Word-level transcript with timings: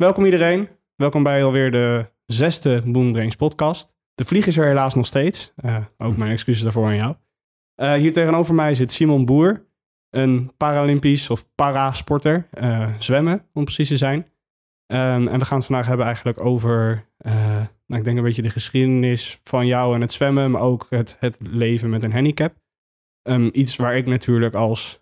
Welkom 0.00 0.24
iedereen. 0.24 0.68
Welkom 0.96 1.22
bij 1.22 1.44
alweer 1.44 1.70
de 1.70 2.06
zesde 2.26 2.82
Boombrains 2.86 3.36
podcast. 3.36 3.96
De 4.14 4.24
vlieg 4.24 4.46
is 4.46 4.56
er 4.56 4.66
helaas 4.66 4.94
nog 4.94 5.06
steeds. 5.06 5.52
Uh, 5.64 5.76
ook 5.98 6.16
mijn 6.16 6.30
excuses 6.30 6.62
daarvoor 6.62 6.86
aan 6.86 6.96
jou. 6.96 7.14
Uh, 7.76 7.92
hier 7.92 8.12
tegenover 8.12 8.54
mij 8.54 8.74
zit 8.74 8.92
Simon 8.92 9.24
Boer, 9.24 9.66
een 10.10 10.52
Paralympisch 10.56 11.30
of 11.30 11.54
parasporter, 11.54 12.48
uh, 12.60 12.88
zwemmen 12.98 13.46
om 13.52 13.64
precies 13.64 13.88
te 13.88 13.96
zijn. 13.96 14.18
Um, 14.86 15.28
en 15.28 15.38
we 15.38 15.44
gaan 15.44 15.58
het 15.58 15.66
vandaag 15.66 15.86
hebben 15.86 16.06
eigenlijk 16.06 16.44
over, 16.44 17.06
nou, 17.18 17.66
ik 17.86 18.04
denk 18.04 18.16
een 18.16 18.22
beetje 18.22 18.42
de 18.42 18.50
geschiedenis 18.50 19.40
van 19.44 19.66
jou 19.66 19.94
en 19.94 20.00
het 20.00 20.12
zwemmen, 20.12 20.50
maar 20.50 20.62
ook 20.62 20.86
het, 20.90 21.16
het 21.20 21.38
leven 21.50 21.90
met 21.90 22.02
een 22.02 22.12
handicap. 22.12 22.54
Um, 23.22 23.50
iets 23.52 23.76
waar 23.76 23.96
ik 23.96 24.06
natuurlijk 24.06 24.54
als 24.54 24.99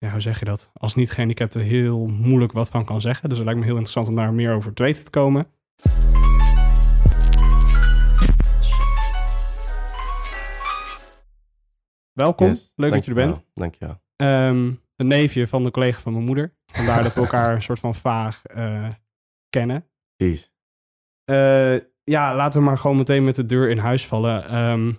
ja, 0.00 0.10
hoe 0.10 0.20
zeg 0.20 0.38
je 0.38 0.44
dat? 0.44 0.70
Als 0.72 0.94
niet-gehandicapte 0.94 1.58
heel 1.58 2.06
moeilijk 2.06 2.52
wat 2.52 2.68
van 2.68 2.84
kan 2.84 3.00
zeggen. 3.00 3.28
Dus 3.28 3.38
het 3.38 3.46
lijkt 3.46 3.60
me 3.60 3.66
heel 3.66 3.76
interessant 3.76 4.08
om 4.08 4.14
daar 4.14 4.34
meer 4.34 4.54
over 4.54 4.72
te 4.72 4.82
weten 4.82 5.04
te 5.04 5.10
komen. 5.10 5.46
Welkom, 12.12 12.54
leuk 12.74 12.92
dat 12.92 13.04
je 13.04 13.10
er 13.10 13.16
bent. 13.16 13.44
Dank 13.54 13.74
je 13.74 13.86
wel. 13.86 14.28
Um, 14.48 14.80
een 14.96 15.06
neefje 15.06 15.46
van 15.46 15.62
de 15.62 15.70
collega 15.70 16.00
van 16.00 16.12
mijn 16.12 16.24
moeder. 16.24 16.56
Vandaar 16.66 17.02
dat 17.02 17.14
we 17.14 17.20
elkaar 17.26 17.54
een 17.54 17.62
soort 17.62 17.78
van 17.78 17.94
vaag 17.94 18.42
uh, 18.56 18.86
kennen. 19.48 19.86
Precies. 20.16 20.52
Uh, 21.30 21.78
ja, 22.04 22.34
laten 22.34 22.60
we 22.60 22.66
maar 22.66 22.78
gewoon 22.78 22.96
meteen 22.96 23.24
met 23.24 23.34
de 23.34 23.46
deur 23.46 23.70
in 23.70 23.78
huis 23.78 24.06
vallen. 24.06 24.56
Um, 24.56 24.98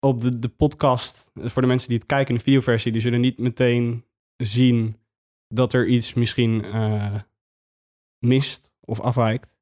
op 0.00 0.20
de, 0.20 0.38
de 0.38 0.48
podcast, 0.48 1.30
voor 1.34 1.62
de 1.62 1.68
mensen 1.68 1.88
die 1.88 1.98
het 1.98 2.06
kijken 2.06 2.28
in 2.28 2.36
de 2.36 2.42
videoversie, 2.42 2.92
die 2.92 3.00
zullen 3.00 3.20
niet 3.20 3.38
meteen 3.38 4.06
zien 4.42 4.96
dat 5.48 5.72
er 5.72 5.86
iets 5.86 6.14
misschien 6.14 6.64
uh, 6.64 7.20
mist 8.18 8.72
of 8.80 9.00
afwijkt. 9.00 9.58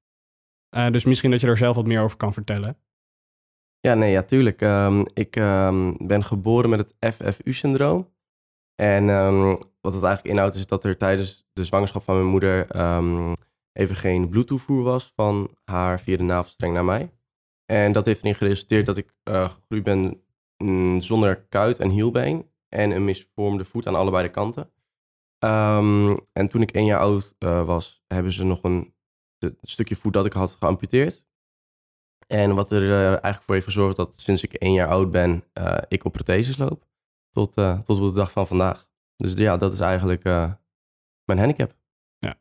Uh, 0.77 0.91
dus 0.91 1.05
misschien 1.05 1.31
dat 1.31 1.41
je 1.41 1.47
er 1.47 1.57
zelf 1.57 1.77
wat 1.77 1.87
meer 1.87 2.03
over 2.03 2.17
kan 2.17 2.33
vertellen. 2.33 2.79
Ja, 3.81 3.95
nee, 3.95 4.11
ja, 4.11 4.23
tuurlijk. 4.23 4.61
Um, 4.61 5.05
ik 5.15 5.37
um, 5.37 5.97
ben 6.07 6.25
geboren 6.25 6.71
met 6.71 6.79
het 6.79 7.15
FFU-syndroom. 7.15 8.15
En 8.75 9.09
um, 9.09 9.47
wat 9.81 9.95
het 9.95 10.03
eigenlijk 10.03 10.35
inhoudt 10.35 10.55
is 10.55 10.67
dat 10.67 10.85
er 10.85 10.97
tijdens 10.97 11.49
de 11.53 11.65
zwangerschap 11.65 12.03
van 12.03 12.15
mijn 12.15 12.27
moeder 12.27 12.67
even 13.73 13.97
geen 13.97 14.29
bloedtoevoer 14.29 14.83
was 14.83 15.13
van 15.15 15.51
haar 15.65 16.01
via 16.01 16.17
de 16.17 16.23
navelstreng 16.23 16.75
naar 16.75 16.85
mij. 16.85 17.11
En 17.67 17.93
dat 17.93 18.07
heeft 18.07 18.21
erin 18.21 18.35
geresulteerd 18.35 18.87
dat 18.87 18.97
ik 18.97 19.15
uh, 19.25 19.51
gegroeid 19.51 19.83
ben 19.83 20.23
mm, 20.57 21.01
zonder 21.01 21.47
kuit 21.49 21.79
en 21.79 21.91
hielbeen 21.91 22.51
en 22.69 22.91
een 22.91 23.05
misvormde 23.05 23.65
voet 23.65 23.87
aan 23.87 23.95
allebei 23.95 24.23
de 24.23 24.31
kanten. 24.31 24.71
Um, 25.39 26.19
en 26.33 26.47
toen 26.49 26.63
ik 26.63 26.71
één 26.71 26.85
jaar 26.85 27.01
oud 27.01 27.35
uh, 27.39 27.65
was, 27.65 28.05
hebben 28.07 28.33
ze 28.33 28.45
nog 28.45 28.63
een, 28.63 28.95
een, 29.39 29.59
stukje 29.63 29.97
voet 29.97 30.13
dat 30.13 30.27
ik 30.27 30.33
had 30.33 30.57
geamputeerd. 30.59 31.27
En 32.27 32.55
wat 32.55 32.71
er 32.71 32.83
uh, 32.83 33.07
eigenlijk 33.07 33.43
voor 33.43 33.55
heeft 33.55 33.67
gezorgd 33.67 33.97
dat 33.97 34.21
sinds 34.21 34.43
ik 34.43 34.53
één 34.53 34.73
jaar 34.73 34.89
oud 34.89 35.11
ben, 35.11 35.45
uh, 35.59 35.79
ik 35.89 36.05
op 36.05 36.13
protheses 36.13 36.57
loop. 36.57 36.85
Tot, 37.31 37.53
tot 37.85 38.01
op 38.01 38.07
de 38.07 38.13
dag 38.13 38.33
van 38.33 38.47
vandaag. 38.47 38.89
Dus 39.17 39.33
ja, 39.33 39.57
dat 39.57 39.73
is 39.73 39.81
eigenlijk 39.81 40.23
mijn 41.25 41.39
handicap. 41.39 41.77
Ja. 42.19 42.39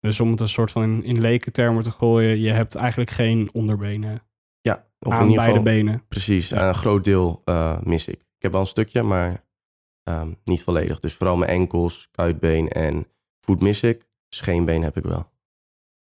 Dus 0.00 0.20
om 0.20 0.30
het 0.30 0.40
een 0.40 0.48
soort 0.48 0.70
van 0.70 0.82
in, 0.82 1.04
in 1.04 1.20
lekentermen 1.20 1.82
te 1.82 1.90
gooien, 1.90 2.38
je 2.38 2.52
hebt 2.52 2.74
eigenlijk 2.74 3.10
geen 3.10 3.48
onderbenen. 3.52 4.22
Ja, 4.60 4.86
of 4.98 5.12
aan 5.12 5.22
in 5.22 5.28
ieder 5.28 5.44
geval, 5.44 5.62
beide 5.62 5.82
benen. 5.82 6.06
Precies, 6.08 6.48
ja. 6.48 6.68
een 6.68 6.74
groot 6.74 7.04
deel 7.04 7.42
mis 7.82 8.08
ik. 8.08 8.20
Ik 8.20 8.42
heb 8.42 8.52
wel 8.52 8.60
een 8.60 8.66
stukje, 8.66 9.02
maar 9.02 9.44
um, 10.04 10.36
niet 10.44 10.62
volledig. 10.62 11.00
Dus 11.00 11.14
vooral 11.14 11.36
mijn 11.36 11.50
enkels, 11.50 12.08
kuitbeen 12.10 12.68
en 12.68 13.06
voet 13.40 13.60
mis 13.60 13.82
ik. 13.82 14.08
Scheenbeen 14.28 14.82
heb 14.82 14.96
ik 14.96 15.04
wel. 15.04 15.30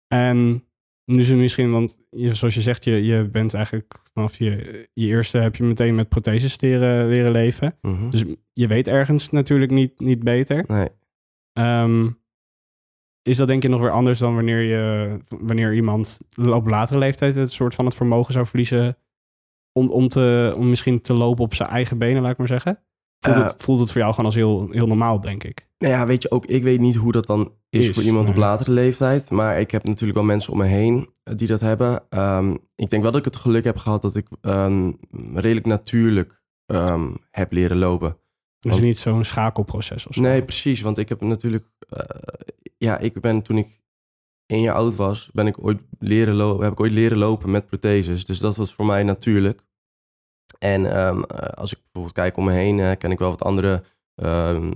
En 0.08 0.64
nu 1.04 1.18
is 1.20 1.28
het 1.28 1.38
misschien, 1.38 1.70
want 1.70 2.04
je, 2.10 2.34
zoals 2.34 2.54
je 2.54 2.60
zegt, 2.60 2.84
je, 2.84 3.04
je 3.04 3.28
bent 3.28 3.54
eigenlijk 3.54 3.94
vanaf 4.12 4.38
je, 4.38 4.88
je 4.94 5.06
eerste 5.06 5.38
heb 5.38 5.56
je 5.56 5.62
meteen 5.62 5.94
met 5.94 6.08
protheses 6.08 6.60
leren, 6.60 7.08
leren 7.08 7.32
leven. 7.32 7.78
Mm 7.80 7.94
-hmm. 7.94 8.10
Dus 8.10 8.24
je 8.52 8.66
weet 8.66 8.88
ergens 8.88 9.30
natuurlijk 9.30 9.70
niet, 9.70 10.00
niet 10.00 10.22
beter. 10.22 10.64
Nee. 10.66 10.88
Um, 11.52 12.20
is 13.22 13.36
dat 13.36 13.46
denk 13.46 13.62
je 13.62 13.68
nog 13.68 13.80
weer 13.80 13.90
anders 13.90 14.18
dan 14.18 14.34
wanneer, 14.34 14.60
je, 14.60 15.18
wanneer 15.28 15.74
iemand 15.74 16.20
op 16.36 16.66
latere 16.66 16.98
leeftijd 16.98 17.34
het 17.34 17.52
soort 17.52 17.74
van 17.74 17.84
het 17.84 17.94
vermogen 17.94 18.32
zou 18.32 18.46
verliezen 18.46 18.96
om, 19.72 19.90
om, 19.90 20.08
te, 20.08 20.54
om 20.56 20.68
misschien 20.68 21.00
te 21.00 21.14
lopen 21.14 21.44
op 21.44 21.54
zijn 21.54 21.68
eigen 21.68 21.98
benen, 21.98 22.22
laat 22.22 22.32
ik 22.32 22.38
maar 22.38 22.46
zeggen? 22.46 22.82
Voelt, 23.24 23.36
het, 23.36 23.62
voelt 23.62 23.80
het 23.80 23.90
voor 23.90 24.00
jou 24.00 24.10
gewoon 24.10 24.26
als 24.26 24.34
heel, 24.34 24.68
heel 24.70 24.86
normaal, 24.86 25.20
denk 25.20 25.44
ik? 25.44 25.68
Nou 25.78 25.92
ja, 25.92 26.06
weet 26.06 26.22
je, 26.22 26.30
ook 26.30 26.46
ik 26.46 26.62
weet 26.62 26.80
niet 26.80 26.94
hoe 26.94 27.12
dat 27.12 27.26
dan 27.26 27.52
is, 27.68 27.88
is 27.88 27.94
voor 27.94 28.02
iemand 28.02 28.26
nee. 28.26 28.34
op 28.34 28.40
latere 28.40 28.70
leeftijd. 28.70 29.30
Maar 29.30 29.60
ik 29.60 29.70
heb 29.70 29.84
natuurlijk 29.84 30.18
wel 30.18 30.26
mensen 30.26 30.52
om 30.52 30.58
me 30.58 30.64
heen 30.64 31.08
die 31.22 31.46
dat 31.46 31.60
hebben. 31.60 32.02
Um, 32.10 32.58
ik 32.74 32.90
denk 32.90 33.02
wel 33.02 33.10
dat 33.10 33.26
ik 33.26 33.32
het 33.32 33.36
geluk 33.36 33.64
heb 33.64 33.76
gehad 33.76 34.02
dat 34.02 34.16
ik 34.16 34.26
um, 34.40 34.98
redelijk 35.34 35.66
natuurlijk 35.66 36.42
um, 36.66 37.16
heb 37.30 37.52
leren 37.52 37.78
lopen. 37.78 38.16
Dus 38.60 38.72
want, 38.72 38.84
niet 38.84 38.98
zo'n 38.98 39.24
schakelproces 39.24 40.06
of 40.06 40.14
zo? 40.14 40.20
Nee, 40.20 40.42
precies. 40.42 40.80
Want 40.80 40.98
ik 40.98 41.08
heb 41.08 41.20
natuurlijk... 41.20 41.64
Uh, 41.88 41.98
ja, 42.78 42.98
ik 42.98 43.20
ben 43.20 43.42
toen 43.42 43.58
ik 43.58 43.82
één 44.46 44.62
jaar 44.62 44.74
oud 44.74 44.96
was, 44.96 45.30
ben 45.32 45.46
ik 45.46 45.64
ooit 45.64 45.80
leren 45.98 46.34
lopen, 46.34 46.64
heb 46.64 46.72
ik 46.72 46.80
ooit 46.80 46.92
leren 46.92 47.18
lopen 47.18 47.50
met 47.50 47.66
protheses. 47.66 48.24
Dus 48.24 48.38
dat 48.38 48.56
was 48.56 48.74
voor 48.74 48.86
mij 48.86 49.02
natuurlijk. 49.02 49.62
En 50.62 51.06
um, 51.06 51.24
als 51.54 51.72
ik 51.72 51.78
bijvoorbeeld 51.82 52.14
kijk 52.14 52.36
om 52.36 52.44
me 52.44 52.52
heen, 52.52 52.78
uh, 52.78 52.90
ken 52.98 53.10
ik 53.10 53.18
wel 53.18 53.30
wat 53.30 53.42
andere 53.42 53.82
um, 54.14 54.72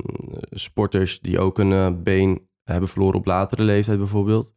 sporters 0.50 1.20
die 1.20 1.38
ook 1.38 1.58
een 1.58 1.70
uh, 1.70 1.88
been 2.02 2.48
hebben 2.64 2.88
verloren 2.88 3.18
op 3.18 3.26
latere 3.26 3.62
leeftijd 3.62 3.98
bijvoorbeeld. 3.98 4.54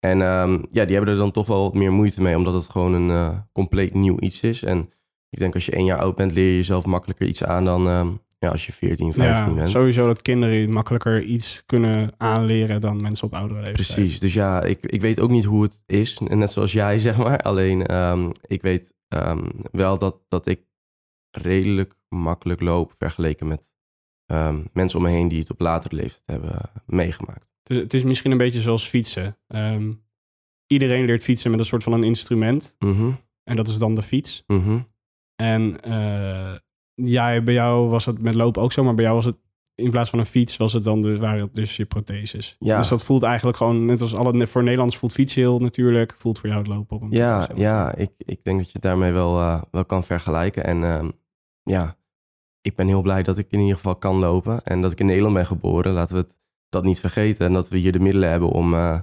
En 0.00 0.20
um, 0.20 0.66
ja, 0.70 0.84
die 0.84 0.94
hebben 0.94 1.12
er 1.12 1.20
dan 1.20 1.30
toch 1.30 1.46
wel 1.46 1.62
wat 1.62 1.74
meer 1.74 1.92
moeite 1.92 2.22
mee, 2.22 2.36
omdat 2.36 2.54
het 2.54 2.68
gewoon 2.68 2.92
een 2.92 3.08
uh, 3.08 3.38
compleet 3.52 3.94
nieuw 3.94 4.18
iets 4.18 4.40
is. 4.40 4.62
En 4.62 4.90
ik 5.30 5.38
denk 5.38 5.54
als 5.54 5.66
je 5.66 5.72
één 5.72 5.84
jaar 5.84 5.98
oud 5.98 6.14
bent, 6.14 6.32
leer 6.32 6.48
je 6.48 6.56
jezelf 6.56 6.86
makkelijker 6.86 7.26
iets 7.26 7.44
aan 7.44 7.64
dan 7.64 8.18
ja, 8.38 8.50
als 8.50 8.66
je 8.66 8.72
14, 8.72 9.12
15 9.12 9.48
ja, 9.48 9.54
bent. 9.54 9.70
Sowieso 9.70 10.06
dat 10.06 10.22
kinderen 10.22 10.70
makkelijker 10.70 11.22
iets 11.22 11.62
kunnen 11.66 12.12
aanleren 12.16 12.80
dan 12.80 13.02
mensen 13.02 13.26
op 13.26 13.34
oudere 13.34 13.60
leeftijd. 13.60 13.94
Precies, 13.94 14.20
dus 14.20 14.34
ja, 14.34 14.62
ik, 14.62 14.86
ik 14.86 15.00
weet 15.00 15.20
ook 15.20 15.30
niet 15.30 15.44
hoe 15.44 15.62
het 15.62 15.82
is. 15.86 16.18
Net 16.18 16.52
zoals 16.52 16.72
jij, 16.72 16.98
zeg 17.08 17.16
maar. 17.16 17.38
Alleen 17.38 17.94
um, 17.94 18.32
ik 18.46 18.62
weet 18.62 18.94
um, 19.16 19.50
wel 19.72 19.98
dat, 19.98 20.20
dat 20.28 20.46
ik 20.46 20.66
redelijk 21.30 21.94
makkelijk 22.08 22.60
loop 22.60 22.94
vergeleken 22.98 23.46
met 23.46 23.74
um, 24.26 24.68
mensen 24.72 24.98
om 24.98 25.04
me 25.04 25.10
heen 25.10 25.28
die 25.28 25.38
het 25.38 25.50
op 25.50 25.60
latere 25.60 25.96
leeftijd 25.96 26.22
hebben 26.24 26.70
meegemaakt. 26.86 27.52
Het 27.62 27.76
is, 27.76 27.82
het 27.82 27.94
is 27.94 28.02
misschien 28.02 28.30
een 28.30 28.38
beetje 28.38 28.60
zoals 28.60 28.88
fietsen. 28.88 29.38
iedereen 30.66 31.04
leert 31.04 31.22
fietsen 31.22 31.50
met 31.50 31.60
een 31.60 31.66
soort 31.66 31.82
van 31.82 31.92
een 31.92 32.02
instrument. 32.02 32.76
Mm 32.78 32.94
-hmm. 32.94 33.20
En 33.44 33.56
dat 33.56 33.68
is 33.68 33.78
dan 33.78 33.94
de 33.94 34.02
fiets. 34.02 34.44
Mm 34.46 34.62
-hmm. 34.62 34.92
En 35.36 35.76
uh, 35.88 36.56
ja, 36.94 37.40
bij 37.40 37.54
jou 37.54 37.88
was 37.88 38.04
het 38.04 38.18
met 38.18 38.34
lopen 38.34 38.62
ook 38.62 38.72
zo, 38.72 38.84
maar 38.84 38.94
bij 38.94 39.04
jou 39.04 39.16
was 39.16 39.24
het 39.24 39.38
in 39.74 39.90
plaats 39.90 40.10
van 40.10 40.18
een 40.18 40.26
fiets 40.26 40.56
was 40.56 40.72
het 40.72 40.84
dan 40.84 41.02
de, 41.02 41.18
waren 41.18 41.40
het 41.40 41.54
dus 41.54 41.76
je 41.76 41.84
protheses. 41.84 42.56
Ja. 42.58 42.78
Dus 42.78 42.88
dat 42.88 43.04
voelt 43.04 43.22
eigenlijk 43.22 43.56
gewoon, 43.56 43.84
net 43.84 44.00
als 44.00 44.14
alle 44.14 44.46
voor 44.46 44.62
Nederlands 44.62 44.96
voelt 44.96 45.12
fietsen 45.12 45.40
heel 45.40 45.58
natuurlijk, 45.58 46.14
voelt 46.16 46.38
voor 46.38 46.48
jou 46.48 46.60
het 46.60 46.70
lopen 46.70 46.96
op 46.96 47.02
een 47.02 47.10
Ja, 47.10 47.48
ja 47.54 47.94
ik, 47.94 48.10
ik 48.18 48.44
denk 48.44 48.56
dat 48.56 48.66
je 48.66 48.72
het 48.72 48.82
daarmee 48.82 49.12
wel, 49.12 49.40
uh, 49.40 49.62
wel 49.70 49.84
kan 49.84 50.04
vergelijken. 50.04 50.64
En 50.64 50.82
uh, 50.82 51.08
ja, 51.62 51.96
ik 52.60 52.76
ben 52.76 52.86
heel 52.86 53.02
blij 53.02 53.22
dat 53.22 53.38
ik 53.38 53.50
in 53.50 53.60
ieder 53.60 53.76
geval 53.76 53.96
kan 53.96 54.16
lopen 54.16 54.64
en 54.64 54.82
dat 54.82 54.92
ik 54.92 55.00
in 55.00 55.06
Nederland 55.06 55.34
ben 55.34 55.46
geboren. 55.46 55.92
Laten 55.92 56.14
we 56.14 56.20
het, 56.20 56.36
dat 56.68 56.84
niet 56.84 57.00
vergeten 57.00 57.46
en 57.46 57.52
dat 57.52 57.68
we 57.68 57.78
hier 57.78 57.92
de 57.92 58.00
middelen 58.00 58.30
hebben 58.30 58.48
om 58.48 58.74
uh, 58.74 59.00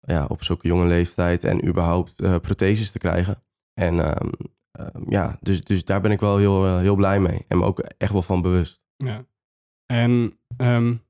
ja, 0.00 0.24
op 0.28 0.42
zulke 0.42 0.66
jonge 0.66 0.86
leeftijd 0.86 1.44
en 1.44 1.66
überhaupt 1.66 2.14
protheses 2.16 2.90
te 2.90 2.98
krijgen. 2.98 3.42
En 3.74 3.98
ehm, 3.98 4.28
ja, 5.08 5.38
dus, 5.40 5.64
dus 5.64 5.84
daar 5.84 6.00
ben 6.00 6.10
ik 6.10 6.20
wel 6.20 6.36
heel, 6.36 6.78
heel 6.78 6.96
blij 6.96 7.20
mee 7.20 7.44
en 7.48 7.58
me 7.58 7.64
ook 7.64 7.78
echt 7.78 8.12
wel 8.12 8.22
van 8.22 8.42
bewust. 8.42 8.82
Ja. 8.96 9.24
En 9.92 10.38
um, 10.56 11.02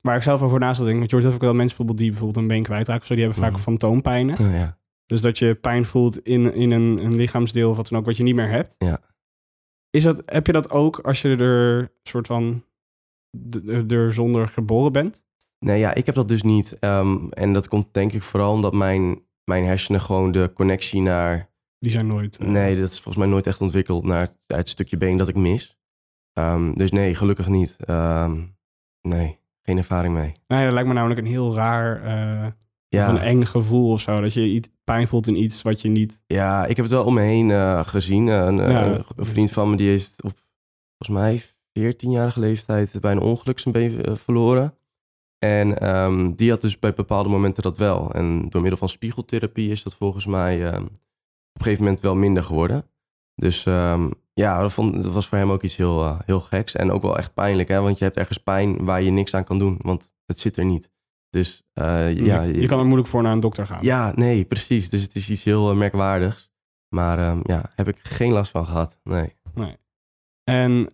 waar 0.00 0.16
ik 0.16 0.22
zelf 0.22 0.42
over 0.42 0.58
na 0.58 0.74
zat 0.74 0.84
denken, 0.84 0.98
want 0.98 1.10
je 1.10 1.16
hoort 1.16 1.34
ook 1.34 1.40
wel 1.40 1.54
mensen 1.54 1.76
bijvoorbeeld 1.76 1.98
die 1.98 2.10
bijvoorbeeld 2.10 2.42
een 2.42 2.48
been 2.48 2.62
kwijtraken 2.62 3.06
zo, 3.06 3.14
die 3.14 3.24
hebben 3.24 3.42
vaak 3.42 3.52
mm. 3.52 3.58
fantoompijnen. 3.58 4.38
Oh, 4.38 4.52
ja. 4.52 4.78
Dus 5.06 5.20
dat 5.20 5.38
je 5.38 5.54
pijn 5.54 5.86
voelt 5.86 6.18
in, 6.18 6.54
in 6.54 6.70
een, 6.70 7.04
een 7.04 7.14
lichaamsdeel 7.14 7.70
of 7.70 7.76
wat 7.76 7.88
dan 7.88 7.98
ook, 7.98 8.06
wat 8.06 8.16
je 8.16 8.22
niet 8.22 8.34
meer 8.34 8.48
hebt. 8.48 8.74
Ja. 8.78 9.00
Is 9.90 10.02
dat, 10.02 10.22
heb 10.26 10.46
je 10.46 10.52
dat 10.52 10.70
ook 10.70 10.98
als 10.98 11.22
je 11.22 11.36
er 11.36 11.92
soort 12.02 12.26
van 12.26 12.64
er 13.88 14.12
zonder 14.12 14.48
geboren 14.48 14.92
bent? 14.92 15.24
Nee, 15.58 15.78
ja, 15.78 15.94
ik 15.94 16.06
heb 16.06 16.14
dat 16.14 16.28
dus 16.28 16.42
niet. 16.42 16.76
Um, 16.80 17.32
en 17.32 17.52
dat 17.52 17.68
komt 17.68 17.94
denk 17.94 18.12
ik 18.12 18.22
vooral 18.22 18.52
omdat 18.52 18.72
mijn, 18.72 19.22
mijn 19.44 19.64
hersenen 19.64 20.00
gewoon 20.00 20.32
de 20.32 20.50
connectie 20.54 21.00
naar... 21.00 21.50
Die 21.78 21.90
zijn 21.90 22.06
nooit... 22.06 22.40
Uh... 22.40 22.48
Nee, 22.48 22.76
dat 22.76 22.88
is 22.88 22.94
volgens 22.94 23.16
mij 23.16 23.26
nooit 23.26 23.46
echt 23.46 23.60
ontwikkeld 23.60 24.04
naar 24.04 24.20
het, 24.20 24.36
het 24.46 24.68
stukje 24.68 24.96
been 24.96 25.16
dat 25.16 25.28
ik 25.28 25.36
mis. 25.36 25.78
Um, 26.34 26.76
dus 26.76 26.90
nee, 26.90 27.14
gelukkig 27.14 27.48
niet. 27.48 27.76
Um, 27.88 28.56
nee, 29.02 29.38
geen 29.62 29.78
ervaring 29.78 30.14
mee. 30.14 30.32
Nee, 30.46 30.64
dat 30.64 30.72
lijkt 30.72 30.88
me 30.88 30.94
namelijk 30.94 31.20
een 31.20 31.26
heel 31.26 31.54
raar, 31.54 32.04
uh, 32.04 32.50
ja. 32.88 33.08
een 33.08 33.18
eng 33.18 33.44
gevoel 33.44 33.90
of 33.90 34.00
zo. 34.00 34.20
Dat 34.20 34.32
je 34.32 34.46
iets, 34.46 34.68
pijn 34.84 35.08
voelt 35.08 35.26
in 35.26 35.42
iets 35.42 35.62
wat 35.62 35.80
je 35.80 35.88
niet... 35.88 36.22
Ja, 36.26 36.66
ik 36.66 36.76
heb 36.76 36.84
het 36.84 36.94
wel 36.94 37.04
om 37.04 37.14
me 37.14 37.20
heen 37.20 37.48
uh, 37.48 37.80
gezien. 37.84 38.26
Een, 38.26 38.56
ja, 38.56 38.86
een, 38.86 39.04
een 39.16 39.24
vriend 39.24 39.50
van 39.50 39.70
me 39.70 39.76
die 39.76 39.88
heeft 39.88 40.22
op 40.22 40.32
volgens 40.98 41.18
mij 41.18 41.42
14-jarige 41.92 42.40
leeftijd 42.40 43.00
bij 43.00 43.12
een 43.12 43.20
ongeluk 43.20 43.58
zijn 43.58 43.74
been 43.74 44.16
verloren. 44.16 44.74
En 45.38 45.78
ehm, 45.78 46.30
die 46.30 46.50
had 46.50 46.60
dus 46.60 46.78
bij 46.78 46.94
bepaalde 46.94 47.28
momenten 47.28 47.62
dat 47.62 47.78
wel. 47.78 48.12
En 48.12 48.48
door 48.48 48.60
middel 48.60 48.78
van 48.78 48.88
spiegeltherapie 48.88 49.70
is 49.70 49.82
dat 49.82 49.94
volgens 49.94 50.26
mij 50.26 50.66
ehm, 50.66 50.82
op 50.82 50.90
een 51.52 51.62
gegeven 51.62 51.84
moment 51.84 52.00
wel 52.00 52.14
minder 52.14 52.44
geworden. 52.44 52.90
Dus 53.34 53.66
ehm, 53.66 54.10
ja, 54.40 54.60
dat, 54.60 54.72
vond, 54.72 55.02
dat 55.02 55.12
was 55.12 55.28
voor 55.28 55.38
hem 55.38 55.50
ook 55.50 55.62
iets 55.62 55.76
heel, 55.76 56.04
eh, 56.04 56.18
heel 56.24 56.40
geks. 56.40 56.76
En 56.76 56.90
ook 56.90 57.02
wel 57.02 57.18
echt 57.18 57.34
pijnlijk, 57.34 57.68
hè? 57.68 57.80
want 57.80 57.98
je 57.98 58.04
hebt 58.04 58.16
ergens 58.16 58.38
pijn 58.38 58.84
waar 58.84 59.02
je 59.02 59.10
niks 59.10 59.34
aan 59.34 59.44
kan 59.44 59.58
doen. 59.58 59.78
Want 59.82 60.12
het 60.26 60.40
zit 60.40 60.56
er 60.56 60.64
niet. 60.64 60.90
Dus 61.30 61.62
eh, 61.72 62.16
ja, 62.16 62.42
je, 62.42 62.60
je 62.60 62.66
kan 62.66 62.78
er 62.78 62.84
moeilijk 62.84 63.08
voor 63.08 63.22
naar 63.22 63.32
een 63.32 63.40
dokter 63.40 63.66
gaan. 63.66 63.82
ja, 63.82 64.12
nee, 64.14 64.44
precies. 64.44 64.90
Dus 64.90 65.02
het 65.02 65.14
is 65.14 65.30
iets 65.30 65.44
heel 65.44 65.70
eh, 65.70 65.76
merkwaardigs. 65.76 66.50
Maar 66.88 67.18
ehm, 67.18 67.40
ja, 67.42 67.62
heb 67.74 67.88
ik 67.88 67.98
geen 68.02 68.32
last 68.32 68.50
van 68.50 68.66
gehad. 68.66 68.98
Nee. 69.02 69.36
Nee. 69.54 69.76
En 70.44 70.88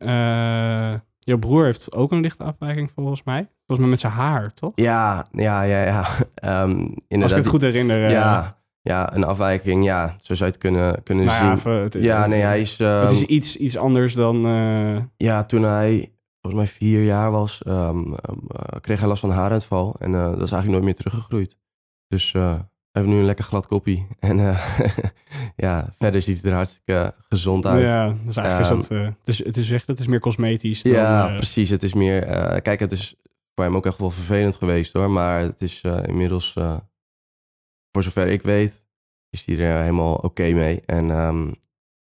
jouw 1.18 1.38
broer 1.38 1.64
heeft 1.64 1.94
ook 1.94 2.12
een 2.12 2.20
lichte 2.20 2.44
afwijking 2.44 2.90
volgens 2.90 3.22
mij. 3.22 3.48
Volgens 3.66 3.78
mij 3.78 3.88
met 3.88 4.00
zijn 4.00 4.12
haar, 4.12 4.54
toch? 4.54 4.72
Ja, 4.74 5.26
ja, 5.32 5.62
ja, 5.62 5.84
ja. 5.84 6.06
Ehm, 6.34 6.70
inderdaad. 7.08 7.22
Als 7.22 7.30
ik 7.30 7.36
het 7.36 7.46
goed 7.46 7.62
herinner. 7.62 8.10
Ja, 8.10 8.58
ja, 8.86 9.14
een 9.14 9.24
afwijking. 9.24 9.84
Ja, 9.84 10.16
zo 10.20 10.34
zou 10.34 10.38
je 10.38 10.44
het 10.54 10.58
kunnen, 10.58 11.02
kunnen 11.02 11.24
nou 11.24 11.36
zien. 11.38 11.46
ja, 11.46 11.52
even- 11.54 11.82
het, 11.82 11.94
Ja, 11.94 12.26
nee, 12.26 12.40
hij 12.42 12.60
is... 12.60 12.76
Het 12.78 13.10
is 13.10 13.22
ehm, 13.22 13.32
iets, 13.32 13.56
iets 13.56 13.76
anders 13.76 14.14
dan... 14.14 14.46
eh, 14.46 15.02
Ja, 15.16 15.44
toen 15.44 15.62
hij 15.62 16.12
volgens 16.40 16.64
mij 16.64 16.72
vier 16.72 17.04
jaar 17.04 17.30
was, 17.30 17.62
ehm, 17.62 17.98
ehm, 18.12 18.38
eh, 18.48 18.80
kreeg 18.80 18.98
hij 18.98 19.08
last 19.08 19.20
van 19.20 19.30
haaruitval. 19.30 19.96
En 19.98 20.14
eh, 20.14 20.20
dat 20.24 20.32
is 20.32 20.38
eigenlijk 20.38 20.70
nooit 20.70 20.82
meer 20.84 20.94
teruggegroeid. 20.94 21.58
Dus 22.08 22.34
eh, 22.34 22.50
hij 22.52 23.02
heeft 23.02 23.06
nu 23.08 23.18
een 23.18 23.24
lekker 23.24 23.44
glad 23.44 23.66
koppie. 23.66 24.06
En 24.18 24.36
ja, 25.56 25.88
verder 25.98 26.22
ziet 26.22 26.40
hij 26.42 26.50
er 26.50 26.56
hartstikke 26.56 27.14
gezond 27.28 27.66
uit. 27.66 27.86
ja, 27.86 28.16
dus 28.24 28.36
eigenlijk 28.36 28.72
is 28.80 28.88
dat... 28.88 28.98
het, 28.98 29.28
is, 29.28 29.44
het 29.44 29.56
is 29.56 29.70
echt, 29.70 29.86
het 29.86 29.98
is 29.98 30.06
meer 30.06 30.20
cosmetisch 30.20 30.82
dan... 30.82 30.92
Ja, 30.92 31.34
precies. 31.36 31.70
Het 31.70 31.82
is 31.82 31.94
meer... 31.94 32.20
kijk, 32.62 32.80
het 32.80 32.92
is 32.92 33.14
voor 33.54 33.64
hem 33.64 33.76
ook 33.76 33.86
echt 33.86 33.98
wel 33.98 34.10
vervelend 34.10 34.56
geweest 34.56 34.92
hoor. 34.92 35.10
Maar 35.10 35.40
het 35.40 35.62
is 35.62 35.80
inmiddels, 36.06 36.56
voor 38.02 38.04
zover 38.12 38.26
ik 38.28 38.42
weet, 38.42 38.84
is 39.30 39.44
hij 39.46 39.58
er 39.58 39.80
helemaal 39.80 40.14
oké 40.14 40.50
mee. 40.52 40.80
En 40.86 41.10
ehm, 41.10 41.52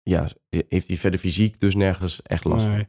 ja, 0.02 0.28
heeft 0.68 0.88
hij 0.88 0.96
verder 0.96 1.20
fysiek 1.20 1.60
dus 1.60 1.74
nergens 1.74 2.22
echt 2.22 2.44
last 2.44 2.66
van. 2.66 2.74
nee. 2.74 2.86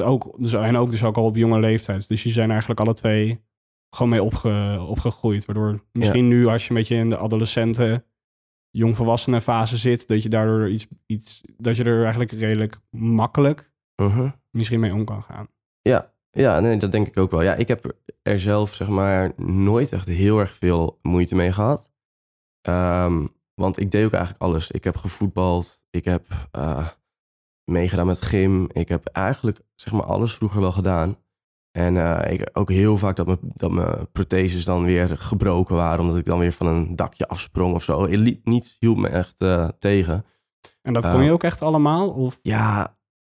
Eh, 0.00 0.08
Ook, 0.08 0.34
dus, 0.42 0.52
en 0.52 0.76
ook 0.76 0.90
dus 0.90 1.04
ook 1.04 1.16
al 1.16 1.24
op 1.24 1.36
jonge 1.36 1.60
leeftijd. 1.60 2.08
Dus 2.08 2.22
die 2.22 2.32
zijn 2.32 2.50
eigenlijk 2.50 2.80
alle 2.80 2.94
twee 2.94 3.44
gewoon 3.90 4.10
mee 4.10 4.22
opge, 4.22 4.84
opgegroeid. 4.88 5.44
Waardoor 5.44 5.84
misschien 5.92 6.28
nu 6.28 6.46
als 6.46 6.62
je 6.62 6.70
een 6.70 6.76
beetje 6.76 6.96
in 6.96 7.08
de 7.08 7.18
adolescenten, 7.18 8.04
jongvolwassenen 8.70 9.42
fase 9.42 9.76
zit, 9.76 10.08
dat 10.08 10.22
je 10.22 10.28
daardoor 10.28 10.68
iets, 10.68 10.86
iets, 11.06 11.42
dat 11.56 11.76
je 11.76 11.84
er 11.84 12.00
eigenlijk 12.02 12.32
redelijk 12.32 12.78
makkelijk 12.90 13.72
Mhm. 14.02 14.28
misschien 14.50 14.80
mee 14.80 14.92
om 14.94 15.04
kan 15.04 15.22
gaan. 15.22 15.48
Ja, 15.80 16.12
ja 16.30 16.60
nee, 16.60 16.76
dat 16.76 16.92
denk 16.92 17.06
ik 17.06 17.16
ook 17.16 17.30
wel. 17.30 17.42
Ja, 17.42 17.54
ik 17.54 17.68
heb 17.68 17.94
er 18.22 18.40
zelf 18.40 18.74
zeg 18.74 18.88
maar 18.88 19.32
nooit 19.36 19.92
echt 19.92 20.06
heel 20.06 20.38
erg 20.38 20.54
veel 20.56 20.98
moeite 21.02 21.34
mee 21.34 21.52
gehad. 21.52 21.92
Ehm, 22.68 23.26
want 23.54 23.80
ik 23.80 23.90
deed 23.90 24.04
ook 24.04 24.12
eigenlijk 24.12 24.42
alles. 24.42 24.70
Ik 24.70 24.84
heb 24.84 24.96
gevoetbald, 24.96 25.84
ik 25.90 26.04
heb 26.04 26.24
eh, 26.50 26.88
meegedaan 27.64 28.06
met 28.06 28.20
gym. 28.22 28.68
Ik 28.72 28.88
heb 28.88 29.06
eigenlijk 29.06 29.60
zeg 29.74 29.92
maar 29.92 30.04
alles 30.04 30.34
vroeger 30.34 30.60
wel 30.60 30.72
gedaan. 30.72 31.16
En 31.70 31.96
eh, 31.96 32.32
ik 32.32 32.50
ook 32.52 32.70
heel 32.70 32.96
vaak 32.96 33.16
dat 33.16 33.26
mijn, 33.26 33.38
dat 33.42 33.70
mijn 33.70 34.10
protheses 34.12 34.64
dan 34.64 34.84
weer 34.84 35.18
gebroken 35.18 35.76
waren, 35.76 36.00
omdat 36.00 36.16
ik 36.16 36.24
dan 36.24 36.38
weer 36.38 36.52
van 36.52 36.66
een 36.66 36.96
dakje 36.96 37.28
afsprong 37.28 37.74
of 37.74 37.82
zo. 37.82 38.04
Liep- 38.04 38.44
Niets 38.46 38.76
hield 38.78 38.96
me 38.98 39.08
echt 39.08 39.40
eh, 39.40 39.68
tegen. 39.78 40.24
En 40.82 40.92
dat 40.92 41.02
kon 41.02 41.12
Eh, 41.20 41.24
je 41.24 41.32
ook 41.32 41.42
echt 41.42 41.62
allemaal? 41.62 42.08
Of, 42.08 42.38
Ja, 42.42 42.76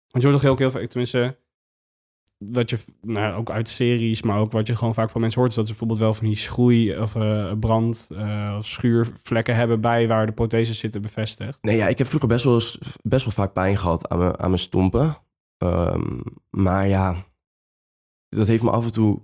want 0.08 0.24
je 0.24 0.30
hoort 0.30 0.34
toch 0.34 0.42
heel, 0.42 0.58
heel 0.58 0.72
veel, 0.72 0.88
tenminste, 0.88 1.40
dat 2.38 2.70
je, 2.70 2.78
nou, 3.02 3.36
ook 3.36 3.50
uit 3.50 3.70
series, 3.70 4.22
maar 4.22 4.40
ook 4.40 4.52
wat 4.52 4.68
je 4.68 4.76
gewoon 4.76 4.94
vaak 4.94 5.10
van 5.10 5.22
mensen 5.22 5.40
hoort, 5.40 5.52
is 5.52 5.58
dat 5.58 5.68
ze 5.68 5.72
bijvoorbeeld 5.72 6.00
wel 6.00 6.14
van 6.14 6.26
die 6.28 6.36
schroei 6.36 6.98
of 6.98 7.16
eh, 7.16 7.52
brand 7.60 8.08
eh, 8.12 8.56
of 8.58 8.66
schuurvlekken 8.66 9.56
hebben 9.56 9.82
bij 9.82 10.08
waar 10.08 10.26
de 10.26 10.32
protheses 10.32 10.80
zitten 10.80 11.02
bevestigd. 11.02 11.58
Nee, 11.62 11.78
ja, 11.78 11.88
ik 11.88 11.98
heb 11.98 12.08
vroeger 12.08 12.30
best 12.30 12.44
wel, 12.44 12.62
best 13.02 13.26
wel 13.26 13.34
vaak 13.34 13.54
pijn 13.54 13.78
gehad 13.78 14.10
aan 14.10 14.18
mijn, 14.18 14.40
aan 14.40 14.50
mijn 14.50 14.62
stompen. 14.62 15.18
Ehm, 15.58 16.20
maar 16.50 16.88
ja, 16.88 17.26
dat 18.30 18.48
heeft 18.48 18.64
me 18.64 18.72
af 18.72 18.86
en 18.86 18.92
toe 18.92 19.22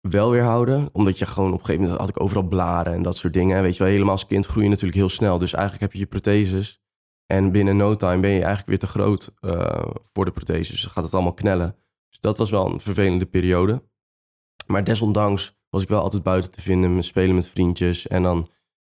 wel 0.00 0.30
weerhouden. 0.30 0.88
Omdat 0.92 1.18
je 1.18 1.26
gewoon 1.26 1.52
op 1.52 1.58
een 1.58 1.64
gegeven 1.64 1.82
moment 1.82 2.00
had 2.00 2.08
ik 2.08 2.20
overal 2.22 2.42
blaren 2.42 2.92
en 2.92 3.02
dat 3.02 3.16
soort 3.16 3.32
dingen. 3.32 3.56
En 3.56 3.62
weet 3.62 3.76
je 3.76 3.82
wel, 3.82 3.92
helemaal 3.92 4.12
als 4.12 4.26
kind 4.26 4.46
groei 4.46 4.64
je 4.64 4.70
natuurlijk 4.70 4.98
heel 4.98 5.08
snel. 5.08 5.38
Dus 5.38 5.52
eigenlijk 5.52 5.82
heb 5.82 5.92
je 5.92 5.98
je 5.98 6.06
protheses. 6.06 6.82
En 7.26 7.52
binnen 7.52 7.76
no 7.76 7.94
time 7.94 8.20
ben 8.20 8.30
je 8.30 8.36
eigenlijk 8.36 8.68
weer 8.68 8.78
te 8.78 8.86
groot 8.86 9.34
eh, 9.40 9.92
voor 10.12 10.24
de 10.24 10.30
protheses. 10.30 10.68
Dus 10.68 10.82
dan 10.82 10.90
gaat 10.90 11.04
het 11.04 11.14
allemaal 11.14 11.34
knellen. 11.34 11.76
Dat 12.20 12.38
was 12.38 12.50
wel 12.50 12.66
een 12.66 12.80
vervelende 12.80 13.26
periode. 13.26 13.82
Maar 14.66 14.84
desondanks 14.84 15.56
was 15.70 15.82
ik 15.82 15.88
wel 15.88 16.02
altijd 16.02 16.22
buiten 16.22 16.50
te 16.50 16.60
vinden. 16.60 17.04
Spelen 17.04 17.34
met 17.34 17.48
vriendjes. 17.48 18.06
En 18.06 18.22
dan 18.22 18.48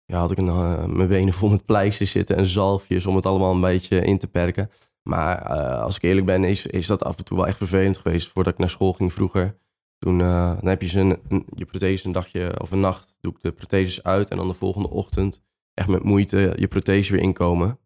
ja, 0.06 0.20
had 0.20 0.32
ik 0.32 0.38
een, 0.38 0.48
eh, 0.48 0.86
mijn 0.86 1.08
benen 1.08 1.34
vol 1.34 1.50
met 1.50 1.66
pleisters 1.66 2.12
zitten 2.12 2.36
en 2.36 2.48
zalfjes 2.48 3.06
om 3.06 3.16
het 3.16 3.26
allemaal 3.26 3.52
een 3.54 3.62
beetje 3.62 4.00
in 4.00 4.18
te 4.18 4.28
perken. 4.28 4.70
Maar 5.04 5.42
eh, 5.42 5.82
als 5.82 5.96
ik 5.96 6.02
eerlijk 6.02 6.26
ben, 6.26 6.44
is, 6.44 6.66
is 6.66 6.88
dat 6.88 7.04
af 7.04 7.18
en 7.18 7.26
toe 7.26 7.38
wel 7.38 7.48
echt 7.48 7.58
vervelend 7.58 7.98
geweest 7.98 8.28
voordat 8.28 8.54
ik 8.54 8.60
naar 8.60 8.70
school 8.70 8.94
ging 8.94 9.14
vroeger. 9.14 9.58
Toen 9.98 10.22
eh, 10.22 10.56
dan 10.60 10.68
heb 10.68 10.82
je 10.82 11.20
je 11.56 11.66
prothese 11.66 12.06
een 12.06 12.12
dagje 12.12 12.60
of 12.62 12.72
een 12.72 12.80
nacht, 12.80 13.18
doe 13.22 13.32
ik 13.32 13.42
de 13.42 13.52
protheses 13.52 14.04
uit 14.04 14.30
en 14.30 14.38
dan 14.38 14.48
de 14.48 14.54
volgende 14.54 14.90
ochtend 14.90 15.44
echt 15.74 15.88
met 15.88 16.04
moeite 16.04 16.54
je 16.56 16.68
prothese 16.68 17.12
weer 17.12 17.22
inkomen. 17.22 17.80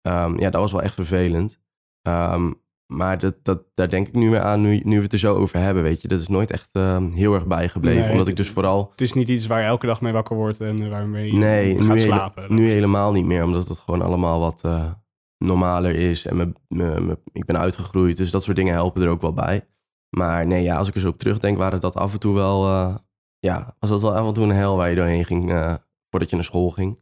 Ehm, 0.00 0.40
ja, 0.40 0.50
dat 0.50 0.60
was 0.60 0.72
wel 0.72 0.82
echt 0.82 0.94
vervelend. 0.94 1.60
Ehm, 2.02 2.52
maar 2.96 3.18
dat, 3.18 3.34
dat, 3.42 3.62
daar 3.74 3.88
denk 3.88 4.08
ik 4.08 4.14
nu 4.14 4.30
weer 4.30 4.40
aan, 4.40 4.60
nu, 4.60 4.80
nu 4.84 4.96
we 4.96 5.02
het 5.02 5.12
er 5.12 5.18
zo 5.18 5.34
over 5.34 5.58
hebben, 5.58 5.82
weet 5.82 6.02
je. 6.02 6.08
Dat 6.08 6.20
is 6.20 6.28
nooit 6.28 6.50
echt 6.50 6.68
ehm, 6.72 7.10
heel 7.10 7.34
erg 7.34 7.46
bijgebleven, 7.46 8.00
Nee, 8.00 8.10
omdat 8.10 8.18
het- 8.26 8.28
ik 8.28 8.36
dus 8.44 8.50
vooral... 8.50 8.88
Het 8.90 9.00
is 9.00 9.12
niet 9.12 9.28
iets 9.28 9.46
waar 9.46 9.60
je 9.60 9.66
elke 9.66 9.86
dag 9.86 10.00
mee 10.00 10.12
wakker 10.12 10.36
wordt 10.36 10.60
en 10.60 10.90
waarmee 10.90 11.26
je 11.32 11.38
Nee, 11.38 11.70
gaat 11.74 11.80
nu, 11.82 11.86
hele- 11.88 12.00
slapen. 12.00 12.54
nu 12.54 12.68
helemaal 12.70 13.12
niet 13.12 13.24
meer, 13.24 13.44
omdat 13.44 13.68
het 13.68 13.80
gewoon 13.80 14.02
allemaal 14.02 14.40
wat 14.40 14.64
eh, 14.64 14.90
normaler 15.38 15.94
is. 15.94 16.26
En 16.26 16.36
me, 16.36 16.52
me, 16.68 17.00
me- 17.00 17.18
ik 17.32 17.44
ben 17.44 17.58
uitgegroeid, 17.58 18.16
dus 18.16 18.30
dat 18.30 18.42
soort 18.44 18.56
dingen 18.56 18.72
helpen 18.74 19.02
er 19.02 19.08
ook 19.08 19.20
wel 19.20 19.32
bij. 19.34 19.66
Maar 20.16 20.46
nee, 20.46 20.62
ja, 20.62 20.76
als 20.76 20.88
ik 20.88 20.94
er 20.94 21.00
zo 21.00 21.08
op 21.08 21.18
terugdenk, 21.18 21.58
waren 21.58 21.80
dat 21.80 21.94
af 21.94 22.12
en 22.12 22.20
toe 22.20 22.34
wel... 22.34 22.66
eh, 22.66 22.94
ja, 23.38 23.74
was 23.78 23.90
dat 23.90 24.02
wel 24.02 24.14
af 24.16 24.26
en 24.26 24.34
toe 24.34 24.44
een 24.44 24.50
hel 24.50 24.76
waar 24.76 24.88
je 24.90 24.96
doorheen 24.96 25.24
ging 25.24 25.50
eh, 25.50 25.74
voordat 26.10 26.30
je 26.30 26.36
naar 26.36 26.44
school 26.44 26.70
ging. 26.70 27.00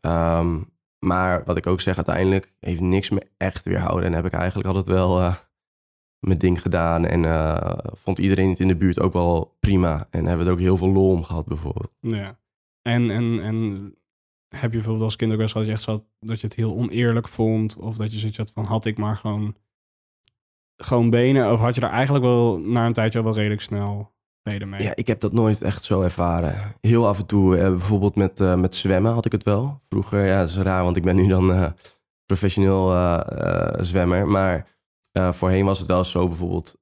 Ehm, 0.00 0.60
maar 1.04 1.44
wat 1.44 1.56
ik 1.56 1.66
ook 1.66 1.80
zeg, 1.80 1.96
uiteindelijk 1.96 2.52
heeft 2.60 2.80
niks 2.80 3.10
me 3.10 3.22
echt 3.36 3.64
weerhouden. 3.64 4.06
En 4.06 4.12
heb 4.12 4.24
ik 4.24 4.32
eigenlijk 4.32 4.68
altijd 4.68 4.86
wel 4.86 5.20
eh, 5.20 5.34
mijn 6.18 6.38
ding 6.38 6.62
gedaan. 6.62 7.06
En 7.06 7.24
eh, 7.24 7.78
vond 7.84 8.18
iedereen 8.18 8.48
het 8.48 8.60
in 8.60 8.68
de 8.68 8.76
buurt 8.76 9.00
ook 9.00 9.12
wel 9.12 9.56
prima. 9.60 10.06
En 10.10 10.26
hebben 10.26 10.46
er 10.46 10.52
ook 10.52 10.58
heel 10.58 10.76
veel 10.76 10.92
lol 10.92 11.10
om 11.10 11.24
gehad 11.24 11.46
bijvoorbeeld. 11.46 11.92
Ja. 12.00 12.38
En, 12.82 13.10
en, 13.10 13.40
en 13.42 13.84
heb 14.48 14.62
je 14.62 14.68
bijvoorbeeld 14.68 15.04
als 15.04 15.16
kind 15.16 15.32
ook 15.32 15.38
wel 15.38 15.64
eens 15.64 15.84
gehad 15.84 16.04
dat 16.20 16.40
je 16.40 16.46
het 16.46 16.56
heel 16.56 16.74
oneerlijk 16.74 17.28
vond? 17.28 17.76
Of 17.76 17.96
dat 17.96 18.12
je 18.12 18.18
zoiets 18.18 18.38
had 18.38 18.52
van, 18.52 18.64
had 18.64 18.84
ik 18.84 18.98
maar 18.98 19.16
gewoon, 19.16 19.56
gewoon 20.76 21.10
benen? 21.10 21.52
Of 21.52 21.60
had 21.60 21.74
je 21.74 21.80
er 21.80 21.90
eigenlijk 21.90 22.24
wel 22.24 22.58
na 22.58 22.86
een 22.86 22.92
tijdje 22.92 23.18
al 23.18 23.24
wel 23.24 23.34
redelijk 23.34 23.60
snel 23.60 24.12
vrede 24.42 24.66
mee? 24.66 24.82
Ja, 24.82 24.92
ik 24.94 25.06
heb 25.06 25.20
dat 25.20 25.32
nooit 25.32 25.62
echt 25.62 25.84
zo 25.84 26.00
ervaren. 26.02 26.54
Heel 26.80 27.06
af 27.06 27.18
en 27.18 27.26
toe, 27.26 27.56
eh, 27.56 27.68
bijvoorbeeld 27.68 28.14
met, 28.16 28.40
eh, 28.40 28.54
met 28.54 28.74
zwemmen 28.74 29.12
had 29.12 29.24
ik 29.24 29.32
het 29.32 29.42
wel. 29.42 29.80
Vroeger, 29.88 30.26
ja, 30.26 30.40
dat 30.40 30.48
is 30.48 30.56
raar, 30.56 30.84
want 30.84 30.96
ik 30.96 31.02
ben 31.02 31.16
nu 31.16 31.26
dan 31.26 31.52
eh, 31.52 31.70
professioneel 32.26 32.86
zwemmer. 33.84 34.26
Maar 34.28 34.66
voorheen 35.12 35.64
was 35.64 35.78
het 35.78 35.88
wel 35.88 36.04
zo, 36.04 36.26
bijvoorbeeld 36.28 36.76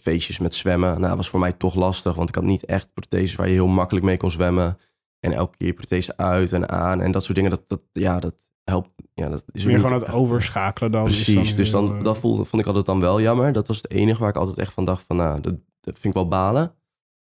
feestjes 0.00 0.38
met 0.38 0.54
zwemmen. 0.54 0.88
Nou, 0.90 1.08
dat 1.08 1.16
was 1.16 1.28
voor 1.28 1.40
mij 1.40 1.52
toch 1.52 1.74
lastig, 1.74 2.14
want 2.14 2.28
ik 2.28 2.34
had 2.34 2.44
niet 2.44 2.64
echt 2.64 2.92
protheses 2.92 3.34
waar 3.36 3.46
je 3.46 3.52
heel 3.52 3.66
makkelijk 3.66 4.04
mee 4.04 4.16
kon 4.16 4.30
zwemmen. 4.30 4.78
En 5.20 5.32
elke 5.32 5.56
keer 5.56 5.72
prothese 5.72 6.16
uit 6.16 6.52
en 6.52 6.68
aan 6.68 7.00
en 7.00 7.10
dat 7.12 7.22
soort 7.24 7.34
dingen. 7.36 7.50
Dat, 7.50 7.62
dat, 7.66 7.80
ja, 7.92 8.20
dat 8.20 8.34
helpt. 8.64 8.90
Ja, 9.14 9.28
dat 9.28 9.44
is 9.52 9.64
Meer 9.64 9.76
gewoon 9.78 9.92
het 9.92 10.02
echt- 10.02 10.12
overschakelen 10.12 10.92
dan. 10.92 11.04
Precies, 11.04 11.56
dus 11.56 11.70
heel, 11.72 11.86
dan, 11.86 12.02
dat 12.02 12.18
voelde, 12.18 12.44
vond 12.44 12.62
ik 12.62 12.68
altijd 12.68 12.86
dan 12.86 13.00
wel 13.00 13.20
jammer. 13.20 13.52
Dat 13.52 13.66
was 13.66 13.76
het 13.76 13.90
enige 13.90 14.20
waar 14.20 14.28
ik 14.28 14.36
altijd 14.36 14.58
echt 14.58 14.72
van 14.72 14.84
dacht 14.84 15.02
van, 15.02 15.16
nou, 15.16 15.40
dat, 15.40 15.54
dat 15.80 15.94
vind 15.98 16.04
ik 16.04 16.12
wel 16.12 16.28
balen. 16.28 16.74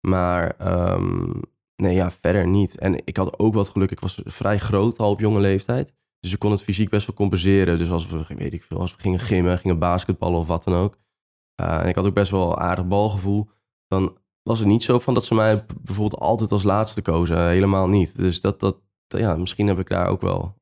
Maar 0.07 0.55
ehm, 0.57 1.31
nee, 1.75 1.95
ja, 1.95 2.11
verder 2.11 2.47
niet. 2.47 2.77
En 2.77 3.05
ik 3.05 3.17
had 3.17 3.39
ook 3.39 3.53
wat 3.53 3.69
geluk, 3.69 3.91
ik 3.91 3.99
was 3.99 4.21
vrij 4.23 4.59
groot 4.59 4.97
al 4.97 5.11
op 5.11 5.19
jonge 5.19 5.39
leeftijd. 5.39 5.93
Dus 6.19 6.33
ik 6.33 6.39
kon 6.39 6.51
het 6.51 6.63
fysiek 6.63 6.89
best 6.89 7.07
wel 7.07 7.15
compenseren. 7.15 7.77
Dus 7.77 7.89
als 7.89 8.07
we, 8.07 8.25
weet 8.27 8.53
ik 8.53 8.63
veel, 8.63 8.79
als 8.79 8.95
we 8.95 9.01
gingen 9.01 9.19
gimmen, 9.19 9.57
gingen 9.57 9.79
basketballen 9.79 10.39
of 10.39 10.47
wat 10.47 10.63
dan 10.63 10.73
ook. 10.73 10.97
Uh, 11.61 11.79
en 11.79 11.87
ik 11.87 11.95
had 11.95 12.05
ook 12.05 12.13
best 12.13 12.31
wel 12.31 12.57
aardig 12.59 12.87
balgevoel. 12.87 13.49
Dan 13.87 14.17
was 14.43 14.59
het 14.59 14.67
niet 14.67 14.83
zo 14.83 14.99
van 14.99 15.13
dat 15.13 15.25
ze 15.25 15.35
mij 15.35 15.65
bijvoorbeeld 15.81 16.21
altijd 16.21 16.51
als 16.51 16.63
laatste 16.63 17.01
kozen. 17.01 17.47
helemaal 17.47 17.87
niet. 17.87 18.17
Dus 18.17 18.41
dat, 18.41 18.59
dat, 18.59 18.77
ja, 19.07 19.35
misschien 19.35 19.67
heb 19.67 19.79
ik 19.79 19.89
daar 19.89 20.07
ook 20.07 20.21
wel 20.21 20.57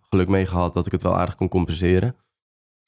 geluk 0.00 0.28
mee 0.28 0.46
gehad 0.46 0.74
dat 0.74 0.86
ik 0.86 0.92
het 0.92 1.02
wel 1.02 1.16
aardig 1.16 1.34
kon 1.34 1.48
compenseren. 1.48 2.16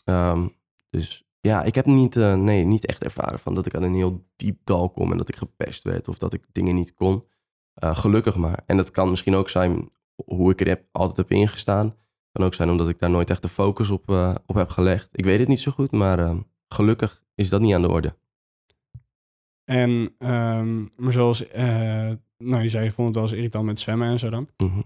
Um, 0.04 0.54
dus 0.90 1.25
ja, 1.46 1.62
ik 1.62 1.74
heb 1.74 1.86
niet, 1.86 2.16
uh, 2.16 2.34
nee, 2.34 2.64
niet 2.64 2.86
echt 2.86 3.04
ervaren 3.04 3.38
van 3.38 3.54
dat 3.54 3.66
ik 3.66 3.74
aan 3.74 3.82
een 3.82 3.94
heel 3.94 4.24
diep 4.36 4.60
dal 4.64 4.90
kom 4.90 5.10
en 5.10 5.18
dat 5.18 5.28
ik 5.28 5.36
gepest 5.36 5.82
werd 5.82 6.08
of 6.08 6.18
dat 6.18 6.32
ik 6.32 6.44
dingen 6.52 6.74
niet 6.74 6.94
kon. 6.94 7.24
Uh, 7.84 7.96
gelukkig 7.96 8.36
maar. 8.36 8.62
En 8.66 8.76
dat 8.76 8.90
kan 8.90 9.10
misschien 9.10 9.34
ook 9.34 9.48
zijn 9.48 9.90
hoe 10.24 10.50
ik 10.50 10.60
er 10.60 10.66
heb, 10.66 10.84
altijd 10.92 11.16
heb 11.16 11.30
ingestaan. 11.30 11.94
Kan 12.32 12.44
ook 12.44 12.54
zijn 12.54 12.70
omdat 12.70 12.88
ik 12.88 12.98
daar 12.98 13.10
nooit 13.10 13.30
echt 13.30 13.42
de 13.42 13.48
focus 13.48 13.90
op, 13.90 14.10
uh, 14.10 14.34
op 14.46 14.54
heb 14.54 14.68
gelegd. 14.68 15.18
Ik 15.18 15.24
weet 15.24 15.38
het 15.38 15.48
niet 15.48 15.60
zo 15.60 15.72
goed, 15.72 15.90
maar 15.90 16.18
uh, 16.18 16.36
gelukkig 16.68 17.22
is 17.34 17.48
dat 17.48 17.60
niet 17.60 17.74
aan 17.74 17.82
de 17.82 17.90
orde. 17.90 18.16
En, 19.64 19.90
um, 20.18 20.90
maar 20.96 21.12
zoals 21.12 21.44
nou, 22.38 22.62
je 22.62 22.68
zei 22.68 22.84
je 22.84 22.90
vond 22.90 23.06
het 23.06 23.16
wel 23.16 23.24
eens 23.24 23.32
irritant 23.32 23.64
met 23.64 23.80
zwemmen 23.80 24.08
en 24.08 24.18
zo 24.18 24.30
dan. 24.30 24.48
Mhm. 24.56 24.80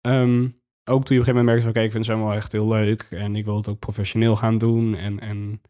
Ehm, 0.00 0.48
ook 0.84 1.04
toen 1.04 1.16
je 1.16 1.22
op 1.22 1.28
een 1.28 1.34
gegeven 1.34 1.34
moment 1.34 1.46
merkte 1.46 1.68
oké, 1.68 1.80
ik 1.80 1.92
vind 1.92 2.04
zwemmen 2.04 2.26
wel 2.26 2.36
echt 2.36 2.52
heel 2.52 2.68
leuk. 2.68 3.02
En 3.10 3.36
ik 3.36 3.44
wil 3.44 3.56
het 3.56 3.68
ook 3.68 3.78
professioneel 3.78 4.36
gaan 4.36 4.58
doen. 4.58 4.94
En, 4.94 5.20
en 5.20 5.60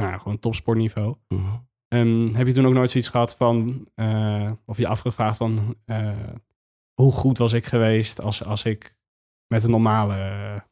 nou 0.00 0.10
ja, 0.10 0.18
gewoon 0.18 0.38
topsportniveau. 0.38 1.14
Mhm. 1.28 1.42
Ehm, 1.88 2.34
heb 2.34 2.46
je 2.46 2.52
toen 2.52 2.66
ook 2.66 2.72
nooit 2.72 2.90
zoiets 2.90 3.08
gehad 3.10 3.36
van, 3.36 3.86
eh, 3.94 4.52
of 4.66 4.76
je 4.76 4.86
afgevraagd 4.88 5.36
van, 5.36 5.76
eh, 5.84 6.18
hoe 6.94 7.12
goed 7.12 7.38
was 7.38 7.52
ik 7.52 7.64
geweest 7.66 8.20
als, 8.20 8.44
als 8.44 8.64
ik 8.64 8.94
met 9.54 9.64
een 9.64 9.70
normale, 9.70 10.14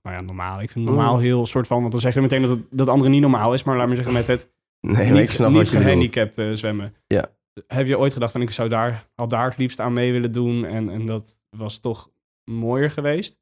nou 0.03 0.17
ja, 0.17 0.21
normaal. 0.21 0.61
Ik 0.61 0.71
vind 0.71 0.85
normaal 0.85 1.15
Mm. 1.15 1.21
heel 1.21 1.47
soort 1.47 1.67
van, 1.67 1.81
want 1.81 1.93
dan 1.93 2.01
zeggen 2.01 2.23
we 2.23 2.29
meteen 2.29 2.49
dat 2.49 2.57
het 2.59 2.67
dat 2.79 2.89
andere 2.89 3.11
niet 3.11 3.21
normaal 3.21 3.55
is. 3.55 3.63
Maar 3.63 3.77
laat 3.77 3.89
me 3.89 3.95
zeggen 3.95 4.13
met 4.13 4.27
het 4.27 4.53
Nee, 4.81 4.93
maar 4.95 5.05
ik 5.07 5.13
niet, 5.13 5.29
snap 5.29 5.49
niet 5.49 5.57
wat 5.57 5.67
je 5.67 5.73
bedoelt. 5.79 5.85
gehandicapt 5.91 6.39
eh, 6.39 6.53
zwemmen. 6.53 6.95
Ja. 7.07 7.27
Heb 7.67 7.87
je 7.87 7.99
ooit 7.99 8.13
gedacht 8.13 8.33
van, 8.33 8.41
ik 8.43 8.51
zou 8.51 8.69
daar, 8.69 9.09
al 9.15 9.29
daar 9.29 9.49
het 9.49 9.57
liefst 9.59 9.81
aan 9.81 9.93
mee 9.93 10.13
willen 10.13 10.33
doen 10.33 10.65
en, 10.65 10.89
en 10.91 11.07
dat 11.07 11.41
was 11.57 11.79
toch 11.79 12.11
mooier 12.51 12.91
geweest? 12.91 13.41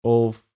Of 0.00 0.50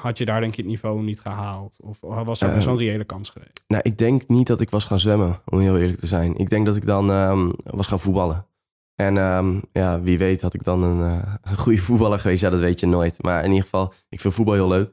had 0.00 0.18
je 0.18 0.24
daar 0.24 0.40
denk 0.40 0.54
je 0.54 0.62
het 0.62 0.70
niveau 0.70 1.02
niet 1.02 1.20
gehaald? 1.20 1.78
Of 1.80 1.98
was 2.00 2.40
er 2.40 2.54
best 2.54 2.64
wel 2.64 2.74
een 2.74 2.80
reële 2.80 3.04
kans 3.04 3.28
geweest? 3.28 3.64
Nou, 3.66 3.82
ik 3.82 3.98
denk 3.98 4.28
niet 4.28 4.46
dat 4.46 4.60
ik 4.60 4.70
was 4.70 4.84
gaan 4.84 5.00
zwemmen, 5.00 5.40
om 5.44 5.58
heel 5.60 5.78
eerlijk 5.78 5.98
te 5.98 6.06
zijn. 6.06 6.36
Ik 6.36 6.48
denk 6.48 6.66
dat 6.66 6.76
ik 6.76 6.86
dan 6.86 7.10
ehm, 7.10 7.50
was 7.64 7.86
gaan 7.86 7.98
voetballen. 7.98 8.46
En 8.94 9.18
ehm, 9.18 9.58
ja, 9.72 10.00
wie 10.00 10.18
weet 10.18 10.42
had 10.42 10.54
ik 10.54 10.64
dan 10.64 10.82
een, 10.82 11.22
eh, 11.22 11.34
een 11.42 11.56
goede 11.56 11.78
voetballer 11.78 12.18
geweest. 12.18 12.42
Ja, 12.42 12.50
dat 12.50 12.60
weet 12.60 12.80
je 12.80 12.86
nooit. 12.86 13.22
Maar 13.22 13.38
in 13.38 13.48
ieder 13.48 13.64
geval, 13.64 13.92
ik 14.08 14.20
vind 14.20 14.34
voetbal 14.34 14.54
heel 14.54 14.68
leuk. 14.68 14.92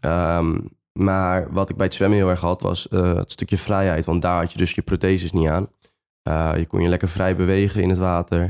Ehm, 0.00 0.58
maar 0.92 1.52
wat 1.52 1.70
ik 1.70 1.76
bij 1.76 1.86
het 1.86 1.94
zwemmen 1.94 2.18
heel 2.18 2.28
erg 2.28 2.40
had, 2.40 2.62
was 2.62 2.88
eh, 2.88 3.14
het 3.14 3.32
stukje 3.32 3.58
vrijheid. 3.58 4.04
Want 4.04 4.22
daar 4.22 4.40
had 4.40 4.52
je 4.52 4.58
dus 4.58 4.72
je 4.72 4.82
protheses 4.82 5.32
niet 5.32 5.48
aan. 5.48 5.68
Eh, 6.22 6.52
je 6.56 6.66
kon 6.66 6.82
je 6.82 6.88
lekker 6.88 7.08
vrij 7.08 7.36
bewegen 7.36 7.82
in 7.82 7.88
het 7.88 7.98
water. 7.98 8.40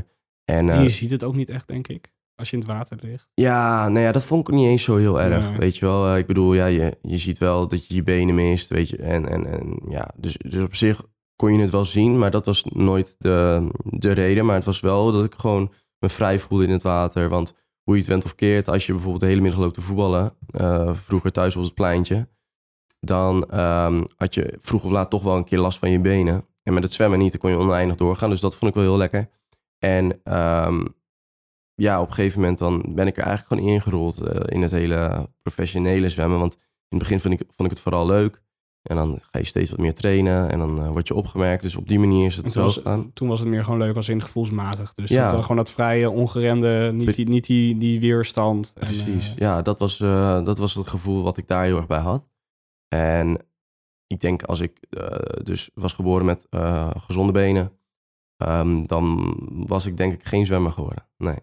En, 0.45 0.69
En 0.69 0.69
eh, 0.69 0.83
je 0.83 0.89
ziet 0.89 1.11
het 1.11 1.23
ook 1.23 1.35
niet 1.35 1.49
echt, 1.49 1.67
denk 1.67 1.87
ik, 1.87 2.13
als 2.41 2.49
je 2.49 2.55
in 2.57 2.61
het 2.63 2.71
water 2.71 2.97
ligt. 3.01 3.27
ja, 3.33 3.89
nou 3.89 4.05
ja, 4.05 4.11
dat 4.11 4.23
vond 4.23 4.47
ik 4.47 4.53
niet 4.55 4.67
eens 4.67 4.83
zo 4.83 4.95
heel 4.97 5.21
erg. 5.21 5.49
Nee. 5.49 5.57
Weet 5.59 5.77
je 5.77 5.85
wel, 5.85 6.07
Eh, 6.07 6.17
ik 6.17 6.25
bedoel, 6.27 6.53
ja, 6.53 6.65
je, 6.65 6.97
je 7.01 7.17
ziet 7.17 7.37
wel 7.37 7.67
dat 7.67 7.87
je 7.87 7.95
je 7.95 8.03
benen 8.03 8.35
mist, 8.35 8.69
weet 8.69 8.89
je. 8.89 8.97
En, 8.97 9.29
en, 9.29 9.45
en 9.45 9.79
ja, 9.89 10.11
dus, 10.17 10.37
dus 10.37 10.63
op 10.63 10.75
zich 10.75 11.03
kon 11.35 11.53
je 11.53 11.59
het 11.61 11.69
wel 11.69 11.85
zien, 11.85 12.17
maar 12.17 12.31
dat 12.31 12.45
was 12.45 12.63
nooit 12.63 13.15
de, 13.17 13.67
de 13.83 14.11
reden. 14.11 14.45
Maar 14.45 14.55
het 14.55 14.65
was 14.65 14.79
wel 14.79 15.11
dat 15.11 15.23
ik 15.23 15.33
gewoon 15.37 15.71
me 15.99 16.09
vrij 16.09 16.39
voelde 16.39 16.63
in 16.65 16.71
het 16.71 16.83
water. 16.83 17.29
Want 17.29 17.55
hoe 17.83 17.93
je 17.93 17.99
het 18.01 18.09
went 18.09 18.23
of 18.23 18.35
keert, 18.35 18.67
als 18.67 18.85
je 18.85 18.91
bijvoorbeeld 18.91 19.21
de 19.23 19.29
hele 19.29 19.41
middag 19.41 19.59
loopt 19.59 19.73
te 19.73 19.81
voetballen, 19.81 20.33
eh, 20.51 20.93
vroeger 20.93 21.31
thuis 21.31 21.55
op 21.55 21.63
het 21.63 21.73
pleintje, 21.73 22.27
dan 22.99 23.45
ehm, 23.49 24.03
had 24.15 24.33
je 24.33 24.55
vroeg 24.59 24.83
of 24.83 24.91
laat 24.91 25.09
toch 25.09 25.23
wel 25.23 25.35
een 25.35 25.43
keer 25.43 25.59
last 25.59 25.79
van 25.79 25.91
je 25.91 25.99
benen. 25.99 26.45
En 26.63 26.73
met 26.73 26.83
het 26.83 26.93
zwemmen 26.93 27.19
niet, 27.19 27.31
dan 27.31 27.41
kon 27.41 27.49
je 27.49 27.57
oneindig 27.57 27.95
doorgaan. 27.97 28.29
Dus 28.29 28.39
dat 28.39 28.55
vond 28.55 28.71
ik 28.71 28.77
wel 28.77 28.89
heel 28.89 28.97
lekker. 28.97 29.29
En 29.79 30.19
ehm, 30.23 30.85
ja, 31.81 32.01
op 32.01 32.07
een 32.07 32.13
gegeven 32.13 32.39
moment 32.39 32.57
dan 32.57 32.85
ben 32.87 33.07
ik 33.07 33.17
er 33.17 33.23
eigenlijk 33.23 33.47
gewoon 33.47 33.73
ingerold 33.73 34.21
eh, 34.21 34.55
in 34.55 34.61
het 34.61 34.71
hele 34.71 35.29
professionele 35.41 36.09
zwemmen. 36.09 36.39
Want 36.39 36.53
in 36.53 36.61
het 36.97 36.99
begin 36.99 37.19
vond 37.19 37.33
ik, 37.33 37.39
vond 37.39 37.69
ik 37.69 37.69
het 37.69 37.79
vooral 37.79 38.05
leuk. 38.05 38.41
En 38.81 38.95
dan 38.95 39.19
ga 39.31 39.39
je 39.39 39.45
steeds 39.45 39.69
wat 39.69 39.79
meer 39.79 39.93
trainen 39.93 40.49
en 40.51 40.59
dan 40.59 40.81
eh, 40.81 40.89
word 40.89 41.07
je 41.07 41.13
opgemerkt. 41.15 41.63
Dus 41.63 41.75
op 41.75 41.87
die 41.87 41.99
manier 41.99 42.25
is 42.25 42.35
het 42.35 42.51
zo 42.51 42.69
gegaan. 42.69 43.13
toen 43.13 43.27
was 43.27 43.39
het 43.39 43.47
meer 43.49 43.63
gewoon 43.63 43.79
leuk 43.79 43.95
als 43.95 44.09
in 44.09 44.21
gevoelsmatig. 44.21 44.93
Dus 44.93 45.09
Ja. 45.09 45.31
dat, 45.31 45.41
gewoon 45.41 45.57
dat 45.57 45.69
vrije, 45.71 46.09
ongeremde, 46.09 46.91
niet 46.93 47.15
die, 47.15 47.27
niet 47.27 47.45
die, 47.45 47.77
die 47.77 47.99
weerstand. 47.99 48.73
En, 48.75 48.79
Precies. 48.87 49.29
eh, 49.29 49.35
ja, 49.37 49.61
dat 49.61 49.79
was, 49.79 49.97
dat 50.43 50.57
was 50.57 50.73
het 50.73 50.87
gevoel 50.87 51.23
wat 51.23 51.37
ik 51.37 51.47
daar 51.47 51.63
heel 51.63 51.77
erg 51.77 51.87
bij 51.87 51.99
had. 51.99 52.29
En 52.87 53.37
ik 54.07 54.19
denk 54.21 54.43
als 54.43 54.59
ik 54.59 54.79
dus 55.43 55.69
was 55.73 55.93
geboren 55.93 56.25
met 56.25 56.47
gezonde 56.97 57.31
benen, 57.31 57.71
ehm, 58.37 58.83
dan 58.83 59.35
was 59.67 59.85
ik 59.85 59.97
denk 59.97 60.13
ik 60.13 60.25
geen 60.25 60.45
zwemmer 60.45 60.71
geworden. 60.71 61.07
Nee. 61.17 61.37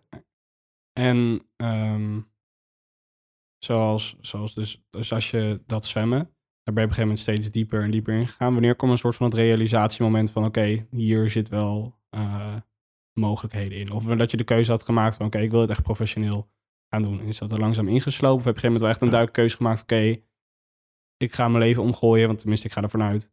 En 0.99 1.41
ehm, 1.57 2.21
zoals, 3.65 4.17
zoals 4.21 4.55
dus, 4.55 4.83
dus 4.91 5.13
als 5.13 5.31
je 5.31 5.63
dat 5.67 5.87
zwemmen, 5.87 6.19
daar 6.63 6.75
ben 6.75 6.83
je 6.83 6.89
op 6.89 6.89
een 6.89 6.95
gegeven 6.95 7.01
moment 7.01 7.19
steeds 7.19 7.51
dieper 7.51 7.83
en 7.83 7.91
dieper 7.91 8.15
in 8.15 8.27
gegaan. 8.27 8.53
Wanneer 8.53 8.77
kwam 8.77 8.91
een 8.91 8.99
soort 8.99 9.17
van 9.17 9.27
het 9.27 9.35
realisatiemoment 9.35 10.31
van 10.31 10.45
oké, 10.45 10.87
hier 10.91 11.31
zit 11.31 11.49
wel 11.49 11.99
eh, 12.11 12.57
mogelijkheden 13.13 13.79
in? 13.79 13.93
Of 13.93 14.05
dat 14.05 14.31
je 14.31 14.37
de 14.37 14.45
keuze 14.45 14.71
had 14.71 14.83
gemaakt 14.83 15.17
van 15.17 15.27
oké, 15.27 15.39
ik 15.39 15.51
wil 15.51 15.61
het 15.61 15.71
echt 15.71 15.83
professioneel 15.83 16.51
gaan 16.89 17.03
doen. 17.03 17.21
Is 17.21 17.39
dat 17.39 17.53
er 17.53 17.61
langzaam 17.61 17.89
ingeslopen? 17.89 18.39
Of 18.39 18.45
heb 18.45 18.59
je 18.59 18.69
op 18.69 18.75
een 18.75 18.81
gegeven 18.81 18.81
moment 18.81 18.83
wel 18.83 18.91
echt 18.91 19.03
een 19.03 19.11
duidelijke 19.11 19.41
keuze 19.41 19.57
gemaakt 19.57 19.79
van 19.79 19.99
oké, 19.99 20.23
ik 21.17 21.35
ga 21.35 21.49
mijn 21.49 21.65
leven 21.65 21.83
omgooien, 21.83 22.27
want 22.27 22.39
tenminste 22.39 22.67
ik 22.67 22.73
ga 22.73 22.83
ervan 22.83 23.03
uit 23.03 23.33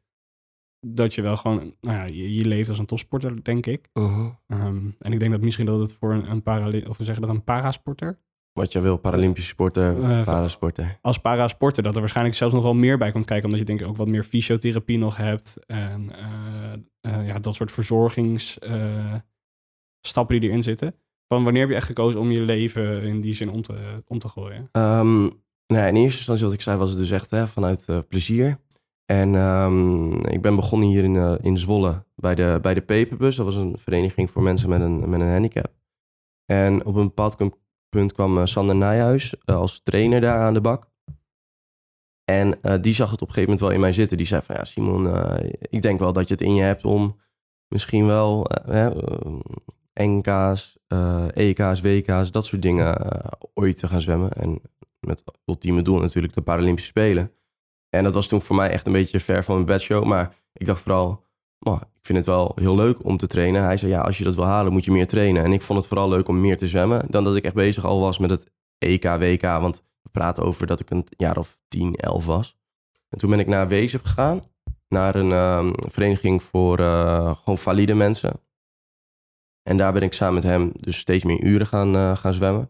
dat 0.88 1.14
je 1.14 1.22
wel 1.22 1.38
gewoon, 1.38 1.74
nou 1.82 1.98
ja, 1.98 2.04
je, 2.04 2.34
je 2.34 2.46
leeft 2.46 2.70
als 2.70 2.80
een 2.80 2.86
topsporter, 2.86 3.44
denk 3.44 3.66
ik. 3.66 3.90
Ehm, 3.94 4.78
en 5.00 5.12
ik 5.14 5.20
denk 5.20 5.32
dat 5.32 5.42
misschien 5.42 5.66
dat 5.66 5.80
het 5.80 5.94
voor 5.94 6.14
een, 6.14 6.30
een 6.32 6.42
parali- 6.42 6.86
of 6.88 6.98
we 6.98 7.04
zeggen 7.04 7.26
dat 7.26 7.36
een 7.36 7.44
parasporter, 7.44 8.20
Wat 8.54 8.72
jij 8.72 8.82
wil, 8.82 8.98
Paralympische 8.98 9.50
sporter, 9.50 10.04
Eh, 10.04 10.24
parasporter. 10.24 10.98
als 11.02 11.18
parasporter, 11.18 11.84
dat 11.84 11.94
er 11.94 12.00
waarschijnlijk 12.00 12.36
zelfs 12.38 12.54
nog 12.54 12.64
wel 12.64 12.74
meer 12.74 12.98
bij 12.98 13.12
komt 13.12 13.26
kijken, 13.26 13.46
omdat 13.46 13.60
je 13.60 13.66
denk 13.66 13.82
ik 13.82 13.88
ook 13.88 13.98
wat 13.98 14.08
meer 14.08 14.24
fysiotherapie 14.24 14.98
nog 14.98 15.18
hebt 15.18 15.66
en 15.66 16.12
eh, 17.02 17.28
ja, 17.28 17.40
dat 17.40 17.56
soort 17.56 17.72
verzorgingsstappen 17.72 19.26
stappen 20.02 20.40
die 20.40 20.50
erin 20.50 20.64
zitten. 20.64 20.96
Van 21.28 21.44
wanneer 21.44 21.62
heb 21.62 21.70
je 21.70 21.76
echt 21.76 21.86
gekozen 21.86 22.20
om 22.20 22.32
je 22.32 22.40
leven 22.42 23.02
in 23.04 23.22
die 23.22 23.34
zin 23.34 23.50
om 23.50 23.62
te, 23.62 24.04
om 24.08 24.20
te 24.20 24.28
gooien? 24.28 24.70
Ehm, 24.72 25.22
nou 25.68 25.82
ja, 25.84 25.86
in 25.86 25.96
eerste 25.96 26.18
instantie, 26.18 26.46
wat 26.46 26.54
ik 26.54 26.62
zei, 26.62 26.78
was 26.78 26.90
het 26.90 26.98
dus 26.98 27.12
echt 27.12 27.30
hè, 27.30 27.48
vanuit 27.48 27.88
plezier. 28.08 28.58
En 29.06 29.36
ehm, 29.36 30.14
ik 30.14 30.42
ben 30.42 30.56
begonnen 30.56 30.88
hier 30.88 31.04
in, 31.04 31.16
eh, 31.16 31.36
in 31.42 31.58
Zwolle 31.58 32.06
bij 32.16 32.36
de, 32.36 32.60
bij 32.62 32.74
de 32.74 32.82
Peperbus. 32.82 33.36
Dat 33.36 33.46
was 33.46 33.56
een 33.56 33.78
vereniging 33.78 34.32
voor 34.32 34.44
mensen 34.44 34.70
met 34.70 34.82
een, 34.82 35.10
met 35.10 35.22
een 35.22 35.32
handicap. 35.32 35.74
En 36.46 36.86
op 36.86 36.96
een 36.96 37.06
bepaald 37.08 37.38
punt 37.90 38.14
kwam 38.14 38.38
eh, 38.38 38.46
Sander 38.46 38.76
Nijhuis 38.76 39.36
eh, 39.46 39.56
als 39.56 39.84
trainer 39.84 40.22
daar 40.22 40.40
aan 40.40 40.54
de 40.54 40.62
bak. 40.62 40.94
En 42.24 42.60
die 42.82 42.94
zag 42.94 43.12
het 43.12 43.22
op 43.22 43.28
een 43.28 43.34
gegeven 43.34 43.42
moment 43.44 43.60
wel 43.60 43.72
in 43.72 43.80
mij 43.80 43.94
zitten. 43.94 44.18
Die 44.18 44.28
zei 44.28 44.42
van, 44.42 44.56
ja 44.56 44.64
Simon, 44.64 45.08
ik 45.60 45.82
denk 45.82 46.00
wel 46.00 46.14
dat 46.14 46.28
je 46.28 46.34
het 46.34 46.44
in 46.44 46.56
je 46.56 46.62
hebt 46.62 46.86
om 46.86 47.20
misschien 47.68 48.06
wel 48.06 48.48
NK's, 49.94 50.78
EK's, 51.34 51.82
WK's, 51.82 52.32
dat 52.32 52.46
soort 52.46 52.62
dingen 52.62 52.98
ooit 53.54 53.78
te 53.78 53.88
gaan 53.88 54.02
zwemmen. 54.02 54.32
En 54.32 54.62
met 55.00 55.24
ultieme 55.46 55.82
doel 55.82 56.00
natuurlijk 56.00 56.34
de 56.34 56.42
Paralympische 56.42 56.90
Spelen. 56.90 57.32
En 57.96 58.04
dat 58.04 58.14
was 58.14 58.28
toen 58.28 58.42
voor 58.42 58.56
mij 58.56 58.70
echt 58.70 58.88
een 58.88 58.94
beetje 58.94 59.20
ver 59.20 59.44
van 59.44 59.56
mijn 59.56 59.68
bedshow. 59.68 60.06
Maar 60.06 60.36
ik 60.54 60.66
dacht 60.66 60.82
vooral, 60.82 61.24
"Oh, 61.60 61.82
ik 61.82 62.06
vind 62.06 62.18
het 62.18 62.28
wel 62.28 62.52
heel 62.56 62.76
leuk 62.76 63.04
om 63.04 63.18
te 63.18 63.28
trainen. 63.28 63.64
Hij 63.64 63.78
zei, 63.78 63.92
ja, 63.92 64.02
als 64.02 64.18
je 64.18 64.24
dat 64.24 64.36
wil 64.36 64.46
halen, 64.46 64.72
moet 64.72 64.86
je 64.86 64.92
meer 64.92 65.08
trainen. 65.08 65.44
En 65.44 65.54
ik 65.54 65.62
vond 65.62 65.80
het 65.80 65.88
vooral 65.88 66.10
leuk 66.10 66.28
om 66.28 66.42
meer 66.42 66.58
te 66.58 66.68
zwemmen... 66.68 67.06
dan 67.10 67.24
dat 67.24 67.36
ik 67.36 67.44
echt 67.44 67.54
bezig 67.54 67.86
al 67.86 68.00
was 68.00 68.18
met 68.18 68.30
het 68.30 68.52
EK, 68.78 69.04
WK. 69.04 69.42
Want 69.42 69.84
we 70.02 70.10
praten 70.12 70.44
over 70.44 70.68
dat 70.68 70.80
ik 70.80 70.90
een 70.90 71.08
jaar 71.18 71.38
of 71.38 71.60
10, 71.68 71.96
11 71.96 72.26
was. 72.26 72.58
En 73.10 73.18
toen 73.18 73.30
ben 73.30 73.40
ik 73.40 73.48
naar 73.48 73.68
Wezep 73.68 74.04
gegaan. 74.04 74.44
Naar 74.88 75.16
een 75.16 75.32
ehm, 75.32 75.74
vereniging 75.92 76.44
voor 76.44 76.80
eh, 76.80 77.36
gewoon 77.36 77.58
valide 77.58 77.94
mensen. 77.94 78.42
En 79.64 79.78
daar 79.78 79.94
ben 79.94 80.02
ik 80.02 80.14
samen 80.14 80.34
met 80.34 80.44
hem 80.44 80.72
dus 80.74 80.98
steeds 80.98 81.24
meer 81.24 81.44
uren 81.44 81.68
gaan, 81.68 81.96
eh, 81.96 82.18
gaan 82.18 82.34
zwemmen. 82.34 82.70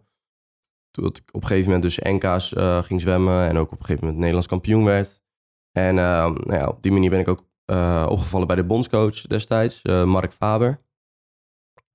Toen 0.95 1.05
ik 1.05 1.21
op 1.31 1.41
een 1.41 1.47
gegeven 1.47 1.71
moment 1.71 1.81
dus 1.83 1.99
NK's 1.99 2.53
eh, 2.53 2.83
ging 2.83 3.01
zwemmen 3.01 3.47
en 3.47 3.57
ook 3.57 3.71
op 3.71 3.79
een 3.79 3.85
gegeven 3.85 3.99
moment 3.99 4.17
Nederlands 4.17 4.47
kampioen 4.47 4.83
werd. 4.83 5.23
En 5.71 5.99
ehm, 5.99 6.33
nou 6.33 6.53
ja, 6.53 6.67
op 6.67 6.83
die 6.83 6.91
manier 6.91 7.09
ben 7.09 7.19
ik 7.19 7.27
ook 7.27 7.43
eh, 7.65 8.05
opgevallen 8.09 8.47
bij 8.47 8.55
de 8.55 8.63
bondscoach 8.63 9.21
destijds, 9.21 9.81
eh, 9.81 10.03
Mark 10.03 10.33
Faber. 10.33 10.81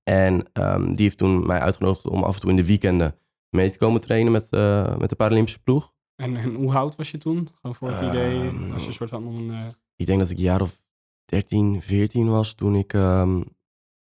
En 0.03 0.49
ehm, 0.53 0.85
die 0.85 1.01
heeft 1.01 1.17
toen 1.17 1.45
mij 1.45 1.59
uitgenodigd 1.59 2.07
om 2.07 2.23
af 2.23 2.35
en 2.35 2.41
toe 2.41 2.49
in 2.49 2.55
de 2.55 2.65
weekenden 2.65 3.15
mee 3.49 3.69
te 3.69 3.77
komen 3.77 4.01
trainen 4.01 4.31
met, 4.31 4.51
met 4.99 5.09
de 5.09 5.15
Paralympische 5.15 5.61
ploeg. 5.61 5.93
En, 6.15 6.35
en 6.35 6.55
hoe 6.55 6.73
oud 6.73 6.95
was 6.95 7.11
je 7.11 7.17
toen? 7.17 7.47
Gewoon 7.61 7.75
voor 7.75 7.91
het 7.91 8.01
idee, 8.01 8.47
Ehm, 8.47 8.71
als 8.73 8.81
je 8.81 8.87
een 8.87 8.93
soort 8.93 9.09
van... 9.09 9.25
een, 9.27 9.71
Ik 9.95 10.05
denk 10.05 10.19
dat 10.19 10.29
ik 10.29 10.37
een 10.37 10.43
jaar 10.43 10.61
of 10.61 10.85
13, 11.25 11.81
14 11.81 12.29
was 12.29 12.53
toen 12.53 12.75
ik 12.75 12.93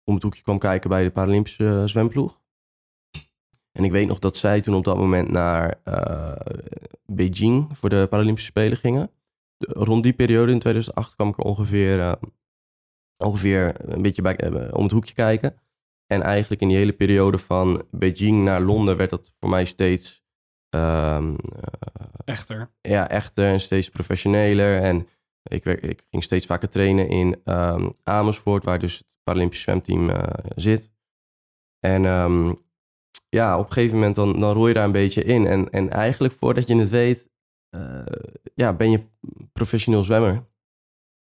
om 0.04 0.14
het 0.14 0.24
hoekje 0.24 0.42
kwam 0.42 0.60
kijken 0.60 0.90
bij 0.90 1.04
de 1.04 1.12
Paralympische 1.12 1.84
zwemploeg. 1.86 2.44
En 3.76 3.84
ik 3.84 3.92
weet 3.92 4.08
nog 4.08 4.20
dat 4.20 4.38
zij 4.38 4.62
toen 4.62 4.76
op 4.76 4.84
dat 4.84 4.98
moment 4.98 5.32
naar 5.32 5.80
eh, 5.84 6.36
Beijing 7.06 7.78
voor 7.78 7.90
de 7.90 8.08
Paralympische 8.10 8.50
Spelen 8.50 8.78
gingen. 8.78 9.12
De- 9.58 9.74
rond 9.74 10.04
die 10.04 10.14
periode 10.14 10.52
in 10.52 10.60
2008 10.60 11.16
kwam 11.16 11.30
ik 11.30 11.38
er 11.38 11.44
ongeveer, 11.44 12.00
eh, 12.00 12.14
ongeveer 13.18 13.76
een 13.94 14.02
beetje 14.02 14.22
bij, 14.22 14.36
eh, 14.36 14.74
om 14.74 14.84
het 14.84 14.92
hoekje 14.92 15.14
kijken. 15.14 15.56
En 16.08 16.22
eigenlijk 16.22 16.62
in 16.62 16.68
die 16.68 16.78
hele 16.78 16.94
periode 16.94 17.38
van 17.38 17.84
Beijing 17.92 18.44
naar 18.44 18.62
Londen 18.62 18.98
werd 18.98 19.10
dat 19.10 19.36
voor 19.40 19.50
mij 19.50 19.66
steeds 19.66 20.24
ehm, 20.70 21.36
eh, 21.36 22.04
echter. 22.26 22.72
ja, 22.82 23.10
echter 23.10 23.46
en 23.52 23.60
steeds 23.60 23.90
professioneler. 23.90 24.82
En 24.82 25.08
ik, 25.44 25.64
werk, 25.64 25.82
ik 25.82 26.06
ging 26.10 26.24
steeds 26.24 26.46
vaker 26.46 26.70
trainen 26.70 27.10
in 27.10 27.42
ehm, 27.44 27.90
Amersfoort, 28.04 28.64
waar 28.64 28.80
dus 28.80 28.98
het 28.98 29.08
Paralympisch 29.24 29.62
zwemteam 29.62 30.12
zit. 30.56 30.92
En 31.80 32.06
ehm, 32.06 32.54
ja, 33.36 33.58
op 33.60 33.66
een 33.66 33.72
gegeven 33.72 33.98
moment 33.98 34.16
dan, 34.16 34.40
dan 34.40 34.54
rol 34.54 34.68
je 34.68 34.74
daar 34.74 34.86
een 34.86 34.92
beetje 34.92 35.24
in. 35.24 35.48
En, 35.48 35.70
en 35.70 35.90
eigenlijk 35.90 36.34
voordat 36.34 36.68
je 36.68 36.76
het 36.78 36.90
weet, 36.90 37.30
eh, 37.70 38.06
ja, 38.56 38.74
ben 38.74 38.92
je 38.92 39.04
professioneel 39.54 40.04
zwemmer. 40.04 40.48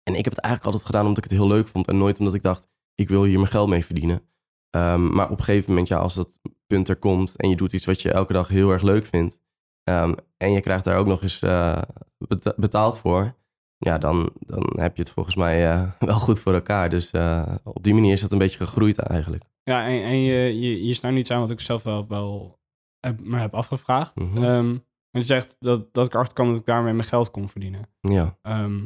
En 0.03 0.15
ik 0.15 0.25
heb 0.25 0.35
het 0.35 0.43
eigenlijk 0.43 0.65
altijd 0.65 0.85
gedaan 0.85 1.07
omdat 1.07 1.25
ik 1.25 1.31
het 1.31 1.39
heel 1.39 1.49
leuk 1.49 1.69
vond. 1.69 1.89
En 1.89 1.99
nooit 1.99 2.19
omdat 2.19 2.35
ik 2.35 2.43
dacht, 2.43 2.69
ik 2.95 3.09
wil 3.09 3.25
hier 3.25 3.39
mijn 3.39 3.51
geld 3.51 3.69
mee 3.69 3.85
verdienen. 3.85 4.23
Ehm, 4.71 5.15
maar 5.15 5.31
op 5.31 5.39
een 5.39 5.45
gegeven 5.45 5.71
moment, 5.71 5.89
ja, 5.89 5.99
als 5.99 6.15
dat 6.15 6.41
punt 6.67 6.89
er 6.89 6.97
komt 6.97 7.37
en 7.37 7.49
je 7.49 7.57
doet 7.57 7.73
iets 7.73 7.87
wat 7.87 8.03
je 8.03 8.13
elke 8.13 8.33
dag 8.33 8.49
heel 8.49 8.71
erg 8.71 8.83
leuk 8.83 9.07
vindt. 9.07 9.41
ehm, 9.83 10.15
en 10.37 10.53
je 10.53 10.61
krijgt 10.61 10.85
daar 10.85 10.97
ook 10.99 11.07
nog 11.07 11.23
eens 11.23 11.41
eh, 11.43 11.83
beta- 12.19 12.55
betaald 12.57 12.99
voor. 12.99 13.35
Ja, 13.85 13.99
dan, 13.99 14.31
dan 14.41 14.73
heb 14.81 14.97
je 14.97 15.03
het 15.03 15.13
volgens 15.13 15.35
mij 15.35 15.71
eh, 15.73 15.91
wel 16.09 16.19
goed 16.19 16.41
voor 16.41 16.55
elkaar. 16.55 16.91
Dus 16.91 17.11
eh, 17.11 17.55
op 17.65 17.83
die 17.83 17.95
manier 17.95 18.13
is 18.13 18.21
dat 18.21 18.33
een 18.33 18.39
beetje 18.39 18.59
gegroeid 18.59 18.99
eigenlijk. 18.99 19.45
Ja, 19.65 19.87
en, 19.87 20.03
en 20.03 20.21
je, 20.21 20.61
je, 20.61 20.87
je 20.87 21.07
niet 21.07 21.31
aan 21.31 21.41
wat 21.41 21.51
ik 21.51 21.61
zelf 21.61 21.83
wel, 21.83 22.07
wel 22.09 22.61
heb, 23.01 23.21
me 23.21 23.39
heb 23.39 23.55
afgevraagd. 23.55 24.15
Mhm. 24.15 24.37
Ehm, 24.37 24.69
want 25.11 25.27
je 25.27 25.35
zegt 25.35 25.57
dat, 25.59 25.95
dat 25.95 26.07
ik 26.07 26.15
erachter 26.15 26.35
kwam 26.35 26.49
dat 26.49 26.59
ik 26.59 26.65
daarmee 26.65 26.93
mijn 26.93 27.09
geld 27.09 27.31
kon 27.31 27.49
verdienen. 27.49 27.89
Ja, 28.01 28.39
Ehm, 28.43 28.85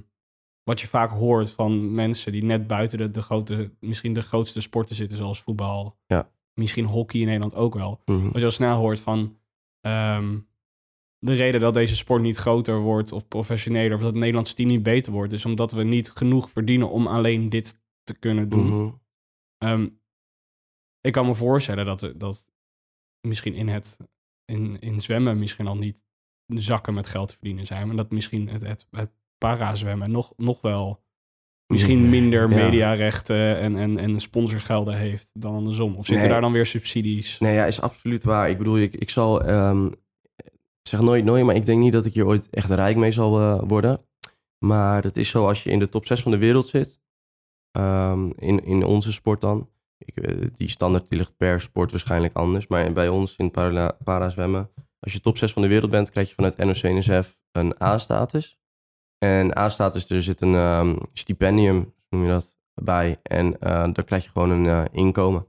wat 0.63 0.81
je 0.81 0.87
vaak 0.87 1.11
hoort 1.11 1.51
van 1.51 1.95
mensen 1.95 2.33
die 2.33 2.45
net 2.45 2.67
buiten 2.67 2.99
de, 2.99 3.11
de 3.11 3.23
grote, 3.23 3.71
misschien 3.81 4.13
de 4.13 4.23
grootste 4.23 4.61
sporten 4.61 4.97
zitten, 4.97 5.17
zoals 5.17 5.43
voetbal. 5.43 5.97
Ja. 6.07 6.31
Misschien 6.55 6.85
hockey 6.85 7.21
in 7.21 7.27
Nederland 7.27 7.55
ook 7.55 7.75
wel. 7.75 8.01
Mhm. 8.05 8.25
Wat 8.25 8.37
je 8.37 8.45
al 8.45 8.51
snel 8.51 8.77
hoort 8.77 9.01
van 9.01 9.39
ehm, 9.81 10.39
de 11.19 11.35
reden 11.35 11.61
dat 11.61 11.75
deze 11.75 11.97
sport 11.97 12.23
niet 12.23 12.37
groter 12.37 12.79
wordt 12.79 13.13
of 13.13 13.29
professioneler, 13.29 13.95
of 13.95 14.01
dat 14.01 14.11
het 14.11 14.19
Nederlandse 14.19 14.55
team 14.55 14.69
niet 14.69 14.83
beter 14.83 15.13
wordt, 15.13 15.33
is 15.33 15.45
omdat 15.45 15.73
we 15.73 15.83
niet 15.83 16.11
genoeg 16.11 16.51
verdienen 16.51 16.91
om 16.91 17.07
alleen 17.07 17.49
dit 17.49 17.81
te 18.03 18.15
kunnen 18.15 18.49
doen. 18.49 19.01
Ehm, 19.59 19.89
ik 21.01 21.13
kan 21.13 21.27
me 21.27 21.35
voorstellen 21.35 21.87
dat, 21.87 22.13
dat 22.17 22.49
misschien 23.21 23.55
in 23.55 23.69
het 23.69 23.99
in, 24.45 24.79
in 24.81 25.03
zwemmen 25.03 25.39
misschien 25.39 25.67
al 25.67 25.77
niet 25.77 26.03
zakken 26.47 26.95
met 26.95 27.07
geld 27.07 27.29
te 27.29 27.35
verdienen 27.35 27.67
zijn, 27.67 27.87
maar 27.87 27.97
dat 27.97 28.11
misschien 28.11 28.49
het, 28.49 28.63
het, 28.63 28.87
het 28.91 29.11
parazwemmen 29.39 30.11
nog, 30.11 30.33
nog 30.37 30.61
wel 30.61 31.05
misschien 31.67 32.11
minder 32.11 32.49
mediarechten 32.49 33.59
en, 33.59 33.77
en, 33.77 33.99
en 33.99 34.21
sponsorgelden 34.21 34.97
heeft 34.97 35.31
dan 35.35 35.55
andersom. 35.55 35.97
Of 35.97 36.07
zitten 36.07 36.25
Nee. 36.25 36.29
daar 36.33 36.41
dan 36.41 36.53
weer 36.53 36.67
subsidies? 36.67 37.39
Nee, 37.39 37.55
ja, 37.55 37.67
is 37.67 37.81
absoluut 37.81 38.25
waar. 38.25 38.51
Ik 38.51 38.59
bedoel, 38.59 38.79
ik, 38.79 38.95
ik 38.95 39.11
zal, 39.11 39.43
ehm, 39.43 39.91
zeg 40.89 41.01
nooit 41.01 41.25
nooit, 41.25 41.45
maar 41.45 41.55
ik 41.55 41.67
denk 41.67 41.81
niet 41.81 41.93
dat 41.93 42.07
ik 42.07 42.15
hier 42.15 42.27
ooit 42.27 42.51
echt 42.51 42.71
rijk 42.71 42.97
mee 42.97 43.13
zal 43.13 43.41
eh, 43.41 43.63
worden. 43.67 44.01
Maar 44.59 45.03
het 45.03 45.17
is 45.17 45.29
zo 45.29 45.47
als 45.47 45.63
je 45.63 45.71
in 45.71 45.79
de 45.79 45.89
top 45.89 46.07
6 46.07 46.23
van 46.23 46.31
de 46.31 46.39
wereld 46.39 46.69
zit, 46.69 47.01
ehm, 47.71 48.31
in, 48.37 48.65
in 48.65 48.85
onze 48.85 49.13
sport 49.13 49.41
dan. 49.41 49.71
Ik, 49.99 50.17
eh, 50.17 50.47
die 50.55 50.69
standaard 50.69 51.09
die 51.09 51.19
ligt 51.19 51.37
per 51.37 51.61
sport 51.61 51.91
waarschijnlijk 51.91 52.35
anders. 52.35 52.67
Maar 52.67 52.93
bij 52.93 53.09
ons 53.09 53.37
in 53.37 53.51
para, 53.51 53.99
parazwemmen, 54.05 54.71
als 55.01 55.13
je 55.13 55.21
top 55.21 55.39
6 55.39 55.53
van 55.53 55.63
de 55.63 55.69
wereld 55.69 55.91
bent, 55.91 56.11
krijg 56.11 56.29
je 56.29 56.35
vanuit 56.35 56.57
NOC-NSF 56.57 57.39
een 57.53 57.83
A-status. 57.83 58.59
En 59.19 59.59
A-status, 59.59 60.11
er 60.11 60.23
zit 60.23 60.41
een 60.41 60.55
ehm, 60.55 60.97
stipendium, 61.13 61.95
noem 62.09 62.23
je 62.23 62.29
dat, 62.29 62.59
bij. 62.75 63.19
En 63.23 63.61
eh, 63.61 63.83
dan 63.83 64.05
krijg 64.05 64.25
je 64.25 64.31
gewoon 64.31 64.51
een 64.51 64.93
inkomen. 64.93 65.47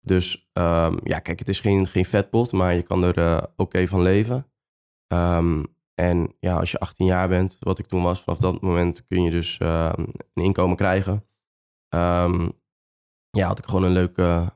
Dus 0.00 0.50
ehm, 0.52 0.96
ja, 1.02 1.18
kijk, 1.18 1.38
het 1.38 1.48
is 1.48 1.60
geen, 1.60 1.86
geen 1.86 2.04
vetpot, 2.04 2.52
maar 2.52 2.74
je 2.74 2.82
kan 2.82 3.04
er 3.04 3.48
oké 3.56 3.86
van 3.86 4.02
leven. 4.02 4.51
Ehm, 5.12 5.62
en 5.94 6.34
ja, 6.40 6.58
als 6.58 6.70
je 6.70 6.78
18 6.78 7.06
jaar 7.06 7.28
bent, 7.28 7.56
wat 7.60 7.78
ik 7.78 7.86
toen 7.86 8.02
was, 8.02 8.22
vanaf 8.22 8.38
dat 8.38 8.60
moment 8.60 9.06
kun 9.06 9.22
je 9.22 9.30
dus 9.30 9.58
ehm, 9.58 10.00
een 10.34 10.44
inkomen 10.44 10.76
krijgen. 10.76 11.24
Ehm, 11.88 12.48
ja, 13.30 13.46
had 13.46 13.58
ik 13.58 13.64
gewoon 13.64 13.82
een 13.82 13.92
leuk, 13.92 14.16
eh, 14.16 14.46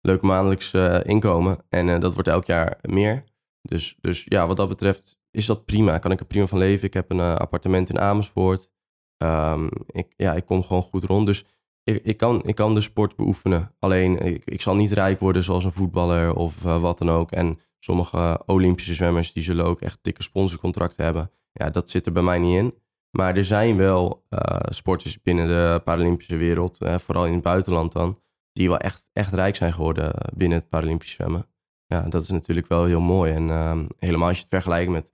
leuk 0.00 0.22
maandelijks 0.22 0.72
eh, 0.72 1.00
inkomen. 1.02 1.58
En 1.68 1.88
eh, 1.88 2.00
dat 2.00 2.14
wordt 2.14 2.28
elk 2.28 2.44
jaar 2.44 2.78
meer. 2.82 3.24
Dus, 3.62 3.96
dus 4.00 4.24
ja, 4.24 4.46
wat 4.46 4.56
dat 4.56 4.68
betreft 4.68 5.18
is 5.30 5.46
dat 5.46 5.64
prima. 5.64 5.98
Kan 5.98 6.10
ik 6.10 6.20
er 6.20 6.26
prima 6.26 6.46
van 6.46 6.58
leven. 6.58 6.86
Ik 6.86 6.94
heb 6.94 7.10
een 7.10 7.20
eh, 7.20 7.34
appartement 7.34 7.88
in 7.88 7.98
Amersfoort. 7.98 8.72
Ik, 9.86 10.12
ja, 10.16 10.34
ik 10.34 10.46
kom 10.46 10.62
gewoon 10.62 10.82
goed 10.82 11.04
rond. 11.04 11.26
Dus 11.26 11.44
ik, 11.82 12.04
ik, 12.04 12.16
kan, 12.16 12.44
ik 12.44 12.54
kan 12.54 12.74
de 12.74 12.80
sport 12.80 13.16
beoefenen. 13.16 13.74
Alleen, 13.78 14.18
ik, 14.18 14.44
ik 14.44 14.60
zal 14.60 14.74
niet 14.74 14.92
rijk 14.92 15.20
worden 15.20 15.42
zoals 15.42 15.64
een 15.64 15.72
voetballer 15.72 16.34
of 16.34 16.62
wat 16.62 16.98
dan 16.98 17.10
ook. 17.10 17.30
En 17.30 17.60
sommige 17.86 18.42
Olympische 18.46 18.94
zwemmers, 18.94 19.32
die 19.32 19.42
zullen 19.42 19.64
ook 19.64 19.80
echt 19.80 19.98
dikke 20.02 20.22
sponsorcontracten 20.22 21.04
hebben. 21.04 21.30
Ja, 21.52 21.70
dat 21.70 21.90
zit 21.90 22.06
er 22.06 22.12
bij 22.12 22.22
mij 22.22 22.38
niet 22.38 22.58
in. 22.58 22.74
Maar 23.10 23.36
er 23.36 23.44
zijn 23.44 23.76
wel 23.76 24.24
eh, 24.28 24.56
sporters 24.68 25.22
binnen 25.22 25.46
de 25.46 25.80
Paralympische 25.84 26.36
wereld, 26.36 26.78
eh, 26.78 26.98
vooral 26.98 27.26
in 27.26 27.32
het 27.32 27.42
buitenland 27.42 27.92
dan, 27.92 28.20
die 28.52 28.68
wel 28.68 28.78
echt, 28.78 29.08
echt 29.12 29.32
rijk 29.32 29.56
zijn 29.56 29.72
geworden 29.72 30.12
binnen 30.36 30.58
het 30.58 30.68
Paralympisch 30.68 31.10
zwemmen. 31.10 31.46
Ja, 31.86 32.00
dat 32.02 32.22
is 32.22 32.28
natuurlijk 32.28 32.66
wel 32.66 32.84
heel 32.84 33.00
mooi. 33.00 33.32
En 33.32 33.50
ehm, 33.50 33.86
helemaal 33.98 34.28
als 34.28 34.36
je 34.36 34.42
het 34.42 34.52
vergelijkt 34.52 34.90
met 34.90 35.12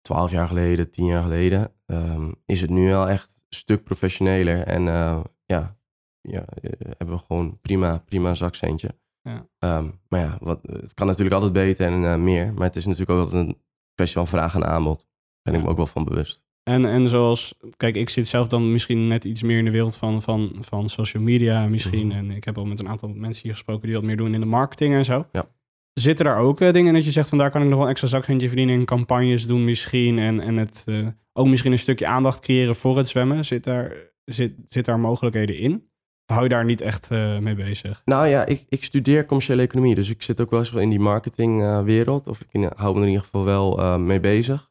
12 0.00 0.30
jaar 0.30 0.48
geleden, 0.48 0.90
10 0.90 1.06
jaar 1.06 1.22
geleden, 1.22 1.72
ehm, 1.86 2.32
is 2.46 2.60
het 2.60 2.70
nu 2.70 2.88
wel 2.88 3.08
echt 3.08 3.28
een 3.28 3.56
stuk 3.56 3.84
professioneler. 3.84 4.62
En 4.62 4.88
eh, 4.88 5.20
ja, 5.46 5.76
ja 6.20 6.44
eh, 6.44 6.70
hebben 6.98 7.16
we 7.16 7.22
gewoon 7.26 7.60
prima, 7.60 7.98
prima 7.98 8.34
zakcentje. 8.34 8.88
Ja. 9.22 9.48
Ehm, 9.58 9.90
maar 10.08 10.20
ja, 10.20 10.38
wat, 10.40 10.60
het 10.62 10.94
kan 10.94 11.06
natuurlijk 11.06 11.34
altijd 11.34 11.52
beter 11.52 11.86
en 11.86 12.04
eh, 12.04 12.16
meer. 12.16 12.52
Maar 12.52 12.66
het 12.66 12.76
is 12.76 12.84
natuurlijk 12.84 13.10
ook 13.10 13.24
altijd 13.24 13.46
een 13.46 13.58
kwestie 13.94 14.18
van 14.18 14.26
vraag 14.26 14.54
en 14.54 14.66
aanbod. 14.66 14.98
Daar 14.98 15.52
ben 15.52 15.54
ik 15.54 15.62
me 15.62 15.68
ook 15.68 15.76
wel 15.76 15.86
van 15.86 16.04
bewust. 16.04 16.42
En, 16.62 16.84
en 16.84 17.08
zoals, 17.08 17.54
kijk, 17.76 17.96
ik 17.96 18.08
zit 18.08 18.26
zelf 18.26 18.46
dan 18.46 18.72
misschien 18.72 19.06
net 19.06 19.24
iets 19.24 19.42
meer 19.42 19.58
in 19.58 19.64
de 19.64 19.70
wereld 19.70 19.96
van, 19.96 20.22
van, 20.22 20.56
van 20.58 20.88
social 20.88 21.22
media 21.22 21.66
misschien. 21.66 22.06
Mhm. 22.06 22.16
En 22.16 22.30
ik 22.30 22.44
heb 22.44 22.58
al 22.58 22.64
met 22.64 22.78
een 22.78 22.88
aantal 22.88 23.08
mensen 23.08 23.42
hier 23.42 23.52
gesproken 23.52 23.86
die 23.86 23.96
wat 23.96 24.04
meer 24.04 24.16
doen 24.16 24.34
in 24.34 24.40
de 24.40 24.46
marketing 24.46 24.94
en 24.94 25.04
zo. 25.04 25.26
Ja. 25.32 25.48
Zitten 25.92 26.24
daar 26.24 26.38
ook 26.38 26.60
eh, 26.60 26.72
dingen 26.72 26.94
dat 26.94 27.04
je 27.04 27.10
zegt 27.10 27.28
van 27.28 27.38
daar 27.38 27.50
kan 27.50 27.62
ik 27.62 27.68
nog 27.68 27.78
wel 27.78 27.88
extra 27.88 28.08
zakcentje 28.08 28.46
verdienen 28.46 28.74
en 28.74 28.84
campagnes 28.84 29.46
doen 29.46 29.64
misschien. 29.64 30.18
En, 30.18 30.40
en 30.40 30.56
het 30.56 30.82
eh, 30.86 31.06
ook 31.32 31.46
misschien 31.46 31.72
een 31.72 31.78
stukje 31.78 32.06
aandacht 32.06 32.40
creëren 32.40 32.76
voor 32.76 32.96
het 32.96 33.08
zwemmen. 33.08 33.44
Zit 33.44 33.64
daar, 33.64 33.96
zit, 34.24 34.54
zit 34.68 34.84
daar 34.84 35.00
mogelijkheden 35.00 35.58
in? 35.58 35.90
Hou 36.32 36.42
je 36.42 36.48
daar 36.48 36.64
niet 36.64 36.80
echt 36.80 37.10
eh, 37.10 37.38
mee 37.38 37.54
bezig? 37.54 38.02
Nou 38.04 38.26
ja, 38.26 38.46
ik, 38.46 38.64
ik 38.68 38.84
studeer 38.84 39.26
commerciële 39.26 39.62
economie, 39.62 39.94
dus 39.94 40.10
ik 40.10 40.22
zit 40.22 40.40
ook 40.40 40.50
wel 40.50 40.58
eens 40.60 40.70
wel 40.70 40.82
in 40.82 40.88
die 40.90 41.00
marketingwereld. 41.00 42.26
of 42.26 42.40
ik 42.40 42.46
in- 42.50 42.70
hou 42.76 42.92
me 42.92 42.98
er 42.98 43.04
in 43.06 43.10
ieder 43.10 43.24
geval 43.24 43.44
wel 43.44 43.78
eh, 43.78 43.96
mee 43.96 44.20
bezig. 44.20 44.70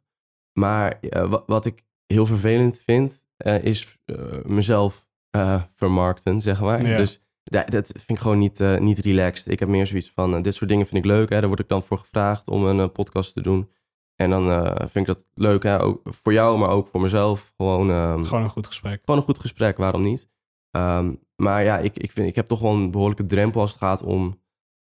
Maar 0.60 1.00
eh, 1.00 1.26
wa- 1.30 1.43
wat 1.45 1.65
ik 1.65 1.84
heel 2.08 2.26
vervelend 2.26 2.82
vind, 2.86 3.26
eh, 3.38 3.63
is 3.63 3.97
eh, 4.06 4.15
mezelf 4.45 5.08
eh, 5.30 5.62
vermarkten, 5.76 6.41
zeg 6.41 6.62
maar. 6.62 6.86
Ja. 6.86 6.97
Dus 6.97 7.21
da- 7.43 7.63
dat 7.65 7.88
vind 7.88 8.10
ik 8.10 8.19
gewoon 8.19 8.38
niet, 8.38 8.60
eh, 8.60 8.78
niet 8.78 9.00
relaxed. 9.00 9.47
Ik 9.52 9.60
heb 9.60 9.69
meer 9.69 9.88
zoiets 9.88 10.12
van, 10.12 10.36
eh, 10.36 10.41
dit 10.41 10.54
soort 10.56 10.69
dingen 10.69 10.86
vind 10.86 11.06
ik 11.06 11.12
leuk. 11.12 11.30
Hè. 11.30 11.39
Daar 11.39 11.47
word 11.47 11.60
ik 11.60 11.67
dan 11.69 11.84
voor 11.84 11.97
gevraagd 11.97 12.47
om 12.47 12.65
een 12.65 12.80
eh, 12.80 12.88
podcast 12.93 13.34
te 13.34 13.41
doen. 13.41 13.69
En 14.15 14.30
dan 14.30 14.50
eh, 14.50 14.76
vind 14.88 15.08
ik 15.08 15.15
dat 15.15 15.26
leuk, 15.34 15.63
hè. 15.63 15.82
ook 15.82 16.02
voor 16.04 16.34
jou, 16.34 16.58
maar 16.58 16.69
ook 16.69 16.88
voor 16.88 17.02
mezelf. 17.02 17.54
Gewoon, 17.58 17.89
ehm, 17.91 18.24
Gewoon 18.24 18.43
een 18.43 18.50
goed 18.50 18.67
gesprek. 18.67 19.02
gewoon 19.06 19.19
een 19.19 19.26
goed 19.26 19.39
gesprek, 19.39 19.78
waarom 19.78 20.02
niet? 20.02 20.30
Ehm, 20.72 21.12
maar 21.36 21.64
ja, 21.64 21.78
ik, 21.78 21.98
ik, 21.98 22.12
vind, 22.12 22.28
ik 22.28 22.36
heb 22.36 22.48
toch 22.48 22.60
wel 22.60 22.72
een 22.74 22.92
behoorlijke 22.92 23.26
drempel 23.26 23.62
als 23.62 23.70
het 23.72 23.80
gaat 23.80 24.04
om... 24.04 24.40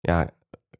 Ja, 0.00 0.30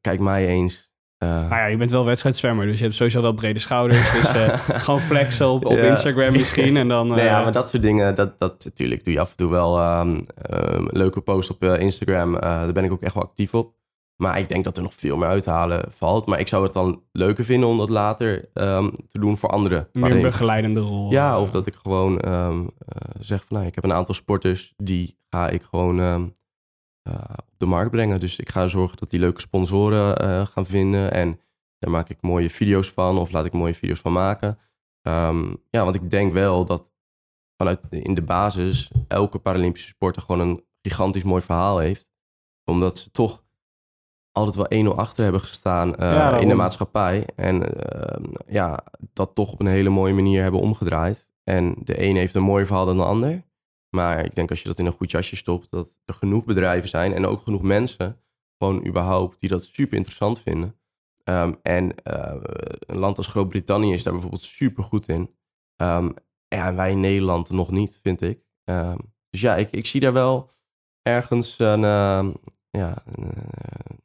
kijk 0.01 0.19
mij 0.19 0.47
eens. 0.47 0.93
Nou 1.19 1.49
ja, 1.49 1.65
je 1.65 1.77
bent 1.77 1.91
wel 1.91 2.05
wedstrijdzwemmer, 2.05 2.65
dus 2.65 2.77
je 2.77 2.83
hebt 2.83 2.95
sowieso 2.95 3.21
wel 3.21 3.33
brede 3.33 3.59
schouders. 3.59 4.11
Dus 4.11 4.25
eh, 4.33 4.59
gewoon 4.85 4.99
flexen 4.99 5.47
op, 5.49 5.65
op 5.65 5.77
Ja. 5.77 5.83
Instagram 5.83 6.31
misschien. 6.31 6.77
En 6.77 6.87
dan, 6.87 7.07
nee, 7.15 7.25
ja, 7.25 7.37
eh, 7.37 7.43
maar 7.43 7.51
dat 7.51 7.69
soort 7.69 7.83
dingen, 7.83 8.15
dat, 8.15 8.39
dat 8.39 8.63
natuurlijk 8.65 9.03
doe 9.03 9.13
je 9.13 9.19
af 9.19 9.29
en 9.29 9.35
toe 9.35 9.49
wel. 9.49 9.77
ehm, 9.77 10.19
ehm, 10.41 10.85
leuke 10.89 11.21
posts 11.21 11.51
op 11.51 11.63
Instagram, 11.63 12.39
daar 12.39 12.73
ben 12.73 12.83
ik 12.83 12.91
ook 12.91 13.01
echt 13.01 13.13
wel 13.13 13.23
actief 13.23 13.53
op. 13.53 13.73
Maar 14.15 14.39
ik 14.39 14.49
denk 14.49 14.63
dat 14.63 14.77
er 14.77 14.83
nog 14.83 14.93
veel 14.93 15.17
meer 15.17 15.27
uithalen 15.27 15.91
valt. 15.91 16.25
Maar 16.25 16.39
ik 16.39 16.47
zou 16.47 16.63
het 16.63 16.73
dan 16.73 17.03
leuker 17.11 17.45
vinden 17.45 17.69
om 17.69 17.77
dat 17.77 17.89
later 17.89 18.49
ehm, 18.53 18.89
te 19.07 19.19
doen 19.19 19.37
voor 19.37 19.49
anderen. 19.49 19.87
meer 19.93 20.11
een 20.11 20.21
begeleidende 20.21 20.79
rol. 20.79 21.11
Ja, 21.11 21.33
eh, 21.33 21.41
of 21.41 21.49
dat 21.51 21.67
ik 21.67 21.75
gewoon 21.75 22.19
ehm, 22.19 22.59
eh, 22.59 23.09
zeg 23.19 23.45
van 23.45 23.55
nou, 23.57 23.67
ik 23.67 23.75
heb 23.75 23.83
een 23.83 23.93
aantal 23.93 24.15
sporters 24.15 24.73
die 24.77 25.17
ga 25.29 25.49
ik 25.49 25.63
gewoon 25.63 25.99
ehm, 25.99 26.27
eh, 27.01 27.13
op 27.35 27.53
de 27.57 27.65
markt 27.65 27.91
brengen. 27.91 28.19
Dus 28.19 28.39
ik 28.39 28.49
ga 28.49 28.67
zorgen 28.67 28.97
dat 28.97 29.09
die 29.09 29.19
leuke 29.19 29.41
sponsoren 29.41 30.47
gaan 30.47 30.65
vinden. 30.65 31.11
En 31.11 31.39
daar 31.79 31.91
maak 31.91 32.09
ik 32.09 32.17
mooie 32.21 32.49
video's 32.49 32.91
van 32.91 33.17
of 33.17 33.31
laat 33.31 33.45
ik 33.45 33.53
mooie 33.53 33.73
video's 33.73 33.99
van 33.99 34.13
maken. 34.13 34.59
Ja, 35.69 35.83
want 35.83 35.95
ik 35.95 36.09
denk 36.09 36.33
wel 36.33 36.65
dat 36.65 36.93
vanuit 37.57 37.79
in 37.89 38.13
de 38.13 38.21
basis 38.21 38.91
elke 39.07 39.39
Paralympische 39.39 39.87
sporter 39.87 40.21
gewoon 40.21 40.47
een 40.47 40.65
gigantisch 40.81 41.23
mooi 41.23 41.41
verhaal 41.41 41.77
heeft. 41.77 42.07
Omdat 42.63 42.99
ze 42.99 43.11
toch 43.11 43.44
altijd 44.35 44.67
wel 44.69 44.93
1-0 44.93 44.95
achter 44.95 45.23
hebben 45.23 45.41
gestaan 45.41 45.95
eh, 45.95 46.11
Ja, 46.11 46.37
in 46.37 46.47
de 46.47 46.53
maatschappij. 46.53 47.27
En 47.35 47.75
ehm, 47.75 48.23
ja, 48.47 48.83
dat 49.13 49.35
toch 49.35 49.51
op 49.51 49.59
een 49.59 49.67
hele 49.67 49.89
mooie 49.89 50.13
manier 50.13 50.41
hebben 50.41 50.59
omgedraaid. 50.59 51.31
En 51.43 51.75
de 51.83 52.01
een 52.01 52.15
heeft 52.15 52.33
een 52.33 52.43
mooier 52.43 52.65
verhaal 52.65 52.85
dan 52.85 52.97
de 52.97 53.03
ander. 53.03 53.43
Maar 53.89 54.25
ik 54.25 54.35
denk 54.35 54.49
als 54.49 54.61
je 54.61 54.67
dat 54.67 54.79
in 54.79 54.85
een 54.85 54.91
goed 54.91 55.11
jasje 55.11 55.35
stopt, 55.35 55.71
dat 55.71 55.99
er 56.05 56.13
genoeg 56.13 56.45
bedrijven 56.45 56.89
zijn 56.89 57.13
en 57.13 57.25
ook 57.25 57.41
genoeg 57.41 57.61
mensen, 57.61 58.21
gewoon 58.57 58.85
überhaupt, 58.85 59.39
die 59.39 59.49
dat 59.49 59.63
super 59.63 59.97
interessant 59.97 60.39
vinden. 60.39 60.79
Ehm, 61.23 61.53
en 61.61 61.95
eh, 62.03 62.35
een 62.79 62.97
land 62.97 63.17
als 63.17 63.27
Groot-Brittannië 63.27 63.93
is 63.93 64.03
daar 64.03 64.13
bijvoorbeeld 64.13 64.43
super 64.43 64.83
goed 64.83 65.07
in. 65.07 65.35
Ehm, 65.75 66.09
ja, 66.47 66.67
en 66.67 66.75
wij 66.75 66.91
in 66.91 66.99
Nederland 66.99 67.49
nog 67.49 67.71
niet, 67.71 67.99
vind 68.03 68.21
ik. 68.21 68.45
Ehm, 68.63 68.97
dus 69.29 69.41
ja, 69.41 69.55
ik, 69.55 69.71
ik 69.71 69.85
zie 69.85 69.99
daar 69.99 70.13
wel 70.13 70.49
ergens 71.01 71.59
een, 71.59 71.81
ja, 72.69 73.03
een, 73.05 73.31
eh, 73.33 73.95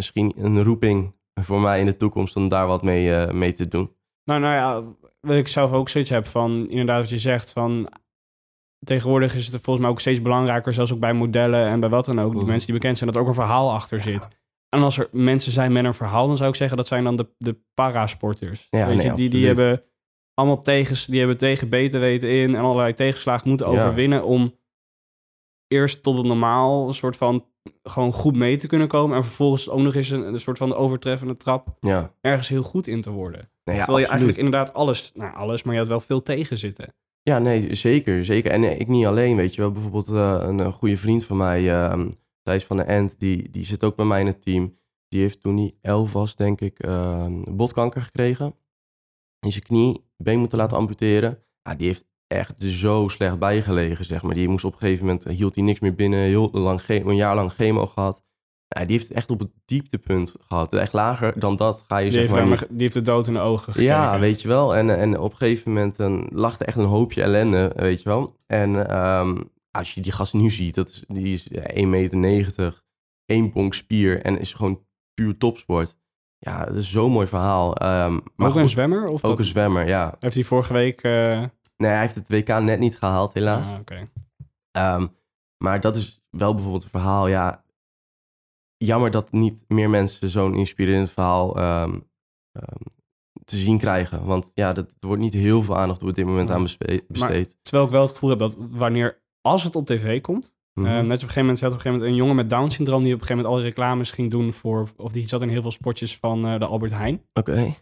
misschien 0.00 0.32
een 0.36 0.62
roeping 0.62 1.14
voor 1.40 1.60
mij 1.60 1.80
in 1.80 1.86
de 1.86 1.96
toekomst 1.96 2.36
om 2.36 2.48
daar 2.48 2.66
wat 2.66 2.82
mee, 2.82 3.14
eh, 3.14 3.32
mee 3.32 3.52
te 3.52 3.68
doen. 3.68 3.90
Nou, 4.24 4.40
nou 4.40 4.54
ja, 4.54 4.94
wat 5.20 5.36
ik 5.36 5.48
zelf 5.48 5.72
ook 5.72 5.88
zoiets 5.88 6.10
heb 6.10 6.26
van, 6.26 6.68
inderdaad 6.68 7.00
wat 7.00 7.10
je 7.10 7.18
zegt, 7.18 7.52
van 7.52 7.88
tegenwoordig 8.86 9.34
is 9.34 9.46
het 9.46 9.62
volgens 9.62 9.78
mij 9.84 9.90
ook 9.94 10.00
steeds 10.00 10.22
belangrijker, 10.22 10.72
zelfs 10.72 10.92
ook 10.92 10.98
bij 10.98 11.12
modellen 11.12 11.66
en 11.66 11.80
bij 11.80 11.88
wat 11.88 12.04
dan 12.04 12.20
ook, 12.20 12.32
de 12.32 12.38
Mhm. 12.38 12.46
mensen 12.46 12.66
die 12.66 12.74
bekend 12.78 12.98
zijn, 12.98 13.10
dat 13.10 13.18
er 13.18 13.24
ook 13.24 13.28
een 13.36 13.42
verhaal 13.42 13.72
achter 13.72 14.00
zit. 14.00 14.28
En 14.68 14.82
als 14.82 14.98
er 14.98 15.08
mensen 15.12 15.52
zijn 15.52 15.72
met 15.72 15.84
een 15.84 15.94
verhaal, 15.94 16.26
dan 16.26 16.36
zou 16.36 16.50
ik 16.50 16.56
zeggen 16.56 16.76
dat 16.76 16.86
zijn 16.86 17.04
dan 17.04 17.16
de, 17.16 17.28
de 17.38 17.56
parasporters. 17.74 18.66
Ja, 18.70 18.86
Weet 18.86 18.96
nee, 18.96 19.06
je, 19.06 19.12
die, 19.14 19.28
die 19.30 19.46
hebben 19.46 19.82
allemaal 20.34 20.62
tegens, 20.62 21.04
die 21.06 21.18
hebben 21.18 21.36
tegen 21.38 21.68
beter 21.68 22.00
weten 22.00 22.30
in 22.30 22.54
en 22.54 22.62
allerlei 22.64 22.94
tegenslagen 22.94 23.48
moeten 23.48 23.72
Ja. 23.72 23.80
overwinnen 23.84 24.24
om 24.24 24.54
eerst 25.68 26.02
tot 26.02 26.16
het 26.16 26.26
normaal 26.26 26.86
een 26.88 26.94
soort 26.94 27.16
van 27.16 27.44
gewoon 27.82 28.12
goed 28.12 28.36
mee 28.36 28.56
te 28.56 28.66
kunnen 28.66 28.88
komen 28.88 29.16
en 29.16 29.24
vervolgens 29.24 29.68
ook 29.68 29.80
nog 29.80 29.94
eens 29.94 30.10
een, 30.10 30.22
een 30.22 30.40
soort 30.40 30.58
van 30.58 30.74
overtreffende 30.74 31.34
trap 31.34 31.76
Ja, 31.80 32.14
ergens 32.20 32.48
heel 32.48 32.62
goed 32.62 32.86
in 32.86 33.00
te 33.00 33.10
worden. 33.10 33.50
nee, 33.64 33.76
ja 33.76 33.84
Terwijl 33.84 34.04
je 34.04 34.10
eigenlijk 34.10 34.38
inderdaad 34.38 34.74
alles, 34.74 35.10
nou 35.14 35.34
alles, 35.34 35.62
maar 35.62 35.74
je 35.74 35.80
had 35.80 35.88
wel 35.88 36.00
veel 36.00 36.22
tegen 36.22 36.58
zitten. 36.58 36.94
Ja, 37.22 37.38
nee, 37.38 37.74
zeker, 37.74 38.24
zeker. 38.24 38.50
En 38.50 38.64
eh, 38.64 38.80
ik 38.80 38.88
niet 38.88 39.06
alleen, 39.06 39.36
weet 39.36 39.54
je 39.54 39.60
wel. 39.60 39.72
Bijvoorbeeld 39.72 40.08
eh, 40.08 40.38
een, 40.40 40.60
eh, 40.60 40.72
goede 40.72 40.96
vriend 40.96 41.24
van 41.24 41.36
mij, 41.36 41.70
ehm 41.70 42.10
Thijs 42.42 42.64
van 42.64 42.76
der 42.76 42.86
End, 42.86 43.20
die, 43.20 43.50
die 43.50 43.64
zit 43.64 43.84
ook 43.84 43.96
bij 43.96 44.04
mij 44.04 44.20
in 44.20 44.26
het 44.26 44.42
team. 44.42 44.78
Die 45.08 45.20
heeft 45.20 45.40
toen 45.40 45.56
hij 45.56 45.74
elf 45.80 46.12
was, 46.12 46.36
denk 46.36 46.60
ik, 46.60 46.78
ehm, 46.78 47.56
botkanker 47.56 48.02
gekregen. 48.02 48.54
In 49.40 49.52
zijn 49.52 49.64
knie, 49.64 50.04
been 50.16 50.38
moeten 50.38 50.58
laten 50.58 50.76
amputeren. 50.76 51.42
Ja, 51.62 51.74
die 51.74 51.86
heeft 51.86 52.06
echt 52.30 52.62
zo 52.62 53.08
slecht 53.08 53.38
bijgelegen, 53.38 54.04
zeg 54.04 54.22
maar. 54.22 54.34
Die 54.34 54.48
moest 54.48 54.64
op 54.64 54.72
een 54.72 54.78
gegeven 54.78 55.06
moment, 55.06 55.26
eh, 55.26 55.36
hield 55.36 55.54
hij 55.54 55.64
niks 55.64 55.80
meer 55.80 55.94
binnen, 55.94 56.18
heel 56.20 56.48
lang, 56.52 56.80
een 56.86 57.16
jaar 57.16 57.34
lang 57.34 57.52
chemo 57.52 57.86
gehad. 57.86 58.22
Ja, 58.68 58.80
die 58.84 58.96
heeft 58.96 59.08
het 59.08 59.16
echt 59.16 59.30
op 59.30 59.38
het 59.38 59.50
dieptepunt 59.64 60.36
gehad. 60.40 60.72
Echt 60.72 60.92
lager 60.92 61.38
dan 61.38 61.56
dat 61.56 61.84
ga 61.88 61.96
je 61.98 62.10
Die 62.10 62.12
zeg 62.20 62.30
heeft, 62.30 62.48
maar 62.48 62.58
die 62.68 62.80
heeft 62.80 62.92
de 62.92 63.02
dood 63.02 63.26
in 63.26 63.32
de 63.32 63.40
ogen 63.40 63.72
gekeken. 63.72 63.82
ja, 63.94 64.18
weet 64.18 64.42
je 64.42 64.48
wel. 64.48 64.76
En, 64.76 64.98
en 64.98 65.18
op 65.18 65.30
een 65.30 65.36
gegeven 65.36 65.72
moment 65.72 65.96
dan 65.96 66.28
lag 66.32 66.58
er 66.60 66.66
echt 66.66 66.76
een 66.76 66.84
hoopje 66.84 67.22
ellende, 67.22 67.72
weet 67.76 68.02
je 68.02 68.08
wel. 68.08 68.36
En 68.46 68.88
ehm, 68.88 69.36
als 69.70 69.94
je 69.94 70.00
die 70.00 70.12
gast 70.12 70.34
nu 70.34 70.50
ziet, 70.50 70.74
dat 70.74 70.88
is, 70.88 71.04
die 71.08 71.32
is 71.32 71.48
1,90 71.50 72.10
meter, 72.18 72.82
één 73.24 73.52
bonk 73.52 73.74
spier 73.74 74.22
en 74.22 74.38
is 74.40 74.52
gewoon 74.52 74.84
puur 75.14 75.36
topsport. 75.36 75.96
Ja, 76.38 76.64
dat 76.64 76.74
is 76.74 76.90
zo'n 76.90 77.10
mooi 77.12 77.26
verhaal. 77.26 77.76
Ehm, 77.76 78.18
maar 78.36 78.48
ook 78.48 78.54
een 78.54 78.68
zwemmer? 78.68 79.06
Of 79.06 79.24
ook 79.24 79.30
dat- 79.30 79.38
een 79.38 79.44
zwemmer, 79.44 79.86
ja. 79.88 80.16
Heeft 80.20 80.34
hij 80.34 80.44
vorige 80.44 80.72
week... 80.72 81.02
eh, 81.02 81.42
Nee, 81.80 81.90
hij 81.90 82.00
heeft 82.00 82.14
het 82.14 82.28
WK 82.28 82.48
net 82.48 82.78
niet 82.78 82.98
gehaald, 82.98 83.34
helaas. 83.34 83.66
ah, 83.66 83.78
oké. 83.78 84.08
Ehm, 84.70 85.06
maar 85.64 85.80
dat 85.80 85.96
is 85.96 86.22
wel 86.30 86.52
bijvoorbeeld 86.54 86.84
een 86.84 86.90
verhaal, 86.90 87.26
ja. 87.26 87.64
Jammer 88.76 89.10
dat 89.10 89.32
niet 89.32 89.64
meer 89.68 89.90
mensen 89.90 90.28
zo'n 90.28 90.54
inspirerend 90.54 91.10
verhaal 91.10 91.56
ehm, 91.56 91.98
ehm, 92.52 92.82
te 93.44 93.56
zien 93.56 93.78
krijgen. 93.78 94.24
Want 94.24 94.50
ja, 94.54 94.72
dat, 94.72 94.90
er 95.00 95.06
wordt 95.06 95.22
niet 95.22 95.32
heel 95.32 95.62
veel 95.62 95.76
aandacht 95.76 96.02
op 96.02 96.14
dit 96.14 96.26
moment 96.26 96.48
Ja. 96.48 96.54
aan 96.54 96.62
besteed. 97.08 97.56
Terwijl 97.62 97.84
ik 97.84 97.90
wel 97.92 98.02
het 98.02 98.10
gevoel 98.10 98.30
heb 98.30 98.38
dat 98.38 98.56
wanneer... 98.58 99.22
Als 99.40 99.62
het 99.62 99.76
op 99.76 99.86
tv 99.86 100.20
komt... 100.20 100.54
Mhm. 100.74 100.86
net 100.88 101.02
op 101.02 101.08
een 101.10 101.18
gegeven 101.18 101.40
moment 101.40 101.60
had 101.60 101.72
op 101.72 101.76
een 101.76 101.80
gegeven 101.82 101.92
moment 101.92 102.10
een 102.10 102.16
jongen 102.16 102.36
met 102.36 102.50
Down 102.50 102.68
syndroom... 102.70 103.02
die 103.02 103.14
op 103.14 103.20
een 103.20 103.26
gegeven 103.26 103.44
moment 103.44 103.54
alle 103.54 103.70
reclames 103.70 104.10
ging 104.10 104.30
doen 104.30 104.52
voor... 104.52 104.88
of 104.96 105.12
die 105.12 105.28
zat 105.28 105.42
in 105.42 105.48
heel 105.48 105.62
veel 105.62 105.70
spotjes 105.70 106.18
van 106.18 106.46
eh, 106.46 106.58
de 106.58 106.66
Albert 106.66 106.92
Heijn. 106.92 107.22
Oké. 107.32 107.74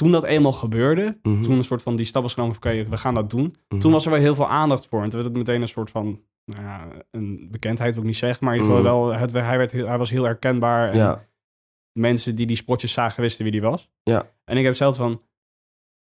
Toen 0.00 0.12
dat 0.12 0.24
eenmaal 0.24 0.52
gebeurde... 0.52 1.18
Mhm. 1.22 1.42
toen 1.42 1.56
een 1.56 1.64
soort 1.64 1.82
van 1.82 1.96
die 1.96 2.06
stap 2.06 2.22
was 2.22 2.32
genomen 2.34 2.56
van... 2.60 2.70
oké, 2.72 2.88
we 2.88 2.96
gaan 2.96 3.14
dat 3.14 3.30
doen. 3.30 3.56
Mhm. 3.68 3.80
Toen 3.80 3.92
was 3.92 4.04
er 4.04 4.10
wel 4.10 4.20
heel 4.20 4.34
veel 4.34 4.48
aandacht 4.48 4.86
voor. 4.86 5.02
En 5.02 5.08
toen 5.08 5.20
werd 5.22 5.34
het 5.34 5.46
meteen 5.46 5.62
een 5.62 5.68
soort 5.68 5.90
van... 5.90 6.20
Nou 6.44 6.62
ja, 6.62 6.88
een 7.10 7.48
bekendheid 7.50 7.92
wil 7.92 8.02
ik 8.02 8.08
niet 8.08 8.16
zeggen... 8.16 8.44
maar 8.44 8.54
in 8.54 8.60
ieder 8.62 8.76
geval 8.76 8.92
Mhm. 8.92 9.00
wel... 9.10 9.18
Het, 9.18 9.32
hij, 9.32 9.58
werd 9.58 9.72
hij 9.72 9.98
was 9.98 10.10
heel 10.10 10.24
herkenbaar. 10.24 10.90
En 10.90 10.96
Ja, 10.96 11.26
mensen 11.98 12.34
die 12.34 12.46
die 12.46 12.56
spotjes 12.56 12.92
zagen 12.92 13.22
wisten 13.22 13.42
wie 13.42 13.52
die 13.52 13.62
was. 13.62 13.90
Ja. 14.02 14.30
En 14.44 14.56
ik 14.56 14.64
heb 14.64 14.74
zelf 14.74 14.96
van, 14.96 15.22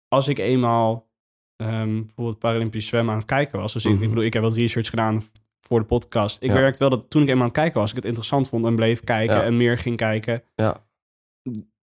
als 0.09 0.29
ik 0.29 0.39
eenmaal 0.39 1.09
ehm, 1.57 2.01
bijvoorbeeld 2.03 2.39
Paralympisch 2.39 2.87
zwemmen 2.87 3.13
aan 3.13 3.19
het 3.21 3.29
kijken 3.29 3.59
was, 3.59 3.73
dus 3.73 3.85
ik, 3.85 4.01
ik 4.01 4.09
bedoel, 4.09 4.25
ik 4.25 4.33
heb 4.33 4.43
wat 4.43 4.53
research 4.53 4.89
gedaan 4.89 5.23
voor 5.61 5.79
de 5.81 5.87
podcast. 5.87 6.43
Ik 6.43 6.49
Ja. 6.51 6.55
merkte 6.55 6.79
wel 6.79 6.91
dat 6.99 7.11
toen 7.11 7.23
ik 7.23 7.29
eenmaal 7.29 7.43
aan 7.43 7.49
het 7.49 7.59
kijken 7.59 7.81
was, 7.81 7.91
ik 7.91 7.97
het 7.97 8.05
interessant 8.05 8.49
vond 8.49 8.65
en 8.67 8.75
bleef 8.77 9.01
kijken 9.05 9.37
Ja. 9.37 9.43
en 9.43 9.57
meer 9.57 9.79
ging 9.79 9.97
kijken. 9.97 10.43
Ja. 10.55 10.87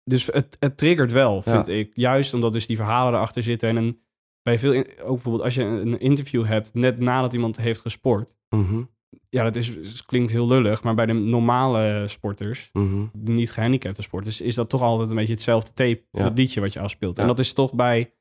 Dus 0.03 0.25
het, 0.25 0.57
het 0.59 0.77
triggert 0.77 1.11
wel, 1.11 1.41
Ja. 1.45 1.53
vind 1.53 1.67
ik. 1.67 1.91
Juist 1.93 2.33
omdat 2.33 2.53
dus 2.53 2.67
die 2.67 2.75
verhalen 2.77 3.13
erachter 3.13 3.43
zitten 3.43 3.69
en 3.69 3.75
een, 3.75 3.99
bij 4.43 4.59
veel, 4.59 4.71
in- 4.71 4.87
ook 5.01 5.13
bijvoorbeeld 5.13 5.43
als 5.43 5.55
je 5.55 5.63
een, 5.63 5.99
interview 5.99 6.45
hebt 6.45 6.73
net 6.73 6.99
nadat 6.99 7.33
iemand 7.33 7.57
heeft 7.57 7.81
gesport. 7.81 8.35
Mhm. 8.49 8.81
Ja, 9.29 9.43
dat 9.43 9.55
is, 9.55 10.05
klinkt 10.05 10.31
heel 10.31 10.47
lullig, 10.47 10.83
maar 10.83 10.95
bij 10.95 11.05
de 11.05 11.13
normale 11.13 12.07
sporters, 12.07 12.69
Mhm. 12.73 13.05
de 13.13 13.31
niet 13.31 13.51
gehandicapte 13.51 14.01
sporters, 14.01 14.41
is 14.41 14.55
dat 14.55 14.69
toch 14.69 14.81
altijd 14.81 15.09
een 15.09 15.15
beetje 15.15 15.33
hetzelfde 15.33 15.73
tape, 15.73 16.03
Ja. 16.11 16.23
dat 16.23 16.37
liedje 16.37 16.59
wat 16.61 16.73
je 16.73 16.79
afspeelt. 16.79 17.17
En 17.17 17.27
dat 17.27 17.39
is 17.39 17.53
toch 17.53 17.73
bij, 17.73 18.13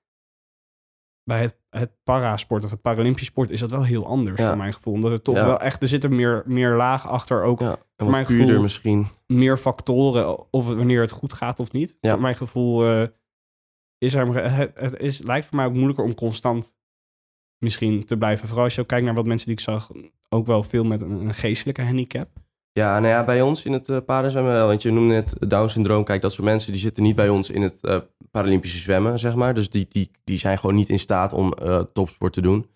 bij 1.25 1.41
het, 1.41 1.57
het 1.71 1.91
parasport 2.05 2.65
of 2.65 2.71
het 2.71 2.81
Paralympisch 2.83 3.27
sport 3.27 3.51
is 3.51 3.61
dat 3.61 3.71
wel 3.71 3.85
heel 3.85 4.07
anders 4.07 4.41
Ja. 4.41 4.49
voor 4.49 4.57
mijn 4.57 4.73
gevoel. 4.73 4.95
Omdat 4.95 5.11
er 5.13 5.21
toch 5.23 5.37
Ja. 5.37 5.45
wel 5.47 5.61
echt, 5.61 5.83
er 5.83 5.89
zit 5.89 6.05
er 6.05 6.13
meer, 6.13 6.43
meer 6.47 6.77
laag 6.77 7.09
achter, 7.09 7.43
ook 7.43 7.61
Ja, 7.61 7.77
en 7.97 8.11
mijn 8.11 8.27
puurder 8.27 8.47
gevoel- 8.47 8.63
misschien. 8.63 9.07
meer 9.27 9.57
factoren 9.57 10.53
of 10.53 10.67
wanneer 10.67 11.01
het 11.01 11.11
goed 11.11 11.33
gaat 11.33 11.61
of 11.61 11.73
niet. 11.73 11.97
Ja. 12.01 12.11
Voor 12.11 12.21
mijn 12.21 12.35
gevoel 12.35 12.85
eh, 12.87 13.09
is 13.99 14.15
er, 14.15 14.51
het, 14.53 14.79
het 14.79 14.99
is, 14.99 15.19
lijkt 15.19 15.47
voor 15.47 15.57
mij 15.57 15.67
ook 15.67 15.73
moeilijker 15.75 16.05
om 16.05 16.15
constant 16.15 16.75
misschien 17.59 18.05
te 18.05 18.17
blijven. 18.17 18.47
Vooral 18.49 18.65
als 18.65 18.75
je 18.75 18.81
ook 18.81 18.87
kijkt 18.89 19.05
naar 19.05 19.15
wat 19.15 19.27
mensen 19.27 19.47
die 19.47 19.57
ik 19.57 19.63
zag, 19.63 19.91
ook 20.29 20.47
wel 20.47 20.63
veel 20.63 20.85
met 20.85 21.01
een, 21.01 21.11
een 21.11 21.35
geestelijke 21.35 21.83
handicap. 21.83 22.29
Ja, 22.73 22.99
nou 22.99 23.13
ja, 23.13 23.25
bij 23.25 23.43
ons 23.43 23.65
in 23.65 23.73
het 23.73 23.89
uh, 23.89 23.97
paardenzwemmen 24.07 24.53
wel. 24.53 24.67
Want 24.67 24.83
je 24.83 24.91
noemde 24.91 25.15
net 25.15 25.37
Down-syndroom. 25.39 26.05
Kijk, 26.05 26.23
dat 26.23 26.33
soort 26.33 26.47
mensen 26.47 26.73
die 26.73 26.81
zitten 26.81 27.03
niet 27.03 27.17
bij 27.17 27.29
ons 27.29 27.51
in 27.51 27.63
het 27.63 27.81
eh, 27.81 27.99
Paralympische 28.31 28.79
zwemmen, 28.79 29.19
zeg 29.19 29.35
maar. 29.35 29.55
Dus 29.55 29.71
die, 29.71 29.87
die, 29.89 30.11
die 30.25 30.39
zijn 30.39 30.59
gewoon 30.59 30.75
niet 30.75 30.89
in 30.89 30.99
staat 30.99 31.33
om 31.33 31.53
eh, 31.53 31.81
topsport 31.93 32.33
te 32.33 32.41
doen. 32.41 32.71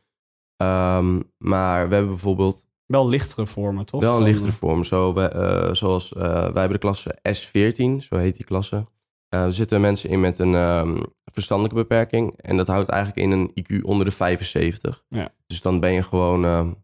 Ehm, 0.56 1.20
maar 1.38 1.88
we 1.88 1.94
hebben 1.94 2.12
bijvoorbeeld 2.12 2.66
Wel 2.87 3.09
lichtere 3.09 3.46
vormen, 3.46 3.87
toch? 3.87 4.00
wel 4.00 4.16
een 4.16 4.22
lichtere 4.22 4.52
vorm. 4.52 4.85
Zo, 4.85 5.14
we, 5.14 5.68
zoals 5.72 6.09
wij 6.09 6.42
hebben 6.42 6.72
de 6.72 6.78
klasse 6.78 7.18
S14, 7.28 8.04
zo 8.04 8.16
heet 8.16 8.37
die 8.37 8.44
klasse. 8.44 8.87
Er 9.28 9.52
zitten 9.52 9.80
mensen 9.80 10.11
in 10.11 10.20
met 10.20 10.38
een 10.38 10.54
ehm, 10.54 11.02
verstandelijke 11.24 11.78
beperking. 11.78 12.35
En 12.37 12.56
dat 12.56 12.66
houdt 12.66 12.88
eigenlijk 12.88 13.22
in 13.22 13.30
een 13.30 13.50
IQ 13.50 13.82
onder 13.82 14.04
de 14.04 14.12
75. 14.12 15.04
Ja. 15.09 15.32
Dus 15.46 15.61
dan 15.61 15.80
ben 15.80 15.92
je 15.92 16.02
gewoon 16.02 16.76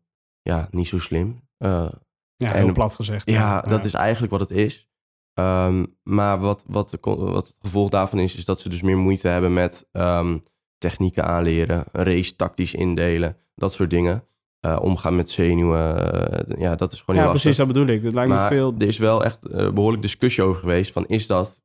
ja, 0.43 0.69
niet 0.71 0.89
zo 0.89 0.99
slim. 0.99 1.41
Ja, 2.43 2.55
En- 2.55 2.65
heel 2.65 2.73
plat 2.73 2.95
gezegd. 2.95 3.31
ja, 3.31 3.61
dat 3.61 3.85
is 3.85 3.95
eigenlijk 3.95 4.33
wat 4.33 4.41
het 4.41 4.51
is. 4.51 4.89
Ehm, 5.35 5.85
maar 6.03 6.41
wat, 6.41 6.65
wat, 6.67 6.99
wat 7.01 7.47
het 7.47 7.57
gevolg 7.61 7.89
daarvan 7.89 8.19
is, 8.19 8.37
is 8.37 8.45
dat 8.45 8.61
ze 8.61 8.69
dus 8.69 8.83
meer 8.83 8.99
moeite 8.99 9.29
hebben 9.29 9.53
met 9.53 9.89
ehm, 9.93 10.39
technieken 10.79 11.25
aanleren, 11.25 11.85
race 11.93 12.37
tactisch 12.37 12.75
indelen, 12.75 13.37
dat 13.55 13.73
soort 13.73 13.91
dingen. 13.91 14.25
Eh, 14.61 14.79
omgaan 14.81 15.17
met 15.17 15.31
zenuwen, 15.31 16.13
eh, 16.13 16.61
ja, 16.61 16.75
dat 16.75 16.93
is 16.93 16.99
gewoon 16.99 17.17
Ja, 17.17 17.23
heel 17.23 17.33
precies, 17.33 17.57
dat 17.57 17.67
bedoel 17.67 17.87
ik. 17.87 18.03
Dat 18.03 18.15
lijkt 18.15 18.31
Maar 18.31 18.51
me 18.51 18.57
veel... 18.57 18.75
er 18.79 18.87
is 18.87 18.99
wel 18.99 19.25
echt 19.25 19.47
eh, 19.47 19.71
behoorlijk 19.71 20.03
discussie 20.03 20.43
over 20.43 20.61
geweest 20.61 20.93
van 20.93 21.07
is 21.07 21.27
dat 21.27 21.61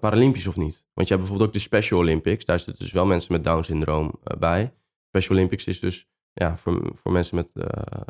Paralympisch 0.00 0.46
of 0.46 0.56
niet? 0.56 0.86
Want 0.94 1.08
je 1.08 1.14
hebt 1.14 1.18
bijvoorbeeld 1.18 1.48
ook 1.48 1.52
de 1.52 1.58
Special 1.58 1.98
Olympics, 2.00 2.44
daar 2.44 2.58
zitten 2.58 2.84
dus 2.84 2.92
wel 2.92 3.06
mensen 3.06 3.32
met 3.32 3.44
Down-syndroom 3.44 4.20
bij. 4.38 4.74
Special 5.08 5.36
Olympics 5.36 5.64
is 5.64 5.80
dus 5.80 6.08
ja, 6.34 6.56
voor, 6.56 6.90
voor 6.94 7.12
mensen 7.12 7.36
met, 7.36 7.48
eh, 7.54 8.00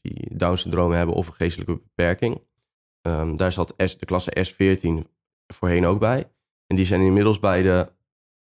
die 0.00 0.36
Down-syndroom 0.36 0.92
hebben 0.92 1.14
of 1.14 1.26
een 1.26 1.34
geestelijke 1.34 1.80
beperking. 1.82 2.42
Ehm, 3.00 3.36
daar 3.36 3.52
zat 3.52 3.74
S, 3.76 3.98
de 3.98 4.06
klasse 4.06 4.46
S14 4.46 5.06
voorheen 5.46 5.86
ook 5.86 5.98
bij. 5.98 6.32
En 6.66 6.76
die 6.76 6.86
zijn 6.86 7.00
inmiddels 7.00 7.38
bij 7.38 7.62
de 7.62 7.92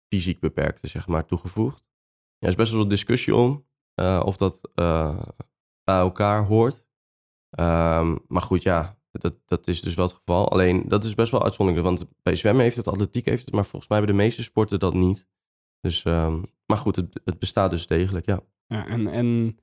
fysiek 0.09 0.39
beperkte, 0.39 0.87
zeg 0.87 1.07
maar, 1.07 1.25
toegevoegd. 1.25 1.85
Ja, 2.37 2.47
er 2.47 2.47
is 2.47 2.55
best 2.55 2.71
wel 2.71 2.79
wat 2.79 2.89
discussie 2.89 3.35
om 3.35 3.65
eh, 3.93 4.21
of 4.25 4.37
dat 4.37 4.71
eh, 4.75 5.21
bij 5.83 5.97
elkaar 5.97 6.45
hoort. 6.45 6.85
Ehm, 7.49 8.17
maar 8.27 8.41
goed, 8.41 8.63
ja, 8.63 8.97
dat, 9.11 9.35
dat 9.45 9.67
is 9.67 9.81
dus 9.81 9.95
wel 9.95 10.05
het 10.05 10.15
geval. 10.15 10.51
Alleen, 10.51 10.87
dat 10.87 11.03
is 11.03 11.15
best 11.15 11.31
wel 11.31 11.43
uitzonderlijk. 11.43 11.87
Want 11.87 12.05
bij 12.21 12.35
zwemmen 12.35 12.63
heeft 12.63 12.77
het, 12.77 12.87
atletiek 12.87 13.25
heeft 13.25 13.45
het, 13.45 13.53
maar 13.53 13.65
volgens 13.65 13.87
mij 13.87 13.97
hebben 13.97 14.17
de 14.17 14.23
meeste 14.23 14.43
sporten 14.43 14.79
dat 14.79 14.93
niet. 14.93 15.27
Dus, 15.81 16.03
ehm, 16.03 16.43
maar 16.65 16.77
goed, 16.77 16.95
het, 16.95 17.19
het 17.23 17.39
bestaat 17.39 17.71
dus 17.71 17.87
degelijk, 17.87 18.25
ja. 18.25 18.41
Ja, 18.67 18.87
en, 18.87 19.07
en 19.07 19.57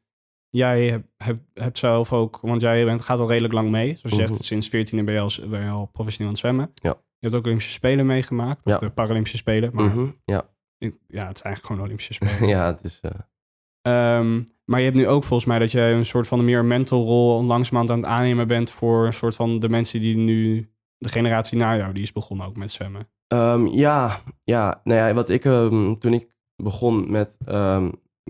jij 0.48 0.86
hebt, 0.88 1.08
hebt, 1.16 1.40
hebt 1.54 1.78
zelf 1.78 2.12
ook, 2.12 2.38
want 2.42 2.60
jij 2.60 2.84
bent, 2.84 3.02
gaat 3.02 3.18
al 3.20 3.28
redelijk 3.28 3.54
lang 3.54 3.70
mee. 3.70 3.96
Zoals 3.96 4.16
je 4.16 4.22
Mhm. 4.22 4.32
zegt, 4.32 4.44
sinds 4.44 4.68
14 4.68 5.04
ben 5.04 5.14
je, 5.14 5.20
al, 5.20 5.30
ben 5.48 5.62
je 5.64 5.70
al 5.70 5.86
professioneel 5.92 6.26
aan 6.26 6.32
het 6.38 6.42
zwemmen. 6.46 6.70
Ja. 6.74 6.90
Je 7.18 7.26
hebt 7.30 7.34
ook 7.34 7.44
Olympische 7.44 7.72
Spelen 7.72 8.06
meegemaakt, 8.06 8.66
of 8.66 8.72
Ja. 8.72 8.78
de 8.78 8.90
Paralympische 8.90 9.36
Spelen. 9.36 9.70
Maar 9.74 9.84
Mhm, 9.84 10.06
ja. 10.24 10.48
ja, 11.08 11.26
het 11.26 11.36
is 11.36 11.42
eigenlijk 11.42 11.66
gewoon 11.66 11.82
Olympische 11.82 12.12
Spelen. 12.18 12.48
ja, 12.48 12.66
het 12.66 12.84
is... 12.84 12.98
eh, 13.02 13.10
Ehm, 13.82 14.42
maar 14.64 14.78
je 14.78 14.84
hebt 14.84 14.96
nu 14.96 15.08
ook 15.08 15.24
volgens 15.24 15.48
mij 15.48 15.58
dat 15.58 15.72
je 15.72 15.80
een 15.80 16.06
soort 16.06 16.26
van 16.26 16.44
meer 16.44 16.64
mental 16.64 17.02
rol 17.04 17.44
langzamerhand 17.44 17.90
aan 17.90 17.98
het 18.10 18.18
aannemen 18.20 18.46
bent 18.46 18.70
voor 18.70 19.06
een 19.06 19.12
soort 19.12 19.36
van 19.36 19.58
de 19.58 19.68
mensen 19.68 20.00
die 20.00 20.16
nu, 20.16 20.68
de 20.98 21.08
generatie 21.08 21.58
na 21.58 21.76
jou, 21.76 21.92
die 21.92 22.02
is 22.02 22.12
begonnen 22.12 22.46
ook 22.46 22.56
met 22.56 22.70
zwemmen. 22.70 23.08
Ehm, 23.28 23.66
ja, 23.66 24.20
ja, 24.44 24.80
nou 24.84 24.98
ja, 25.08 25.14
wat 25.14 25.28
ik 25.30 25.44
ehm, 25.44 25.94
toen 25.94 26.12
ik 26.12 26.34
begon 26.56 27.10
met, 27.10 27.38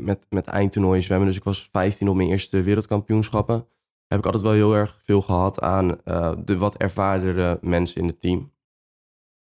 met, 0.00 0.26
met 0.28 0.46
eindtoernooien 0.46 1.02
zwemmen, 1.02 1.28
dus 1.28 1.36
ik 1.36 1.44
was 1.44 1.68
15 1.72 2.08
op 2.08 2.16
mijn 2.16 2.28
eerste 2.28 2.62
wereldkampioenschappen, 2.62 3.66
heb 4.06 4.18
ik 4.18 4.24
altijd 4.24 4.42
wel 4.42 4.52
heel 4.52 4.74
erg 4.74 4.98
veel 5.02 5.20
gehad 5.22 5.60
aan 5.60 6.02
eh, 6.02 6.32
de 6.44 6.58
wat 6.58 6.76
ervaardere 6.76 7.58
mensen 7.62 8.00
in 8.00 8.06
het 8.06 8.20
team. 8.20 8.52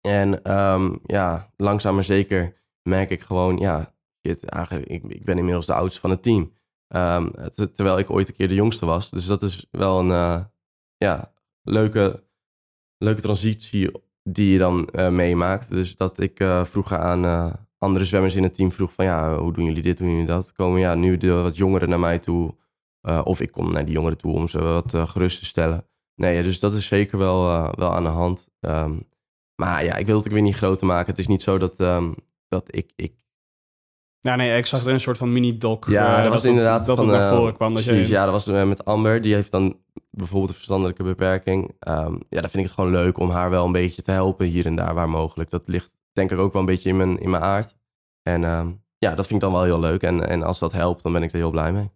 En 0.01 0.43
ehm, 0.43 0.97
ja, 1.05 1.53
langzaam 1.57 1.95
maar 1.95 2.05
zeker 2.05 2.63
merk 2.83 3.11
ik 3.11 3.23
gewoon, 3.23 3.57
ja, 3.57 3.95
shit, 4.27 4.43
ik, 4.71 5.05
ik 5.05 5.25
ben 5.25 5.39
inmiddels 5.39 5.67
de 5.67 5.75
oudste 5.75 6.01
van 6.01 6.11
het 6.11 6.23
team. 6.23 6.53
Ehm, 6.89 7.31
te- 7.51 7.73
terwijl 7.73 7.99
ik 7.99 8.11
ooit 8.11 8.29
een 8.29 8.35
keer 8.35 8.49
de 8.49 8.55
jongste 8.55 8.87
was. 8.87 9.11
Dus 9.11 9.27
dat 9.27 9.43
is 9.43 9.67
wel 9.71 9.99
een 9.99 10.11
eh, 10.11 10.45
ja, 10.97 11.35
leuke, 11.63 12.25
leuke 12.99 13.21
transitie 13.21 13.91
die 14.23 14.53
je 14.53 14.59
dan 14.59 14.89
eh, 14.89 15.09
meemaakt. 15.09 15.71
Dus 15.71 15.97
dat 15.97 16.19
ik 16.21 16.45
vroeger 16.63 16.99
aan 16.99 17.66
andere 17.79 18.05
zwemmers 18.05 18.35
in 18.35 18.43
het 18.43 18.55
team 18.55 18.73
vroeg 18.73 18.93
van 18.93 19.05
ja, 19.05 19.39
hoe 19.39 19.53
doen 19.53 19.65
jullie 19.65 19.83
dit, 19.83 19.99
hoe 19.99 20.07
doen 20.07 20.17
jullie 20.17 20.33
dat? 20.33 20.53
Komen 20.53 20.81
ja, 20.81 20.95
nu 20.95 21.17
de 21.17 21.33
wat 21.33 21.57
jongeren 21.57 21.89
naar 21.89 22.01
mij 22.01 22.19
toe. 22.19 22.55
eh, 23.01 23.21
of 23.25 23.41
ik 23.41 23.53
kom 23.53 23.73
naar 23.73 23.85
die 23.85 23.95
jongeren 23.95 24.19
toe 24.19 24.33
om 24.33 24.49
ze 24.49 24.59
wat 24.63 24.95
eh, 24.95 25.09
gerust 25.09 25.39
te 25.39 25.45
stellen. 25.45 25.87
Nee, 26.15 26.43
dus 26.43 26.61
dat 26.61 26.75
is 26.75 26.87
zeker 26.87 27.19
wel, 27.19 27.51
eh, 27.51 27.69
wel 27.73 27.93
aan 27.93 28.03
de 28.03 28.09
hand. 28.09 28.49
Ehm, 28.61 28.99
maar 29.55 29.85
ja, 29.85 29.95
ik 29.97 30.07
wil 30.07 30.17
het 30.17 30.27
ook 30.27 30.33
weer 30.33 30.43
niet 30.43 30.55
groter 30.57 30.87
maken. 30.87 31.11
Het 31.11 31.19
is 31.19 31.27
niet 31.27 31.43
zo 31.43 31.59
dat, 31.59 31.81
ehm, 31.81 32.13
dat 32.49 32.75
ik, 32.77 32.93
ik 32.97 33.15
Ja, 34.21 34.37
nee, 34.37 34.57
ik 34.59 34.67
zag 34.67 34.85
er 34.85 34.93
een 34.93 35.01
soort 35.01 35.19
van 35.19 35.33
mini-doc. 35.33 35.89
ja, 35.89 36.23
dat 36.23 36.33
was 36.33 36.45
inderdaad 36.45 36.87
dat 36.87 36.97
van, 36.99 37.09
het 37.09 37.19
naar 37.19 37.35
voren 37.35 37.55
kwam. 37.55 37.75
Dat 37.75 37.85
precies, 37.85 38.07
je, 38.09 38.13
ja, 38.15 38.25
dat 38.25 38.33
was 38.33 38.65
met 38.67 38.85
Amber. 38.85 39.21
Die 39.21 39.35
heeft 39.35 39.51
dan 39.51 39.77
bijvoorbeeld 40.11 40.49
een 40.49 40.55
verstandelijke 40.55 41.03
beperking. 41.03 41.75
Ehm, 41.79 42.13
ja, 42.13 42.41
dan 42.41 42.51
vind 42.51 42.55
ik 42.57 42.63
het 42.65 42.73
gewoon 42.73 42.91
leuk 42.91 43.19
om 43.19 43.31
haar 43.31 43.51
wel 43.51 43.65
een 43.65 43.73
beetje 43.73 44.03
te 44.03 44.11
helpen 44.11 44.47
hier 44.47 44.67
en 44.67 44.77
daar 44.77 44.95
waar 44.95 45.09
mogelijk. 45.09 45.51
Dat 45.51 45.69
ligt 45.69 45.96
denk 46.17 46.31
ik 46.31 46.39
ook 46.39 46.53
wel 46.53 46.61
een 46.63 46.69
beetje 46.69 46.89
in 46.89 46.97
mijn, 46.97 47.19
in 47.21 47.31
mijn 47.31 47.43
aard. 47.43 47.77
En 48.23 48.45
ehm, 48.45 48.73
ja, 48.99 49.15
dat 49.15 49.27
vind 49.27 49.43
ik 49.43 49.49
dan 49.51 49.53
wel 49.53 49.65
heel 49.65 49.81
leuk. 49.81 50.03
En, 50.03 50.29
en 50.29 50.43
als 50.43 50.59
dat 50.59 50.73
helpt, 50.73 51.03
dan 51.03 51.13
ben 51.13 51.23
ik 51.23 51.31
er 51.33 51.37
heel 51.39 51.51
blij 51.51 51.73
mee. 51.73 51.91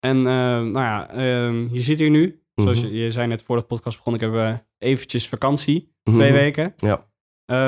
En 0.00 0.16
eh, 0.16 0.24
nou 0.24 0.72
ja, 0.72 1.10
ehm, 1.10 1.66
je 1.74 1.80
zit 1.80 1.98
hier 1.98 2.10
nu. 2.10 2.42
Zoals 2.54 2.80
Mhm. 2.80 2.88
je, 2.88 2.94
je 3.02 3.10
zei 3.10 3.26
net 3.26 3.42
voor 3.42 3.56
de 3.56 3.62
podcast 3.64 3.96
begon, 3.96 4.14
ik 4.14 4.20
heb 4.20 4.34
eh, 4.34 4.54
eventjes 4.78 5.28
vakantie. 5.28 5.94
Twee 6.02 6.30
Mhm. 6.30 6.38
weken. 6.40 6.72
Ja. 6.76 7.04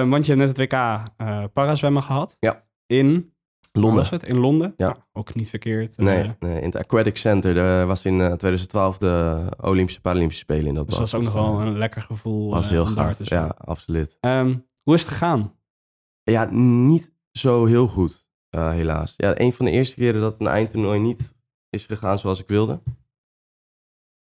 Want 0.09 0.27
je 0.27 0.33
hebt 0.35 0.47
net 0.47 0.49
het 0.49 0.59
WK 0.59 0.73
eh 1.17 1.45
parazwemmen 1.53 2.03
gehad. 2.03 2.37
Ja. 2.41 2.65
In, 2.87 3.33
Londen. 3.73 3.95
was 3.99 4.11
het? 4.11 4.23
In 4.29 4.39
Londen? 4.39 4.75
Ja. 4.77 4.87
Nou, 4.87 4.99
ook 5.13 5.35
niet 5.35 5.51
verkeerd. 5.51 5.97
eh, 5.97 6.05
Nee, 6.05 6.31
nee, 6.41 6.59
in 6.61 6.65
het 6.65 6.77
Aquatic 6.77 7.17
Center. 7.17 7.57
Er 7.57 7.87
was 7.87 8.05
in 8.05 8.21
eh, 8.21 8.27
2012 8.33 8.99
de 8.99 9.45
Olympische 9.61 10.01
Paralympische 10.01 10.43
Spelen 10.43 10.67
in 10.67 10.75
dat 10.75 10.87
dus 10.87 10.99
bad. 10.99 11.11
dat 11.11 11.21
is 11.21 11.27
ook 11.27 11.35
nog 11.35 11.43
wel 11.45 11.61
eh, 11.61 11.67
een 11.67 11.79
lekker 11.79 12.03
gevoel. 12.03 12.51
was 12.51 12.69
heel 12.69 12.95
daar 12.95 13.15
gaaf. 13.15 13.29
Ja, 13.29 13.55
absoluut. 13.65 14.17
Ehm, 14.21 14.55
hoe 14.83 14.95
is 14.95 15.01
het 15.01 15.11
gegaan? 15.11 15.53
Ja, 16.31 16.49
niet 16.51 17.13
zo 17.33 17.65
heel 17.65 17.89
goed, 17.89 18.29
eh, 18.49 18.71
helaas. 18.71 19.15
Ja, 19.17 19.41
een 19.41 19.53
van 19.53 19.65
de 19.65 19.71
eerste 19.71 19.95
keren 19.95 20.21
dat 20.21 20.41
een 20.41 20.47
eindtoernooi 20.47 21.01
niet 21.01 21.35
is 21.71 21.87
gegaan 21.87 22.19
zoals 22.19 22.41
ik 22.41 22.49
wilde. 22.49 22.81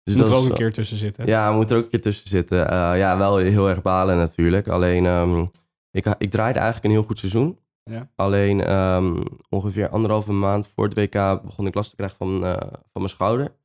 Dus 0.02 0.16
moet 0.16 0.28
er 0.28 0.32
is 0.32 0.38
ook 0.38 0.48
een 0.48 0.54
keer 0.54 0.72
tussen 0.72 0.96
zitten. 0.96 1.26
Ja, 1.26 1.52
moet 1.52 1.70
er 1.70 1.76
ook 1.76 1.82
een 1.82 1.90
keer 1.90 2.00
tussen 2.00 2.28
zitten. 2.28 2.68
Eh, 2.68 2.98
ja, 2.98 3.18
wel 3.18 3.36
heel 3.36 3.68
erg 3.68 3.82
balen 3.82 4.16
natuurlijk. 4.16 4.68
Alleen, 4.68 5.06
ehm, 5.06 5.46
ik, 5.90 6.14
ik 6.18 6.30
draaide 6.30 6.58
eigenlijk 6.58 6.84
een 6.84 6.98
heel 6.98 7.06
goed 7.08 7.18
seizoen. 7.18 7.58
Ja. 7.90 8.10
Alleen 8.14 8.60
ehm, 8.60 9.22
ongeveer 9.48 9.88
anderhalve 9.88 10.32
maand 10.32 10.66
voor 10.66 10.84
het 10.84 10.94
WK 10.94 11.42
begon 11.42 11.66
ik 11.66 11.74
last 11.74 11.90
te 11.90 11.96
krijgen 11.96 12.16
van, 12.16 12.44
eh, 12.44 12.56
van 12.70 12.90
mijn 12.92 13.08
schouder. 13.08 13.56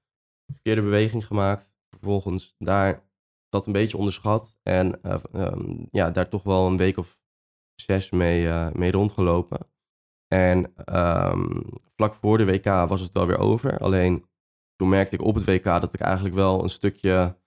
Verkeerde 0.54 0.82
beweging 0.82 1.25
gemaakt. 1.25 1.75
Vervolgens 1.89 2.56
daar 2.58 3.04
dat 3.49 3.67
een 3.67 3.73
beetje 3.73 3.97
onderschat. 3.97 4.58
En 4.63 5.02
eh, 5.04 5.15
ehm, 5.34 5.86
ja, 5.91 6.12
daar 6.12 6.30
toch 6.30 6.43
wel 6.43 6.67
een 6.67 6.78
week 6.78 6.97
of 6.97 7.18
zes 7.82 8.10
mee, 8.10 8.48
eh, 8.50 8.72
mee 8.72 8.92
rondgelopen. 8.92 9.68
En 10.28 10.74
ehm, 10.86 11.62
vlak 11.96 12.15
voor 12.15 12.38
de 12.38 12.46
WK 12.46 12.65
was 12.65 13.02
het 13.02 13.13
wel 13.13 13.28
weer 13.28 13.38
over. 13.39 13.78
Alleen 13.78 14.26
toen 14.76 14.89
merkte 14.89 15.15
ik 15.15 15.22
op 15.22 15.36
het 15.36 15.46
WK 15.46 15.63
dat 15.63 15.94
ik 15.94 16.00
eigenlijk 16.00 16.36
wel 16.36 16.63
een 16.63 16.70
stukje 16.70 17.38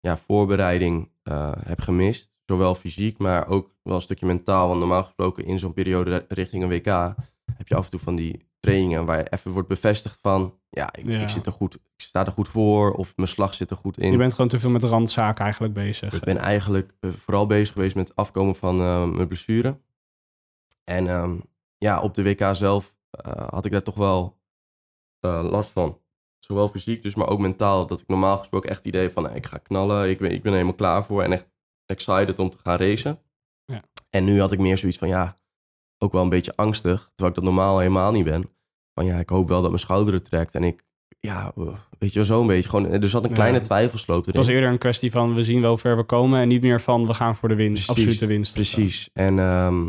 ja, 0.00 0.16
voorbereiding 0.16 1.10
eh, 1.22 1.52
heb 1.64 1.80
gemist. 1.80 2.34
Zowel 2.44 2.74
fysiek, 2.74 3.18
maar 3.18 3.48
ook 3.48 3.74
wel 3.82 3.94
een 3.94 4.00
stukje 4.00 4.26
mentaal. 4.26 4.68
Want 4.68 4.80
normaal 4.80 5.04
gesproken 5.04 5.44
in 5.44 5.58
zo'n 5.58 5.72
periode 5.72 6.16
ri- 6.16 6.24
richting 6.28 6.62
een 6.62 6.68
WK 6.68 7.14
heb 7.56 7.68
je 7.68 7.74
af 7.74 7.84
en 7.84 7.90
toe 7.90 8.00
van 8.00 8.16
die 8.16 8.46
trainingen 8.60 9.04
waar 9.04 9.18
je 9.18 9.30
even 9.30 9.50
wordt 9.50 9.68
bevestigd 9.68 10.18
van 10.22 10.58
ja, 10.70 10.88
ik, 10.94 11.06
Ja. 11.06 11.22
ik, 11.22 11.28
zit 11.28 11.46
er 11.46 11.52
goed, 11.52 11.74
ik 11.74 11.80
sta 11.96 12.26
er 12.26 12.32
goed 12.32 12.48
voor 12.48 12.92
of 12.92 13.16
mijn 13.16 13.28
slag 13.28 13.54
zit 13.54 13.70
er 13.70 13.76
goed 13.76 13.98
in. 13.98 14.10
Je 14.10 14.16
bent 14.16 14.34
gewoon 14.34 14.50
te 14.50 14.60
veel 14.60 14.70
met 14.70 14.82
randzaken 14.82 15.44
eigenlijk 15.44 15.74
bezig. 15.74 16.12
Ik 16.12 16.20
ben 16.24 16.36
eigenlijk 16.36 16.92
eh, 17.00 17.10
vooral 17.10 17.46
bezig 17.46 17.74
geweest 17.74 17.94
met 17.94 18.08
het 18.08 18.16
afkomen 18.16 18.56
van 18.56 18.80
eh, 18.80 19.04
mijn 19.04 19.28
blessure. 19.28 19.80
En 20.84 21.08
ehm, 21.08 21.36
ja, 21.78 22.00
op 22.00 22.14
de 22.14 22.22
WK 22.22 22.54
zelf 22.54 22.96
eh, 23.10 23.48
had 23.48 23.64
ik 23.64 23.72
daar 23.72 23.82
toch 23.82 23.94
wel 23.94 24.38
last 25.20 25.70
van. 25.70 26.00
Zowel 26.38 26.68
fysiek 26.68 27.02
dus, 27.02 27.14
maar 27.14 27.28
ook 27.28 27.38
mentaal. 27.38 27.86
Dat 27.86 28.00
ik 28.00 28.08
normaal 28.08 28.38
gesproken 28.38 28.68
echt 28.68 28.78
het 28.78 28.86
idee 28.86 29.10
van, 29.10 29.34
ik 29.34 29.46
ga 29.46 29.58
knallen, 29.58 30.10
ik 30.10 30.18
ben, 30.18 30.30
ik 30.30 30.42
ben 30.42 30.52
er 30.52 30.58
helemaal 30.58 30.74
klaar 30.74 31.04
voor. 31.04 31.22
En 31.22 31.32
echt 31.32 31.48
excited 31.86 32.38
om 32.38 32.50
te 32.50 32.58
gaan 32.62 32.76
racen. 32.78 33.18
Ja. 33.64 33.82
En 34.10 34.24
nu 34.24 34.40
had 34.40 34.52
ik 34.52 34.58
meer 34.58 34.78
zoiets 34.78 34.98
van, 34.98 35.08
ja, 35.08 35.36
ook 35.98 36.12
wel 36.12 36.22
een 36.22 36.28
beetje 36.28 36.56
angstig. 36.56 37.00
Terwijl 37.14 37.28
ik 37.28 37.34
dat 37.34 37.44
normaal 37.44 37.78
helemaal 37.78 38.12
niet 38.12 38.24
ben. 38.24 38.50
Van 38.94 39.04
ja, 39.04 39.18
ik 39.18 39.28
hoop 39.28 39.48
wel 39.48 39.60
dat 39.60 39.70
mijn 39.70 39.80
schouder 39.82 40.14
het 40.14 40.24
trekt. 40.24 40.54
En 40.54 40.64
ik, 40.64 40.84
ja, 41.20 41.52
eh, 41.56 41.64
weet 41.98 42.12
je 42.12 42.18
wel, 42.18 42.24
zo'n 42.24 42.46
beetje. 42.46 42.68
Gewoon, 42.68 42.86
er 42.90 43.08
zat 43.08 43.22
een 43.24 43.28
Ja. 43.28 43.34
kleine 43.34 43.60
twijfelsloop 43.60 44.20
erin. 44.22 44.34
Het 44.36 44.46
was 44.46 44.54
eerder 44.54 44.70
een 44.70 44.78
kwestie 44.78 45.10
van 45.10 45.34
we 45.34 45.44
zien 45.44 45.60
wel 45.60 45.70
hoe 45.70 45.78
ver 45.78 45.96
we 45.96 46.04
komen 46.04 46.40
en 46.40 46.48
niet 46.48 46.62
meer 46.62 46.80
van 46.80 47.06
we 47.06 47.14
gaan 47.14 47.36
voor 47.36 47.48
de 47.48 47.54
winst, 47.54 47.84
Precies, 47.86 48.04
absolute 48.04 48.26
winst. 48.26 48.54
Precies. 48.54 49.10
En 49.12 49.38
ehm, 49.38 49.84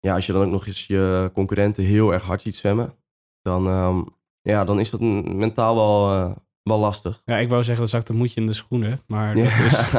ja, 0.00 0.14
als 0.14 0.26
je 0.26 0.32
dan 0.32 0.44
ook 0.44 0.50
nog 0.50 0.66
eens 0.66 0.86
je 0.86 1.30
concurrenten 1.34 1.84
heel 1.84 2.12
erg 2.12 2.22
hard 2.22 2.42
ziet 2.42 2.56
zwemmen, 2.56 2.94
dan, 3.42 3.66
ehm, 3.66 4.02
ja, 4.40 4.64
dan 4.64 4.80
is 4.80 4.90
dat 4.90 5.00
mentaal 5.00 5.74
wel, 5.74 6.10
eh, 6.10 6.36
wel 6.64 6.78
lastig. 6.78 7.22
Ja, 7.24 7.36
ik 7.38 7.48
wou 7.48 7.62
zeggen 7.64 7.82
dat 7.82 7.92
zakt 7.92 8.08
een 8.08 8.16
moedje 8.16 8.40
in 8.40 8.46
de 8.46 8.52
schoenen, 8.52 9.00
maar 9.06 9.34
dat 9.34 9.44
is 9.44 9.90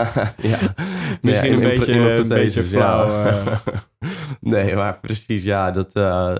ja. 0.51 0.59
misschien 1.21 1.53
een 1.53 1.59
beetje, 1.59 1.91
een 1.93 2.03
beetje 2.03 2.13
protheses, 2.15 2.69
ja. 2.69 3.07
flauw. 3.07 3.25
eh. 3.25 3.57
nee, 4.41 4.75
maar 4.75 4.99
precies, 4.99 5.43
ja, 5.43 5.71
dat... 5.71 5.93
eh, 5.93 6.35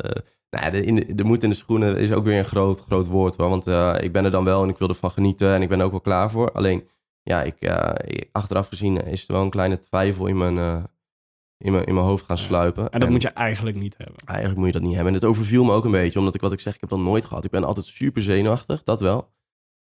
nou 0.49 0.71
de, 0.71 0.83
in 0.85 0.95
de, 0.95 1.15
de 1.15 1.23
moed 1.23 1.43
in 1.43 1.49
de 1.49 1.55
schoenen 1.55 1.97
is 1.97 2.11
ook 2.11 2.23
weer 2.25 2.37
een 2.37 2.45
groot, 2.45 2.79
groot 2.81 3.07
woord, 3.07 3.35
hoor. 3.35 3.49
Want 3.49 3.67
eh, 3.67 3.95
ik 3.99 4.11
ben 4.11 4.25
er 4.25 4.31
dan 4.31 4.43
wel 4.43 4.63
en 4.63 4.69
ik 4.69 4.77
wil 4.77 4.87
ervan 4.89 5.11
genieten 5.11 5.53
en 5.53 5.61
ik 5.61 5.69
ben 5.69 5.79
er 5.79 5.85
ook 5.85 5.91
wel 5.91 5.99
klaar 6.01 6.31
voor. 6.31 6.51
Alleen, 6.51 6.87
ja, 7.23 7.43
ik, 7.43 7.55
ik- 8.05 8.29
achteraf 8.31 8.67
gezien 8.67 9.05
is 9.05 9.27
er 9.27 9.33
wel 9.33 9.43
een 9.43 9.49
kleine 9.49 9.79
twijfel 9.79 10.27
in 10.27 10.37
mijn, 10.37 10.57
in 11.57 11.71
mijn, 11.71 11.83
in 11.85 11.93
mijn 11.93 12.05
hoofd 12.05 12.25
gaan 12.25 12.37
sluipen. 12.37 12.89
en 12.89 12.99
dat 12.99 13.09
moet 13.09 13.21
je 13.21 13.29
eigenlijk 13.29 13.77
niet 13.77 13.95
hebben. 13.97 14.15
Eigenlijk 14.25 14.57
moet 14.57 14.67
je 14.67 14.73
dat 14.73 14.81
niet 14.81 14.93
hebben. 14.93 15.13
En 15.13 15.19
het 15.19 15.27
overviel 15.29 15.63
me 15.63 15.71
ook 15.73 15.85
een 15.85 15.91
beetje, 15.91 16.19
omdat 16.19 16.35
ik 16.35 16.41
wat 16.41 16.51
ik 16.51 16.59
zeg, 16.59 16.73
ik 16.73 16.81
heb 16.81 16.89
dat 16.89 16.99
nooit 16.99 17.25
gehad. 17.25 17.45
Ik 17.45 17.51
ben 17.51 17.63
altijd 17.63 17.85
super 17.85 18.21
zenuwachtig, 18.21 18.83
dat 18.83 19.01
wel. 19.01 19.33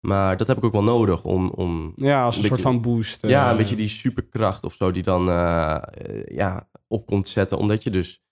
Maar 0.04 0.38
dat 0.38 0.48
heb 0.48 0.58
ik 0.58 0.63
ook 0.63 0.72
wel 0.74 0.84
nodig 0.84 1.24
om, 1.24 1.50
om 1.50 1.94
Ja, 1.96 2.24
als 2.24 2.36
een, 2.36 2.42
Een 2.42 2.48
soort 2.48 2.62
beetje- 2.62 2.72
van 2.74 2.82
boost. 2.82 3.24
eh, 3.24 3.30
ja, 3.30 3.52
een 3.52 3.58
beetje 3.58 3.76
die 3.76 3.88
superkracht 3.88 4.63
of 4.63 4.74
zo 4.74 4.92
die 4.92 5.04
dan 5.04 5.30
eh, 5.30 5.76
eh, 5.76 6.24
ja, 6.26 6.70
op 6.88 7.06
komt 7.06 7.28
zetten. 7.28 7.58
Omdat 7.58 7.84
je 7.84 7.89
dus 7.89 8.24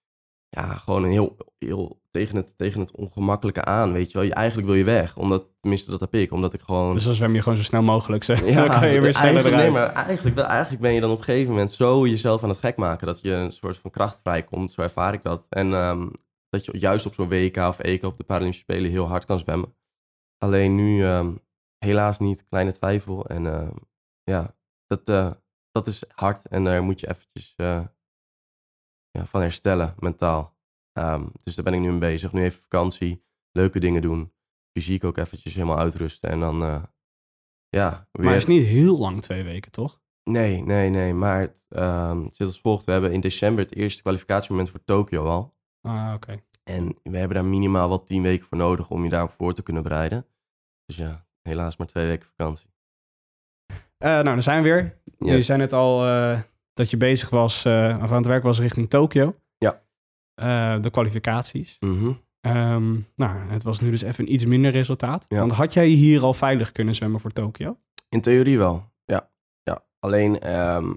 ja, 0.50 0.74
gewoon 0.78 1.04
een 1.04 1.12
heel, 1.12 1.38
heel 1.58 2.02
tegen, 2.12 2.36
het, 2.36 2.58
tegen 2.58 2.80
het 2.80 2.92
ongemakkelijke 2.96 3.64
aan, 3.66 3.92
weet 3.92 4.12
je 4.12 4.18
wel. 4.18 4.28
Je, 4.28 4.34
eigenlijk 4.34 4.68
wil 4.68 4.78
je 4.78 4.84
weg, 4.84 5.18
omdat, 5.18 5.46
tenminste 5.60 5.92
dat 5.92 6.00
heb 6.00 6.14
ik, 6.16 6.32
omdat 6.32 6.54
ik 6.54 6.62
gewoon... 6.62 6.94
Dus 6.94 7.04
dan 7.04 7.14
zwem 7.14 7.34
je 7.36 7.42
gewoon 7.42 7.58
zo 7.58 7.64
snel 7.64 7.82
mogelijk. 7.82 8.24
Zeg. 8.24 8.46
Ja, 8.50 8.66
dan 8.68 8.80
kan 8.80 8.92
je 8.92 9.00
weer 9.02 9.14
sneller 9.14 9.34
eigenlijk, 9.34 9.46
eruit. 9.46 9.72
nee, 9.72 9.72
maar 9.82 9.92
eigenlijk, 9.94 10.36
wel, 10.36 10.46
eigenlijk 10.46 10.82
ben 10.82 10.94
je 10.94 11.02
dan 11.02 11.12
op 11.12 11.18
een 11.18 11.24
gegeven 11.24 11.50
moment 11.50 11.72
zo 11.72 12.08
jezelf 12.08 12.44
aan 12.44 12.50
het 12.50 12.60
gek 12.60 12.76
maken 12.76 13.08
dat 13.08 13.22
je 13.22 13.32
een 13.32 13.52
soort 13.52 13.78
van 13.78 13.92
kracht 13.92 14.20
vrijkomt. 14.24 14.72
Zo 14.72 14.82
ervaar 14.82 15.14
ik 15.14 15.22
dat. 15.24 15.46
En 15.50 15.74
ehm, 15.74 16.08
dat 16.50 16.66
je 16.66 16.78
juist 16.78 17.06
op 17.06 17.14
zo'n 17.14 17.30
WK 17.30 17.58
of 17.58 17.80
EK 17.80 18.04
op 18.04 18.18
de 18.18 18.24
Paralympische 18.24 18.64
Spelen 18.64 18.92
heel 18.92 19.08
hard 19.08 19.26
kan 19.26 19.40
zwemmen. 19.40 19.76
Alleen 20.38 20.76
nu 20.76 21.04
ehm, 21.06 21.32
helaas 21.86 22.20
niet, 22.20 22.48
kleine 22.48 22.72
twijfel. 22.72 23.26
En 23.26 23.48
ehm, 23.48 23.76
ja, 24.24 24.56
dat, 24.88 25.10
eh, 25.10 25.32
dat 25.72 25.88
is 25.88 26.04
hard 26.08 26.48
en 26.48 26.64
daar 26.64 26.84
moet 26.84 27.00
je 27.00 27.10
eventjes 27.10 27.54
eh, 27.56 27.86
ja, 29.10 29.26
van 29.26 29.42
herstellen, 29.42 29.96
mentaal. 30.00 30.58
Ehm, 30.92 31.28
dus 31.44 31.56
daar 31.56 31.64
ben 31.64 31.74
ik 31.74 31.80
nu 31.80 31.90
mee 31.90 32.00
bezig. 32.00 32.32
Nu 32.32 32.44
even 32.44 32.62
vakantie, 32.62 33.24
leuke 33.52 33.80
dingen 33.80 34.02
doen. 34.02 34.34
Fysiek 34.78 35.04
ook 35.04 35.18
eventjes 35.18 35.54
helemaal 35.54 35.78
uitrusten 35.78 36.30
en 36.30 36.40
dan... 36.40 36.62
eh, 36.64 36.84
ja, 37.70 38.08
weer... 38.12 38.26
Maar 38.26 38.34
het 38.34 38.42
is 38.42 38.48
niet 38.48 38.66
heel 38.66 38.98
lang, 38.98 39.22
twee 39.22 39.44
weken, 39.44 39.72
toch? 39.72 40.02
Nee, 40.24 40.62
nee, 40.64 40.90
nee. 40.90 41.14
Maar 41.14 41.40
het, 41.42 41.66
ehm, 41.70 42.24
het 42.24 42.36
zit 42.36 42.48
als 42.48 42.62
volgt. 42.62 42.86
We 42.86 42.92
hebben 42.92 43.12
in 43.12 43.22
december 43.22 43.64
het 43.64 43.76
eerste 43.76 44.02
kwalificatiemoment 44.02 44.70
voor 44.70 44.84
Tokio 44.84 45.26
al. 45.26 45.56
Ah, 45.82 46.14
oké. 46.16 46.44
En 46.64 47.00
we 47.04 47.18
hebben 47.18 47.38
daar 47.38 47.46
minimaal 47.46 47.88
wel 47.88 48.04
tien 48.04 48.22
weken 48.22 48.46
voor 48.46 48.58
nodig 48.58 48.90
om 48.90 49.04
je 49.04 49.10
daarop 49.10 49.32
voor 49.32 49.54
te 49.54 49.64
kunnen 49.64 49.84
bereiden. 49.84 50.28
Dus 50.86 50.96
ja, 50.96 51.26
helaas 51.42 51.78
maar 51.78 51.88
twee 51.88 52.06
weken 52.06 52.28
vakantie. 52.28 52.70
Eh, 53.98 54.10
nou, 54.10 54.24
dan 54.24 54.44
zijn 54.44 54.64
we 54.64 54.70
weer. 54.70 55.00
Je 55.18 55.42
zei 55.42 55.58
net 55.58 55.74
al 55.74 56.08
eh, 56.08 56.42
dat 56.74 56.90
je 56.90 56.98
bezig 56.98 57.30
was, 57.30 57.66
eh, 57.66 58.00
of 58.02 58.10
aan 58.10 58.18
het 58.18 58.26
werk 58.26 58.44
was 58.44 58.60
richting 58.60 58.90
Tokio. 58.90 59.36
Ja. 59.58 59.82
De 60.80 60.90
kwalificaties. 60.92 61.78
Mhm. 61.80 62.12
Ehm, 62.40 62.92
nou, 63.16 63.50
het 63.50 63.64
was 63.64 63.80
nu 63.82 63.90
dus 63.90 64.02
even 64.02 64.24
een 64.26 64.34
iets 64.34 64.46
minder 64.46 64.72
resultaat. 64.72 65.26
Ja. 65.28 65.40
Want 65.40 65.52
had 65.52 65.74
jij 65.74 65.88
hier 65.88 66.22
al 66.22 66.34
veilig 66.34 66.72
kunnen 66.72 66.96
zwemmen 66.96 67.20
voor 67.20 67.32
Tokio? 67.32 67.78
In 68.10 68.22
theorie 68.22 68.58
wel, 68.58 68.92
ja. 69.06 69.32
ja. 69.64 69.86
Alleen, 70.00 70.40
ehm, 70.40 70.94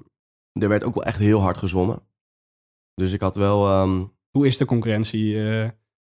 er 0.53 0.69
werd 0.69 0.85
ook 0.85 0.95
wel 0.95 1.05
echt 1.05 1.19
heel 1.19 1.41
hard 1.41 1.57
gezwommen. 1.57 2.03
Dus 2.95 3.13
ik 3.13 3.21
had 3.21 3.37
wel... 3.37 3.67
ehm, 3.69 4.05
Hoe 4.31 4.47
is 4.47 4.59
de 4.59 4.65
concurrentie? 4.65 5.35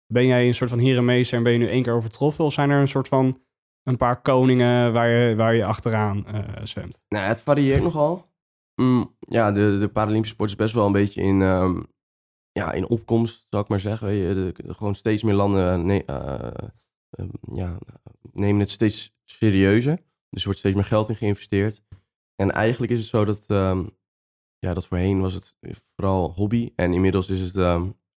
Ben 0.08 0.26
jij 0.26 0.48
een 0.48 0.56
soort 0.56 0.70
van 0.70 0.80
herenmeester 0.80 1.38
en 1.38 1.44
ben 1.44 1.52
je 1.54 1.58
nu 1.58 1.70
één 1.70 1.84
keer 1.84 1.94
overtroffen? 1.94 2.46
Of 2.46 2.54
zijn 2.54 2.70
er 2.70 2.80
een 2.82 2.88
soort 2.88 3.08
van 3.08 3.42
een 3.86 3.98
paar 3.98 4.22
koningen 4.22 4.94
waar 4.94 5.08
je, 5.08 5.36
waar 5.36 5.56
je 5.56 5.66
achteraan 5.66 6.28
eh, 6.28 6.44
zwemt? 6.64 7.02
Nou, 7.08 7.28
het 7.28 7.42
varieert 7.42 7.84
nogal. 7.84 8.34
Mm, 8.76 9.16
ja, 9.20 9.52
de, 9.52 9.78
de 9.80 9.88
Paralympische 9.88 10.34
sport 10.34 10.50
is 10.50 10.56
best 10.56 10.74
wel 10.74 10.86
een 10.86 10.92
beetje 10.92 11.22
in, 11.22 11.42
ehm, 11.42 11.82
ja, 12.52 12.72
in 12.72 12.90
opkomst, 12.90 13.46
zou 13.50 13.64
ik 13.64 13.70
maar 13.70 13.80
zeggen. 13.80 14.54
Gewoon 14.68 14.96
steeds 14.96 15.24
meer 15.24 15.34
landen 15.34 15.86
nee, 15.86 16.06
eh, 16.06 16.70
ehm, 17.10 17.30
ja, 17.52 17.78
nemen 18.32 18.60
het 18.60 18.70
steeds 18.70 19.16
serieuzer. 19.24 19.96
Dus 20.30 20.40
er 20.40 20.46
wordt 20.46 20.60
steeds 20.60 20.76
meer 20.76 20.86
geld 20.86 21.10
in 21.10 21.16
geïnvesteerd. 21.16 21.84
En 22.36 22.52
eigenlijk 22.52 22.92
is 22.92 23.00
het 23.00 23.08
zo 23.08 23.26
dat, 23.26 23.46
ehm, 23.48 23.86
ja, 24.60 24.74
dat 24.74 24.88
voorheen 24.88 25.20
was 25.20 25.34
het 25.34 25.58
vooral 25.96 26.32
hobby. 26.32 26.72
En 26.76 26.94
inmiddels 26.94 27.30
is 27.30 27.42
het 27.54 27.58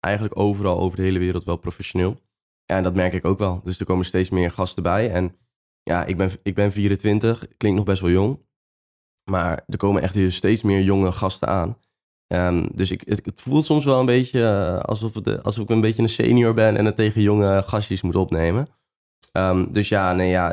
eigenlijk 0.00 0.38
overal 0.38 0.78
over 0.78 0.96
de 0.96 1.02
hele 1.02 1.18
wereld 1.18 1.44
wel 1.44 1.56
professioneel. 1.56 2.16
En 2.64 2.82
dat 2.82 2.94
merk 2.94 3.12
ik 3.12 3.24
ook 3.24 3.38
wel. 3.38 3.60
Dus 3.64 3.80
er 3.80 3.86
komen 3.86 4.04
steeds 4.04 4.30
meer 4.30 4.50
gasten 4.50 4.82
bij. 4.82 5.10
En 5.10 5.36
ja, 5.88 6.04
ik 6.04 6.16
ben, 6.16 6.30
ik 6.42 6.54
ben 6.54 6.72
24, 6.72 7.46
klinkt 7.56 7.78
nog 7.78 7.86
best 7.86 8.00
wel 8.00 8.10
jong. 8.10 8.46
Maar 9.30 9.64
er 9.66 9.76
komen 9.76 10.02
echt 10.02 10.32
steeds 10.32 10.62
meer 10.62 10.82
jonge 10.82 11.12
gasten 11.12 11.48
aan. 11.48 11.78
Ehm, 12.26 12.68
dus 12.74 12.90
ik, 12.90 13.02
het, 13.04 13.40
voelt 13.40 13.64
soms 13.64 13.84
wel 13.84 14.00
een 14.00 14.06
beetje 14.06 14.42
eh, 14.42 14.78
alsof, 14.78 15.14
het, 15.14 15.42
alsof 15.42 15.64
ik 15.64 15.70
een 15.70 15.80
beetje 15.80 16.02
een 16.02 16.08
senior 16.08 16.54
ben 16.54 16.76
en 16.76 16.84
het 16.84 16.96
tegen 16.96 17.22
jonge 17.22 17.62
gastjes 17.66 18.02
moet 18.02 18.16
opnemen. 18.16 18.66
Ehm, 19.32 19.72
dus 19.72 19.88
ja, 19.88 20.12
nee, 20.12 20.28
ja 20.28 20.52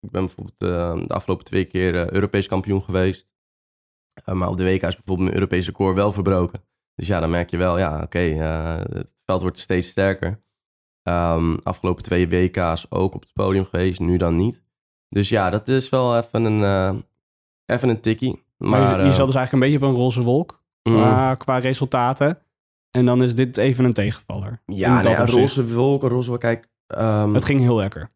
ik 0.00 0.10
ben 0.10 0.26
bijvoorbeeld 0.26 0.62
eh, 0.62 1.02
de 1.06 1.14
afgelopen 1.14 1.44
twee 1.44 1.64
keer 1.64 1.94
eh, 1.94 2.10
Europees 2.10 2.48
kampioen 2.48 2.82
geweest. 2.82 3.28
Eh, 4.24 4.34
maar 4.34 4.48
op 4.48 4.56
de 4.56 4.64
WK 4.64 4.82
is 4.82 4.96
bijvoorbeeld 4.96 5.18
mijn 5.18 5.34
Europese 5.34 5.70
record 5.70 5.94
wel 5.94 6.12
verbroken. 6.12 6.64
Dus 6.94 7.06
ja, 7.06 7.20
dan 7.20 7.30
merk 7.30 7.50
je 7.50 7.56
wel, 7.56 7.78
ja, 7.78 8.02
oké, 8.02 8.18
het 8.18 9.16
veld 9.24 9.42
wordt 9.42 9.58
steeds 9.58 9.88
sterker. 9.88 10.42
Ehm, 11.02 11.56
afgelopen 11.62 12.02
twee 12.02 12.28
WK's 12.28 12.86
ook 12.88 13.14
op 13.14 13.20
het 13.20 13.32
podium 13.32 13.64
geweest, 13.64 14.00
nu 14.00 14.16
dan 14.16 14.36
niet. 14.36 14.62
Dus 15.08 15.28
ja, 15.28 15.50
dat 15.50 15.68
is 15.68 15.88
wel 15.88 16.16
even 16.16 16.44
een, 16.44 16.62
eh, 16.62 17.00
even 17.66 17.88
een 17.88 18.00
tikkie. 18.00 18.42
Maar, 18.56 18.80
Maar, 18.80 18.98
je, 18.98 19.04
je 19.04 19.10
eh, 19.10 19.16
zat 19.16 19.26
dus 19.26 19.34
eigenlijk 19.34 19.52
een 19.52 19.70
beetje 19.70 19.86
op 19.86 19.92
een 19.92 20.00
roze 20.00 20.22
wolk 20.22 20.62
mm, 20.82 20.94
qua, 20.94 21.34
qua 21.34 21.58
resultaten. 21.58 22.38
En 22.90 23.06
dan 23.06 23.22
is 23.22 23.34
dit 23.34 23.56
even 23.56 23.84
een 23.84 23.92
tegenvaller. 23.92 24.62
Ja, 24.66 25.00
nee, 25.02 25.16
een 25.16 25.26
roze 25.26 25.74
wolk, 25.74 26.02
een 26.02 26.08
roze 26.08 26.28
wolk. 26.28 26.40
Kijk, 26.40 26.68
ehm, 26.86 27.34
Het 27.34 27.44
ging 27.44 27.60
heel 27.60 27.76
lekker. 27.76 28.12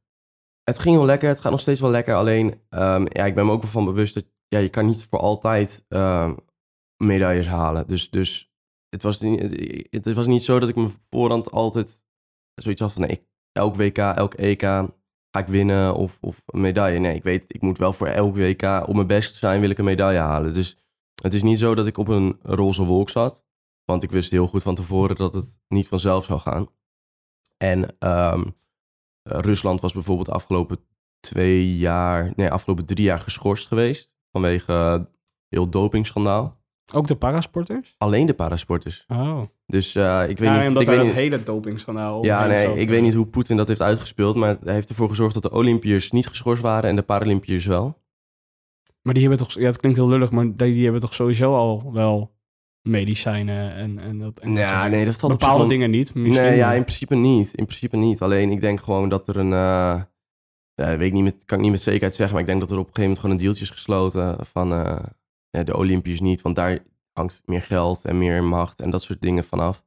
het 0.64 0.78
ging 0.78 0.96
wel 0.96 1.04
lekker. 1.04 1.28
Het 1.28 1.40
gaat 1.40 1.50
nog 1.50 1.60
steeds 1.60 1.80
wel 1.80 1.90
lekker. 1.90 2.14
Alleen, 2.14 2.60
ehm, 2.68 3.06
ja, 3.08 3.24
ik 3.24 3.34
ben 3.34 3.46
me 3.46 3.52
ook 3.52 3.62
wel 3.62 3.70
van 3.70 3.84
bewust 3.84 4.14
dat 4.14 4.32
ja, 4.48 4.58
je 4.58 4.68
kan 4.68 4.86
niet 4.86 5.06
voor 5.10 5.18
altijd 5.18 5.84
ehm, 5.88 6.34
medailles 6.96 7.46
halen. 7.46 7.86
Dus, 7.86 8.10
dus 8.10 8.52
het, 8.88 9.02
was 9.02 9.20
niet, 9.20 9.40
het 9.90 10.12
was 10.12 10.26
niet 10.26 10.44
zo 10.44 10.58
dat 10.58 10.68
ik 10.68 10.76
me 10.76 10.88
voorhand 11.10 11.50
altijd 11.50 12.03
zoiets 12.54 12.80
had 12.80 12.92
van... 12.92 13.02
Nee, 13.02 13.26
elk 13.52 13.76
WK, 13.76 13.98
elk 13.98 14.34
EK 14.34 14.60
ga 15.30 15.40
ik 15.40 15.46
winnen 15.46 15.94
of, 15.94 16.18
of 16.20 16.42
een 16.46 16.60
medaille. 16.60 16.98
Nee, 16.98 17.14
ik 17.14 17.22
weet, 17.22 17.44
ik 17.46 17.60
moet 17.62 17.78
wel 17.78 17.92
voor 17.92 18.06
elk 18.06 18.36
WK 18.36 18.62
op 18.62 18.94
mijn 18.94 19.06
best 19.06 19.34
zijn, 19.34 19.60
wil 19.60 19.70
ik 19.70 19.78
een 19.78 19.84
medaille 19.84 20.18
halen. 20.18 20.54
Dus 20.54 20.76
het 21.22 21.34
is 21.34 21.42
niet 21.42 21.58
zo 21.58 21.74
dat 21.74 21.86
ik 21.86 21.98
op 21.98 22.08
een 22.08 22.38
roze 22.42 22.84
wolk 22.84 23.10
zat. 23.10 23.44
Want 23.84 24.02
ik 24.02 24.10
wist 24.10 24.30
heel 24.30 24.46
goed 24.46 24.62
van 24.62 24.74
tevoren 24.74 25.16
dat 25.16 25.34
het 25.34 25.58
niet 25.68 25.88
vanzelf 25.88 26.24
zou 26.24 26.40
gaan. 26.40 26.68
En 27.56 27.96
ehm, 27.98 28.44
eh, 29.22 29.38
Rusland 29.38 29.80
was 29.80 29.92
bijvoorbeeld 29.92 30.28
afgelopen 30.28 30.78
twee 31.20 31.76
jaar, 31.76 32.32
nee, 32.36 32.50
afgelopen 32.50 32.86
drie 32.86 33.04
jaar 33.04 33.20
geschorst 33.20 33.66
geweest. 33.66 34.16
Vanwege 34.32 34.72
eh, 34.72 35.00
heel 35.48 35.70
dopingschandaal. 35.70 36.62
Ook 36.92 37.06
de 37.06 37.16
parasporters? 37.16 37.94
Alleen 37.98 38.26
de 38.26 38.34
parasporters. 38.34 39.04
Oh. 39.08 39.40
Dus 39.66 39.94
eh, 39.94 40.22
ik 40.28 40.38
weet 40.38 40.48
ja, 40.48 40.58
niet... 40.58 40.68
omdat 40.68 40.82
ik 40.82 40.88
weet 40.88 40.96
dat 40.96 41.06
niet 41.06 41.14
hele 41.14 41.42
dopingschandaal 41.42 42.24
ja, 42.24 42.46
nee, 42.46 42.66
zat, 42.66 42.76
ik 42.76 42.88
weet 42.88 43.02
niet 43.02 43.14
hoe 43.14 43.26
Poetin 43.26 43.56
dat 43.56 43.68
heeft 43.68 43.82
uitgespeeld. 43.82 44.36
Maar 44.36 44.56
hij 44.64 44.74
heeft 44.74 44.88
ervoor 44.88 45.08
gezorgd 45.08 45.34
dat 45.34 45.42
de 45.42 45.52
Olympiërs 45.52 46.10
niet 46.10 46.26
geschorst 46.26 46.62
waren 46.62 46.90
en 46.90 46.96
de 46.96 47.02
Paralympiërs 47.02 47.66
wel. 47.66 48.02
Maar 49.02 49.14
die 49.14 49.22
hebben 49.28 49.46
toch... 49.46 49.58
Ja, 49.58 49.66
het 49.66 49.76
klinkt 49.76 49.98
heel 49.98 50.08
lullig, 50.08 50.30
maar 50.30 50.44
die, 50.44 50.72
die 50.72 50.82
hebben 50.82 51.00
toch 51.00 51.14
sowieso 51.14 51.54
al 51.54 51.92
wel 51.92 52.34
medicijnen 52.82 53.74
en, 53.74 53.98
en 53.98 54.18
dat... 54.18 54.38
En 54.38 54.52
Ja, 54.52 54.88
nee, 54.88 55.04
dat 55.04 55.16
valt 55.16 55.32
Bepaalde 55.32 55.68
dingen 55.68 55.90
niet. 55.90 56.14
Misschien 56.14 56.44
Nee, 56.44 56.56
ja, 56.56 56.72
in 56.72 56.84
principe 56.84 57.14
niet. 57.14 57.54
In 57.54 57.66
principe 57.66 57.96
niet. 57.96 58.20
Alleen 58.20 58.50
ik 58.50 58.60
denk 58.60 58.80
gewoon 58.80 59.08
dat 59.08 59.28
er 59.28 59.36
een. 59.36 59.52
eh, 59.52 60.02
ja, 60.74 60.86
dat 60.86 60.96
weet 60.96 61.06
ik 61.06 61.12
niet 61.12 61.22
met, 61.22 61.44
kan 61.44 61.56
ik 61.56 61.62
niet 61.62 61.72
met 61.72 61.82
zekerheid 61.82 62.14
zeggen, 62.14 62.34
maar 62.34 62.44
ik 62.44 62.50
denk 62.50 62.60
dat 62.60 62.70
er 62.70 62.78
op 62.78 62.86
een 62.86 62.94
gegeven 62.94 63.02
moment 63.02 63.20
gewoon 63.20 63.36
een 63.36 63.44
deeltje 63.44 63.64
is 63.64 63.70
gesloten 63.70 64.46
van 64.46 64.72
eh, 64.72 65.04
de 65.62 65.76
Olympiërs 65.76 66.20
niet, 66.20 66.42
want 66.42 66.56
daar 66.56 66.78
hangt 67.12 67.42
meer 67.44 67.62
geld 67.62 68.04
en 68.04 68.18
meer 68.18 68.44
macht 68.44 68.80
en 68.80 68.90
dat 68.90 69.02
soort 69.02 69.20
dingen 69.20 69.44
vanaf. 69.44 69.84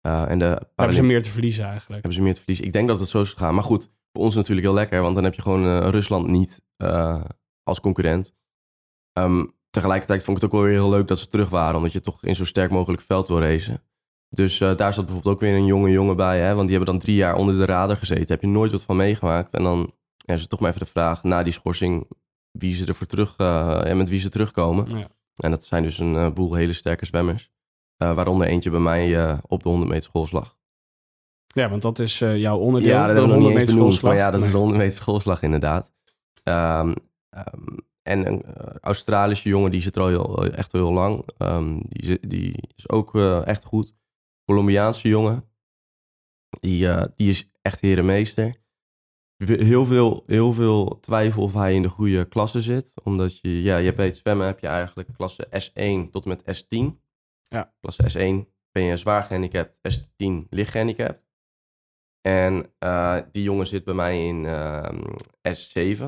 Eh 0.00 0.30
en 0.30 0.38
de 0.38 0.60
hebben 0.74 0.96
ze 0.96 1.02
meer 1.02 1.22
te 1.22 1.30
verliezen 1.30 1.64
eigenlijk. 1.64 1.92
hebben 1.92 2.12
ze 2.12 2.22
meer 2.22 2.34
te 2.34 2.40
verliezen. 2.40 2.66
Ik 2.66 2.72
denk 2.72 2.88
dat 2.88 3.00
het 3.00 3.08
zo 3.08 3.20
is 3.20 3.30
gegaan. 3.30 3.54
Maar 3.54 3.64
goed, 3.64 3.90
voor 4.12 4.24
ons 4.24 4.34
natuurlijk 4.34 4.66
heel 4.66 4.76
lekker, 4.76 5.02
want 5.02 5.14
dan 5.14 5.24
heb 5.24 5.34
je 5.34 5.42
gewoon 5.42 5.66
eh, 5.66 5.88
Rusland 5.88 6.26
niet 6.26 6.62
eh, 6.76 7.24
als 7.62 7.80
concurrent. 7.80 8.34
Ehm, 9.12 9.46
tegelijkertijd 9.70 10.24
vond 10.24 10.36
ik 10.36 10.42
het 10.42 10.52
ook 10.52 10.58
wel 10.60 10.68
weer 10.68 10.78
heel 10.80 10.90
leuk 10.90 11.06
dat 11.06 11.18
ze 11.18 11.28
terug 11.28 11.48
waren, 11.50 11.76
omdat 11.76 11.92
je 11.92 12.00
toch 12.00 12.24
in 12.24 12.34
zo 12.34 12.44
sterk 12.44 12.70
mogelijk 12.70 13.02
veld 13.02 13.28
wil 13.28 13.40
racen. 13.40 13.82
Dus 14.28 14.60
eh, 14.60 14.76
daar 14.76 14.94
zat 14.94 15.04
bijvoorbeeld 15.04 15.34
ook 15.34 15.40
weer 15.40 15.54
een 15.54 15.66
jonge 15.66 15.90
jongen 15.90 16.16
bij, 16.16 16.40
hè, 16.40 16.54
want 16.54 16.68
die 16.68 16.76
hebben 16.76 16.94
dan 16.94 17.02
drie 17.04 17.16
jaar 17.16 17.34
onder 17.34 17.54
de 17.54 17.64
radar 17.64 17.96
gezeten. 17.96 18.34
Heb 18.34 18.40
je 18.40 18.46
nooit 18.46 18.72
wat 18.72 18.84
van 18.84 18.96
meegemaakt. 18.96 19.52
En 19.52 19.62
dan 19.62 19.92
ja, 20.16 20.34
is 20.34 20.40
het 20.40 20.50
toch 20.50 20.60
maar 20.60 20.68
even 20.68 20.82
de 20.82 20.90
vraag, 20.90 21.22
na 21.22 21.42
die 21.42 21.52
schorsing, 21.52 22.06
wie 22.58 22.74
ze 22.74 22.86
ervoor 22.86 23.06
terug, 23.06 23.34
eh, 23.36 23.86
en 23.86 23.96
met 23.96 24.08
wie 24.08 24.20
ze 24.20 24.28
terugkomen. 24.28 24.98
Ja. 24.98 25.08
En 25.36 25.50
dat 25.50 25.64
zijn 25.64 25.82
dus 25.82 25.98
een 25.98 26.16
eh, 26.16 26.32
boel 26.32 26.54
hele 26.54 26.72
sterke 26.72 27.06
zwemmers. 27.06 27.50
Eh, 27.96 28.14
waaronder 28.14 28.46
eentje 28.46 28.70
bij 28.70 28.80
mij 28.80 29.38
op 29.46 29.62
de 29.62 29.68
100 29.68 29.90
meter 29.90 30.04
schoolslag. 30.04 30.56
Ja, 31.46 31.68
want 31.68 31.82
dat 31.82 31.98
is 31.98 32.18
jouw 32.18 32.58
onderdeel. 32.58 32.90
Ja, 32.90 33.06
dat 33.06 33.14
de 33.14 33.20
hebben 33.20 33.30
we 33.30 33.36
nog 33.36 33.44
100 33.44 33.48
niet 33.48 33.60
eens 33.60 33.60
meter 33.60 33.74
benoemd. 33.74 34.02
Maar 34.02 34.12
schoolslag. 34.12 34.26
ja, 34.26 34.30
dat 34.30 34.42
is 34.42 34.52
een 34.52 34.58
100 34.58 34.78
meter 34.78 34.96
schoolslag 34.96 35.42
inderdaad. 35.42 35.92
Ehm, 36.42 36.94
ehm, 37.30 37.76
en 38.02 38.26
een 38.26 38.44
Australische 38.80 39.48
jongen, 39.48 39.70
die 39.70 39.80
zit 39.80 39.96
er 39.96 40.02
al 40.02 40.08
heel, 40.08 40.46
echt 40.46 40.74
al 40.74 40.84
heel 40.84 40.92
lang. 40.92 41.28
Ehm, 41.38 41.78
die, 41.88 42.28
die 42.28 42.68
is 42.76 42.88
ook 42.88 43.14
echt 43.44 43.64
goed. 43.64 43.94
Colombiaanse 44.44 45.08
jongen. 45.08 45.44
Die, 46.60 46.88
die 47.16 47.28
is 47.28 47.50
echt 47.62 47.80
herenmeester. 47.80 48.63
Heel 49.46 49.86
veel, 49.86 50.22
heel 50.26 50.52
veel 50.52 51.00
twijfel 51.00 51.42
of 51.42 51.52
hij 51.52 51.74
in 51.74 51.82
de 51.82 51.88
goede 51.88 52.24
klasse 52.24 52.60
zit. 52.60 52.94
Omdat 53.02 53.38
je, 53.38 53.62
ja, 53.62 53.76
je 53.76 53.84
hebt 53.84 53.96
bij 53.96 54.06
het 54.06 54.16
zwemmen 54.16 54.46
heb 54.46 54.60
je 54.60 54.66
eigenlijk 54.66 55.08
klasse 55.16 55.46
S1 55.46 56.10
tot 56.10 56.24
en 56.24 56.28
met 56.28 56.64
S10. 56.64 57.02
Ja. 57.48 57.74
Klasse 57.80 58.02
S1 58.02 58.52
ben 58.72 58.82
je 58.82 58.96
zwaar 58.96 59.22
gehandicapt, 59.22 59.78
S10 59.78 60.48
licht 60.50 60.70
gehandicapt. 60.70 61.24
En 62.20 62.72
eh, 62.78 63.18
die 63.32 63.42
jongen 63.42 63.66
zit 63.66 63.84
bij 63.84 63.94
mij 63.94 64.26
in 64.26 64.46
ehm, 64.46 65.02
S7. 65.48 66.04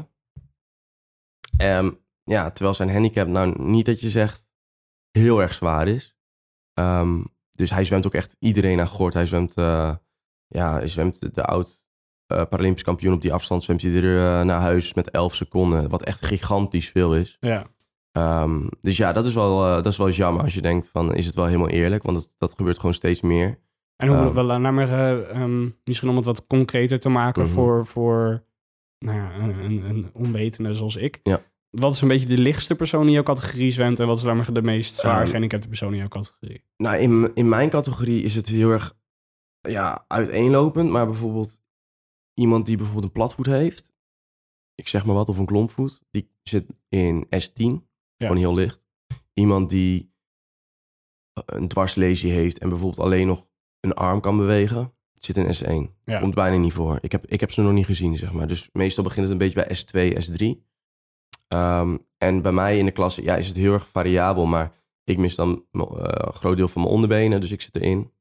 Ehm, 1.57 1.93
ja, 2.25 2.51
terwijl 2.51 2.75
zijn 2.75 2.91
handicap 2.91 3.29
nou 3.29 3.63
niet 3.63 3.87
dat 3.87 4.01
je 4.01 4.11
zegt 4.11 4.51
heel 5.11 5.43
erg 5.43 5.55
zwaar 5.55 5.89
is. 5.89 6.17
Ehm, 6.73 7.25
dus 7.51 7.71
hij 7.71 7.85
zwemt 7.85 8.07
ook 8.07 8.15
echt 8.15 8.37
iedereen 8.39 8.81
aan 8.81 8.89
gort. 8.89 9.15
Hij 9.15 9.27
zwemt, 9.27 9.55
eh, 9.55 9.95
ja, 10.47 10.73
hij 10.73 10.89
zwemt 10.89 11.21
de, 11.21 11.31
de 11.31 11.45
oud 11.45 11.86
eh, 12.27 12.43
Paralympisch 12.49 12.83
kampioen 12.83 13.13
op 13.15 13.21
die 13.23 13.33
afstand 13.33 13.65
zwemt 13.65 13.83
hij 13.83 13.93
er 14.03 14.39
eh, 14.41 14.45
naar 14.47 14.61
huis 14.61 14.95
met 14.95 15.11
11 15.11 15.35
seconden. 15.35 15.89
Wat 15.89 16.03
echt 16.03 16.25
gigantisch 16.27 16.89
veel 16.89 17.15
is. 17.17 17.37
Ja. 17.41 17.67
Ehm, 18.13 18.67
dus 18.81 18.97
ja, 18.97 19.13
dat 19.13 19.27
is, 19.27 19.35
wel, 19.35 19.67
eh, 19.67 19.75
dat 19.75 19.87
is 19.87 19.97
wel 19.97 20.11
jammer 20.11 20.43
als 20.43 20.55
je 20.55 20.61
denkt 20.63 20.91
van 20.91 21.15
is 21.15 21.27
het 21.27 21.35
wel 21.35 21.47
helemaal 21.47 21.69
eerlijk. 21.69 22.03
Want 22.03 22.17
dat, 22.17 22.33
dat 22.39 22.55
gebeurt 22.57 22.77
gewoon 22.79 22.95
steeds 22.95 23.21
meer. 23.21 23.59
En 23.97 24.09
hoe, 24.09 24.17
Ehm. 24.17 24.35
wel, 24.35 24.47
nou 24.47 24.75
maar, 24.75 24.89
eh, 24.89 25.31
ehm, 25.31 25.69
misschien 25.85 26.09
om 26.09 26.17
het 26.17 26.25
wat 26.25 26.47
concreter 26.47 27.01
te 27.01 27.09
maken 27.09 27.43
Mhm. 27.43 27.53
voor, 27.53 27.87
voor 27.87 28.45
nou 28.99 29.17
ja, 29.19 29.33
een, 29.35 29.85
een, 29.89 30.11
onwetende 30.13 30.75
zoals 30.75 30.97
ik. 30.97 31.21
Ja. 31.23 31.41
Wat 31.71 31.93
is 31.93 32.01
een 32.01 32.09
beetje 32.09 32.27
de 32.27 32.39
lichtste 32.39 32.75
persoon 32.75 33.07
in 33.07 33.13
jouw 33.13 33.23
categorie 33.23 33.73
zwemt 33.73 34.01
en 34.01 34.07
wat 34.07 34.17
is 34.17 34.23
dan 34.23 34.37
maar 34.37 34.53
de 34.53 34.63
meest 34.63 34.95
zwaar 34.95 35.27
gehandicapte 35.27 35.69
persoon 35.69 35.93
in 35.93 35.99
jouw 35.99 36.09
categorie? 36.09 36.65
Nou, 36.77 36.97
in, 36.97 37.31
in 37.35 37.49
mijn 37.49 37.71
categorie 37.71 38.23
is 38.23 38.35
het 38.35 38.47
heel 38.49 38.71
erg 38.71 38.97
ja, 39.61 40.05
uiteenlopend. 40.09 40.91
Maar 40.91 41.07
bijvoorbeeld 41.07 41.61
iemand 42.39 42.67
die 42.67 42.77
bijvoorbeeld 42.77 43.07
een 43.07 43.13
platvoet 43.21 43.47
heeft. 43.47 43.93
Ik 44.75 44.89
zeg 44.89 45.07
maar 45.07 45.15
wat, 45.15 45.29
of 45.29 45.39
een 45.39 45.47
klompvoet. 45.47 46.01
Die 46.11 46.31
zit 46.43 46.67
in 46.89 47.27
S10. 47.27 47.85
Gewoon 48.17 48.37
heel 48.37 48.55
licht. 48.55 48.85
Iemand 49.33 49.71
die 49.71 50.15
een 51.33 51.69
dwarslesie 51.69 52.33
heeft 52.33 52.59
en 52.59 52.69
bijvoorbeeld 52.69 53.07
alleen 53.07 53.27
nog 53.27 53.47
een 53.81 53.95
arm 53.95 54.21
kan 54.21 54.37
bewegen. 54.37 54.93
Zit 55.15 55.37
in 55.37 55.55
S1. 55.55 55.93
Ja. 56.05 56.21
Komt 56.21 56.35
bijna 56.35 56.57
niet 56.57 56.73
voor. 56.73 56.99
Ik 57.01 57.13
heb, 57.13 57.27
ik 57.27 57.41
heb 57.41 57.53
ze 57.53 57.63
nog 57.63 57.73
niet 57.73 57.87
gezien, 57.87 58.17
zeg 58.17 58.33
maar. 58.33 58.47
Dus 58.47 58.69
meestal 58.73 59.05
begint 59.05 59.29
het 59.29 59.33
een 59.33 59.53
beetje 59.53 59.67
bij 59.93 60.13
S2, 60.13 60.25
S3. 60.25 60.65
Ehm, 61.49 61.97
en 62.19 62.43
bij 62.43 62.53
mij 62.53 62.79
in 62.79 62.85
de 62.85 62.91
klasse 62.91 63.23
ja, 63.23 63.37
is 63.37 63.47
het 63.47 63.57
heel 63.57 63.73
erg 63.73 63.89
variabel. 63.89 64.47
Maar 64.47 64.73
ik 65.05 65.19
mis 65.19 65.35
dan 65.35 65.65
eh, 65.71 65.81
een 65.81 66.33
groot 66.33 66.57
deel 66.57 66.69
van 66.69 66.83
mijn 66.83 66.95
onderbenen, 66.95 67.41
dus 67.41 67.51
ik 67.51 67.61
zit 67.61 67.77
erin. 67.77 68.13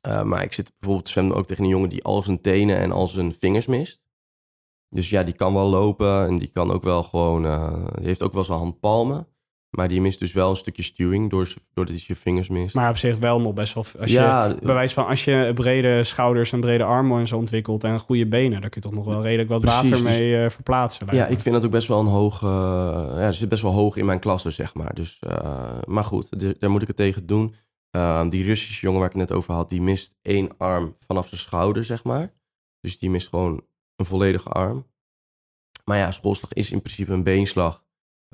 Eh, 0.00 0.22
maar 0.22 0.42
ik 0.42 0.52
zit 0.52 0.72
bijvoorbeeld 0.78 1.08
zwemmen 1.08 1.36
ook 1.36 1.46
tegen 1.46 1.64
een 1.64 1.70
jongen 1.70 1.88
die 1.88 2.04
al 2.04 2.22
zijn 2.22 2.40
tenen 2.40 2.76
en 2.76 2.92
al 2.92 3.06
zijn 3.06 3.34
vingers 3.34 3.66
mist. 3.66 4.02
Dus 4.88 5.10
ja, 5.10 5.22
die 5.22 5.34
kan 5.34 5.54
wel 5.54 5.68
lopen 5.68 6.26
en 6.26 6.38
die 6.38 6.50
kan 6.52 6.70
ook 6.70 6.82
wel 6.82 7.02
gewoon, 7.02 7.44
eh, 7.44 7.86
die 7.94 8.06
heeft 8.06 8.22
ook 8.22 8.32
wel 8.32 8.44
zijn 8.44 8.58
handpalmen. 8.58 9.26
Maar 9.70 9.88
die 9.88 10.00
mist 10.00 10.18
dus 10.18 10.32
wel 10.32 10.50
een 10.50 10.56
stukje 10.56 10.82
stuwing 10.82 11.30
door, 11.30 11.54
doordat 11.74 11.94
hij 11.94 12.04
zijn 12.04 12.18
vingers 12.18 12.48
mist. 12.48 12.74
Maar 12.74 12.90
op 12.90 12.96
zich 12.96 13.18
wel 13.18 13.40
nog 13.40 13.52
best 13.52 13.74
wel... 13.74 13.84
Als 14.00 14.10
je, 14.10 14.16
ja, 14.16 14.54
bewijs 14.62 14.92
van, 14.92 15.06
als 15.06 15.24
je 15.24 15.50
brede 15.54 16.04
schouders 16.04 16.52
en 16.52 16.60
brede 16.60 16.84
armen 16.84 17.18
en 17.18 17.26
zo 17.26 17.36
ontwikkelt 17.36 17.84
en 17.84 18.00
goede 18.00 18.26
benen, 18.26 18.60
dan 18.60 18.70
kun 18.70 18.80
je 18.82 18.88
toch 18.88 18.96
nog 18.96 19.04
wel 19.04 19.22
redelijk 19.22 19.48
wat 19.48 19.60
Precies, 19.60 19.90
water 19.90 20.04
dus- 20.04 20.16
mee 20.16 20.44
eh, 20.44 20.50
verplaatsen. 20.50 21.06
Ja, 21.10 21.24
me. 21.26 21.30
ik 21.32 21.40
vind 21.40 21.54
dat 21.54 21.64
ook 21.64 21.70
best 21.70 21.88
wel 21.88 22.00
een 22.00 22.06
hoog. 22.06 22.42
eh, 22.42 22.48
ja, 23.16 23.32
zit 23.32 23.48
best 23.48 23.62
wel 23.62 23.72
hoog 23.72 23.96
in 23.96 24.06
mijn 24.06 24.18
klasse, 24.18 24.50
zeg 24.50 24.74
maar. 24.74 24.94
Dus, 24.94 25.18
eh, 25.20 25.78
maar 25.86 26.04
goed, 26.04 26.58
daar 26.60 26.70
moet 26.70 26.82
ik 26.82 26.88
het 26.88 26.96
tegen 26.96 27.26
doen. 27.26 27.54
Eh, 27.90 28.28
die 28.28 28.44
Russische 28.44 28.80
jongen 28.80 29.00
waar 29.00 29.08
ik 29.08 29.16
het 29.16 29.28
net 29.28 29.38
over 29.38 29.54
had, 29.54 29.68
die 29.68 29.82
mist 29.82 30.18
één 30.22 30.56
arm 30.56 30.96
vanaf 30.98 31.28
zijn 31.28 31.40
schouder, 31.40 31.84
zeg 31.84 32.04
maar. 32.04 32.32
Dus 32.80 32.98
die 32.98 33.10
mist 33.10 33.28
gewoon 33.28 33.64
een 33.96 34.04
volledige 34.04 34.48
arm. 34.48 34.86
Maar 35.84 35.98
ja, 35.98 36.10
schoolslag 36.10 36.52
is 36.52 36.70
in 36.70 36.82
principe 36.82 37.12
een 37.12 37.22
beenslag. 37.22 37.84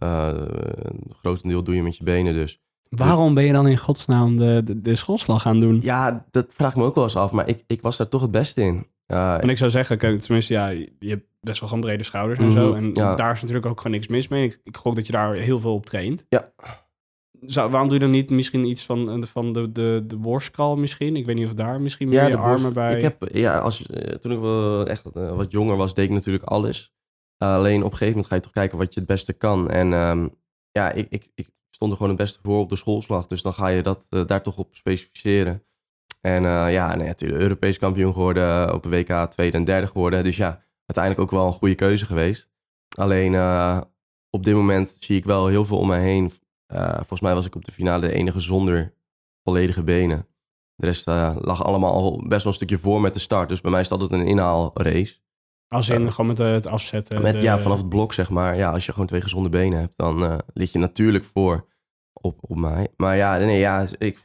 Uh, 0.03 0.31
een 0.35 1.15
grotendeel 1.21 1.63
doe 1.63 1.75
je 1.75 1.83
met 1.83 1.97
je 1.97 2.05
benen 2.05 2.35
dus. 2.35 2.61
Waarom 2.89 3.35
ben 3.35 3.45
je 3.45 3.53
dan 3.53 3.67
in 3.67 3.79
godsnaam 3.79 4.37
de, 4.37 4.63
de, 4.65 4.81
de 4.81 4.95
schoolslag 4.95 5.43
gaan 5.43 5.61
doen? 5.61 5.81
Ja, 5.83 6.27
dat 6.31 6.53
vraag 6.55 6.71
ik 6.71 6.77
me 6.77 6.85
ook 6.85 6.95
wel 6.95 7.05
eens 7.05 7.17
af. 7.17 7.33
Maar 7.33 7.49
ik, 7.49 7.65
ik 7.67 7.83
was 7.83 7.97
daar 7.97 8.09
toch 8.09 8.23
het 8.23 8.31
beste 8.31 8.63
in. 8.63 8.87
Uh, 9.07 9.43
en 9.43 9.49
ik 9.49 9.59
zou 9.59 9.71
zeggen, 9.71 9.99
kijk, 9.99 10.21
tenminste, 10.21 10.53
ja, 10.53 10.69
je 10.69 11.09
hebt 11.09 11.27
best 11.41 11.61
wel 11.61 11.69
gewoon 11.69 11.85
brede 11.85 12.03
schouders 12.03 12.39
en 12.39 12.53
zo. 12.53 12.75
En 12.75 12.93
daar 12.93 13.33
is 13.33 13.41
natuurlijk 13.41 13.67
ook 13.67 13.81
gewoon 13.81 13.97
niks 13.97 14.07
mis 14.07 14.29
mee. 14.29 14.45
Ik, 14.45 14.61
ik 14.65 14.77
gok 14.77 14.95
dat 14.95 15.07
je 15.07 15.13
daar 15.13 15.35
heel 15.35 15.61
veel 15.61 15.75
op 15.75 15.87
traint. 15.87 16.27
Ja. 16.29 16.53
Zou, 17.41 17.71
waarom 17.71 17.89
doe 17.89 17.99
je 17.99 18.05
dan 18.05 18.15
niet 18.15 18.31
misschien 18.31 18.65
iets 18.65 18.85
van, 18.85 19.27
van 19.27 19.53
de, 19.53 19.73
de, 19.73 20.05
de 20.07 20.77
misschien? 20.77 21.17
Ik 21.17 21.27
weet 21.27 21.37
niet 21.37 21.47
of 21.47 21.55
daar 21.55 21.81
misschien 21.81 22.09
meer 22.09 22.29
je 22.29 22.37
armen 22.37 22.73
bij... 22.73 22.97
Ik 22.97 23.03
heb, 23.03 23.29
ja, 23.33 23.59
als, 23.59 23.87
eh, 23.87 24.15
toen 24.15 24.33
ik 24.33 24.39
wel 24.39 24.87
echt 24.87 25.03
wat 25.13 25.53
jonger 25.53 25.77
was, 25.77 25.95
deed 25.95 26.05
ik 26.05 26.11
natuurlijk 26.11 26.45
alles. 26.45 26.95
alleen 27.37 27.83
op 27.83 27.91
een 27.91 27.99
gegeven 27.99 28.07
moment 28.09 28.27
ga 28.27 28.35
je 28.35 28.41
toch 28.41 28.53
kijken 28.53 28.79
wat 28.79 28.95
je 28.95 29.01
het 29.01 29.09
beste 29.09 29.33
kan. 29.33 29.71
En 29.71 29.93
um, 29.93 30.35
ja, 30.71 30.93
ik, 30.93 31.07
ik, 31.11 31.31
ik 31.35 31.49
stond 31.71 31.91
er 31.91 31.97
gewoon 31.97 32.13
het 32.13 32.23
beste 32.23 32.39
voor 32.43 32.59
op 32.59 32.69
de 32.69 32.77
schoolslag. 32.77 33.27
Dus 33.27 33.43
dan 33.43 33.55
ga 33.55 33.69
je 33.69 33.83
dat 33.83 34.07
uh, 34.11 34.27
daar 34.27 34.43
toch 34.43 34.59
op 34.59 34.75
specificeren. 34.75 35.63
En 36.21 36.43
uh, 36.43 36.73
ja, 36.73 36.97
nee, 36.97 37.07
natuurlijk 37.07 37.41
Europees 37.41 37.79
kampioen 37.79 38.13
geworden, 38.13 38.75
op 38.75 38.83
de 38.83 38.89
WK 38.89 39.31
tweede 39.31 39.57
en 39.57 39.65
derde 39.65 39.87
geworden. 39.87 40.25
Dus 40.25 40.37
ja, 40.37 40.63
uiteindelijk 40.87 41.21
ook 41.21 41.39
wel 41.39 41.47
een 41.47 41.59
goede 41.59 41.75
keuze 41.75 42.07
geweest. 42.07 42.51
Alleen 42.97 43.35
op 44.31 44.45
dit 44.45 44.55
moment 44.55 44.97
zie 44.99 45.17
ik 45.17 45.25
wel 45.25 45.47
heel 45.47 45.65
veel 45.65 45.79
om 45.79 45.87
mij 45.87 46.03
heen. 46.03 46.31
Volgens 46.69 47.21
mij 47.21 47.35
was 47.35 47.47
ik 47.47 47.55
op 47.55 47.65
de 47.65 47.73
finale 47.73 48.01
de 48.01 48.13
enige 48.13 48.41
zonder 48.41 48.95
volledige 49.43 49.83
benen. 49.83 50.27
De 50.75 50.87
rest 50.87 51.07
lag 51.07 51.65
allemaal 51.65 51.93
al 51.93 52.25
best 52.27 52.43
wel 52.43 52.53
een 52.53 52.59
stukje 52.59 52.79
voor 52.79 53.01
met 53.01 53.15
de 53.15 53.21
start. 53.21 53.49
Dus 53.49 53.61
bij 53.61 53.71
mij 53.71 53.81
is 53.81 53.89
dat 53.89 54.01
altijd 54.01 54.21
een 54.21 54.27
inhaalrace. 54.27 55.19
Als 55.69 55.89
in 55.89 56.11
gewoon 56.11 56.27
met 56.27 56.39
het 56.39 56.67
afzetten? 56.67 57.23
Met, 57.23 57.43
Ja, 57.43 57.59
vanaf 57.59 57.79
het 57.79 57.89
blok 57.89 58.13
zeg 58.13 58.31
maar. 58.31 58.57
Ja, 58.57 58.71
als 58.71 58.87
je 58.87 58.93
gewoon 58.93 59.07
twee 59.07 59.21
gezonde 59.21 59.49
benen 59.49 59.79
hebt, 59.79 59.97
dan 59.97 60.23
uh, 60.23 60.39
lig 60.53 60.73
je 60.73 60.79
natuurlijk 60.79 61.25
voor 61.25 61.69
op, 62.13 62.39
op 62.41 62.57
mij. 62.57 62.89
Maar 62.97 63.17
ja, 63.17 63.37
nee, 63.37 63.59
ja 63.59 63.87
ik, 63.99 64.23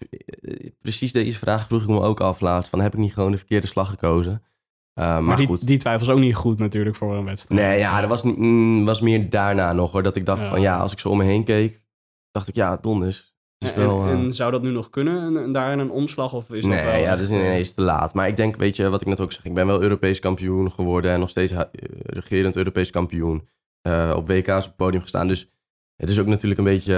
precies 0.82 1.12
deze 1.12 1.40
vraag 1.40 1.68
vroeg 1.68 1.82
ik 1.82 1.88
me 1.88 2.02
ook 2.02 2.20
af 2.20 2.40
laatst. 2.40 2.70
Van, 2.70 2.80
heb 2.80 2.94
ik 2.94 3.00
niet 3.00 3.14
gewoon 3.14 3.32
de 3.32 3.38
verkeerde 3.38 3.68
slag 3.68 3.90
gekozen? 3.90 4.32
Uh, 4.32 5.06
maar, 5.06 5.24
maar 5.24 5.38
die, 5.38 5.48
goed. 5.48 5.68
die 5.68 5.78
twijfels 5.78 6.10
ook 6.10 6.20
niet 6.20 6.36
goed 6.36 6.60
natuurlijk 6.60 6.96
voor 6.96 7.16
een 7.16 7.26
wedstrijd. 7.26 7.62
Nee, 7.62 7.80
ja, 7.80 8.02
dat 8.02 8.10
was, 8.10 8.24
mm, 8.24 8.86
was 8.86 9.02
meer 9.02 9.30
daarna 9.30 9.74
nog 9.74 9.92
hoor. 9.92 10.04
Dat 10.04 10.16
ik 10.16 10.26
dacht 10.26 10.44
van 10.44 10.62
ja, 10.62 10.78
als 10.78 10.92
ik 10.92 11.00
zo 11.00 11.10
om 11.10 11.18
me 11.18 11.24
heen 11.24 11.44
keek, 11.44 11.86
dacht 12.32 12.48
ik 12.48 12.56
ja, 12.56 12.78
donders 12.78 13.32
en, 13.66 13.76
wel, 13.76 14.08
en, 14.08 14.26
eh, 14.26 14.32
zou 14.32 14.52
dat 14.52 14.62
nu 14.62 14.72
nog 14.72 14.90
kunnen, 14.90 15.38
en, 15.38 15.52
daar 15.52 15.72
in 15.72 15.80
een 15.80 15.92
omslag? 15.92 16.34
Of 16.34 16.52
is 16.54 16.66
nee, 16.66 16.76
dat 16.78 16.86
wel 16.86 16.96
ja, 16.96 17.10
dat 17.10 17.20
is 17.20 17.30
ineens 17.30 17.74
te 17.74 17.82
laat. 17.82 18.14
Maar 18.14 18.28
ik 18.28 18.38
denk, 18.38 18.56
weet 18.56 18.76
je, 18.76 18.90
wat 18.90 19.02
ik 19.02 19.08
net 19.08 19.22
ook 19.22 19.32
zeg, 19.32 19.46
ik 19.46 19.54
ben 19.54 19.68
wel 19.68 19.82
Europees 19.82 20.20
kampioen 20.20 20.72
geworden 20.72 21.12
en 21.12 21.20
nog 21.20 21.30
steeds 21.30 21.52
uh, 21.52 21.62
regerend 22.04 22.56
Europees 22.56 22.90
kampioen. 22.90 23.48
Uh, 23.88 24.14
op 24.16 24.28
WK's 24.28 24.50
op 24.50 24.64
het 24.64 24.76
podium 24.76 25.02
gestaan. 25.02 25.28
Dus 25.28 25.52
het 25.96 26.10
is 26.10 26.20
ook 26.20 26.26
natuurlijk 26.26 26.60
een 26.60 26.66
beetje 26.66 26.96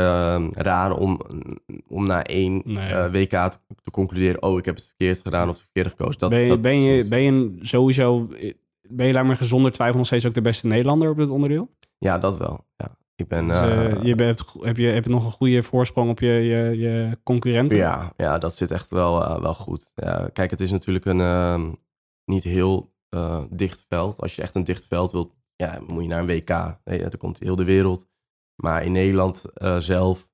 raar 0.51 0.93
om, 0.93 1.19
om 1.87 2.05
na 2.05 2.23
één 2.23 2.63
WK 3.11 3.29
te, 3.29 3.57
te, 3.83 3.91
concluderen, 3.91 4.43
oh, 4.43 4.57
ik 4.57 4.65
heb 4.65 4.75
het 4.75 4.85
verkeerd 4.85 5.21
gedaan 5.21 5.49
of 5.49 5.53
het 5.53 5.63
verkeerd 5.63 5.87
gekozen. 5.87 6.19
Dat, 6.19 6.29
ben, 6.29 6.39
je, 6.39 6.47
dat 6.47 6.61
ben, 6.61 6.79
je, 6.79 7.07
ben 7.07 7.21
je 7.21 7.57
sowieso, 7.61 8.27
ben 8.81 9.07
je 9.07 9.13
daar 9.13 9.25
maar 9.25 9.35
gezonder 9.37 9.71
twijfel 9.71 9.97
nog 9.97 10.07
steeds 10.07 10.25
ook 10.25 10.33
de 10.33 10.41
beste 10.41 10.67
Nederlander 10.67 11.09
op 11.09 11.17
dit 11.17 11.29
onderdeel? 11.29 11.69
Ja, 11.97 12.17
dat 12.17 12.37
wel, 12.37 12.65
ja. 12.77 12.97
Ik 13.15 13.27
ben, 13.27 13.47
dus, 13.47 13.55
uh, 13.55 14.03
je 14.03 14.15
bent, 14.15 14.43
heb, 14.59 14.77
je, 14.77 14.87
heb 14.87 15.03
je 15.03 15.09
nog 15.09 15.25
een 15.25 15.31
goede 15.31 15.63
voorsprong 15.63 16.09
op 16.09 16.19
je, 16.19 16.27
je, 16.27 16.77
je 16.77 17.17
concurrenten? 17.23 17.77
Ja, 17.77 18.13
ja, 18.17 18.37
dat 18.37 18.55
zit 18.55 18.71
echt 18.71 18.89
wel, 18.89 19.21
uh, 19.21 19.41
wel 19.41 19.53
goed. 19.53 19.91
Ja, 19.95 20.29
kijk, 20.33 20.51
het 20.51 20.61
is 20.61 20.71
natuurlijk 20.71 21.05
een 21.05 21.19
uh, 21.19 21.63
niet 22.25 22.43
heel 22.43 22.91
dicht 23.49 23.85
veld. 23.87 24.21
Als 24.21 24.35
je 24.35 24.41
echt 24.41 24.55
een 24.55 24.63
dicht 24.63 24.87
veld 24.87 25.11
wilt, 25.11 25.35
ja, 25.55 25.79
moet 25.87 26.03
je 26.03 26.09
naar 26.09 26.19
een 26.19 26.27
WK. 26.27 26.77
Nee, 26.83 27.03
er 27.03 27.17
komt 27.17 27.39
heel 27.39 27.55
de 27.55 27.63
wereld. 27.63 28.07
Maar 28.55 28.83
in 28.83 28.91
Nederland 28.91 29.45
zelf, 29.77 30.29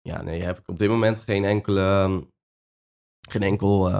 ja, 0.00 0.22
nee, 0.22 0.42
heb 0.42 0.58
ik 0.58 0.68
op 0.68 0.78
dit 0.78 0.88
moment 0.88 1.20
geen 1.20 1.44
enkele, 1.44 2.22
geen, 3.28 3.42
enkel, 3.42 3.90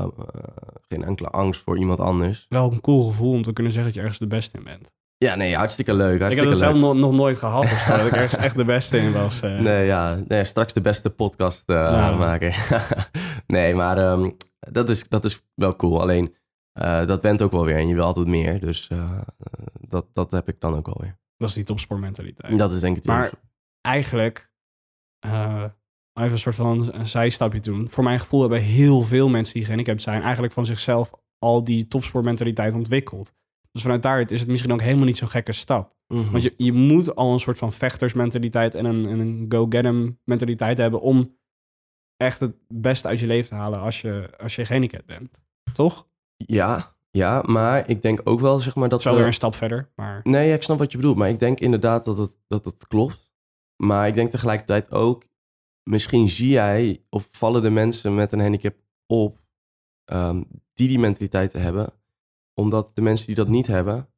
geen 0.88 1.04
enkele 1.04 1.30
angst 1.30 1.60
voor 1.60 1.78
iemand 1.78 2.00
anders. 2.00 2.46
Wel 2.48 2.72
een 2.72 2.80
cool 2.80 3.06
gevoel 3.06 3.32
om 3.32 3.42
te 3.42 3.52
kunnen 3.52 3.72
zeggen 3.72 3.92
dat 3.92 4.00
je 4.00 4.06
ergens 4.06 4.28
de 4.28 4.36
beste 4.36 4.58
in 4.58 4.64
bent. 4.64 4.94
Ja, 5.24 5.34
nee, 5.34 5.56
hartstikke 5.56 5.94
leuk. 5.94 6.20
Hartstikke 6.20 6.34
ik 6.34 6.38
heb 6.38 6.48
het 6.48 6.58
zelf 6.58 6.74
nog, 6.74 6.94
nog, 6.94 7.12
nooit 7.12 7.38
gehad. 7.38 7.64
Of 7.64 7.84
dat 7.84 8.06
ik 8.06 8.12
ergens 8.22 8.36
echt 8.36 8.56
de 8.56 8.64
beste 8.64 8.98
in 8.98 9.12
was. 9.12 9.42
Uh. 9.42 9.60
Nee, 9.60 9.86
ja. 9.86 10.18
Nee, 10.28 10.44
straks 10.44 10.72
de 10.72 10.80
beste 10.80 11.10
podcast 11.10 11.70
uh, 11.70 11.76
ja. 11.76 12.16
maken. 12.16 12.54
nee, 13.46 13.74
maar 13.74 14.12
um, 14.12 14.36
dat, 14.58 14.90
is, 14.90 15.08
dat 15.08 15.24
is 15.24 15.42
wel 15.54 15.76
cool. 15.76 16.00
Alleen, 16.00 16.34
uh, 16.80 17.06
dat 17.06 17.22
went 17.22 17.42
ook 17.42 17.52
wel 17.52 17.64
weer. 17.64 17.76
En 17.76 17.88
je 17.88 17.94
wil 17.94 18.04
altijd 18.04 18.26
meer. 18.26 18.60
Dus 18.60 18.90
dat, 19.88 20.06
dat 20.12 20.30
heb 20.30 20.48
ik 20.48 20.60
dan 20.60 20.74
ook 20.74 20.86
wel 20.86 20.98
weer. 21.00 21.18
Dat 21.36 21.48
is 21.48 21.54
die 21.54 21.64
topsportmentaliteit. 21.64 22.58
Dat 22.58 22.72
is 22.72 22.80
denk 22.80 22.96
ik 22.96 23.04
Maar 23.04 23.30
eigenlijk, 23.80 24.50
even 25.20 25.72
een 26.14 26.38
soort 26.38 26.54
van 26.54 26.94
een 26.94 27.06
zijstapje 27.06 27.60
doen. 27.60 27.88
Voor 27.88 28.04
mijn 28.04 28.20
gevoel 28.20 28.40
hebben 28.40 28.62
heel 28.62 29.02
veel 29.02 29.28
mensen 29.28 29.54
die 29.54 29.62
gehandicapt 29.62 30.02
zijn... 30.02 30.22
eigenlijk 30.22 30.52
van 30.52 30.66
zichzelf 30.66 31.10
al 31.38 31.64
die 31.64 31.88
topsportmentaliteit 31.88 32.74
ontwikkeld. 32.74 33.32
Dus 33.74 33.82
vanuit 33.82 34.02
daaruit 34.02 34.30
is 34.30 34.40
het 34.40 34.48
misschien 34.48 34.72
ook 34.72 34.80
helemaal 34.80 35.04
niet 35.04 35.16
zo'n 35.16 35.28
gekke 35.28 35.52
stap. 35.52 35.94
Mhm. 36.08 36.30
Want 36.30 36.42
je, 36.42 36.54
je 36.56 36.72
moet 36.72 37.14
al 37.14 37.32
een 37.32 37.40
soort 37.40 37.58
van 37.58 37.72
vechtersmentaliteit 37.72 38.74
en 38.74 38.84
een, 38.84 39.04
een 39.04 39.46
go-get-em 39.48 40.18
mentaliteit 40.24 40.78
hebben 40.78 41.00
om 41.00 41.36
echt 42.16 42.40
het 42.40 42.54
beste 42.68 43.08
uit 43.08 43.20
je 43.20 43.26
leven 43.26 43.48
te 43.48 43.54
halen 43.54 43.80
als 43.80 44.00
je, 44.00 44.30
als 44.38 44.54
je 44.54 44.64
gehandicapt 44.64 45.06
bent. 45.06 45.40
Toch? 45.72 46.06
Ja, 46.36 46.96
ja, 47.10 47.42
maar 47.46 47.88
ik 47.88 48.02
denk 48.02 48.20
ook 48.24 48.40
wel 48.40 48.58
zeg 48.58 48.74
maar 48.74 48.88
dat. 48.88 49.02
Zo 49.02 49.10
we... 49.10 49.16
weer 49.16 49.26
een 49.26 49.32
stap 49.32 49.54
verder. 49.54 49.90
Maar... 49.94 50.20
Nee, 50.22 50.52
ik 50.52 50.62
snap 50.62 50.78
wat 50.78 50.90
je 50.92 50.96
bedoelt. 50.96 51.16
Maar 51.16 51.28
ik 51.28 51.38
denk 51.38 51.60
inderdaad 51.60 52.04
dat 52.04 52.18
het, 52.18 52.38
dat 52.46 52.64
het 52.64 52.86
klopt. 52.86 53.32
Maar 53.76 54.08
ik 54.08 54.14
denk 54.14 54.30
tegelijkertijd 54.30 54.92
ook, 54.92 55.24
misschien 55.82 56.28
zie 56.28 56.48
jij 56.48 57.04
of 57.10 57.28
vallen 57.30 57.62
de 57.62 57.70
mensen 57.70 58.14
met 58.14 58.32
een 58.32 58.40
handicap 58.40 58.74
op 59.06 59.40
ehm, 60.04 60.42
die 60.74 60.88
die 60.88 60.98
mentaliteit 60.98 61.52
hebben 61.52 61.92
omdat 62.54 62.90
de 62.94 63.02
mensen 63.02 63.26
die 63.26 63.36
dat 63.36 63.48
niet 63.48 63.66
hebben... 63.66 64.08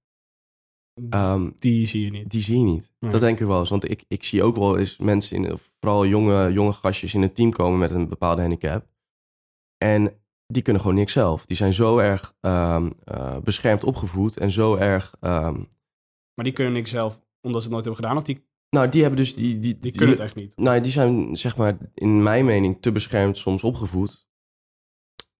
Um, 1.10 1.52
die 1.56 1.86
zie 1.86 2.04
je 2.04 2.10
niet. 2.10 2.30
Die 2.30 2.42
zie 2.42 2.58
je 2.58 2.64
niet. 2.64 2.92
Dat 2.98 3.20
denk 3.20 3.40
ik 3.40 3.46
wel 3.46 3.60
eens. 3.60 3.70
Want 3.70 3.90
ik, 3.90 4.04
ik 4.08 4.24
zie 4.24 4.42
ook 4.42 4.56
wel 4.56 4.78
eens 4.78 4.98
mensen, 4.98 5.36
in, 5.44 5.58
vooral 5.58 6.06
jonge, 6.06 6.52
jonge 6.52 6.72
gastjes 6.72 7.14
in 7.14 7.22
een 7.22 7.32
team 7.32 7.50
komen 7.50 7.78
met 7.78 7.90
een 7.90 8.08
bepaalde 8.08 8.40
handicap. 8.40 8.86
En 9.76 10.20
die 10.46 10.62
kunnen 10.62 10.82
gewoon 10.82 10.96
niks 10.96 11.12
zelf. 11.12 11.46
Die 11.46 11.56
zijn 11.56 11.72
zo 11.72 11.98
erg 11.98 12.36
um, 12.40 12.92
uh, 13.04 13.38
beschermd 13.38 13.84
opgevoed 13.84 14.36
en 14.36 14.50
zo 14.50 14.74
erg... 14.74 15.14
Um, 15.20 15.68
maar 16.34 16.44
die 16.44 16.52
kunnen 16.52 16.72
niks 16.72 16.90
zelf 16.90 17.20
omdat 17.40 17.62
ze 17.62 17.66
het 17.66 17.76
nooit 17.76 17.84
hebben 17.84 18.04
gedaan? 18.04 18.16
Of 18.16 18.24
die... 18.24 18.48
Nou, 18.70 18.88
die 18.88 19.00
hebben 19.00 19.20
dus... 19.20 19.34
Die, 19.34 19.52
die, 19.52 19.60
die, 19.60 19.78
die 19.78 19.92
kunnen 19.92 20.14
het 20.14 20.24
echt 20.24 20.34
niet? 20.34 20.56
Nou, 20.56 20.80
die 20.80 20.92
zijn, 20.92 21.36
zeg 21.36 21.56
maar, 21.56 21.78
in 21.94 22.22
mijn 22.22 22.44
mening 22.44 22.82
te 22.82 22.92
beschermd 22.92 23.36
soms 23.36 23.64
opgevoed. 23.64 24.28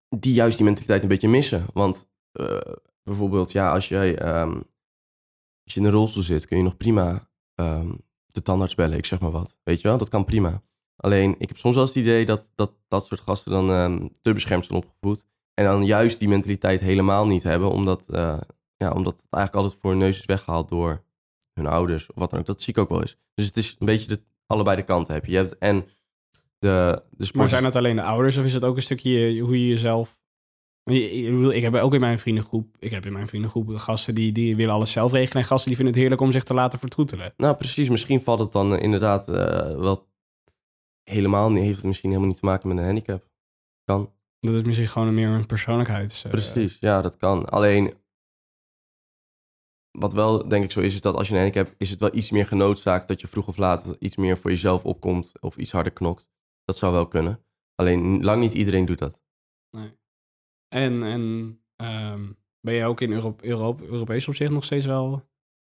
Die 0.08 0.34
juist 0.34 0.56
die 0.56 0.66
mentaliteit 0.66 1.02
een 1.02 1.08
beetje 1.08 1.28
missen. 1.28 1.66
Want 1.72 2.10
uh, 2.40 2.74
bijvoorbeeld, 3.02 3.52
ja, 3.52 3.72
als 3.72 3.88
jij 3.88 4.40
um, 4.40 4.62
als 5.64 5.74
je 5.74 5.80
in 5.80 5.86
een 5.86 5.92
rolstoel 5.92 6.22
zit, 6.22 6.46
kun 6.46 6.56
je 6.56 6.62
nog 6.62 6.76
prima 6.76 7.28
um, 7.54 8.00
de 8.26 8.42
tandarts 8.42 8.74
bellen, 8.74 8.98
ik 8.98 9.06
zeg 9.06 9.20
maar 9.20 9.30
wat. 9.30 9.58
Weet 9.62 9.80
je 9.80 9.88
wel, 9.88 9.98
dat 9.98 10.08
kan 10.08 10.24
prima. 10.24 10.62
Alleen, 10.96 11.34
ik 11.38 11.48
heb 11.48 11.56
soms 11.56 11.74
wel 11.74 11.84
eens 11.84 11.94
het 11.94 12.04
idee 12.04 12.26
dat 12.26 12.52
dat, 12.54 12.72
dat 12.88 13.06
soort 13.06 13.20
gasten 13.20 13.52
dan 13.52 13.70
um, 13.70 14.12
te 14.22 14.32
beschermd 14.32 14.66
zijn 14.66 14.78
opgevoed. 14.78 15.26
En 15.54 15.64
dan 15.64 15.84
juist 15.84 16.18
die 16.18 16.28
mentaliteit 16.28 16.80
helemaal 16.80 17.26
niet 17.26 17.42
hebben, 17.42 17.70
omdat, 17.70 18.06
uh, 18.10 18.40
ja, 18.76 18.90
omdat 18.92 19.12
het 19.12 19.26
eigenlijk 19.30 19.54
altijd 19.54 19.80
voor 19.80 19.90
hun 19.90 20.00
neus 20.00 20.18
is 20.18 20.24
weggehaald 20.24 20.68
door 20.68 21.04
hun 21.52 21.66
ouders 21.66 22.10
of 22.10 22.14
wat 22.14 22.30
dan 22.30 22.38
ook. 22.40 22.46
Dat 22.46 22.62
zie 22.62 22.72
ik 22.72 22.80
ook 22.80 22.88
wel 22.88 23.00
eens. 23.00 23.16
Dus 23.34 23.46
het 23.46 23.56
is 23.56 23.76
een 23.78 23.86
beetje 23.86 24.08
de, 24.08 24.22
allebei 24.46 24.76
de 24.76 24.82
kanten 24.82 25.14
heb 25.14 25.24
je. 25.24 25.30
je 25.30 25.36
hebt 25.36 25.58
en 25.58 25.86
de, 26.58 27.02
de 27.10 27.24
sport... 27.24 27.40
Maar 27.40 27.48
zijn 27.48 27.64
het 27.64 27.76
alleen 27.76 27.96
de 27.96 28.02
ouders 28.02 28.36
of 28.36 28.44
is 28.44 28.52
het 28.52 28.64
ook 28.64 28.76
een 28.76 28.82
stukje 28.82 29.40
hoe 29.40 29.60
je 29.60 29.68
jezelf 29.68 30.18
ik 30.90 31.62
heb 31.62 31.74
ook 31.74 31.94
in 31.94 32.00
mijn 32.00 32.18
vriendengroep, 32.18 32.76
ik 32.78 32.90
heb 32.90 33.06
in 33.06 33.12
mijn 33.12 33.28
vriendengroep 33.28 33.76
gasten 33.76 34.14
die, 34.14 34.32
die 34.32 34.56
willen 34.56 34.74
alles 34.74 34.92
zelf 34.92 35.12
regelen 35.12 35.42
en 35.42 35.48
gasten 35.48 35.66
die 35.66 35.76
vinden 35.76 35.94
het 35.94 36.02
heerlijk 36.02 36.22
om 36.22 36.32
zich 36.32 36.44
te 36.44 36.54
laten 36.54 36.78
vertroetelen. 36.78 37.32
Nou, 37.36 37.56
precies. 37.56 37.88
Misschien 37.88 38.20
valt 38.20 38.38
het 38.38 38.52
dan 38.52 38.74
eh, 38.74 38.82
inderdaad 38.82 39.28
uh, 39.28 39.34
wel 39.78 40.08
helemaal 41.02 41.50
niet, 41.50 41.62
heeft 41.62 41.76
het 41.76 41.86
misschien 41.86 42.08
helemaal 42.08 42.30
niet 42.30 42.40
te 42.40 42.46
maken 42.46 42.68
met 42.68 42.78
een 42.78 42.84
handicap. 42.84 43.28
Kan. 43.84 44.12
Dat 44.40 44.54
is 44.54 44.62
misschien 44.62 44.88
gewoon 44.88 45.14
meer 45.14 45.28
een 45.28 45.46
persoonlijkheids... 45.46 46.24
Uh... 46.24 46.30
Precies, 46.30 46.76
ja, 46.80 47.02
dat 47.02 47.16
kan. 47.16 47.44
Alleen, 47.48 47.94
wat 49.90 50.12
wel 50.12 50.48
denk 50.48 50.64
ik 50.64 50.70
zo 50.70 50.80
is, 50.80 50.94
is 50.94 51.00
dat 51.00 51.16
als 51.16 51.28
je 51.28 51.34
een 51.34 51.40
handicap 51.40 51.74
is 51.78 51.90
het 51.90 52.00
wel 52.00 52.14
iets 52.14 52.30
meer 52.30 52.46
genoodzaakt 52.46 53.08
dat 53.08 53.20
je 53.20 53.26
vroeg 53.26 53.48
of 53.48 53.56
laat 53.56 53.96
iets 53.98 54.16
meer 54.16 54.38
voor 54.38 54.50
jezelf 54.50 54.84
opkomt 54.84 55.32
of 55.40 55.56
iets 55.56 55.72
harder 55.72 55.92
knokt. 55.92 56.30
Dat 56.64 56.78
zou 56.78 56.92
wel 56.92 57.08
kunnen. 57.08 57.44
Alleen, 57.74 58.24
lang 58.24 58.40
niet 58.40 58.52
iedereen 58.52 58.84
doet 58.84 58.98
dat. 58.98 59.22
Nee. 59.70 59.92
En, 60.68 61.02
en 61.02 61.20
um, 62.12 62.36
ben 62.60 62.74
je 62.74 62.84
ook 62.84 63.00
in 63.00 63.12
Europe, 63.12 63.46
Europe, 63.46 63.86
Europees 63.86 64.28
opzicht 64.28 64.50
nog 64.50 64.64
steeds 64.64 64.86
wel 64.86 65.22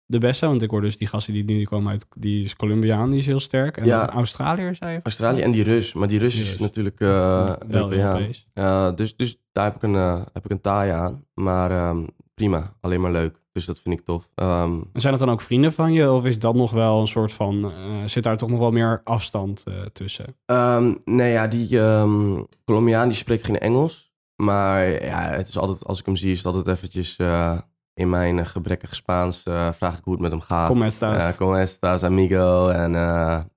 de 0.06 0.18
beste? 0.18 0.46
Want 0.46 0.62
ik 0.62 0.70
hoor 0.70 0.80
dus 0.80 0.96
die 0.96 1.06
gasten 1.08 1.32
die 1.32 1.44
nu 1.44 1.64
komen 1.64 1.92
uit, 1.92 2.06
die 2.18 2.44
is 2.44 2.56
Colombiaan, 2.56 3.10
die 3.10 3.18
is 3.18 3.26
heel 3.26 3.40
sterk. 3.40 3.76
En 3.76 3.84
ja, 3.84 4.08
Australiër, 4.08 4.74
zei 4.74 4.92
je? 4.92 5.00
Australië 5.02 5.40
en 5.40 5.50
die 5.50 5.62
Rus. 5.62 5.92
Maar 5.92 6.08
die 6.08 6.18
Rus 6.18 6.34
die 6.34 6.42
is 6.44 6.58
natuurlijk 6.58 7.00
uh, 7.00 7.52
wel 7.68 7.92
Europees. 7.92 8.46
Uh, 8.54 8.94
dus, 8.94 9.16
dus 9.16 9.36
daar 9.52 9.64
heb 9.64 9.74
ik 9.76 9.82
een, 9.82 9.94
uh, 9.94 10.22
heb 10.32 10.44
ik 10.44 10.50
een 10.50 10.60
taai 10.60 10.90
aan. 10.90 11.24
Maar 11.34 11.88
um, 11.88 12.06
prima, 12.34 12.72
alleen 12.80 13.00
maar 13.00 13.12
leuk. 13.12 13.44
Dus 13.52 13.64
dat 13.64 13.78
vind 13.80 13.98
ik 13.98 14.04
tof. 14.04 14.28
Ehm, 14.34 14.80
En 14.92 15.00
zijn 15.00 15.12
dat 15.12 15.22
dan 15.22 15.30
ook 15.30 15.40
vrienden 15.40 15.72
van 15.72 15.92
je? 15.92 16.10
Of 16.10 16.24
is 16.24 16.38
dat 16.38 16.54
nog 16.54 16.70
wel 16.70 17.00
een 17.00 17.06
soort 17.06 17.32
van... 17.32 17.64
eh, 17.72 18.04
zit 18.04 18.22
daar 18.22 18.36
toch 18.36 18.48
nog 18.50 18.58
wel 18.58 18.70
meer 18.70 19.00
afstand 19.04 19.64
eh, 19.66 19.74
tussen? 19.92 20.36
Ehm, 20.46 20.94
nee, 21.04 21.32
ja, 21.32 21.46
die 21.46 21.80
ehm, 21.80 22.42
Colombiaan 22.64 23.08
die 23.08 23.16
spreekt 23.16 23.44
geen 23.44 23.58
Engels. 23.58 24.05
Maar 24.36 25.04
ja, 25.04 25.20
het 25.30 25.48
is 25.48 25.58
altijd, 25.58 25.84
als 25.84 25.98
ik 26.00 26.06
hem 26.06 26.16
zie, 26.16 26.30
is 26.30 26.36
het 26.36 26.46
altijd 26.46 26.76
eventjes 26.76 27.16
eh, 27.16 27.58
in 27.94 28.10
mijn 28.10 28.38
eh, 28.38 28.46
gebrekkig 28.46 28.94
Spaans. 28.94 29.42
eh, 29.42 29.72
vraag 29.72 29.98
ik 29.98 30.04
hoe 30.04 30.12
het 30.12 30.22
met 30.22 30.30
hem 30.30 30.40
gaat. 30.40 30.68
Estas. 30.82 31.36
Como 31.36 31.54
estas, 31.54 32.02
amigo? 32.02 32.68
En 32.68 32.92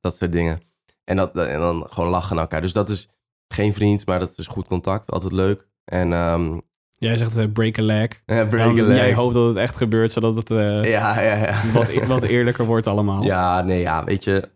dat 0.01 0.15
soort 0.17 0.32
dingen. 0.32 0.59
En, 1.03 1.15
dat, 1.15 1.38
en 1.38 1.59
dan 1.59 1.88
gewoon 1.89 2.09
lachen 2.09 2.34
naar 2.36 2.43
elkaar. 2.43 2.61
Dus 2.61 2.73
dat 2.73 2.89
is 2.89 3.09
geen 3.47 3.73
vriend, 3.73 4.05
maar 4.05 4.19
dat 4.19 4.38
is 4.38 4.47
goed 4.47 4.67
contact. 4.67 5.11
Altijd 5.11 5.34
leuk. 5.34 5.67
En 5.86 6.13
ehm 6.13 6.57
Jij 6.97 7.17
zegt 7.17 7.53
break 7.53 7.77
a 7.80 7.82
leg. 7.82 8.07
ja, 8.25 8.45
break 8.45 8.75
Dan 8.75 8.86
a 8.86 8.88
leg. 8.88 8.97
Jij 8.97 9.13
hoopt 9.13 9.34
dat 9.34 9.47
het 9.47 9.57
echt 9.57 9.77
gebeurt, 9.77 10.11
zodat 10.11 10.36
het 10.36 10.49
Ja, 10.49 11.21
ja, 11.21 11.36
ja. 11.36 11.61
wat, 11.73 11.88
e- 11.88 12.05
wat 12.05 12.23
eerlijker 12.36 12.65
wordt 12.65 12.88
allemaal. 12.88 13.23
Ja, 13.23 13.61
nee, 13.61 13.80
ja, 13.80 14.03
weet 14.03 14.23
je. 14.23 14.49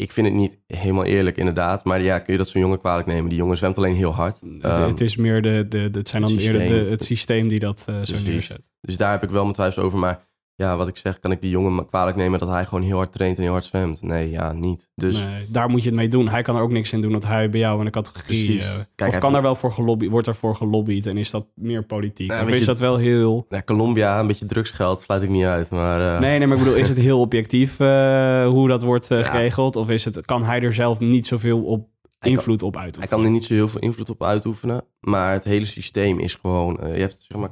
Ik 0.00 0.12
vind 0.12 0.26
het 0.26 0.36
niet 0.36 0.58
helemaal 0.66 1.04
eerlijk, 1.04 1.36
inderdaad. 1.36 1.84
Maar 1.84 2.02
ja, 2.02 2.18
kun 2.18 2.32
je 2.32 2.38
dat 2.38 2.48
zo'n 2.48 2.60
jongen 2.60 2.78
kwalijk 2.78 3.06
nemen? 3.06 3.28
Die 3.28 3.38
jongen 3.38 3.56
zwemt 3.56 3.76
alleen 3.76 3.94
heel 3.94 4.14
hard. 4.14 4.40
Het, 4.40 4.62
Ehm, 4.62 4.88
het 4.88 5.00
is 5.00 5.16
meer 5.16 5.42
de, 5.42 5.66
de, 5.68 5.90
de, 5.90 5.98
het 5.98 6.08
zijn 6.08 6.22
het 6.22 6.30
dan 6.30 6.40
eerder 6.40 6.60
de, 6.60 6.66
systeem. 6.66 6.90
het 6.90 7.04
systeem 7.04 7.48
die 7.48 7.58
dat 7.58 7.84
eh, 7.88 7.94
zo 8.02 8.16
neerzet. 8.24 8.70
Dus 8.80 8.96
daar 8.96 9.10
heb 9.10 9.22
ik 9.22 9.30
wel 9.30 9.42
mijn 9.42 9.54
twijfels 9.54 9.84
over. 9.84 9.98
Maar 9.98 10.28
ja, 10.60 10.76
wat 10.76 10.88
ik 10.88 10.96
zeg, 10.96 11.18
kan 11.20 11.30
ik 11.30 11.40
die 11.42 11.50
jongen 11.50 11.86
kwalijk 11.86 12.16
nemen 12.16 12.38
dat 12.38 12.48
hij 12.48 12.64
gewoon 12.64 12.84
heel 12.84 12.96
hard 12.96 13.12
traint 13.12 13.36
en 13.36 13.42
heel 13.42 13.52
hard 13.52 13.64
zwemt? 13.64 14.02
Nee, 14.02 14.30
ja, 14.30 14.52
niet. 14.52 14.88
Dus 14.94 15.24
Nee, 15.24 15.46
daar 15.48 15.68
moet 15.68 15.82
je 15.82 15.88
het 15.88 15.98
mee 15.98 16.08
doen. 16.08 16.28
Hij 16.28 16.42
kan 16.42 16.56
er 16.56 16.62
ook 16.62 16.70
niks 16.70 16.92
in 16.92 17.00
doen 17.00 17.12
dat 17.12 17.26
hij 17.26 17.50
bij 17.50 17.60
jou 17.60 17.78
in 17.78 17.84
de 17.84 17.90
categorie... 17.90 18.58
Kijk, 18.58 18.80
of 18.96 19.10
hij 19.10 19.18
kan 19.18 19.34
er 19.34 19.42
wel 19.42 19.54
voor 19.54 19.72
gelobbyd, 19.72 20.10
wordt 20.10 20.26
er 20.26 20.34
voor 20.34 20.54
gelobbyd 20.56 21.06
en 21.06 21.16
is 21.16 21.30
dat 21.30 21.46
meer 21.54 21.84
politiek? 21.84 22.28
Nou, 22.28 22.44
of 22.44 22.50
is 22.50 22.64
dat 22.64 22.78
wel 22.78 22.96
heel... 22.96 23.46
ja, 23.48 23.62
Colombia, 23.62 24.20
een 24.20 24.26
beetje 24.26 24.46
drugsgeld, 24.46 25.00
sluit 25.00 25.22
ik 25.22 25.28
niet 25.28 25.44
uit. 25.44 25.70
Maar 25.70 26.14
eh, 26.14 26.20
Nee, 26.20 26.38
nee, 26.38 26.46
maar 26.46 26.56
ik 26.58 26.62
bedoel, 26.64 26.78
is 26.78 26.88
het 26.88 26.98
heel 26.98 27.20
objectief 27.20 27.80
eh, 27.80 28.46
hoe 28.46 28.68
dat 28.68 28.82
wordt 28.82 29.08
Ja. 29.08 29.22
geregeld? 29.22 29.76
Of 29.76 29.90
is 29.90 30.04
het, 30.04 30.24
kan 30.24 30.44
hij 30.44 30.60
er 30.60 30.72
zelf 30.74 30.98
niet 30.98 31.26
zoveel 31.26 31.62
op 31.62 31.88
Hij 32.02 32.18
kan- 32.18 32.30
invloed 32.30 32.62
op 32.62 32.74
hij 32.74 32.82
uitoefenen? 32.82 33.16
kan 33.16 33.26
er 33.26 33.32
niet 33.32 33.44
zo 33.44 33.54
heel 33.54 33.68
veel 33.68 33.80
invloed 33.80 34.10
op 34.10 34.22
uitoefenen. 34.24 34.84
Maar 35.00 35.32
het 35.32 35.44
hele 35.44 35.64
systeem 35.64 36.18
is 36.18 36.34
gewoon... 36.34 36.78
je 36.82 37.00
hebt 37.00 37.26
zeg 37.28 37.38
maar 37.40 37.50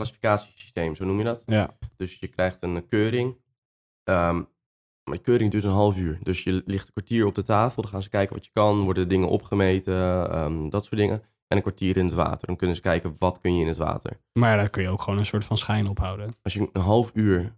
klassificatiesysteem, 0.00 0.94
zo 0.94 1.04
noem 1.04 1.18
je 1.18 1.24
dat. 1.24 1.42
Ja. 1.46 1.76
Dus 1.96 2.18
je 2.18 2.28
krijgt 2.28 2.62
een 2.62 2.86
keuring. 2.88 3.36
Ehm, 4.04 4.34
maar 5.04 5.14
die 5.14 5.20
keuring 5.20 5.50
duurt 5.50 5.64
een 5.64 5.70
half 5.70 5.96
uur. 5.96 6.18
Dus 6.22 6.42
je 6.44 6.62
ligt 6.66 6.86
een 6.86 6.92
kwartier 6.92 7.26
op 7.26 7.34
de 7.34 7.42
tafel. 7.42 7.82
Dan 7.82 7.90
gaan 7.90 8.02
ze 8.02 8.08
kijken 8.08 8.34
wat 8.36 8.44
je 8.44 8.50
kan. 8.52 8.80
Worden 8.80 9.08
dingen 9.08 9.28
opgemeten. 9.28 10.30
ehm, 10.30 10.68
dat 10.68 10.84
soort 10.84 11.00
dingen. 11.00 11.22
En 11.48 11.56
een 11.56 11.62
kwartier 11.62 11.96
in 11.96 12.04
het 12.04 12.14
water. 12.14 12.46
Dan 12.46 12.56
kunnen 12.56 12.76
ze 12.76 12.82
kijken 12.82 13.16
wat 13.18 13.40
kun 13.40 13.54
je 13.54 13.60
in 13.60 13.66
het 13.68 13.76
water. 13.76 14.20
Maar 14.32 14.56
daar 14.56 14.70
kun 14.70 14.82
je 14.82 14.88
ook 14.88 15.02
gewoon 15.02 15.18
een 15.18 15.26
soort 15.26 15.44
van 15.44 15.56
schijn 15.58 15.86
ophouden. 15.88 16.34
Als 16.42 16.52
je 16.52 16.68
een 16.72 16.80
half 16.82 17.10
uur... 17.14 17.56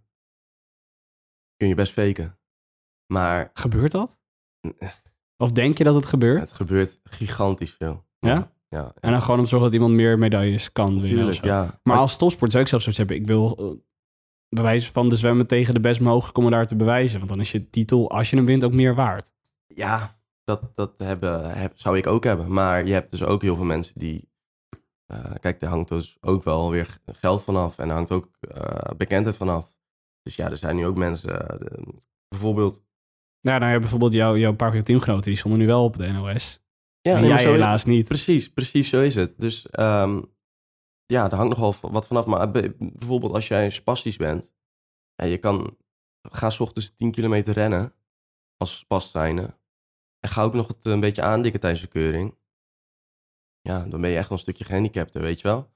kun 1.57 1.67
je 1.67 1.75
best 1.75 1.93
faken. 1.93 2.37
Maar 3.13 3.49
Gebeurt 3.53 3.91
dat? 3.91 4.19
Of 5.37 5.51
denk 5.51 5.77
je 5.77 5.83
dat 5.83 5.95
het 5.95 6.05
gebeurt? 6.05 6.39
het 6.41 6.51
gebeurt 6.51 6.99
gigantisch 7.03 7.71
veel. 7.71 8.05
Ja? 8.19 8.29
Ja. 8.29 8.52
En 8.99 9.11
dan 9.11 9.21
gewoon 9.21 9.37
om 9.37 9.43
te 9.43 9.49
zorgen 9.49 9.67
dat 9.71 9.79
iemand 9.79 9.93
meer 9.93 10.17
medailles 10.17 10.71
kan 10.71 10.85
winnen. 10.85 11.03
of 11.03 11.09
Natuurlijk, 11.09 11.37
zo. 11.37 11.45
ja. 11.45 11.79
Maar 11.83 11.97
als 11.97 12.17
topsport 12.17 12.51
zou 12.51 12.63
ik 12.63 12.69
zelfs 12.69 12.83
zoiets 12.83 13.01
hebben. 13.01 13.21
Ik 13.21 13.27
wil 13.27 13.55
eh, 13.57 13.79
bewijs 14.49 14.91
van 14.91 15.09
de 15.09 15.15
zwemmen 15.15 15.47
tegen 15.47 15.73
de 15.73 15.79
best 15.79 16.01
mogelijk 16.01 16.37
om 16.37 16.43
me 16.43 16.49
daar 16.49 16.67
te 16.67 16.75
bewijzen. 16.75 17.17
Want 17.17 17.29
dan 17.31 17.39
is 17.39 17.51
je 17.51 17.69
titel, 17.69 18.09
als 18.11 18.29
je 18.29 18.35
hem 18.35 18.45
wint, 18.45 18.63
ook 18.63 18.73
meer 18.73 18.95
waard. 18.95 19.33
Ja, 19.67 20.17
dat, 20.43 20.61
dat 20.75 20.93
hebben, 20.97 21.57
heb, 21.57 21.71
zou 21.75 21.97
ik 21.97 22.07
ook 22.07 22.23
hebben. 22.23 22.53
Maar 22.53 22.85
je 22.85 22.93
hebt 22.93 23.11
dus 23.11 23.23
ook 23.23 23.41
heel 23.41 23.55
veel 23.55 23.65
mensen 23.65 23.99
die... 23.99 24.29
eh, 25.05 25.31
kijk, 25.39 25.59
daar 25.59 25.69
hangt 25.69 25.89
dus 25.89 26.17
ook 26.21 26.43
wel 26.43 26.69
weer 26.69 26.97
geld 27.05 27.43
vanaf. 27.43 27.77
En 27.79 27.89
hangt 27.89 28.11
ook 28.11 28.29
eh, 28.39 28.91
bekendheid 28.97 29.37
vanaf. 29.37 29.73
Dus 30.21 30.35
ja, 30.35 30.49
er 30.49 30.57
zijn 30.57 30.75
nu 30.75 30.85
ook 30.85 30.97
mensen... 30.97 31.47
eh, 31.49 31.59
de- 31.59 32.01
bijvoorbeeld... 32.27 32.83
Ja, 33.39 33.57
nou 33.57 33.71
ja, 33.71 33.79
bijvoorbeeld 33.79 34.13
jouw, 34.13 34.37
jouw 34.37 34.53
paar 34.55 34.69
van 34.69 34.77
je 34.77 34.83
teamgenoten, 34.83 35.29
die 35.29 35.37
stonden 35.39 35.59
nu 35.59 35.65
wel 35.65 35.83
op 35.83 35.95
de 35.97 36.07
NOS. 36.11 36.61
Ja, 37.09 37.15
en 37.17 37.25
jij 37.27 37.37
zo- 37.37 37.51
helaas 37.51 37.85
niet. 37.85 38.07
Precies, 38.07 38.49
precies 38.53 38.89
zo 38.89 39.01
is 39.01 39.15
het. 39.15 39.33
Dus 39.39 39.69
ehm, 39.69 40.21
ja, 41.05 41.27
daar 41.27 41.39
hangt 41.39 41.57
nogal 41.57 41.91
wat 41.91 42.07
vanaf. 42.07 42.25
Maar 42.25 42.51
be- 42.51 42.75
bijvoorbeeld 42.79 43.33
als 43.33 43.47
jij 43.47 43.69
spastisch 43.69 44.17
bent... 44.17 44.53
En 45.15 45.27
je 45.27 45.37
kan... 45.37 45.77
Ga 46.21 46.49
's 46.49 46.59
ochtends 46.59 46.95
10 46.95 47.11
kilometer 47.11 47.53
rennen. 47.53 47.93
Als 48.57 48.77
spast 48.77 49.11
zijnde. 49.11 49.57
En 50.19 50.29
ga 50.29 50.43
ook 50.43 50.53
nog 50.53 50.67
het 50.67 50.85
een 50.85 50.99
beetje 50.99 51.21
aandikken 51.21 51.59
tijdens 51.59 51.81
de 51.81 51.87
keuring. 51.87 52.35
Ja, 53.61 53.85
dan 53.85 54.01
ben 54.01 54.09
je 54.09 54.15
echt 54.17 54.29
wel 54.29 54.37
een 54.37 54.43
stukje 54.43 54.63
gehandicapter, 54.63 55.21
weet 55.21 55.41
je 55.41 55.47
wel. 55.47 55.71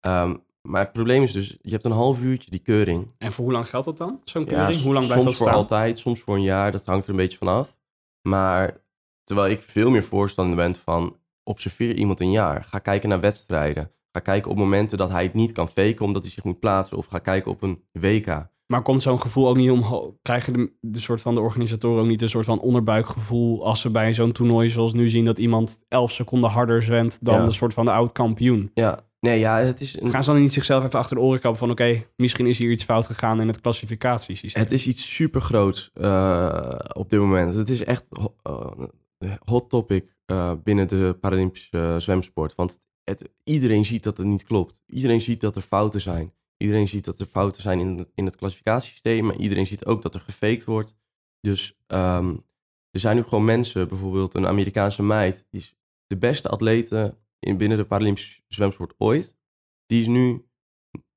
Ehm, 0.00 0.36
maar 0.60 0.80
het 0.82 0.92
probleem 0.92 1.22
is 1.22 1.32
dus, 1.32 1.56
je 1.62 1.70
hebt 1.70 1.84
een 1.84 1.90
half 1.92 2.20
uurtje 2.22 2.50
die 2.50 2.60
keuring. 2.60 3.14
En 3.18 3.32
voor 3.32 3.44
hoe 3.44 3.52
lang 3.52 3.68
geldt 3.68 3.86
dat 3.86 3.96
dan, 3.98 4.20
zo'n 4.24 4.44
Ja, 4.44 4.48
keuring? 4.48 4.82
hoe 4.82 4.92
lang 4.92 5.04
blijft 5.06 5.22
soms 5.22 5.24
dat 5.24 5.34
voor 5.36 5.46
staan? 5.46 5.58
altijd, 5.58 5.98
soms 5.98 6.20
voor 6.20 6.34
een 6.34 6.42
jaar. 6.42 6.72
Dat 6.72 6.86
hangt 6.86 7.04
er 7.04 7.10
een 7.10 7.16
beetje 7.16 7.38
vanaf. 7.38 7.76
Maar 8.28 8.84
terwijl 9.26 9.50
ik 9.50 9.62
veel 9.62 9.90
meer 9.90 10.04
voorstander 10.04 10.56
ben 10.56 10.74
van... 10.74 11.16
observeer 11.44 11.94
iemand 11.94 12.20
een 12.20 12.30
jaar. 12.30 12.66
Ga 12.70 12.78
kijken 12.78 13.08
naar 13.08 13.20
wedstrijden. 13.20 13.90
Ga 14.12 14.20
kijken 14.20 14.50
op 14.50 14.56
momenten 14.56 14.98
dat 14.98 15.10
hij 15.10 15.22
het 15.22 15.34
niet 15.34 15.52
kan 15.52 15.68
faken... 15.68 16.04
omdat 16.04 16.22
hij 16.22 16.30
zich 16.30 16.44
moet 16.44 16.60
plaatsen. 16.60 16.96
Of 16.96 17.06
ga 17.06 17.18
kijken 17.18 17.50
op 17.50 17.62
een 17.62 17.82
WK. 17.92 18.48
Maar 18.66 18.82
komt 18.82 19.02
zo'n 19.02 19.20
gevoel 19.20 19.48
ook 19.48 19.56
niet 19.56 19.70
omhoog? 19.70 20.12
Krijgen 20.22 20.52
de, 20.52 20.72
de 20.80 21.00
soort 21.00 21.22
van 21.22 21.34
de 21.34 21.40
organisatoren 21.40 22.02
ook 22.02 22.08
niet 22.08 22.22
een 22.22 22.28
soort 22.28 22.44
van 22.44 22.60
onderbuikgevoel... 22.60 23.64
als 23.64 23.80
ze 23.80 23.90
bij 23.90 24.14
zo'n 24.14 24.32
toernooi 24.32 24.68
zoals 24.68 24.92
nu 24.92 25.08
zien 25.08 25.24
dat 25.24 25.38
iemand 25.38 25.78
11 25.88 26.12
seconden 26.12 26.50
harder 26.50 26.82
zwemt... 26.82 27.18
dan 27.20 27.38
Ja. 27.40 27.44
de 27.44 27.52
soort 27.52 27.74
van 27.74 27.84
de 27.84 27.92
oud-kampioen? 27.92 28.70
Ja, 28.74 29.00
nee, 29.20 29.38
ja, 29.38 29.58
het 29.58 29.80
is... 29.80 30.00
Een, 30.00 30.08
Gaan 30.08 30.24
ze 30.24 30.30
dan 30.32 30.40
niet 30.40 30.52
zichzelf 30.52 30.84
even 30.84 30.98
achter 30.98 31.16
de 31.16 31.22
oren 31.22 31.40
kappen 31.40 31.58
van... 31.60 31.70
oké, 31.70 32.04
misschien 32.16 32.46
is 32.46 32.58
hier 32.58 32.70
iets 32.70 32.84
fout 32.84 33.06
gegaan 33.06 33.40
in 33.40 33.46
het 33.46 33.60
klassificatiesysteem? 33.60 34.62
Het 34.62 34.72
is 34.72 34.86
iets 34.86 35.14
super 35.14 35.40
groots 35.40 35.90
op 36.92 37.10
dit 37.10 37.20
moment. 37.20 37.54
Het 37.54 37.68
is 37.68 37.84
echt 37.84 38.04
eh, 38.42 38.70
hot 39.44 39.70
topic 39.70 40.16
eh, 40.26 40.52
binnen 40.64 40.88
de 40.88 41.16
Paralympische 41.20 41.78
eh, 41.78 41.96
zwemsport. 41.96 42.54
Want 42.54 42.80
iedereen 43.44 43.84
ziet 43.84 44.02
dat 44.02 44.16
het 44.16 44.26
niet 44.26 44.44
klopt. 44.44 44.82
Iedereen 44.86 45.20
ziet 45.20 45.40
dat 45.40 45.56
er 45.56 45.62
fouten 45.62 46.00
zijn. 46.00 46.34
Iedereen 46.56 46.88
ziet 46.88 47.04
dat 47.04 47.20
er 47.20 47.26
fouten 47.26 47.62
zijn 47.62 47.80
in 47.80 47.98
het, 47.98 48.10
in 48.14 48.24
het 48.24 48.36
klassificatiesysteem. 48.36 49.26
Maar 49.26 49.36
iedereen 49.36 49.66
ziet 49.66 49.84
ook 49.84 50.02
dat 50.02 50.14
er 50.14 50.20
gefaked 50.20 50.64
wordt. 50.64 50.96
Dus 51.40 51.78
ehm, 51.86 52.36
er 52.90 53.00
zijn 53.00 53.16
nu 53.16 53.22
gewoon 53.22 53.44
mensen, 53.44 53.88
bijvoorbeeld 53.88 54.34
een 54.34 54.46
Amerikaanse 54.46 55.02
meid... 55.02 55.46
die 55.50 55.60
is 55.60 55.76
de 56.06 56.16
beste 56.16 56.48
atlete 56.48 57.18
in, 57.38 57.56
binnen 57.56 57.78
de 57.78 57.84
Paralympische 57.84 58.42
zwemsport 58.48 58.94
ooit. 58.98 59.36
Die 59.86 60.00
is 60.00 60.06
nu 60.06 60.46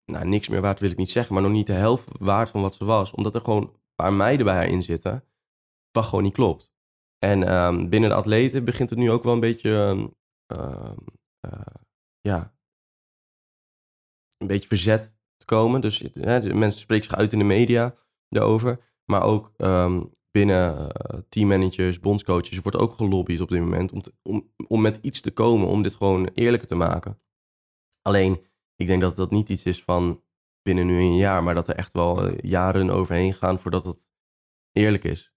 nou, 0.05 0.25
niks 0.25 0.47
meer 0.47 0.61
waard 0.61 0.79
wil 0.79 0.91
ik 0.91 0.97
niet 0.97 1.11
zeggen, 1.11 1.33
maar 1.33 1.43
nog 1.43 1.51
niet 1.51 1.67
de 1.67 1.73
helft 1.73 2.07
waard 2.19 2.49
van 2.49 2.61
wat 2.61 2.75
ze 2.75 2.85
was. 2.85 3.11
Omdat 3.11 3.35
er 3.35 3.41
gewoon 3.41 3.63
een 3.63 3.81
paar 3.95 4.13
meiden 4.13 4.45
bij 4.45 4.55
haar 4.55 4.67
in 4.67 4.83
zitten, 4.83 5.23
wat 5.91 6.05
gewoon 6.05 6.23
niet 6.23 6.33
klopt. 6.33 6.71
En 7.19 7.43
ehm, 7.43 7.89
binnen 7.89 8.09
de 8.09 8.15
atleten 8.15 8.65
begint 8.65 8.89
het 8.89 8.99
nu 8.99 9.11
ook 9.11 9.23
wel 9.23 9.33
een 9.33 9.39
beetje, 9.39 9.75
ehm, 9.75 10.07
ehm, 10.45 10.97
eh, 11.39 11.75
ja, 12.21 12.53
een 14.37 14.47
beetje 14.47 14.67
verzet 14.67 15.17
te 15.37 15.45
komen. 15.45 15.81
Dus 15.81 15.99
hè, 16.13 16.39
de 16.39 16.53
mensen 16.53 16.79
spreken 16.79 17.09
zich 17.09 17.17
uit 17.17 17.33
in 17.33 17.39
de 17.39 17.45
media 17.45 17.95
daarover. 18.29 18.79
Maar 19.05 19.23
ook 19.23 19.53
ehm, 19.57 20.03
binnen 20.31 20.91
eh, 20.91 21.19
teammanagers, 21.29 21.99
bondscoaches 21.99 22.59
wordt 22.59 22.77
ook 22.77 22.93
gelobbyd 22.93 23.41
op 23.41 23.49
dit 23.49 23.59
moment 23.59 23.91
om, 23.91 24.03
om, 24.21 24.51
om 24.67 24.81
met 24.81 24.99
iets 25.01 25.21
te 25.21 25.31
komen, 25.31 25.67
om 25.67 25.81
dit 25.81 25.95
gewoon 25.95 26.25
eerlijker 26.33 26.67
te 26.67 26.75
maken. 26.75 27.21
Alleen, 28.01 28.45
ik 28.75 28.87
denk 28.87 29.01
dat 29.01 29.15
dat 29.15 29.31
niet 29.31 29.49
iets 29.49 29.63
is 29.63 29.83
van 29.83 30.23
binnen 30.61 30.85
nu 30.85 30.99
een 30.99 31.15
jaar, 31.15 31.43
maar 31.43 31.53
dat 31.53 31.67
er 31.67 31.75
echt 31.75 31.93
wel 31.93 32.25
eh, 32.25 32.37
jaren 32.37 32.89
overheen 32.89 33.33
gaan 33.33 33.59
voordat 33.59 33.83
het 33.83 34.11
eerlijk 34.71 35.03
is. 35.03 35.33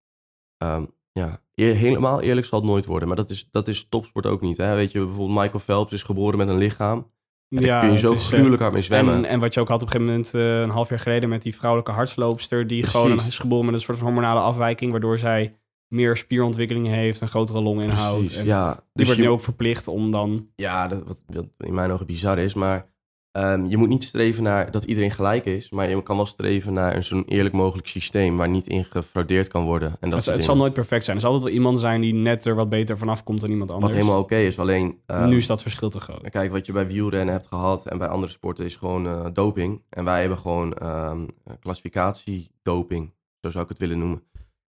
Ehm, 0.56 0.86
ja, 1.12 1.38
eer- 1.54 1.74
helemaal 1.74 2.20
eerlijk 2.20 2.46
zal 2.46 2.58
het 2.58 2.68
nooit 2.68 2.86
worden, 2.86 3.08
maar 3.08 3.16
dat 3.16 3.30
is, 3.30 3.48
dat 3.50 3.68
is 3.68 3.86
topsport 3.88 4.26
ook 4.26 4.40
niet. 4.40 4.56
Hè? 4.56 4.74
Weet 4.74 4.92
je, 4.92 4.98
bijvoorbeeld 5.04 5.38
Michael 5.40 5.58
Phelps 5.60 5.92
is 5.92 6.02
geboren 6.02 6.38
met 6.38 6.48
een 6.48 6.56
lichaam. 6.58 7.10
En 7.48 7.62
daar 7.62 7.80
kun 7.80 7.90
je 7.90 7.98
zo 7.98 8.12
is, 8.12 8.20
eh, 8.20 8.26
gruwelijk 8.26 8.60
hard 8.60 8.72
mee 8.72 8.82
zwemmen. 8.82 9.14
En, 9.14 9.24
en 9.24 9.40
wat 9.40 9.54
je 9.54 9.60
ook 9.60 9.68
had 9.68 9.82
op 9.82 9.86
een 9.86 9.92
gegeven 9.92 10.12
moment 10.12 10.34
eh, 10.34 10.60
een 10.60 10.70
half 10.70 10.88
jaar 10.88 10.98
geleden 10.98 11.28
met 11.28 11.42
die 11.42 11.54
vrouwelijke 11.54 11.92
hartsloopster, 11.92 12.66
die 12.66 12.80
Precies. 12.80 13.00
gewoon 13.00 13.26
is 13.26 13.38
geboren 13.38 13.64
met 13.64 13.74
een 13.74 13.80
soort 13.80 13.98
van 13.98 14.06
hormonale 14.06 14.40
afwijking, 14.40 14.90
waardoor 14.90 15.18
zij 15.18 15.56
meer 15.88 16.16
spierontwikkeling 16.16 16.86
heeft, 16.86 17.20
een 17.20 17.28
grotere 17.28 17.60
longinhoud. 17.60 18.18
Precies, 18.18 18.36
En 18.36 18.44
ja. 18.44 18.72
Die 18.72 18.80
Dus 18.92 19.06
wordt 19.06 19.20
je- 19.20 19.26
nu 19.26 19.32
ook 19.32 19.40
verplicht 19.40 19.88
om 19.88 20.10
dan... 20.10 20.46
Ja, 20.56 20.88
dat, 20.88 21.04
wat, 21.06 21.22
wat 21.26 21.46
in 21.58 21.74
mijn 21.74 21.90
ogen 21.90 22.06
bizar 22.06 22.38
is. 22.38 22.54
Maar 22.54 22.91
ehm, 23.32 23.64
je 23.66 23.76
moet 23.76 23.88
niet 23.88 24.04
streven 24.04 24.42
naar 24.42 24.70
dat 24.70 24.84
iedereen 24.84 25.10
gelijk 25.10 25.44
is. 25.44 25.70
Maar 25.70 25.88
je 25.88 26.02
kan 26.02 26.16
wel 26.16 26.26
streven 26.26 26.72
naar 26.72 26.96
een 26.96 27.04
zo'n 27.04 27.24
eerlijk 27.24 27.54
mogelijk 27.54 27.88
systeem 27.88 28.36
waar 28.36 28.48
niet 28.48 28.66
in 28.66 28.84
gefraudeerd 28.84 29.48
kan 29.48 29.64
worden. 29.64 29.94
En 30.00 30.10
dat 30.10 30.24
Het, 30.24 30.34
het 30.34 30.44
zal 30.44 30.56
nooit 30.56 30.72
perfect 30.72 31.04
zijn. 31.04 31.16
Er 31.16 31.22
zal 31.22 31.32
altijd 31.32 31.50
wel 31.50 31.58
iemand 31.60 31.80
zijn 31.80 32.00
die 32.00 32.14
net 32.14 32.44
er 32.44 32.54
wat 32.54 32.68
beter 32.68 32.98
vanaf 32.98 33.24
komt 33.24 33.40
dan 33.40 33.50
iemand 33.50 33.70
anders. 33.70 33.92
Wat 33.92 34.00
helemaal 34.00 34.22
oké 34.22 34.36
is. 34.36 34.58
Alleen, 34.58 34.98
ehm, 35.06 35.28
nu 35.28 35.36
is 35.36 35.46
dat 35.46 35.62
verschil 35.62 35.90
te 35.90 36.00
groot. 36.00 36.30
kijk, 36.30 36.50
wat 36.52 36.66
je 36.66 36.72
bij 36.72 36.86
wielrennen 36.86 37.34
hebt 37.34 37.46
gehad 37.46 37.86
en 37.86 37.98
bij 37.98 38.08
andere 38.08 38.32
sporten 38.32 38.64
is 38.64 38.76
gewoon 38.76 39.06
eh, 39.06 39.26
doping. 39.32 39.82
En 39.88 40.04
wij 40.04 40.20
hebben 40.20 40.38
gewoon 40.38 40.72
ehm 40.74 41.26
klassificatiedoping. 41.60 43.12
Zo 43.40 43.50
zou 43.50 43.62
ik 43.62 43.68
het 43.68 43.78
willen 43.78 43.98
noemen. 43.98 44.22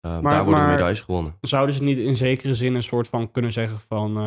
Maar- 0.01 0.22
daar 0.22 0.43
worden 0.43 0.64
maar- 0.64 0.72
medailles 0.72 1.01
gewonnen. 1.01 1.36
Zouden 1.41 1.76
ze 1.76 1.84
niet 1.84 1.97
in 1.97 2.16
zekere 2.16 2.55
zin 2.55 2.76
een 2.76 2.84
soort 2.84 3.08
van 3.08 3.32
kunnen 3.32 3.51
zeggen 3.51 3.80
van... 3.88 4.18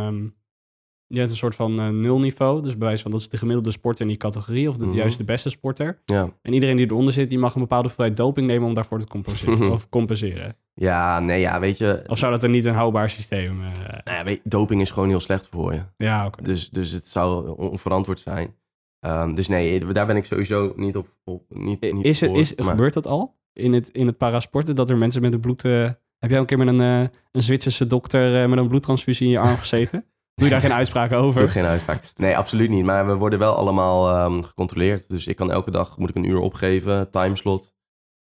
je 1.13 1.19
hebt 1.19 1.31
een 1.31 1.37
soort 1.37 1.55
van 1.55 1.81
uh, 1.81 1.89
nulniveau. 1.89 2.63
Dus 2.63 2.77
bij 2.77 2.87
wijze 2.87 3.03
van 3.03 3.11
dat 3.11 3.21
is 3.21 3.29
de 3.29 3.37
gemiddelde 3.37 3.71
sporter 3.71 4.03
in 4.03 4.09
die 4.09 4.17
categorie. 4.17 4.69
Of 4.69 4.77
de, 4.77 4.87
Mhm. 4.87 4.97
juist 4.97 5.19
de 5.19 5.25
beste 5.25 5.51
sporter. 5.51 6.03
Ja. 6.05 6.29
En 6.43 6.53
iedereen 6.53 6.77
die 6.77 6.87
eronder 6.87 7.13
zit, 7.13 7.29
die 7.29 7.39
mag 7.39 7.55
een 7.55 7.61
bepaalde 7.61 7.87
hoeveelheid 7.87 8.17
doping 8.17 8.47
nemen 8.47 8.69
om 8.69 8.75
daarvoor 8.75 9.01
te 9.01 9.07
compenseren. 9.07 9.71
of 9.77 9.89
compenseren. 9.89 10.57
ja, 10.75 11.21
nee, 11.21 11.41
ja, 11.41 11.61
weet 11.61 11.79
je... 11.79 12.03
Of 12.07 12.19
zou 12.19 12.33
dat 12.33 12.43
er 12.43 12.49
niet 12.49 12.65
een 12.65 12.75
houdbaar 12.75 13.11
systeem... 13.11 13.61
eh, 13.63 13.71
Nou 14.05 14.19
ja, 14.19 14.25
weet, 14.25 14.41
doping 14.45 14.81
is 14.81 14.91
gewoon 14.91 15.09
heel 15.09 15.21
slecht 15.21 15.49
voor 15.49 15.73
je. 15.73 15.83
ja, 15.97 16.27
oké. 16.27 16.43
Dus, 16.43 16.71
dus 16.71 16.91
het 16.91 17.09
zou 17.09 17.57
onverantwoord 17.57 18.21
zijn. 18.21 18.55
Ehm, 19.01 19.35
dus 19.35 19.49
nee, 19.49 19.85
daar 19.85 20.07
ben 20.07 20.17
ik 20.17 20.25
sowieso 20.25 20.73
niet 20.77 20.97
op... 20.97 21.09
op 21.25 21.43
niet, 21.49 21.93
niet 21.93 22.05
Is, 22.05 22.21
het, 22.21 22.31
is, 22.37 22.55
maar- 22.55 22.67
gebeurt 22.69 22.95
dat 22.95 23.07
al 23.07 23.39
in 23.53 23.73
het, 23.73 23.89
in 23.89 24.07
het 24.07 24.17
parasporten? 24.17 24.75
Dat 24.77 24.91
er 24.91 24.97
mensen 24.97 25.23
met 25.23 25.35
een 25.35 25.41
bloed... 25.41 25.65
eh, 25.65 25.91
heb 26.19 26.31
jij 26.31 26.39
een 26.39 26.47
keer 26.47 26.59
met 26.59 26.69
een, 26.69 26.81
eh, 26.81 27.09
een 27.33 27.43
Zwitserse 27.43 27.87
dokter 27.87 28.43
eh, 28.43 28.49
met 28.49 28.59
een 28.59 28.69
bloedtransfusie 28.69 29.27
in 29.27 29.33
je 29.33 29.39
arm 29.39 29.57
gezeten? 29.57 30.05
Doe 30.41 30.49
je 30.49 30.55
daar 30.55 30.71
geen 30.71 30.79
uitspraken 30.79 31.17
over? 31.17 31.41
Doe 31.41 31.49
geen 31.49 31.65
uitspraak. 31.65 32.05
Nee, 32.17 32.37
absoluut 32.37 32.71
niet. 32.71 32.85
Maar 32.85 33.07
we 33.07 33.15
worden 33.15 33.39
wel 33.39 33.55
allemaal 33.55 34.11
ehm, 34.11 34.43
gecontroleerd. 34.43 35.09
Dus 35.09 35.27
ik 35.27 35.37
kan 35.37 35.51
elke 35.51 35.71
dag 35.71 35.99
moet 35.99 36.09
ik 36.09 36.17
een 36.17 36.29
uur 36.29 36.39
opgeven, 36.39 37.11
timeslot. 37.11 37.75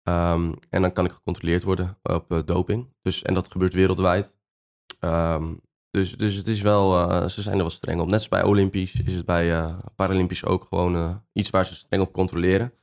Ehm, 0.03 0.53
en 0.70 0.82
dan 0.82 0.91
kan 0.91 1.05
ik 1.05 1.11
gecontroleerd 1.11 1.63
worden 1.63 1.97
op 2.03 2.32
eh, 2.32 2.39
doping. 2.45 2.93
Dus, 3.01 3.22
en 3.22 3.34
dat 3.34 3.51
gebeurt 3.51 3.74
wereldwijd. 3.74 4.38
Ehm, 4.99 5.53
dus, 5.89 6.18
dus 6.18 6.36
het 6.36 6.47
is 6.47 6.61
wel, 6.61 7.09
eh, 7.09 7.28
ze 7.28 7.41
zijn 7.41 7.55
er 7.55 7.61
wel 7.61 7.70
streng 7.70 8.01
op. 8.01 8.07
Net 8.07 8.15
als 8.15 8.28
bij 8.28 8.43
Olympisch 8.43 9.01
is 9.01 9.13
het 9.13 9.26
bij 9.26 9.51
eh, 9.51 9.78
Paralympisch 9.95 10.45
ook 10.45 10.63
gewoon 10.70 11.24
iets 11.34 11.49
waar 11.49 11.65
ze 11.65 11.76
streng 11.76 12.01
op 12.01 12.13
controleren. 12.13 12.74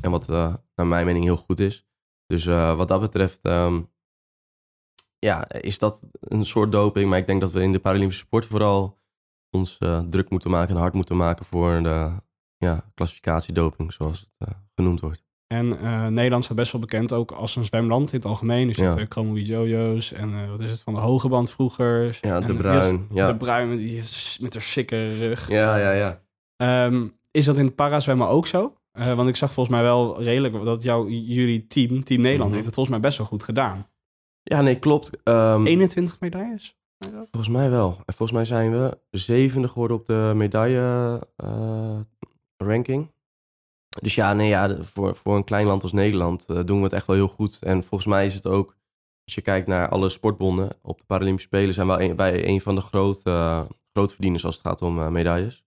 En 0.00 0.10
wat 0.10 0.28
naar 0.74 0.86
mijn 0.86 1.06
mening 1.06 1.24
heel 1.24 1.36
goed 1.36 1.60
is. 1.60 1.86
Dus 2.26 2.44
wat 2.44 2.88
dat 2.88 3.00
betreft 3.00 3.40
ja, 5.26 5.48
is 5.50 5.78
dat 5.78 6.02
een 6.20 6.44
soort 6.44 6.72
doping. 6.72 7.08
Maar 7.10 7.18
ik 7.18 7.26
denk 7.26 7.40
dat 7.40 7.52
we 7.52 7.62
in 7.62 7.72
de 7.72 7.78
Paralympische 7.80 8.24
sport 8.24 8.44
vooral 8.46 8.98
ons 9.50 9.76
eh, 9.78 10.00
druk 10.10 10.30
moeten 10.30 10.50
maken 10.50 10.74
en 10.74 10.80
hard 10.80 10.94
moeten 10.94 11.16
maken 11.16 11.44
voor 11.44 11.82
de 11.82 12.10
ja, 12.56 12.90
klassificatiedoping, 12.94 13.92
zoals 13.92 14.20
het 14.20 14.48
eh, 14.48 14.54
genoemd 14.74 15.00
wordt. 15.00 15.22
En 15.46 15.78
eh, 15.78 16.06
Nederland 16.06 16.44
staat 16.44 16.56
best 16.56 16.72
wel 16.72 16.80
bekend 16.80 17.12
ook 17.12 17.30
als 17.32 17.56
een 17.56 17.64
zwemland 17.64 18.12
in 18.12 18.16
het 18.18 18.28
algemeen. 18.28 18.66
Dus 18.66 18.76
je 18.76 18.82
Ja. 18.82 18.88
hebt 18.88 19.00
uh, 19.00 19.06
Chromobi 19.08 19.42
Jojo's 19.44 20.12
en 20.12 20.50
wat 20.50 20.60
is 20.60 20.70
het 20.70 20.82
van 20.82 20.94
de 20.94 21.00
hoge 21.00 21.28
band 21.28 21.50
vroeger. 21.50 22.18
Ja, 22.20 22.40
En 22.40 22.46
de 22.46 22.54
bruin. 22.54 23.06
De 23.08 23.14
Ja, 23.14 23.32
bruin 23.32 23.68
met, 23.68 23.78
die, 23.78 23.96
is- 23.98 24.38
met 24.42 24.52
haar 24.52 24.62
sikke 24.62 25.14
rug. 25.16 25.48
ja, 25.48 25.76
ja. 25.76 25.92
ja. 25.92 26.22
Ehm, 26.56 27.06
is 27.30 27.44
dat 27.44 27.58
in 27.58 27.64
het 27.64 27.74
parazwemmen 27.74 28.28
ook 28.28 28.46
zo? 28.46 28.76
Want 28.92 29.28
ik 29.28 29.36
zag 29.36 29.52
volgens 29.52 29.76
mij 29.76 29.84
wel 29.84 30.22
redelijk 30.22 30.64
dat 30.64 30.82
jouw, 30.82 31.08
jullie 31.08 31.66
team, 31.66 32.04
Team 32.04 32.20
Nederland, 32.20 32.44
Mhm. 32.46 32.52
heeft 32.54 32.64
het 32.66 32.74
volgens 32.74 32.94
mij 32.96 33.04
best 33.04 33.18
wel 33.18 33.26
goed 33.26 33.42
gedaan. 33.42 33.86
Ja, 34.42 34.60
nee, 34.60 34.78
klopt. 34.78 35.22
Ehm, 35.22 35.66
21 35.66 36.20
medailles? 36.20 36.76
Volgens 37.10 37.48
mij 37.48 37.70
wel. 37.70 37.96
En 38.04 38.14
volgens 38.14 38.32
mij 38.32 38.44
zijn 38.44 38.70
we 38.70 38.98
zevende 39.10 39.68
geworden 39.68 39.96
op 39.96 40.06
de 40.06 40.32
medaille 40.34 41.20
eh, 41.36 42.00
ranking. 42.56 43.10
Dus 44.00 44.14
ja, 44.14 44.32
nee, 44.32 44.48
ja, 44.48 44.76
voor, 44.82 45.16
voor 45.16 45.36
een 45.36 45.44
klein 45.44 45.66
land 45.66 45.82
als 45.82 45.92
Nederland 45.92 46.46
eh, 46.46 46.60
doen 46.64 46.78
we 46.78 46.84
het 46.84 46.92
echt 46.92 47.06
wel 47.06 47.16
heel 47.16 47.28
goed. 47.28 47.62
En 47.62 47.82
volgens 47.82 48.10
mij 48.10 48.26
is 48.26 48.34
het 48.34 48.46
ook, 48.46 48.76
als 49.24 49.34
je 49.34 49.40
kijkt 49.40 49.66
naar 49.66 49.88
alle 49.88 50.08
sportbonden 50.08 50.70
op 50.82 50.98
de 50.98 51.04
Paralympische 51.04 51.48
Spelen, 51.48 51.74
zijn 51.74 51.86
wel 51.86 52.00
een, 52.00 52.60
van 52.60 52.74
de 52.74 52.80
grote, 52.80 53.30
uh, 53.30 53.62
grootverdieners 53.92 54.44
als 54.44 54.56
het 54.56 54.66
gaat 54.66 54.82
om 54.82 54.98
eh, 54.98 55.08
medailles. 55.08 55.64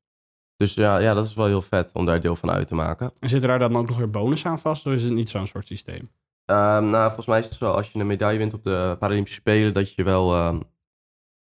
Dus 0.57 0.73
ja, 0.73 0.97
ja, 0.97 1.13
dat 1.13 1.25
is 1.25 1.33
wel 1.33 1.45
heel 1.45 1.61
vet 1.61 1.91
om 1.93 2.05
daar 2.05 2.21
deel 2.21 2.35
van 2.35 2.51
uit 2.51 2.67
te 2.67 2.75
maken. 2.75 3.11
En 3.19 3.29
zitten 3.29 3.49
daar 3.49 3.59
dan 3.59 3.75
ook 3.75 3.87
nog 3.87 3.97
weer 3.97 4.09
bonus 4.09 4.45
aan 4.45 4.59
vast? 4.59 4.85
Of 4.85 4.93
is 4.93 5.03
het 5.03 5.13
niet 5.13 5.29
zo'n 5.29 5.47
soort 5.47 5.67
systeem? 5.67 6.11
Ehm, 6.45 6.89
nou, 6.89 7.05
volgens 7.05 7.27
mij 7.27 7.39
is 7.39 7.45
het 7.45 7.53
zo, 7.53 7.71
als 7.71 7.91
je 7.91 7.99
een 7.99 8.07
medaille 8.07 8.37
wint 8.37 8.53
op 8.53 8.63
de 8.63 8.95
Paralympische 8.99 9.39
Spelen, 9.39 9.73
dat 9.73 9.93
je 9.93 10.03
wel 10.03 10.33
ehm, 10.33 10.55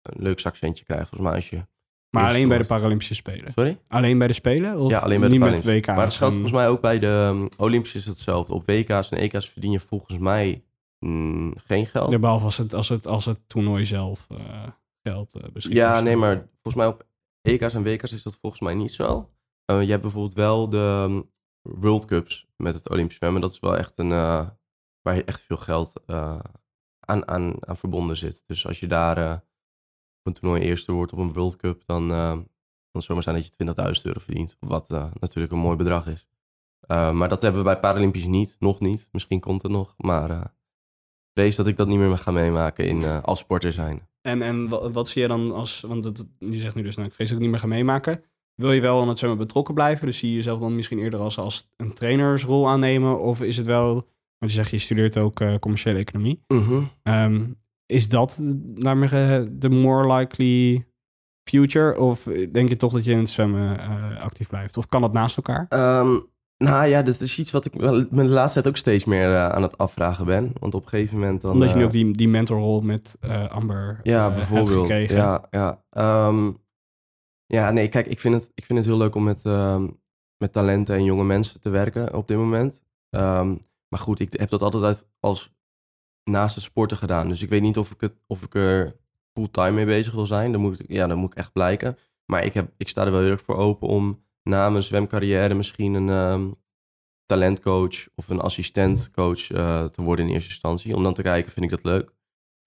een 0.03 0.23
leuk 0.23 0.41
zakcentje 0.41 0.85
krijgt. 0.85 1.09
Volgens 1.09 1.29
mij 1.29 1.39
als 1.39 1.51
je... 1.51 1.67
Maar 2.11 2.29
alleen 2.29 2.49
bij 2.49 2.59
de. 2.59 2.65
Paralympische 2.65 3.15
Spelen? 3.15 3.53
Sorry? 3.53 3.79
Alleen 3.89 4.19
bij 4.19 4.27
de 4.27 4.33
Spelen? 4.33 4.79
Of 4.79 4.91
Ja, 4.91 4.99
alleen 4.99 5.21
bij 5.21 5.29
de 5.29 5.35
niet 5.35 5.45
met. 5.45 5.65
WK's? 5.65 5.87
Maar 5.87 6.05
het 6.05 6.15
geldt 6.15 6.35
en- 6.35 6.41
volgens 6.41 6.53
mij 6.53 6.69
ook 6.69 6.81
bij 6.81 6.99
de 6.99 7.07
um, 7.07 7.49
Olympische 7.57 7.99
is 7.99 8.05
het 8.05 8.15
hetzelfde. 8.15 8.55
Op 8.55 8.67
WK's 8.67 9.11
en 9.11 9.19
EK's 9.19 9.51
verdien 9.51 9.71
je 9.71 9.81
volgens 9.81 10.19
mij 10.19 10.65
mm, 10.99 11.55
geen 11.57 11.87
geld. 11.87 12.11
Ja, 12.11 12.19
behalve 12.19 12.45
als 12.45 12.57
het, 12.57 12.75
als 12.75 12.89
het, 12.89 13.07
als 13.07 13.25
het 13.25 13.39
toernooi 13.47 13.85
zelf 13.85 14.27
eh, 14.31 14.63
geld 15.03 15.35
eh 15.35 15.51
beschikbaar 15.53 15.83
Ja, 15.83 16.01
nee, 16.01 16.17
maar 16.17 16.37
volgens 16.63 16.75
mij 16.75 16.87
op 16.87 17.07
EK's 17.43 17.75
en 17.75 17.83
WK's 17.83 18.13
is 18.13 18.23
dat 18.23 18.39
volgens 18.41 18.63
mij 18.63 18.75
niet 18.75 18.93
zo. 18.93 19.31
Eh, 19.65 19.83
je 19.83 19.91
hebt 19.91 20.03
bijvoorbeeld 20.03 20.35
wel 20.35 20.69
de 20.69 21.25
World 21.63 22.05
Cups 22.05 22.47
met 22.57 22.75
het 22.75 22.91
Olympisch 22.91 23.17
zwemmen. 23.17 23.41
Dat 23.41 23.53
is 23.53 23.61
wel 23.61 23.77
echt 23.77 23.99
een, 23.99 24.11
uh, 24.11 24.47
waar 25.07 25.21
echt 25.21 25.43
veel 25.43 25.57
geld 25.57 25.93
uh, 26.07 26.39
aan, 27.01 27.29
aan, 27.29 27.67
aan 27.69 27.77
verbonden 27.77 28.17
zit. 28.17 28.45
Dus 28.47 28.67
als 28.67 28.81
je 28.81 28.87
daar 28.87 29.19
uh, 29.19 29.33
op 29.33 30.27
een 30.27 30.33
toernooi 30.33 30.63
eerste 30.63 30.93
wordt 30.93 31.13
op 31.13 31.19
een 31.19 31.33
World 31.33 31.57
Cup, 31.57 31.83
dan 31.87 32.09
kan 32.09 32.47
het 32.93 33.05
zomaar 33.05 33.23
zijn 33.23 33.37
dat 33.37 33.47
je 33.47 33.97
20.000 33.99 34.03
euro 34.03 34.21
verdient. 34.21 34.57
Wat 34.61 34.89
natuurlijk 35.21 35.53
een 35.53 35.59
mooi 35.59 35.77
bedrag 35.77 36.07
is. 36.07 36.29
Maar 36.89 37.29
dat 37.29 37.43
hebben 37.43 37.61
we 37.61 37.67
bij 37.67 37.81
Paralympisch 37.81 38.27
niet, 38.27 38.57
nog 38.59 38.81
niet. 38.81 39.09
Misschien 39.13 39.41
komt 39.41 39.63
het 39.63 39.73
nog, 39.73 39.95
maar 39.97 40.55
vrees 41.35 41.57
dat 41.57 41.67
ik 41.67 41.77
dat 41.77 41.89
niet 41.89 41.99
meer 41.99 42.19
ga 42.19 42.31
meemaken 42.31 42.87
in, 42.87 43.05
als 43.05 43.39
sporter 43.39 43.73
zijn. 43.73 44.09
En, 44.21 44.43
en 44.43 44.69
wat, 44.93 45.09
zie 45.09 45.23
je 45.23 45.29
dan 45.29 45.53
als, 45.53 45.81
want 45.81 46.05
het, 46.05 46.27
je 46.39 46.59
zegt 46.59 46.75
nu 46.75 46.83
dus, 46.83 46.97
nou, 46.97 47.09
ik 47.09 47.15
vrees 47.15 47.29
dat 47.29 47.37
ik 47.37 47.43
niet 47.43 47.53
meer 47.53 47.61
ga 47.61 47.67
meemaken. 47.67 48.25
Wil 48.55 48.73
je 48.73 48.81
wel 48.81 49.01
aan 49.01 49.09
het 49.09 49.19
zwemmen 49.19 49.39
betrokken 49.39 49.75
blijven? 49.75 50.07
Dus 50.07 50.19
zie 50.19 50.29
je 50.29 50.35
jezelf 50.35 50.61
dan 50.61 50.75
misschien 50.75 50.99
eerder 50.99 51.21
als, 51.21 51.39
als 51.39 51.71
een 51.77 51.93
trainersrol 51.93 52.69
aannemen? 52.69 53.21
Of 53.21 53.43
is 53.43 53.57
het 53.57 53.67
wel, 53.67 54.09
want 54.39 54.53
je 54.53 54.59
zegt 54.59 54.71
je 54.71 54.79
studeert 54.79 55.19
ook 55.19 55.41
uh, 55.41 55.55
commerciële 55.59 55.99
economie. 55.99 56.45
-hmm. 56.47 56.91
um, 57.03 57.57
is 57.87 58.09
dat 58.09 58.37
de 59.51 59.69
more 59.69 60.15
likely 60.15 60.87
future? 61.51 61.99
Of 62.01 62.23
denk 62.53 62.69
je 62.69 62.77
toch 62.77 62.93
dat 62.93 63.05
je 63.05 63.13
in 63.13 63.19
het 63.19 63.29
zwemmen 63.29 63.81
uh, 63.81 64.21
actief 64.21 64.49
blijft? 64.49 64.77
Of 64.77 64.89
kan 64.89 65.01
dat 65.01 65.13
naast 65.13 65.37
elkaar? 65.37 65.67
Um, 66.01 66.27
nou 66.57 66.87
ja, 66.87 67.03
dat 67.03 67.21
is 67.21 67.39
iets 67.39 67.51
wat 67.51 67.65
ik 67.65 67.75
me 67.75 68.09
de 68.11 68.25
laatste 68.25 68.61
tijd 68.61 68.75
ook 68.75 68.81
steeds 68.81 69.05
meer 69.05 69.29
uh, 69.29 69.49
aan 69.49 69.63
het 69.63 69.79
afvragen 69.79 70.27
ben. 70.27 70.53
Want 70.59 70.75
op 70.75 70.83
een 70.83 70.89
gegeven 70.89 71.19
moment 71.19 71.41
dan... 71.41 71.53
Omdat 71.53 71.71
je 71.71 71.77
nu 71.77 71.85
ook 71.85 71.91
die, 71.91 72.13
die 72.13 72.29
mentorrol 72.29 72.81
met 72.81 73.19
Amber 73.49 74.01
ja, 74.03 74.31
bijvoorbeeld. 74.31 74.87
gekregen. 74.87 75.17
Ja, 75.17 75.47
ja. 75.51 75.83
Um, 76.29 76.65
ja, 77.47 77.71
nee, 77.71 77.89
kijk, 77.89 78.07
ik 78.07 78.21
vind 78.21 78.35
het, 78.35 78.51
ik 78.55 78.65
vind 78.65 78.79
het 78.79 78.89
heel 78.89 78.97
leuk 78.97 79.15
om 79.15 79.25
met, 79.25 79.43
met 80.37 80.53
talenten 80.53 80.97
en 80.97 81.05
jonge 81.05 81.25
mensen 81.25 81.61
te 81.61 81.71
werken 81.71 82.15
op 82.15 82.29
dit 82.29 82.37
moment. 82.37 82.83
Um, 83.11 83.66
maar 83.89 84.01
goed, 84.01 84.21
ik 84.21 84.33
heb 84.33 84.49
dat 84.49 84.63
altijd 84.63 85.09
als 85.21 85.55
naast 86.25 86.55
het 86.55 86.65
sporten 86.65 86.97
gedaan. 86.97 87.29
Dus 87.29 87.43
ik 87.43 87.49
weet 87.49 87.63
niet 87.63 87.79
of 87.79 87.91
ik, 87.91 88.01
het, 88.01 88.15
of 88.27 88.43
ik 88.43 88.55
er 88.55 88.97
fulltime 89.33 89.71
mee 89.71 89.85
bezig 89.85 90.15
wil 90.15 90.27
zijn. 90.27 90.53
Dan 90.53 90.61
moet 90.61 90.81
ik, 90.81 90.91
ja, 90.91 91.07
dan 91.07 91.19
moet 91.19 91.31
ik 91.31 91.39
echt 91.39 91.53
blijken. 91.53 91.99
Maar 92.25 92.45
ik, 92.45 92.55
heb, 92.55 92.73
ik 92.77 92.89
sta 92.89 93.05
er 93.05 93.13
wel 93.13 93.21
heel 93.21 93.31
erg 93.31 93.43
voor 93.43 93.57
open 93.57 93.89
om 93.89 94.25
na 94.43 94.71
mijn 94.71 94.83
zwemcarrière 94.83 95.55
misschien 95.55 95.95
een 95.95 96.09
um, 96.09 96.55
talentcoach 97.27 98.09
of 98.15 98.29
een 98.29 98.41
assistentcoach 98.41 99.51
uh, 99.51 99.85
te 99.85 100.03
worden 100.03 100.27
in 100.27 100.33
eerste 100.33 100.51
instantie. 100.51 100.97
Om 100.97 101.03
dan 101.03 101.15
te 101.15 101.23
kijken, 101.23 101.53
vind 101.53 101.65
ik 101.65 101.71
dat 101.71 101.85
leuk. 101.85 102.15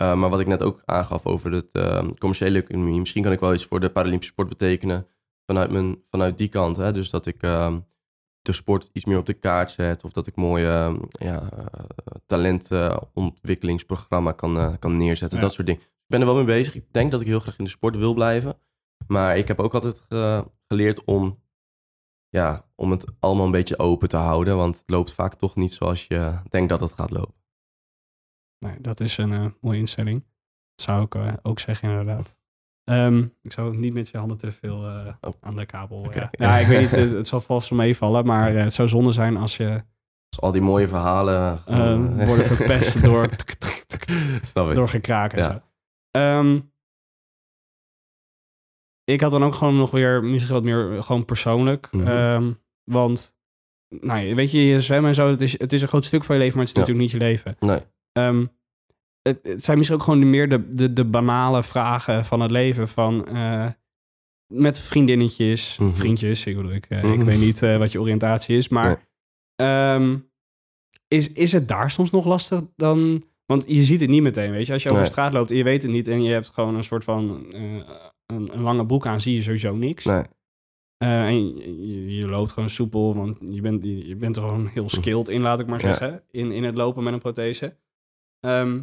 Uh, 0.02 0.16
maar 0.16 0.30
wat 0.30 0.40
ik 0.40 0.48
net 0.48 0.64
ook 0.64 0.82
aangaf 0.86 1.26
over 1.26 1.52
het 1.52 1.76
uh, 1.76 2.08
commerciële 2.18 2.62
economie. 2.62 3.00
Misschien 3.00 3.24
kan 3.24 3.32
ik 3.32 3.40
wel 3.40 3.54
iets 3.54 3.66
voor 3.66 3.80
de 3.80 3.90
Paralympische 3.90 4.34
sport 4.34 4.50
betekenen 4.50 5.08
vanuit, 5.46 5.72
mijn, 5.72 6.04
vanuit 6.10 6.38
die 6.38 6.48
kant. 6.48 6.78
Hè? 6.78 6.92
Dus 6.92 7.10
dat 7.10 7.26
ik 7.26 7.44
uh, 7.44 7.76
de 8.42 8.52
sport 8.52 8.90
iets 8.94 9.06
meer 9.06 9.18
op 9.18 9.26
de 9.26 9.34
kaart 9.34 9.72
zet. 9.72 10.04
Of 10.04 10.12
dat 10.12 10.28
ik 10.28 10.36
mooie 10.36 11.00
ja, 11.12 11.50
talentontwikkelingsprogramma 12.26 14.32
kan, 14.32 14.80
kan 14.80 14.98
neerzetten. 14.98 15.38
Ja. 15.38 15.44
Dat 15.44 15.54
soort 15.54 15.68
dingen. 15.68 15.82
Ik 15.82 16.08
ben 16.08 16.20
er 16.20 16.26
wel 16.26 16.36
mee 16.36 16.46
bezig. 16.46 16.76
Ik 16.76 16.94
denk 16.94 17.12
dat 17.12 17.22
ik 17.22 17.28
heel 17.28 17.40
graag 17.40 17.58
in 17.58 17.64
de 17.64 17.70
sport 17.70 17.96
wil 17.96 18.14
blijven. 18.14 18.60
Maar 19.08 19.38
ik 19.38 19.48
heb 19.48 19.60
ook 19.60 19.74
altijd 19.74 20.04
geleerd 20.68 21.04
om, 21.04 21.44
ja, 22.30 22.66
om 22.76 22.92
het 22.92 23.06
allemaal 23.20 23.46
een 23.46 23.52
beetje 23.52 23.80
open 23.80 24.10
te 24.10 24.18
houden. 24.18 24.56
Want 24.56 24.78
het 24.78 24.90
loopt 24.90 25.14
vaak 25.14 25.36
toch 25.36 25.56
niet 25.56 25.74
zoals 25.74 26.08
je 26.08 26.40
denkt 26.50 26.70
dat 26.70 26.80
het 26.80 26.94
gaat 26.94 27.12
lopen. 27.12 27.38
Nee, 28.60 28.82
dat 28.82 29.00
is 29.00 29.18
een 29.18 29.32
uh, 29.32 29.46
mooie 29.62 29.80
instelling. 29.80 30.26
Dat 30.76 30.86
zou 30.86 31.04
ik 31.04 31.16
uh, 31.16 31.34
ook 31.42 31.60
zeggen, 31.60 31.90
inderdaad. 31.90 32.38
Um, 32.90 33.34
ik 33.42 33.52
zou 33.52 33.78
niet 33.78 33.94
met 33.94 34.10
je 34.10 34.18
handen 34.18 34.38
te 34.38 34.52
veel 34.52 34.86
uh, 34.86 35.08
oh. 35.22 35.34
aan 35.42 35.56
de 35.56 35.66
kabel. 35.66 35.98
Okay. 35.98 36.30
Ja. 36.32 36.48
ja, 36.48 36.58
ik 36.58 36.68
weet 36.68 36.80
niet, 36.80 36.92
het, 36.92 37.12
het 37.12 37.28
zal 37.28 37.42
vast 37.42 37.70
wel 37.70 37.80
meevallen, 37.80 38.26
maar 38.26 38.54
het 38.54 38.74
zou 38.74 38.88
zonde 38.88 39.12
zijn 39.12 39.38
als 39.38 39.58
je. 39.58 39.84
Als 40.30 40.42
al 40.42 40.52
die 40.52 40.62
mooie 40.62 40.88
verhalen 40.88 41.60
uh, 41.70 42.26
worden 42.26 42.46
verpest 42.46 43.02
door. 43.06 43.30
Snap 44.44 44.70
ik. 44.70 44.76
Door 44.76 44.90
gekraken. 44.90 45.64
Ja. 46.12 46.40
Um, 46.40 46.72
ik 49.04 49.22
had 49.22 49.32
dan 49.32 49.44
ook 49.44 49.56
gewoon 49.56 49.76
nog 49.76 49.92
weer 49.92 50.24
misschien 50.24 50.54
wat 50.54 50.64
meer 50.64 51.04
gewoon 51.04 51.26
persoonlijk. 51.26 51.88
Mhm. 51.92 52.02
Mm 52.02 52.08
-hmm. 52.08 52.18
um, 52.18 52.62
want, 52.84 53.38
nou, 53.90 54.36
weet 54.36 54.52
je, 54.52 54.66
je 54.66 54.82
zwemmen 54.82 55.10
en 55.10 55.16
zo, 55.16 55.30
het 55.30 55.42
is, 55.42 55.60
het 55.60 55.74
is 55.74 55.82
een 55.82 55.88
groot 55.88 56.06
stuk 56.06 56.24
van 56.24 56.36
je 56.36 56.42
leven, 56.42 56.58
maar 56.58 56.68
het 56.68 56.78
is 56.78 56.84
ja. 56.84 56.92
natuurlijk 56.92 57.12
niet 57.12 57.22
je 57.22 57.28
leven. 57.28 57.56
Nee. 57.60 58.48
Um, 59.30 59.36
het, 59.36 59.46
het, 59.54 59.64
zijn 59.64 59.78
misschien 59.78 59.98
ook 60.00 60.04
gewoon 60.06 60.30
meer 60.30 60.50
de, 60.50 60.70
de, 60.70 60.94
de 60.94 61.06
banale 61.06 61.64
vragen 61.64 62.26
van 62.26 62.40
het 62.40 62.52
leven. 62.52 62.88
Van 62.88 63.26
uh, 63.32 63.68
met 64.54 64.80
vriendinnetjes, 64.80 65.74
Mhm. 65.74 65.84
mm 65.84 65.90
-hmm. 65.90 65.98
vriendjes, 66.00 66.46
ik 66.46 66.56
bedoel, 66.56 66.72
ik, 66.72 66.90
uh, 66.90 67.04
mm 67.04 67.10
-hmm. 67.12 67.20
ik 67.20 67.26
weet 67.26 67.40
niet 67.40 67.62
uh, 67.62 67.78
wat 67.78 67.92
je 67.92 68.02
oriëntatie 68.02 68.58
is. 68.58 68.68
Maar 68.68 69.08
nee. 69.56 69.94
um, 69.94 70.32
is, 71.08 71.32
is 71.32 71.52
het 71.52 71.68
daar 71.68 71.92
soms 71.92 72.12
nog 72.12 72.26
lastig 72.26 72.62
dan? 72.76 73.24
Want 73.46 73.64
je 73.68 73.84
ziet 73.84 74.02
het 74.02 74.10
niet 74.10 74.22
meteen, 74.22 74.52
weet 74.52 74.68
je. 74.68 74.74
Als 74.74 74.84
je 74.84 74.90
over 74.90 75.02
Nee. 75.02 75.12
straat 75.12 75.34
loopt 75.34 75.52
en 75.52 75.58
je 75.58 75.64
weet 75.64 75.84
het 75.84 75.92
niet 75.92 76.08
en 76.08 76.24
je 76.24 76.32
hebt 76.32 76.50
gewoon 76.50 76.76
een 76.76 76.84
soort 76.84 77.04
van... 77.04 77.46
een, 77.54 77.84
een 78.26 78.62
lange 78.62 78.86
broek 78.86 79.06
aan, 79.06 79.22
zie 79.22 79.36
je 79.36 79.42
sowieso 79.42 79.76
niks. 79.76 80.06
Nee. 80.06 80.24
Eh, 80.98 81.26
en 81.26 81.56
je, 81.58 82.16
je 82.16 82.28
loopt 82.28 82.52
gewoon 82.52 82.70
soepel, 82.70 83.16
want 83.16 83.38
je 83.54 83.62
bent, 83.62 83.84
je, 83.84 84.08
je 84.08 84.16
bent 84.16 84.36
er 84.36 84.42
gewoon 84.42 84.68
heel 84.68 84.90
skilled 84.90 85.30
in, 85.30 85.42
laat 85.42 85.60
ik 85.60 85.68
maar 85.68 85.82
Ja. 85.82 85.88
zeggen, 85.88 86.24
in, 86.32 86.52
in 86.52 86.64
het 86.64 86.76
lopen 86.76 87.04
met 87.04 87.14
een 87.14 87.20
prothese. 87.20 87.78
Ehm, 88.40 88.82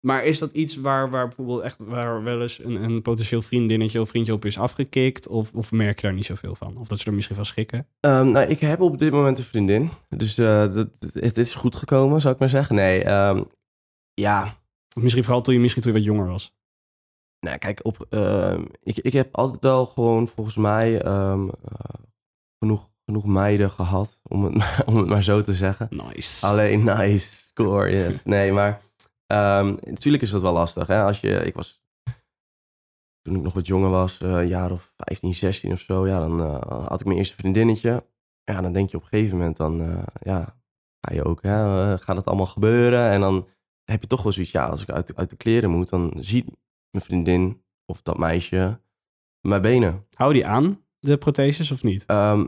maar 0.00 0.24
is 0.24 0.38
dat 0.38 0.52
iets 0.52 0.76
waar, 0.76 1.10
waar 1.10 1.26
bijvoorbeeld 1.26 1.60
echt 1.60 1.76
waar 1.78 2.22
wel 2.22 2.42
eens 2.42 2.58
een, 2.64 2.82
een 2.82 3.02
potentieel 3.02 3.42
vriendinnetje 3.42 4.00
of 4.00 4.08
vriendje 4.08 4.32
op 4.32 4.44
is 4.44 4.58
afgekikt? 4.58 5.28
Of, 5.28 5.52
of 5.54 5.72
merk 5.72 6.00
je 6.00 6.06
daar 6.06 6.16
niet 6.16 6.24
zoveel 6.24 6.54
van? 6.54 6.76
Of 6.76 6.88
dat 6.88 6.98
ze 6.98 7.06
er 7.06 7.14
misschien 7.14 7.36
van 7.36 7.44
schrikken? 7.44 7.86
Ehm, 8.00 8.26
nou, 8.26 8.46
ik 8.48 8.60
heb 8.60 8.80
op 8.80 8.98
dit 8.98 9.12
moment 9.12 9.38
een 9.38 9.44
vriendin. 9.44 9.90
Dus 10.08 10.38
eh, 10.38 10.74
dat, 10.74 10.88
het 11.12 11.38
is 11.38 11.54
goed 11.54 11.76
gekomen, 11.76 12.20
zou 12.20 12.34
ik 12.34 12.40
maar 12.40 12.48
zeggen. 12.48 12.74
Nee, 12.74 13.04
ehm, 13.04 13.42
ja. 14.14 14.58
Misschien 14.94 15.24
vooral 15.24 15.42
toen 15.42 15.54
je, 15.54 15.60
misschien 15.60 15.82
toen 15.82 15.92
je 15.92 15.98
wat 15.98 16.06
jonger 16.06 16.26
was. 16.26 16.54
Nou, 17.40 17.58
kijk, 17.58 17.80
op, 17.82 18.06
ehm, 18.10 18.64
ik, 18.82 18.98
ik 18.98 19.12
heb 19.12 19.36
altijd 19.36 19.62
wel 19.62 19.86
gewoon 19.86 20.28
volgens 20.28 20.56
mij 20.56 21.02
eh, 21.02 21.44
genoeg, 22.58 22.90
genoeg 23.04 23.26
meiden 23.26 23.70
gehad, 23.70 24.20
om 24.28 24.44
het, 24.44 24.54
maar- 24.54 24.82
om 24.86 24.96
het 24.96 25.06
maar 25.06 25.22
zo 25.22 25.42
te 25.42 25.54
zeggen. 25.54 25.88
Nice. 25.90 26.46
Alleen 26.46 26.84
nice, 26.84 27.28
score, 27.32 27.90
yes. 27.90 28.24
Nee, 28.24 28.52
maar 28.52 28.80
ehm, 29.30 29.76
natuurlijk 29.80 30.22
is 30.22 30.30
dat 30.30 30.40
wel 30.40 30.52
lastig. 30.52 30.86
Hè? 30.86 31.02
Als 31.02 31.20
je, 31.20 31.30
ik 31.44 31.54
was, 31.54 31.82
toen 33.22 33.36
ik 33.36 33.42
nog 33.42 33.52
wat 33.52 33.66
jonger 33.66 33.90
was, 33.90 34.18
eh, 34.20 34.30
een 34.30 34.48
jaar 34.48 34.70
of 34.72 34.94
15, 34.96 35.34
16 35.34 35.72
of 35.72 35.78
zo, 35.80 36.06
ja, 36.06 36.18
dan 36.20 36.40
eh, 36.40 36.86
had 36.88 37.00
ik 37.00 37.06
mijn 37.06 37.18
eerste 37.18 37.36
vriendinnetje. 37.36 38.06
Ja, 38.44 38.60
dan 38.60 38.72
denk 38.72 38.90
je 38.90 38.96
op 38.96 39.02
een 39.02 39.08
gegeven 39.08 39.36
moment, 39.38 39.56
dan 39.56 39.80
eh, 39.80 40.02
ja, 40.20 40.56
ga 41.06 41.14
je 41.14 41.24
ook, 41.24 41.42
hè, 41.42 41.98
gaat 41.98 42.16
het 42.16 42.26
allemaal 42.26 42.46
gebeuren? 42.46 43.10
En 43.10 43.20
dan 43.20 43.48
heb 43.84 44.00
je 44.00 44.06
toch 44.06 44.22
wel 44.22 44.32
zoiets, 44.32 44.52
ja, 44.52 44.66
als 44.66 44.82
ik 44.82 44.90
uit, 44.90 45.06
de- 45.06 45.16
uit 45.16 45.30
de 45.30 45.36
kleren 45.36 45.70
moet, 45.70 45.88
dan 45.88 46.12
ziet 46.16 46.46
mijn 46.90 47.04
vriendin 47.04 47.64
of 47.86 48.02
dat 48.02 48.18
meisje 48.18 48.80
mijn 49.40 49.62
benen. 49.62 50.06
Hou 50.14 50.32
die 50.32 50.46
aan, 50.46 50.84
de 50.98 51.18
protheses, 51.18 51.70
of 51.70 51.82
niet? 51.82 52.06
Ehm, 52.06 52.46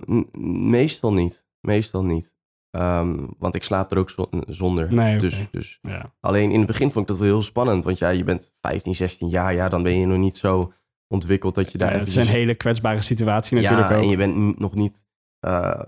meestal 0.71 1.13
niet. 1.13 1.47
Meestal 1.61 2.05
niet. 2.05 2.35
Ehm, 2.73 3.27
want 3.39 3.55
ik 3.55 3.63
slaap 3.63 3.93
er 3.93 3.99
ook 3.99 4.11
zo- 4.11 4.29
zonder. 4.49 4.93
Nee, 4.93 5.19
dus, 5.19 5.47
dus 5.51 5.79
Ja. 5.83 6.15
alleen 6.21 6.51
in 6.51 6.59
het 6.59 6.67
begin 6.67 6.91
vond 6.91 7.05
ik 7.05 7.07
dat 7.17 7.17
wel 7.19 7.27
heel 7.35 7.43
spannend. 7.43 7.85
Want 7.85 7.99
ja, 7.99 8.09
je 8.09 8.25
bent 8.25 8.55
15, 8.61 8.95
16 8.95 9.29
jaar. 9.29 9.55
Ja, 9.55 9.69
dan 9.69 9.83
ben 9.83 9.99
je 9.99 10.07
nog 10.07 10.19
niet 10.19 10.37
zo 10.37 10.73
ontwikkeld 11.09 11.55
dat 11.55 11.73
je 11.73 11.79
daar 11.79 11.93
Ja, 11.93 11.99
het 11.99 12.09
is 12.09 12.15
een 12.15 12.27
hele 12.27 12.55
kwetsbare 12.55 13.01
situatie 13.03 13.57
natuurlijk 13.57 13.89
ja, 13.89 13.97
ook. 13.97 14.03
en 14.03 14.09
je 14.09 14.17
bent 14.17 14.59
nog 14.59 14.75
niet... 14.75 15.05
eh, 15.41 15.81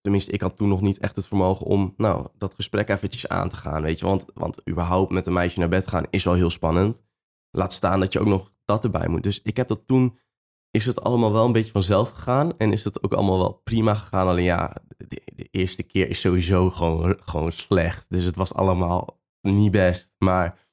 tenminste, 0.00 0.30
ik 0.32 0.40
had 0.40 0.56
toen 0.56 0.68
nog 0.68 0.80
niet 0.80 0.98
echt 0.98 1.16
het 1.16 1.26
vermogen 1.28 1.66
om 1.66 1.94
nou, 1.96 2.26
dat 2.38 2.54
gesprek 2.54 2.88
eventjes 2.88 3.28
aan 3.28 3.48
te 3.48 3.56
gaan. 3.56 3.82
Weet 3.82 3.98
je, 3.98 4.06
want, 4.06 4.24
want 4.34 4.68
überhaupt 4.70 5.10
met 5.12 5.26
een 5.26 5.32
meisje 5.32 5.58
naar 5.58 5.68
bed 5.68 5.86
gaan 5.88 6.04
is 6.10 6.24
wel 6.24 6.34
heel 6.34 6.50
spannend. 6.50 7.02
Laat 7.50 7.72
staan 7.72 8.00
dat 8.00 8.12
je 8.12 8.20
ook 8.20 8.26
nog 8.26 8.52
dat 8.64 8.84
erbij 8.84 9.08
moet. 9.08 9.22
Dus 9.22 9.40
ik 9.42 9.56
heb 9.56 9.68
dat 9.68 9.82
toen... 9.86 10.18
Is 10.76 10.86
het 10.86 11.02
allemaal 11.02 11.32
wel 11.32 11.44
een 11.44 11.52
beetje 11.52 11.72
vanzelf 11.72 12.10
gegaan. 12.10 12.58
En 12.58 12.72
is 12.72 12.84
het 12.84 13.02
ook 13.02 13.12
allemaal 13.12 13.38
wel 13.38 13.60
prima 13.64 13.94
gegaan. 13.94 14.26
Alleen 14.28 14.44
ja, 14.44 14.76
de, 14.96 15.22
de 15.34 15.48
eerste 15.50 15.82
keer 15.82 16.08
is 16.08 16.20
sowieso 16.20 16.70
gewoon, 16.70 17.16
gewoon 17.20 17.52
slecht. 17.52 18.06
Dus 18.08 18.24
het 18.24 18.36
was 18.36 18.54
allemaal 18.54 19.20
niet 19.40 19.70
best. 19.70 20.14
Maar 20.18 20.65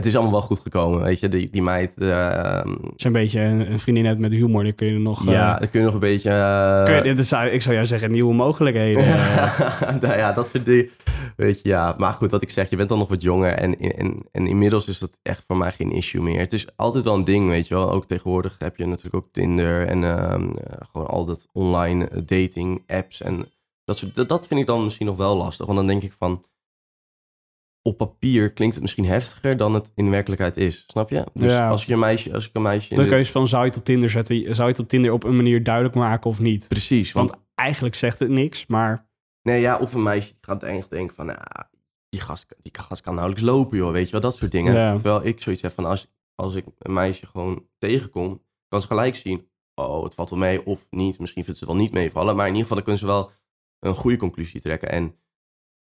het 0.00 0.08
is 0.08 0.14
allemaal 0.14 0.32
wel 0.32 0.42
goed 0.48 0.58
gekomen. 0.58 1.02
Weet 1.02 1.20
je, 1.20 1.28
die, 1.28 1.50
die 1.50 1.62
meid... 1.62 1.92
ehm, 1.98 2.68
Als 2.68 2.92
je 2.96 3.06
een 3.06 3.12
beetje 3.12 3.40
een, 3.40 3.72
een 3.72 3.78
vriendin 3.80 4.04
hebt 4.04 4.18
met 4.18 4.32
humor, 4.32 4.62
dan 4.62 4.74
kun 4.74 4.86
je 4.86 4.98
nog... 4.98 5.26
eh, 5.26 5.32
ja, 5.32 5.58
dan 5.58 5.68
kun 5.68 5.80
je 5.80 5.84
nog 5.86 5.94
een 5.94 6.00
beetje... 6.00 6.30
eh, 6.30 6.84
kun 6.84 6.94
je, 6.94 7.02
dit 7.02 7.18
is, 7.18 7.32
ik 7.32 7.62
zou 7.62 7.74
jou 7.74 7.86
zeggen, 7.86 8.10
nieuwe 8.10 8.34
mogelijkheden. 8.34 9.02
eh. 9.04 9.60
nou 10.02 10.16
ja, 10.18 10.32
dat 10.32 10.48
soort 10.48 10.64
dingen. 10.64 10.88
Weet 11.36 11.60
je, 11.62 11.68
ja. 11.68 11.94
Maar 11.98 12.12
goed, 12.12 12.30
wat 12.30 12.42
ik 12.42 12.50
zeg, 12.50 12.70
je 12.70 12.76
bent 12.76 12.88
dan 12.88 12.98
nog 12.98 13.08
wat 13.08 13.22
jonger. 13.22 13.52
En, 13.52 13.78
en, 13.78 14.22
en 14.32 14.46
inmiddels 14.46 14.88
is 14.88 14.98
dat 14.98 15.18
echt 15.22 15.44
voor 15.46 15.56
mij 15.56 15.72
geen 15.72 15.92
issue 15.92 16.22
meer. 16.22 16.38
Het 16.38 16.52
is 16.52 16.66
altijd 16.76 17.04
wel 17.04 17.14
een 17.14 17.24
ding, 17.24 17.48
weet 17.48 17.68
je 17.68 17.74
wel. 17.74 17.90
Ook 17.90 18.06
tegenwoordig 18.06 18.56
heb 18.58 18.76
je 18.76 18.86
natuurlijk 18.86 19.14
ook 19.16 19.28
Tinder 19.32 19.86
en 19.86 20.04
ehm, 20.04 20.50
eh, 20.50 20.76
gewoon 20.92 21.06
al 21.06 21.24
dat 21.24 21.46
online 21.52 22.08
eh, 22.08 22.20
dating 22.24 22.82
apps. 22.86 23.20
En 23.22 23.46
dat, 23.84 23.98
soort, 23.98 24.14
dat, 24.16 24.28
dat 24.28 24.46
vind 24.46 24.60
ik 24.60 24.66
dan 24.66 24.84
misschien 24.84 25.06
nog 25.06 25.16
wel 25.16 25.36
lastig. 25.36 25.66
Want 25.66 25.78
dan 25.78 25.86
denk 25.86 26.02
ik 26.02 26.12
van, 26.18 26.44
op 27.82 27.96
papier 27.98 28.52
klinkt 28.52 28.74
het 28.74 28.82
misschien 28.82 29.04
heftiger 29.04 29.56
dan 29.56 29.74
het 29.74 29.92
in 29.94 30.10
werkelijkheid 30.10 30.56
is. 30.56 30.84
Snap 30.86 31.10
je? 31.10 31.24
Dus 31.34 31.52
Ja. 31.52 31.68
als, 31.68 31.84
je 31.84 31.92
een 31.92 31.98
meisje, 31.98 32.32
als 32.34 32.48
ik 32.48 32.50
een 32.54 32.62
meisje... 32.62 32.94
De 32.94 33.02
de- 33.02 33.08
keuze 33.08 33.32
van, 33.32 33.48
zou 33.48 33.62
je 33.62 33.68
het 33.68 33.78
op 33.78 33.84
Tinder 33.84 34.10
zetten? 34.10 34.54
Zou 34.54 34.66
je 34.66 34.72
het 34.72 34.78
op 34.82 34.88
Tinder 34.88 35.12
op 35.12 35.24
een 35.24 35.36
manier 35.36 35.62
duidelijk 35.62 35.94
maken 35.94 36.30
of 36.30 36.38
niet? 36.40 36.68
Precies, 36.68 37.12
want 37.12 37.30
Want 37.30 37.42
eigenlijk 37.54 37.94
zegt 37.94 38.18
het 38.18 38.28
niks, 38.28 38.66
maar... 38.66 39.08
Nee, 39.42 39.60
ja, 39.60 39.78
of 39.78 39.94
een 39.94 40.02
meisje 40.02 40.34
gaat 40.40 40.62
echt 40.62 40.90
denken 40.90 41.16
van, 41.16 41.26
nou, 41.26 41.38
die 42.08 42.20
gast, 42.20 42.46
die 42.62 42.72
gast 42.80 43.02
kan 43.02 43.14
nauwelijks 43.14 43.46
lopen, 43.48 43.78
joh, 43.78 43.92
weet 43.92 44.06
je 44.06 44.12
wel, 44.12 44.20
dat 44.20 44.36
soort 44.36 44.50
dingen. 44.50 44.74
Ja. 44.74 44.94
Terwijl 44.94 45.24
ik 45.26 45.40
zoiets 45.42 45.62
heb 45.62 45.72
van, 45.72 45.84
als, 45.84 46.10
als 46.34 46.54
ik 46.54 46.64
een 46.78 46.92
meisje 46.92 47.26
gewoon 47.26 47.66
tegenkom, 47.78 48.42
kan 48.68 48.80
ze 48.80 48.86
gelijk 48.86 49.14
zien, 49.14 49.48
oh, 49.74 50.04
het 50.04 50.14
valt 50.14 50.30
wel 50.30 50.38
mee, 50.38 50.66
of 50.66 50.86
niet. 50.90 51.18
Misschien 51.18 51.44
vindt 51.44 51.58
ze 51.58 51.64
het 51.64 51.74
wel 51.74 51.82
niet 51.82 51.92
meevallen, 51.92 52.36
maar 52.36 52.46
in 52.46 52.54
ieder 52.54 52.68
geval 52.68 52.76
dan 52.84 52.84
kunnen 52.96 53.00
ze 53.02 53.06
wel 53.06 53.32
een 53.78 53.94
goede 54.00 54.16
conclusie 54.16 54.60
trekken. 54.60 54.88
En 54.90 55.16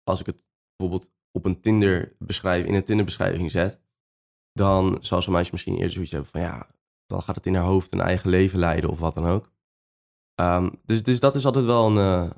als 0.03 0.19
ik 0.19 0.25
het 0.25 0.43
bijvoorbeeld 0.75 1.11
op 1.35 1.45
een 1.45 1.61
Tinder 1.61 2.15
beschrijving, 2.19 2.67
in 2.67 2.75
een 2.75 2.83
Tinder 2.83 3.05
beschrijving 3.05 3.51
zet, 3.51 3.79
dan 4.51 4.97
zal 4.99 5.21
zo'n 5.21 5.33
meisje 5.33 5.51
misschien 5.51 5.75
eerder 5.75 5.91
zoiets 5.91 6.11
hebben 6.11 6.29
van, 6.29 6.41
ja, 6.41 6.67
dan 7.05 7.21
gaat 7.21 7.35
het 7.35 7.45
in 7.45 7.55
haar 7.55 7.63
hoofd 7.63 7.93
een 7.93 8.01
eigen 8.01 8.29
leven 8.29 8.59
leiden 8.59 8.89
of 8.89 8.99
wat 8.99 9.13
dan 9.13 9.25
ook. 9.25 9.51
Ehm, 10.35 10.69
dus, 10.83 11.03
dus 11.03 11.19
dat 11.19 11.35
is 11.35 11.45
altijd 11.45 11.65
wel 11.65 11.87
een, 11.87 11.97
eh, 11.97 12.31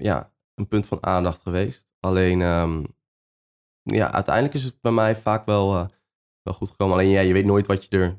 ja, 0.00 0.32
een 0.54 0.68
punt 0.68 0.86
van 0.86 1.02
aandacht 1.02 1.42
geweest. 1.42 1.88
Alleen, 2.00 2.40
ehm, 2.40 2.84
ja, 3.82 4.12
uiteindelijk 4.12 4.54
is 4.54 4.64
het 4.64 4.80
bij 4.80 4.92
mij 4.92 5.16
vaak 5.16 5.44
wel, 5.44 5.74
eh, 5.74 5.88
wel 6.42 6.54
goed 6.54 6.70
gekomen. 6.70 6.94
Alleen, 6.94 7.10
ja, 7.10 7.20
je 7.20 7.32
weet 7.32 7.44
nooit 7.44 7.66
wat 7.66 7.84
je 7.84 7.98
er 7.98 8.18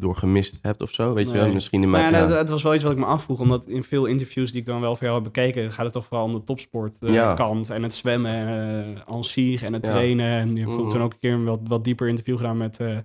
door 0.00 0.16
gemist 0.16 0.58
hebt 0.62 0.82
of 0.82 0.90
zo. 0.92 1.14
Weet 1.14 1.26
je 1.26 1.32
wel, 1.32 1.52
misschien 1.52 1.82
in 1.82 1.90
Maar 1.90 2.00
mijn... 2.00 2.12
ja, 2.12 2.18
ja. 2.20 2.26
dat- 2.26 2.38
het 2.38 2.48
was 2.50 2.62
wel 2.62 2.74
iets 2.74 2.82
wat 2.82 2.92
ik 2.92 2.98
me 2.98 3.04
afvroeg, 3.04 3.40
omdat 3.40 3.66
in 3.66 3.82
veel 3.82 4.04
interviews 4.06 4.50
die 4.52 4.60
ik 4.60 4.66
dan 4.66 4.80
wel 4.80 4.96
voor 4.96 5.04
jou 5.06 5.14
heb 5.22 5.32
bekeken, 5.32 5.72
gaat 5.72 5.84
het 5.84 5.92
toch 5.92 6.06
vooral 6.06 6.26
om 6.26 6.32
de 6.32 6.44
topsport 6.44 7.02
eh, 7.02 7.34
kant 7.34 7.70
en 7.70 7.82
het 7.82 7.94
zwemmen, 7.94 8.30
eh 8.30 9.14
en 9.16 9.24
zich 9.24 9.62
en 9.62 9.72
het 9.72 9.82
trainen. 9.84 10.40
En 10.40 10.56
je 10.56 10.60
hebt 10.62 10.76
Mhm. 10.76 10.88
toen 10.88 11.02
ook 11.02 11.12
een 11.12 11.18
keer 11.18 11.32
een 11.32 11.44
wat, 11.44 11.60
wat 11.64 11.84
dieper 11.84 12.08
interview 12.08 12.36
gedaan 12.36 12.56
met, 12.56 12.80
eh, 12.80 12.98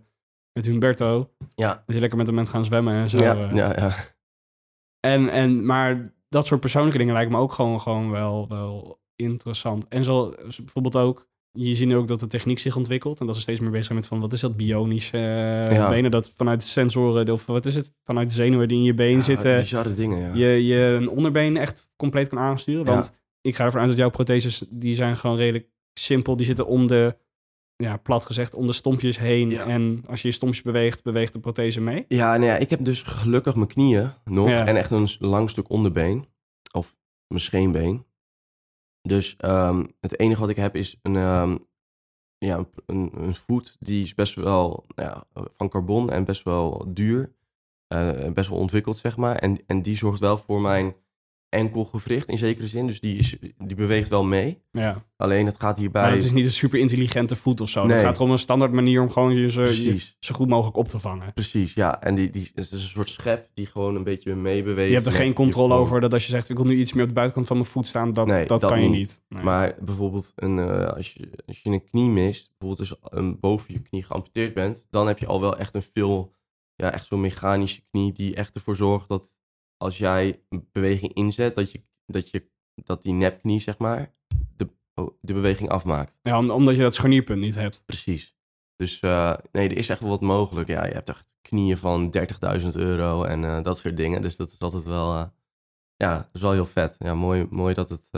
met 0.54 0.66
Humberto. 0.66 1.30
ja, 1.56 1.84
Dat 1.86 1.96
je 1.96 2.00
lekker 2.02 2.18
met 2.18 2.28
hem 2.28 2.36
bent 2.36 2.50
gaan 2.50 2.66
zwemmen 2.66 2.94
en 2.94 3.10
zo. 3.10 3.18
ja, 3.24 3.36
eh. 3.36 3.56
ja, 3.56 3.74
ja. 3.76 3.94
En, 5.00 5.30
en, 5.30 5.66
maar 5.66 6.14
dat 6.30 6.46
soort 6.46 6.60
persoonlijke 6.60 6.98
dingen 6.98 7.14
lijken 7.14 7.32
me 7.32 7.40
ook 7.40 7.54
gewoon, 7.54 7.82
gewoon 7.82 8.12
wel, 8.12 8.48
wel 8.48 9.00
interessant. 9.16 9.88
En 9.88 10.04
zo 10.04 10.34
bijvoorbeeld 10.58 10.96
ook, 10.96 11.28
je 11.56 11.76
ziet 11.76 11.94
ook 11.94 12.08
dat 12.08 12.20
de 12.20 12.28
techniek 12.28 12.60
zich 12.60 12.76
ontwikkelt. 12.76 13.20
En 13.20 13.26
dat 13.26 13.36
ze 13.36 13.42
steeds 13.42 13.60
meer 13.60 13.70
bezig 13.70 13.86
zijn 13.86 13.98
met 13.98 14.08
van, 14.08 14.20
wat 14.20 14.34
is 14.34 14.40
dat 14.40 14.58
bionisch 14.58 15.12
eh, 15.12 15.22
Ja. 15.66 15.90
benen? 15.90 16.12
Dat 16.12 16.34
vanuit 16.36 16.62
de 16.62 16.68
sensoren, 16.68 17.30
of 17.30 17.46
wat 17.46 17.66
is 17.66 17.76
het? 17.76 17.94
Vanuit 18.04 18.28
de 18.30 18.36
zenuwen 18.36 18.68
die 18.68 18.78
in 18.78 18.84
je 18.84 18.94
been 18.94 19.16
Ja, 19.16 19.22
zitten, 19.22 19.56
Bizarre 19.56 19.94
dingen, 19.94 20.20
ja. 20.20 20.48
je, 20.48 20.66
je 20.66 20.76
een 20.76 21.10
onderbeen 21.10 21.58
echt 21.58 21.90
compleet 21.96 22.28
kan 22.30 22.40
aansturen. 22.40 22.86
Want 22.86 23.14
ik 23.42 23.56
ga 23.56 23.64
ervan 23.66 23.80
uit 23.80 23.90
dat 23.90 23.98
jouw 24.00 24.10
protheses, 24.10 24.66
die 24.70 24.96
zijn 24.96 25.18
gewoon 25.18 25.38
redelijk 25.38 25.68
simpel. 26.00 26.36
Die 26.36 26.46
zitten 26.46 26.68
om 26.68 26.88
de, 26.88 27.18
ja, 27.76 27.98
plat 27.98 28.26
gezegd, 28.26 28.56
om 28.56 28.68
de 28.68 28.74
stompjes 28.74 29.20
heen. 29.20 29.50
Ja. 29.50 29.66
En 29.66 30.04
als 30.08 30.22
je 30.22 30.28
je 30.28 30.34
stompjes 30.34 30.64
beweegt, 30.64 31.04
beweegt 31.04 31.34
de 31.34 31.40
prothese 31.40 31.82
mee. 31.82 32.06
Ja, 32.08 32.32
nou 32.38 32.46
ja, 32.52 32.58
ik 32.58 32.70
heb 32.70 32.86
dus 32.86 33.02
gelukkig 33.02 33.56
mijn 33.56 33.68
knieën 33.68 34.12
nog 34.26 34.50
Ja. 34.50 34.66
en 34.66 34.76
echt 34.76 34.92
een 34.92 35.08
lang 35.20 35.50
stuk 35.50 35.70
onderbeen. 35.70 36.26
Of 36.72 36.96
mijn 37.28 37.42
scheenbeen. 37.42 38.05
Dus 39.06 39.36
ehm, 39.38 39.86
het 40.00 40.20
enige 40.20 40.40
wat 40.40 40.50
ik 40.50 40.56
heb 40.56 40.76
is 40.76 41.00
een, 41.02 41.16
ehm, 41.16 41.58
ja, 42.38 42.66
een, 42.86 43.12
een, 43.16 43.36
voet 43.36 43.76
die 43.80 44.04
is 44.04 44.14
best 44.14 44.36
wel 44.36 44.86
nou 44.96 45.10
ja, 45.10 45.44
van 45.58 45.70
carbon 45.70 46.12
en 46.12 46.26
best 46.26 46.44
wel 46.44 46.86
duur. 46.88 47.36
Eh, 47.88 48.32
best 48.32 48.50
wel 48.50 48.60
ontwikkeld, 48.60 48.98
zeg 48.98 49.18
maar. 49.18 49.36
En, 49.36 49.66
en 49.68 49.82
die 49.82 49.98
zorgt 49.98 50.20
wel 50.20 50.38
voor 50.38 50.62
mijn 50.62 50.96
enkelgewricht 51.56 52.30
in 52.30 52.38
zekere 52.38 52.68
zin. 52.68 52.88
Dus 52.88 53.00
die, 53.00 53.18
is, 53.18 53.36
die 53.58 53.76
beweegt 53.76 54.10
wel 54.10 54.24
mee. 54.24 54.62
Ja. 54.72 55.04
Alleen 55.18 55.46
het 55.46 55.60
gaat 55.60 55.78
hierbij... 55.78 56.02
Maar 56.02 56.12
het 56.12 56.24
is 56.24 56.32
niet 56.32 56.46
een 56.46 56.52
super 56.52 56.80
intelligente 56.80 57.36
voet 57.36 57.62
of 57.62 57.70
zo. 57.70 57.88
Het 57.88 58.00
gaat 58.00 58.20
om 58.20 58.32
een 58.32 58.40
standaard 58.40 58.72
manier 58.72 59.02
om 59.02 59.12
gewoon 59.12 59.36
je, 59.36 59.52
zo- 59.52 59.62
je 59.64 60.14
zo 60.20 60.36
goed 60.36 60.48
mogelijk 60.48 60.78
op 60.78 60.88
te 60.88 61.00
vangen. 61.00 61.34
Precies, 61.34 61.74
ja. 61.74 62.02
En 62.02 62.16
die, 62.16 62.30
die, 62.30 62.52
het 62.56 62.66
is 62.66 62.72
een 62.72 62.80
soort 62.80 63.10
schep 63.10 63.50
die 63.54 63.66
gewoon 63.66 63.96
een 63.96 64.04
beetje 64.04 64.36
meebeweegt. 64.36 64.88
Je 64.90 64.94
hebt 64.96 65.08
er 65.08 65.14
geen 65.14 65.34
controle 65.34 65.74
over 65.74 66.02
dat 66.02 66.14
als 66.14 66.26
je 66.26 66.32
zegt, 66.32 66.50
ik 66.50 66.56
wil 66.58 66.66
nu 66.66 66.76
iets 66.78 66.94
meer 66.94 67.02
op 67.04 67.08
de 67.08 67.14
buitenkant 67.16 67.48
van 67.48 67.58
mijn 67.58 67.70
voet 67.70 67.88
staan, 67.88 68.14
dat, 68.14 68.28
Nee, 68.28 68.46
dat, 68.46 68.62
dat 68.62 68.70
kan 68.70 68.82
je 68.82 68.90
niet. 68.90 68.98
niet. 68.98 69.24
Nee. 69.30 69.44
Maar 69.44 69.76
bijvoorbeeld 69.80 70.32
een, 70.36 70.60
eh, 70.60 70.88
als, 70.88 71.14
je, 71.14 71.30
als 71.46 71.62
je 71.62 71.70
een 71.70 71.84
knie 71.84 72.10
mist, 72.10 72.52
bijvoorbeeld 72.58 72.90
als 72.90 73.00
een 73.20 73.40
boven 73.40 73.74
je 73.74 73.80
knie 73.82 74.04
geamputeerd 74.04 74.54
bent, 74.54 74.88
dan 74.90 75.08
heb 75.08 75.20
je 75.20 75.26
al 75.26 75.42
wel 75.42 75.58
echt 75.58 75.76
een 75.76 75.82
veel, 75.94 76.34
ja, 76.76 76.92
echt 76.94 77.06
zo'n 77.06 77.22
mechanische 77.22 77.82
knie 77.92 78.12
die 78.14 78.36
echt 78.36 78.56
ervoor 78.56 78.76
zorgt 78.76 79.08
dat 79.10 79.36
als 79.86 79.98
jij 79.98 80.44
een 80.50 80.70
beweging 80.72 81.14
inzet, 81.14 81.56
dat, 81.56 81.72
je, 81.72 81.84
dat, 82.06 82.30
je, 82.30 82.50
dat 82.76 83.04
die 83.04 83.14
nepknie, 83.14 83.60
zeg 83.60 83.78
maar, 83.78 84.14
de, 84.58 84.70
oh, 84.96 85.18
de 85.22 85.34
beweging 85.34 85.70
afmaakt. 85.70 86.20
Ja, 86.22 86.38
om- 86.38 86.50
omdat 86.52 86.76
je 86.76 86.82
dat 86.82 86.94
scharnierpunt 86.96 87.40
niet 87.42 87.56
hebt. 87.56 87.84
Precies. 87.86 88.36
Dus 88.76 89.00
eh, 89.00 89.34
nee, 89.52 89.70
er 89.70 89.78
is 89.78 89.90
echt 89.90 90.00
wel 90.00 90.10
wat 90.10 90.22
mogelijk. 90.22 90.68
Ja, 90.70 90.86
je 90.86 90.94
hebt 90.94 91.10
echt 91.10 91.26
knieën 91.42 91.78
van 91.78 92.14
30.000 92.60 92.68
euro 92.76 93.24
en 93.24 93.44
eh, 93.44 93.64
dat 93.64 93.78
soort 93.78 93.98
dingen. 93.98 94.22
Dus 94.22 94.36
dat 94.36 94.52
is 94.52 94.60
altijd 94.60 94.84
wel, 94.84 95.16
eh, 95.16 95.26
ja, 95.96 96.18
dat 96.18 96.30
is 96.34 96.42
wel 96.42 96.52
heel 96.52 96.66
vet. 96.66 96.96
Ja, 97.00 97.14
mooi, 97.14 97.48
mooi 97.50 97.74
dat 97.74 97.90
het, 97.90 98.10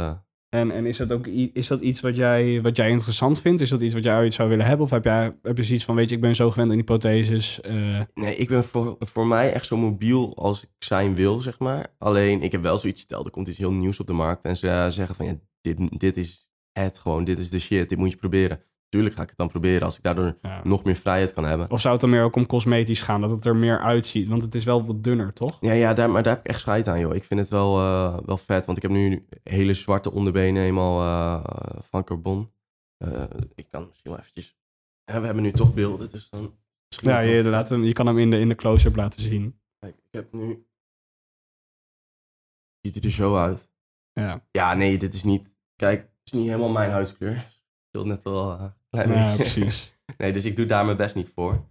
En, 0.49 0.71
en 0.71 0.85
is 0.85 0.97
dat 0.97 1.11
ook 1.11 1.27
is 1.27 1.67
dat 1.67 1.81
iets 1.81 2.01
wat 2.01 2.15
jij, 2.15 2.61
wat 2.61 2.75
jij 2.75 2.89
interessant 2.89 3.41
vindt? 3.41 3.61
Is 3.61 3.69
dat 3.69 3.81
iets 3.81 3.93
wat 3.93 4.03
jij 4.03 4.17
ooit 4.17 4.33
zou 4.33 4.49
willen 4.49 4.65
hebben? 4.65 4.85
Of 4.85 4.91
heb, 4.91 5.03
jij, 5.03 5.37
heb 5.41 5.57
je 5.57 5.63
zoiets 5.63 5.85
van, 5.85 5.95
weet 5.95 6.09
je, 6.09 6.15
ik 6.15 6.21
ben 6.21 6.35
zo 6.35 6.49
gewend 6.49 6.69
aan 6.69 6.75
die 6.75 6.85
protheses. 6.85 7.61
eh, 7.61 8.01
Nee, 8.13 8.35
ik 8.35 8.47
ben 8.47 8.63
voor, 8.63 8.95
voor 8.99 9.27
mij 9.27 9.53
echt 9.53 9.65
zo 9.65 9.77
mobiel 9.77 10.35
als 10.37 10.63
ik 10.63 10.69
zijn 10.79 11.15
wil, 11.15 11.39
zeg 11.39 11.59
maar. 11.59 11.95
Alleen, 11.97 12.41
ik 12.41 12.51
heb 12.51 12.61
wel 12.61 12.77
zoiets 12.77 13.01
stel, 13.01 13.25
er 13.25 13.31
komt 13.31 13.47
iets 13.47 13.57
heel 13.57 13.71
nieuws 13.71 13.99
op 13.99 14.07
de 14.07 14.13
markt. 14.13 14.45
En 14.45 14.57
ze 14.57 14.69
eh, 14.69 14.87
zeggen 14.89 15.15
van, 15.15 15.25
ja, 15.25 15.39
dit, 15.61 15.99
dit 15.99 16.17
is 16.17 16.47
het 16.71 16.99
gewoon, 16.99 17.23
dit 17.23 17.39
is 17.39 17.49
de 17.49 17.59
shit, 17.59 17.89
dit 17.89 17.97
moet 17.97 18.11
je 18.11 18.17
proberen. 18.17 18.61
Tuurlijk 18.89 19.15
ga 19.15 19.21
ik 19.21 19.29
het 19.29 19.37
dan 19.37 19.47
proberen 19.47 19.81
als 19.81 19.97
ik 19.97 20.03
daardoor 20.03 20.37
ja. 20.41 20.61
nog 20.63 20.83
meer 20.83 20.95
vrijheid 20.95 21.33
kan 21.33 21.43
hebben. 21.43 21.71
Of 21.71 21.81
zou 21.81 21.93
het 21.93 22.01
dan 22.01 22.09
meer 22.09 22.23
ook 22.23 22.35
om 22.35 22.45
cosmetisch 22.45 23.01
gaan, 23.01 23.21
dat 23.21 23.29
het 23.29 23.45
er 23.45 23.55
meer 23.55 23.79
uitziet? 23.79 24.27
Want 24.27 24.41
het 24.41 24.55
is 24.55 24.65
wel 24.65 24.85
wat 24.85 25.03
dunner, 25.03 25.33
toch? 25.33 25.57
Ja, 25.61 25.71
ja 25.71 25.93
daar, 25.93 26.09
maar 26.09 26.23
daar 26.23 26.35
heb 26.35 26.45
ik 26.45 26.51
echt 26.51 26.59
scheid 26.59 26.87
aan, 26.87 26.99
joh. 26.99 27.15
Ik 27.15 27.23
vind 27.23 27.39
het 27.39 27.49
wel, 27.49 27.79
eh, 27.79 28.17
wel 28.25 28.37
vet, 28.37 28.65
want 28.65 28.77
ik 28.77 28.83
heb 28.83 28.91
nu 28.91 29.27
hele 29.43 29.73
zwarte 29.73 30.11
onderbenen 30.11 30.61
helemaal 30.61 31.01
eh, 31.01 31.79
van 31.89 32.03
carbon. 32.03 32.51
Eh, 32.97 33.23
ik 33.55 33.69
kan 33.69 33.87
misschien 33.87 34.11
wel 34.11 34.19
eventjes... 34.19 34.57
Ja, 35.03 35.19
we 35.19 35.25
hebben 35.25 35.43
nu 35.43 35.51
toch 35.51 35.73
beelden, 35.73 36.09
dus 36.09 36.29
dan... 36.29 36.57
misschien 36.87 37.09
Ja, 37.09 37.19
je, 37.19 37.43
laat 37.43 37.69
hem, 37.69 37.83
je 37.83 37.93
kan 37.93 38.07
hem 38.07 38.17
in 38.17 38.29
de, 38.29 38.39
in 38.39 38.49
de 38.49 38.55
close-up 38.55 38.95
laten 38.95 39.21
zien. 39.21 39.59
Kijk, 39.79 39.95
ik 39.95 40.11
heb 40.11 40.33
nu... 40.33 40.65
Ziet 42.81 42.93
hij 42.93 43.03
er 43.03 43.11
zo 43.11 43.37
uit? 43.37 43.69
Ja, 44.13 44.45
Ja, 44.51 44.73
nee, 44.73 44.97
dit 44.97 45.13
is 45.13 45.23
niet... 45.23 45.55
Kijk, 45.75 46.01
het 46.01 46.11
is 46.23 46.31
niet 46.31 46.47
helemaal 46.47 46.69
mijn 46.69 46.91
huidskleur. 46.91 47.55
Scheelt 47.89 48.05
net 48.05 48.23
wel 48.23 48.75
ja 48.89 49.35
precies. 49.35 49.97
nee, 50.17 50.33
dus 50.33 50.45
ik 50.45 50.55
doe 50.55 50.65
daar 50.65 50.85
mijn 50.85 50.97
best 50.97 51.15
niet 51.15 51.31
voor. 51.35 51.65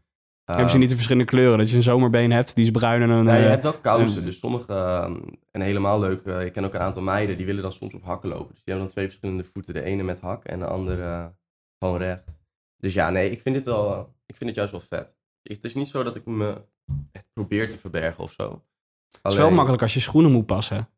Hebben 0.44 0.70
ze 0.70 0.78
niet 0.78 0.88
de 0.88 0.94
verschillende 0.94 1.30
kleuren? 1.30 1.58
Dat 1.58 1.70
je 1.70 1.76
een 1.76 1.82
zomerbeen 1.82 2.30
hebt, 2.30 2.54
die 2.54 2.64
is 2.64 2.70
bruin 2.70 3.02
en 3.02 3.10
een... 3.10 3.24
Nee, 3.24 3.38
je 3.38 3.44
eh, 3.44 3.50
hebt 3.50 3.62
wel 3.62 3.72
kousen. 3.72 4.18
en- 4.20 4.24
Dus 4.26 4.38
sommige, 4.38 4.72
eh, 4.72 5.10
en 5.50 5.60
helemaal 5.60 5.98
leuk, 6.00 6.24
eh, 6.26 6.44
ik 6.44 6.52
ken 6.52 6.64
ook 6.64 6.74
een 6.74 6.80
aantal 6.80 7.02
meiden, 7.02 7.36
die 7.36 7.46
willen 7.46 7.62
dan 7.62 7.72
soms 7.72 7.94
op 7.94 8.04
hakken 8.04 8.28
lopen. 8.28 8.46
Dus 8.54 8.54
die 8.64 8.74
hebben 8.74 8.84
dan 8.84 8.92
twee 8.94 9.06
verschillende 9.06 9.44
voeten. 9.52 9.74
De 9.74 9.82
ene 9.82 10.02
met 10.02 10.20
hak 10.20 10.44
en 10.44 10.58
de 10.58 10.66
andere 10.66 11.02
eh, 11.02 11.26
gewoon 11.78 11.98
recht. 11.98 12.38
Dus 12.76 12.94
ja, 12.94 13.10
nee, 13.10 13.30
ik 13.30 13.40
vind 13.40 13.54
dit 13.54 13.64
wel, 13.64 14.14
ik 14.26 14.36
vind 14.36 14.50
het 14.50 14.54
juist 14.58 14.70
wel 14.72 14.80
vet. 14.80 15.14
Het 15.42 15.64
is 15.64 15.74
niet 15.74 15.88
zo 15.88 16.02
dat 16.02 16.16
ik 16.16 16.24
me 16.26 16.62
echt 17.12 17.24
probeer 17.32 17.68
te 17.68 17.76
verbergen 17.76 18.24
of 18.24 18.32
zo. 18.32 18.44
Het 18.50 19.32
is 19.32 19.34
wel 19.34 19.42
Alleen, 19.44 19.54
makkelijk 19.54 19.82
als 19.82 19.94
je 19.94 20.00
schoenen 20.00 20.32
moet 20.32 20.46
passen. 20.46 20.88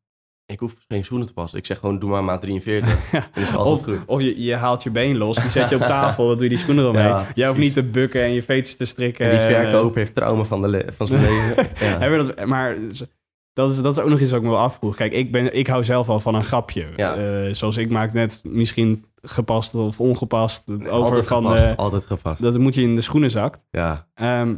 Ik 0.53 0.59
hoef 0.59 0.75
geen 0.89 1.05
schoenen 1.05 1.27
te 1.27 1.33
passen. 1.33 1.59
Ik 1.59 1.67
zeg 1.67 1.79
gewoon, 1.79 1.99
doe 1.99 2.11
maar 2.11 2.25
maat 2.25 2.41
43. 2.41 3.11
Ja. 3.13 3.19
Dan 3.35 3.43
is 3.43 3.49
het 3.49 3.59
altijd 3.59 3.79
Of, 3.89 3.95
goed. 3.97 4.07
of 4.07 4.21
je, 4.21 4.43
je 4.43 4.55
haalt 4.55 4.83
je 4.83 4.91
been 4.91 5.17
los, 5.19 5.37
die 5.37 5.51
zet 5.51 5.69
je 5.69 5.75
op 5.75 5.81
tafel, 5.97 6.27
dan 6.27 6.35
doe 6.35 6.43
je 6.45 6.49
die 6.51 6.59
schoenen 6.59 6.85
eromheen. 6.85 7.05
Ja, 7.07 7.27
Jij 7.35 7.47
hoeft 7.49 7.59
niet 7.61 7.75
te 7.75 7.83
bukken 7.83 8.23
en 8.23 8.33
je 8.33 8.43
veters 8.43 8.77
te 8.77 8.85
strikken. 8.85 9.25
En 9.25 9.31
die 9.31 9.57
en, 9.57 9.63
verkoper 9.71 9.99
heeft 9.99 10.15
trauma 10.15 10.45
van, 10.45 10.63
de 10.63 10.85
van 10.97 11.07
zijn 11.09 11.21
leven. 11.23 11.75
eh, 11.77 12.01
Ja. 12.01 12.09
dat, 12.09 12.47
maar 12.47 12.77
dat 13.53 13.71
is, 13.71 13.83
dat 13.83 13.97
is 13.97 14.03
ook 14.03 14.09
nog 14.09 14.21
iets 14.21 14.31
wat 14.31 14.39
ik 14.39 14.45
me 14.45 14.51
wel 14.53 14.61
afvroeg. 14.61 14.97
Kijk, 14.97 15.13
ik, 15.13 15.33
ben, 15.33 15.55
ik 15.57 15.67
hou 15.67 15.85
zelf 15.85 16.09
al 16.09 16.21
van 16.21 16.35
een 16.35 16.45
grapje. 16.45 16.87
Ja. 16.97 17.15
Eh, 17.17 17.55
zoals 17.55 17.77
ik 17.77 17.91
maak 17.91 18.13
net 18.13 18.41
misschien 18.45 19.05
gepast 19.23 19.75
of 19.75 20.01
ongepast. 20.01 20.67
Het 20.67 20.91
over 20.91 21.05
altijd 21.05 21.27
van 21.27 21.43
gepast, 21.47 21.69
de, 21.69 21.77
altijd 21.77 22.07
gepast. 22.07 22.43
dat 22.43 22.59
moet 22.59 22.75
je 22.75 22.83
in 22.83 22.95
de 22.95 23.01
schoenen 23.01 23.31
zakt. 23.31 23.65
Ja. 23.71 24.07
Ehm, 24.15 24.55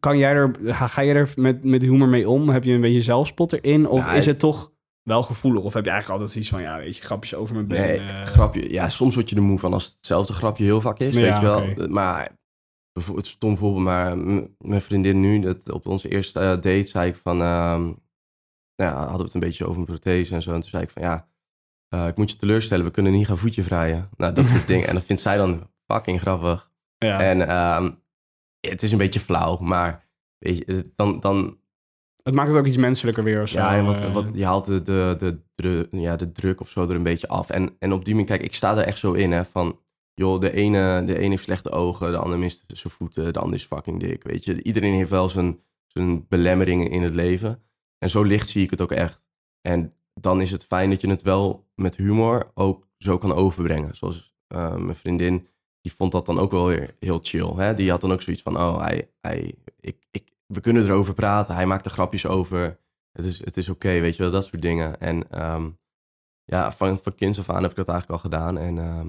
kan 0.00 0.18
jij 0.18 0.30
er, 0.32 0.50
ga, 0.64 0.86
ga 0.86 1.00
je 1.00 1.12
er 1.14 1.32
met, 1.36 1.64
met 1.64 1.82
humor 1.82 2.08
mee 2.08 2.28
om? 2.28 2.48
Heb 2.48 2.64
je 2.64 2.72
een 2.72 2.80
beetje 2.80 3.02
zelfspot 3.02 3.52
erin? 3.52 3.88
Of 3.88 3.98
Ja, 4.04 4.10
is 4.10 4.16
het- 4.16 4.24
het 4.26 4.38
toch 4.38 4.72
wel 5.02 5.22
gevoelig? 5.22 5.62
Of 5.62 5.74
heb 5.74 5.84
je 5.84 5.90
eigenlijk 5.90 6.20
altijd 6.20 6.30
zoiets 6.30 6.50
van, 6.50 6.72
ja, 6.72 6.84
weet 6.84 6.96
je, 6.96 7.02
grapjes 7.02 7.34
over 7.34 7.54
mijn 7.54 7.66
been? 7.66 7.80
Nee, 7.80 7.98
eh, 7.98 8.22
grapje. 8.22 8.72
Ja, 8.72 8.88
soms 8.88 9.14
word 9.14 9.28
je 9.30 9.36
er 9.36 9.42
moe 9.42 9.58
van 9.58 9.72
als 9.72 9.84
het 9.84 9.94
hetzelfde 9.94 10.32
grapje 10.32 10.64
heel 10.64 10.80
vaak 10.80 10.98
is, 10.98 11.14
Ja, 11.14 11.20
weet 11.20 11.36
je 11.36 11.42
wel. 11.42 11.62
oké. 11.62 11.88
Maar, 11.88 12.28
bijvoorbeeld, 12.92 13.26
stom 13.26 13.56
voorbeeld, 13.56 13.84
maar 13.84 14.18
mijn 14.58 14.80
vriendin 14.80 15.20
nu, 15.20 15.40
dat, 15.40 15.70
op 15.70 15.86
onze 15.86 16.08
eerste 16.08 16.40
eh, 16.40 16.46
date, 16.50 16.84
zei 16.86 17.08
ik 17.08 17.16
van, 17.16 17.40
ehm, 17.40 17.82
nou 18.76 18.92
ja, 18.92 18.94
hadden 18.96 19.16
we 19.18 19.22
het 19.24 19.34
een 19.34 19.40
beetje 19.40 19.64
over 19.64 19.74
mijn 19.74 19.86
prothese 19.86 20.34
en 20.34 20.42
zo. 20.42 20.52
En 20.52 20.60
toen 20.60 20.70
zei 20.70 20.82
ik 20.82 20.90
van, 20.90 21.02
ja, 21.02 21.28
eh, 21.88 22.06
ik 22.06 22.16
moet 22.16 22.30
je 22.30 22.36
teleurstellen, 22.36 22.84
we 22.84 22.90
kunnen 22.90 23.12
niet 23.12 23.26
gaan 23.26 23.38
voetje 23.38 23.62
vrijen. 23.62 24.08
Nou, 24.16 24.32
dat 24.32 24.46
soort 24.48 24.66
dingen. 24.66 24.88
En 24.88 24.94
dat 24.94 25.04
vindt 25.04 25.22
zij 25.22 25.36
dan 25.36 25.70
fucking 25.86 26.20
grappig. 26.20 26.70
ja. 26.98 27.20
En 27.20 27.48
ehm, 27.48 27.90
het 28.70 28.82
is 28.82 28.92
een 28.92 28.98
beetje 28.98 29.20
flauw, 29.20 29.56
maar 29.58 30.06
weet 30.38 30.56
je, 30.56 30.92
dan, 30.96 31.20
dan 31.20 31.58
het 32.22 32.34
maakt 32.34 32.48
het 32.48 32.58
ook 32.58 32.66
iets 32.66 32.76
menselijker 32.76 33.24
weer 33.24 33.42
of 33.42 33.48
zo. 33.48 33.58
Ja, 33.58 33.76
en 33.76 33.84
wat, 33.84 33.94
eh. 33.94 34.12
wat, 34.12 34.30
je 34.34 34.44
haalt 34.44 34.66
de, 34.66 34.82
de, 34.82 35.40
de, 35.54 35.88
ja, 35.90 36.16
de 36.16 36.32
druk 36.32 36.60
of 36.60 36.68
zo 36.68 36.88
er 36.88 36.94
een 36.94 37.02
beetje 37.02 37.28
af. 37.28 37.50
En, 37.50 37.76
en 37.78 37.92
op 37.92 38.04
die 38.04 38.14
manier, 38.14 38.28
kijk, 38.28 38.42
ik 38.42 38.54
sta 38.54 38.76
er 38.76 38.84
echt 38.84 38.98
zo 38.98 39.12
in, 39.12 39.32
hè, 39.32 39.44
van... 39.44 39.78
Joh, 40.16 40.40
de 40.40 40.52
ene, 40.52 41.04
de 41.04 41.18
ene 41.18 41.28
heeft 41.28 41.42
slechte 41.42 41.70
ogen, 41.70 42.12
de 42.12 42.18
ander 42.18 42.38
mist 42.38 42.64
zijn 42.66 42.92
voeten, 42.92 43.32
de 43.32 43.38
ander 43.38 43.58
is 43.58 43.64
fucking 43.64 44.00
dik, 44.00 44.22
weet 44.22 44.44
je. 44.44 44.62
Iedereen 44.62 44.94
heeft 44.94 45.10
wel 45.10 45.28
zijn, 45.28 45.60
zijn 45.86 46.28
belemmeringen 46.28 46.90
in 46.90 47.02
het 47.02 47.14
leven. 47.14 47.62
En 47.98 48.10
zo 48.10 48.22
licht 48.22 48.48
zie 48.48 48.62
ik 48.62 48.70
het 48.70 48.80
ook 48.80 48.92
echt. 48.92 49.26
En 49.60 49.94
dan 50.14 50.40
is 50.40 50.50
het 50.50 50.64
fijn 50.64 50.90
dat 50.90 51.00
je 51.00 51.08
het 51.08 51.22
wel 51.22 51.68
met 51.74 51.96
humor 51.96 52.50
ook 52.54 52.88
zo 52.98 53.18
kan 53.18 53.32
overbrengen. 53.32 53.96
Zoals 53.96 54.34
eh, 54.46 54.76
mijn 54.76 54.96
vriendin, 54.96 55.48
die 55.84 55.94
vond 55.94 56.12
dat 56.12 56.26
dan 56.26 56.38
ook 56.38 56.50
wel 56.50 56.66
weer 56.66 56.96
heel 56.98 57.18
chill. 57.22 57.54
Hè? 57.56 57.74
Die 57.74 57.90
had 57.90 58.00
dan 58.00 58.12
ook 58.12 58.22
zoiets 58.22 58.42
van, 58.42 58.56
oh, 58.56 58.80
hij, 58.80 59.10
hij, 59.20 59.54
ik, 59.80 60.06
ik, 60.10 60.32
we 60.46 60.60
kunnen 60.60 60.84
erover 60.84 61.14
praten. 61.14 61.54
Hij 61.54 61.66
maakt 61.66 61.86
er 61.86 61.92
grapjes 61.92 62.26
over. 62.26 62.80
Het 63.12 63.24
is, 63.24 63.44
het 63.44 63.56
is 63.56 63.68
oké, 63.68 64.00
weet 64.00 64.16
je 64.16 64.22
wel, 64.22 64.32
dat 64.32 64.44
soort 64.44 64.62
dingen. 64.62 65.00
En 65.00 65.30
ehm, 65.30 65.70
ja, 66.44 66.72
van, 66.72 66.98
van 66.98 67.14
kinds 67.14 67.38
af 67.38 67.50
aan 67.50 67.62
heb 67.62 67.70
ik 67.70 67.76
dat 67.76 67.88
eigenlijk 67.88 68.22
al 68.22 68.30
gedaan. 68.30 68.58
En 68.58 68.78
ehm, 68.78 69.08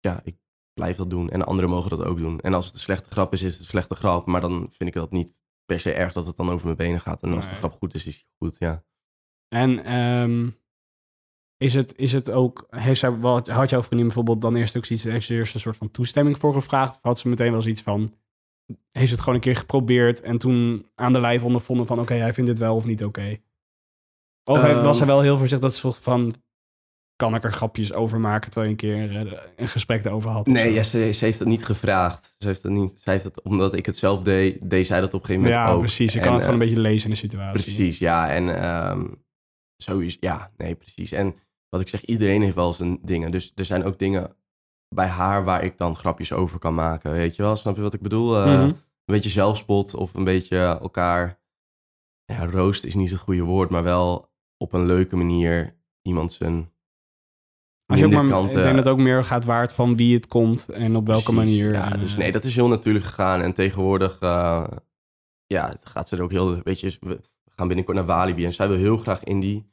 ja, 0.00 0.20
ik 0.24 0.36
blijf 0.72 0.96
dat 0.96 1.10
doen. 1.10 1.30
En 1.30 1.44
anderen 1.44 1.70
mogen 1.70 1.90
dat 1.90 2.04
ook 2.04 2.18
doen. 2.18 2.40
En 2.40 2.54
als 2.54 2.66
het 2.66 2.74
een 2.74 2.80
slechte 2.80 3.10
grap 3.10 3.32
is, 3.32 3.42
is 3.42 3.52
het 3.52 3.60
een 3.60 3.66
slechte 3.66 3.94
grap. 3.94 4.26
Maar 4.26 4.40
dan 4.40 4.58
vind 4.70 4.88
ik 4.88 4.94
dat 4.94 5.10
niet 5.10 5.42
per 5.64 5.80
se 5.80 5.92
erg 5.92 6.12
dat 6.12 6.26
het 6.26 6.36
dan 6.36 6.50
over 6.50 6.64
mijn 6.64 6.76
benen 6.76 7.00
gaat. 7.00 7.22
En 7.22 7.34
als 7.34 7.48
de 7.48 7.54
grap 7.54 7.72
goed 7.72 7.94
is, 7.94 8.06
is 8.06 8.16
die 8.16 8.26
goed, 8.38 8.56
ja. 8.58 8.84
En 9.48 9.84
ehm, 9.84 10.50
is, 11.56 11.74
het, 11.74 11.96
is 11.96 12.12
het 12.12 12.30
ook... 12.30 12.66
Heeft 12.70 13.00
zij, 13.00 13.10
wat, 13.18 13.48
had 13.48 13.70
jouw 13.70 13.82
vriendin 13.82 14.06
bijvoorbeeld 14.06 14.40
dan 14.40 14.56
eerst 14.56 14.76
ook 14.76 14.84
zoiets... 14.84 15.04
Heeft 15.04 15.26
ze 15.26 15.34
eerst 15.34 15.54
een 15.54 15.60
soort 15.60 15.76
van 15.76 15.90
toestemming 15.90 16.38
voor 16.38 16.52
gevraagd? 16.52 16.94
Of 16.94 17.02
had 17.02 17.18
ze 17.18 17.28
meteen 17.28 17.52
wel 17.52 17.62
zoiets 17.62 17.82
van... 17.82 18.14
Heeft 18.90 19.06
ze 19.08 19.12
het 19.12 19.20
gewoon 19.20 19.34
een 19.34 19.40
keer 19.40 19.56
geprobeerd 19.56 20.20
en 20.20 20.38
toen 20.38 20.86
aan 20.94 21.12
de 21.12 21.20
lijf 21.20 21.42
ondervonden 21.42 21.86
van... 21.86 22.00
Oké, 22.00 22.14
hij 22.14 22.32
vindt 22.32 22.50
dit 22.50 22.58
wel 22.58 22.76
of 22.76 22.84
niet 22.84 23.04
oké? 23.04 23.36
Of 24.44 24.62
Ehm. 24.62 24.82
was 24.82 24.98
hij 24.98 25.06
wel 25.06 25.20
heel 25.20 25.38
voorzichtig 25.38 25.68
dat 25.68 25.74
ze 25.74 25.80
vroeg 25.80 25.98
van... 26.02 26.34
Kan 27.16 27.34
ik 27.34 27.44
er 27.44 27.52
grapjes 27.52 27.92
over 27.94 28.20
maken 28.20 28.50
terwijl 28.50 28.72
je 28.72 28.84
een 28.84 29.08
keer 29.10 29.26
eh, 29.26 29.38
een 29.56 29.68
gesprek 29.68 30.04
erover 30.04 30.30
had? 30.30 30.46
of 30.48 30.52
Nee, 30.54 30.72
ja, 30.72 30.82
ze, 30.82 31.12
ze 31.12 31.24
heeft 31.24 31.38
het 31.38 31.48
niet 31.48 31.64
gevraagd. 31.64 32.34
Ze 32.38 32.46
heeft 32.46 32.62
het 32.62 32.72
niet, 32.72 32.92
zij 33.00 33.12
heeft 33.12 33.24
het, 33.24 33.42
omdat 33.42 33.74
ik 33.74 33.86
het 33.86 33.96
zelf 33.96 34.22
deed, 34.22 34.70
deed 34.70 34.86
zij 34.86 35.00
dat 35.00 35.14
op 35.14 35.20
een 35.20 35.26
gegeven 35.26 35.48
moment 35.48 35.66
Ja, 35.66 35.72
ook. 35.74 35.80
precies. 35.80 36.12
Je 36.12 36.20
kan 36.20 36.32
het 36.32 36.44
gewoon 36.44 36.60
eh, 36.60 36.66
een 36.66 36.72
beetje 36.72 36.88
lezen 36.88 37.04
in 37.04 37.10
de 37.10 37.20
situatie. 37.20 37.62
Precies, 37.62 37.98
ja. 37.98 38.30
En 38.30 38.62
ehm 38.62 39.04
sowieso, 39.76 40.16
ja, 40.20 40.50
nee, 40.56 40.74
precies. 40.74 41.12
En 41.12 41.34
wat 41.68 41.80
ik 41.80 41.88
zeg, 41.88 42.04
iedereen 42.04 42.42
heeft 42.42 42.54
wel 42.54 42.72
zijn 42.72 42.98
dingen. 43.02 43.30
Dus 43.30 43.52
er 43.54 43.64
zijn 43.64 43.84
ook 43.84 43.98
dingen 43.98 44.36
bij 44.88 45.06
haar 45.06 45.44
waar 45.44 45.64
ik 45.64 45.78
dan 45.78 45.96
grapjes 45.96 46.32
over 46.32 46.58
kan 46.58 46.74
maken. 46.74 47.12
Weet 47.12 47.36
je 47.36 47.42
wel, 47.42 47.56
snap 47.56 47.76
je 47.76 47.82
wat 47.82 47.94
ik 47.94 48.00
bedoel? 48.02 48.36
Eh, 48.36 48.44
Mhm. 48.46 48.72
Een 49.04 49.14
beetje 49.14 49.30
zelfspot 49.30 49.94
of 49.94 50.14
een 50.14 50.24
beetje 50.24 50.58
elkaar... 50.58 51.40
Ja, 52.24 52.46
roosten 52.46 52.88
is 52.88 52.94
niet 52.94 53.10
het 53.10 53.18
goede 53.20 53.42
woord, 53.42 53.70
maar 53.70 53.82
wel 53.82 54.30
op 54.56 54.72
een 54.72 54.86
leuke 54.86 55.16
manier 55.16 55.76
iemand 56.02 56.32
zijn 56.32 56.72
Als 57.86 57.98
je 57.98 58.04
ook 58.04 58.10
minder 58.10 58.28
maar, 58.28 58.40
kanten... 58.40 58.58
ik 58.58 58.64
denk 58.64 58.76
dat 58.76 58.84
het 58.84 58.94
ook 58.94 59.00
meer 59.00 59.24
gaat 59.24 59.44
waard 59.44 59.72
van 59.72 59.96
wie 59.96 60.14
het 60.14 60.26
komt 60.26 60.68
en 60.68 60.96
op 60.96 61.06
welke 61.06 61.32
Precies, 61.32 61.38
manier. 61.58 61.72
Ja, 61.72 61.90
dus 61.90 62.12
eh, 62.12 62.18
nee, 62.18 62.32
dat 62.32 62.44
is 62.44 62.54
heel 62.54 62.68
natuurlijk 62.68 63.04
gegaan. 63.04 63.40
En 63.40 63.52
tegenwoordig, 63.54 64.18
eh, 64.18 64.66
ja, 65.46 65.76
gaat 65.82 66.08
ze 66.08 66.16
er 66.16 66.22
ook 66.22 66.30
heel, 66.30 66.62
weet 66.62 66.80
je, 66.80 66.98
gaan 67.56 67.66
binnenkort 67.66 67.96
naar 67.96 68.06
Walibi 68.06 68.44
en 68.44 68.52
zij 68.52 68.68
wil 68.68 68.76
heel 68.76 68.96
graag 68.96 69.24
in 69.24 69.40
die 69.40 69.72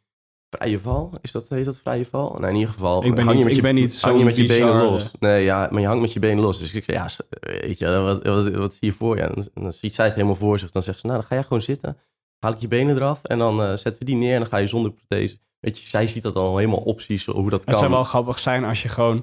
vrije 0.50 0.80
val. 0.80 1.14
Is 1.22 1.32
dat, 1.32 1.50
heet 1.50 1.66
dat 1.66 1.80
vrije 1.80 2.06
val? 2.06 2.30
Nou, 2.34 2.48
in 2.48 2.56
ieder 2.60 2.74
geval, 2.74 3.06
Ik 3.06 3.16
ben 3.16 3.26
hang 3.26 3.38
niet- 3.38 3.38
je 3.38 3.44
met 3.44 3.50
ik 3.52 3.56
je, 3.56 3.62
ben 3.62 3.76
niet 3.76 4.02
hang 4.02 4.18
je 4.18 4.24
met 4.26 4.36
je 4.36 4.46
benen 4.46 4.76
los. 4.84 5.12
Nee, 5.20 5.44
ja, 5.44 5.68
maar 5.72 5.82
je 5.82 5.88
hangt 5.88 6.02
met 6.02 6.14
je 6.14 6.20
benen 6.20 6.44
los. 6.44 6.60
Dus 6.60 6.74
ik 6.74 6.84
zeg, 6.84 6.96
ja, 6.96 7.10
weet 7.40 7.78
je, 7.78 8.02
wat, 8.02 8.24
wat, 8.26 8.50
wat 8.52 8.74
zie 8.74 8.88
je 8.88 8.94
voor 8.94 9.16
je? 9.16 9.22
En 9.22 9.32
dan, 9.36 9.48
dan 9.54 9.74
ziet 9.74 9.94
zij 9.94 10.06
het 10.06 10.14
helemaal 10.16 10.36
voor 10.36 10.60
zich. 10.60 10.72
Dan 10.72 10.84
zegt 10.84 11.00
ze, 11.00 11.06
nou, 11.06 11.18
dan 11.20 11.28
ga 11.28 11.36
jij 11.36 11.44
gewoon 11.44 11.62
zitten. 11.62 11.98
Haal 12.40 12.52
ik 12.54 12.60
je 12.60 12.68
benen 12.68 12.96
eraf 12.96 13.24
en 13.24 13.38
dan 13.38 13.62
eh, 13.62 13.70
zetten 13.70 13.98
we 14.00 14.06
die 14.06 14.16
neer 14.16 14.34
en 14.34 14.40
dan 14.40 14.50
ga 14.50 14.58
je 14.58 14.68
zonder 14.68 14.92
prothese. 14.92 15.38
Weet 15.60 15.80
je, 15.80 15.88
zij 15.88 16.08
ziet 16.08 16.24
dat 16.24 16.36
al 16.36 16.58
helemaal 16.58 16.80
opties, 16.80 17.26
hoe 17.26 17.50
dat 17.50 17.64
kan. 17.64 17.70
Het 17.74 17.78
zou 17.78 17.92
wel 17.92 18.04
grappig 18.04 18.40
zijn 18.40 18.64
als 18.64 18.82
je 18.82 18.90
gewoon 18.90 19.16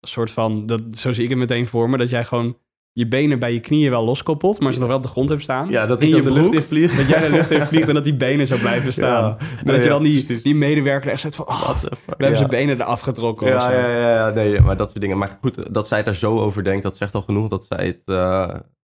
een 0.00 0.08
soort 0.08 0.30
van, 0.30 0.66
dat, 0.66 0.80
zo 0.92 1.12
zie 1.12 1.22
ik 1.24 1.28
het 1.30 1.38
meteen 1.38 1.66
voor 1.66 1.90
me, 1.90 1.96
dat 1.98 2.10
jij 2.10 2.24
gewoon 2.24 2.56
je 2.98 3.08
benen 3.08 3.38
bij 3.38 3.52
je 3.52 3.60
knieën 3.60 3.90
wel 3.90 4.04
loskoppelt, 4.04 4.60
maar 4.60 4.72
ze 4.72 4.78
nog 4.78 4.88
wel 4.88 4.96
op 4.96 5.02
de 5.02 5.08
grond 5.08 5.28
hebt 5.28 5.42
staan. 5.42 5.68
ja, 5.68 5.86
dat 5.86 6.02
in 6.02 6.08
je 6.08 6.14
dan 6.22 6.24
de 6.24 6.32
lucht 6.32 6.52
in 6.52 6.62
vlieg. 6.62 6.96
Dat 6.96 7.08
jij 7.08 7.20
de 7.20 7.30
lucht 7.30 7.50
in 7.50 7.66
vliegt 7.70 7.88
en 7.88 7.94
dat 7.94 8.04
die 8.04 8.14
benen 8.14 8.46
zo 8.46 8.56
blijven 8.56 8.92
staan. 8.92 9.22
Ja, 9.22 9.36
en 9.38 9.64
nee, 9.64 9.74
dat 9.74 9.82
je 9.82 9.88
dan 9.88 10.02
die, 10.02 10.24
precies. 10.24 10.42
die 10.42 10.54
medewerker 10.54 11.10
echt 11.10 11.20
zegt 11.20 11.34
van, 11.34 11.48
oh, 11.48 11.80
we 11.82 11.88
hebben 12.06 12.30
ja. 12.30 12.36
zijn 12.36 12.48
benen 12.48 12.80
eraf 12.80 13.00
getrokken. 13.00 13.46
Ja, 13.46 13.72
ja, 13.72 13.88
ja, 13.88 14.10
ja, 14.10 14.30
nee, 14.30 14.60
maar 14.60 14.76
dat 14.76 14.88
soort 14.90 15.00
dingen. 15.00 15.18
Maar 15.18 15.38
goed, 15.40 15.74
dat 15.74 15.88
zij 15.88 16.02
daar 16.02 16.14
zo 16.14 16.40
over 16.40 16.64
denkt, 16.64 16.82
dat 16.82 16.96
zegt 16.96 17.14
al 17.14 17.22
genoeg 17.22 17.48
dat 17.48 17.64
zij 17.64 17.86
het 17.86 18.02
eh, 18.04 18.54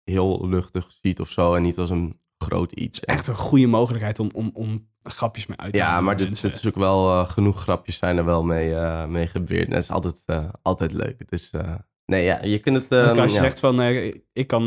heel 0.05 0.49
luchtig 0.49 0.86
ziet 1.03 1.20
of 1.20 1.30
zo. 1.30 1.55
En 1.55 1.62
niet 1.62 1.78
als 1.78 1.90
een 1.90 2.20
groot 2.38 2.72
iets. 2.72 3.01
Echt 3.01 3.26
een 3.26 3.34
goede 3.34 3.66
mogelijkheid 3.66 4.18
om, 4.18 4.30
om, 4.32 4.51
om 4.53 4.88
grapjes 5.03 5.46
mee 5.46 5.59
uit 5.59 5.72
te 5.72 5.78
ja, 5.78 6.01
maar 6.01 6.16
dit, 6.16 6.42
dit 6.42 6.55
is 6.55 6.66
ook 6.66 6.76
wel, 6.76 7.11
eh, 7.11 7.30
genoeg 7.30 7.61
grapjes 7.61 7.96
zijn 7.96 8.16
er 8.16 8.24
wel 8.24 8.44
mee, 8.44 8.74
eh 8.74 9.07
mee 9.07 9.26
gebeurd. 9.26 9.66
En 9.66 9.72
dat 9.72 9.82
is 9.82 9.90
altijd, 9.90 10.24
altijd 10.62 10.92
leuk. 10.92 11.30
Dus 11.30 11.51
eh, 11.51 11.74
nee, 12.09 12.24
ja, 12.24 12.42
je 12.42 12.59
kunt 12.59 12.76
het... 12.76 12.92
Ehm, 12.92 13.18
als 13.20 13.30
je 13.32 13.36
ja. 13.36 13.42
zegt 13.42 13.61
van, 13.61 13.80
eh, 13.80 14.14
ik 14.32 14.46
kan, 14.46 14.64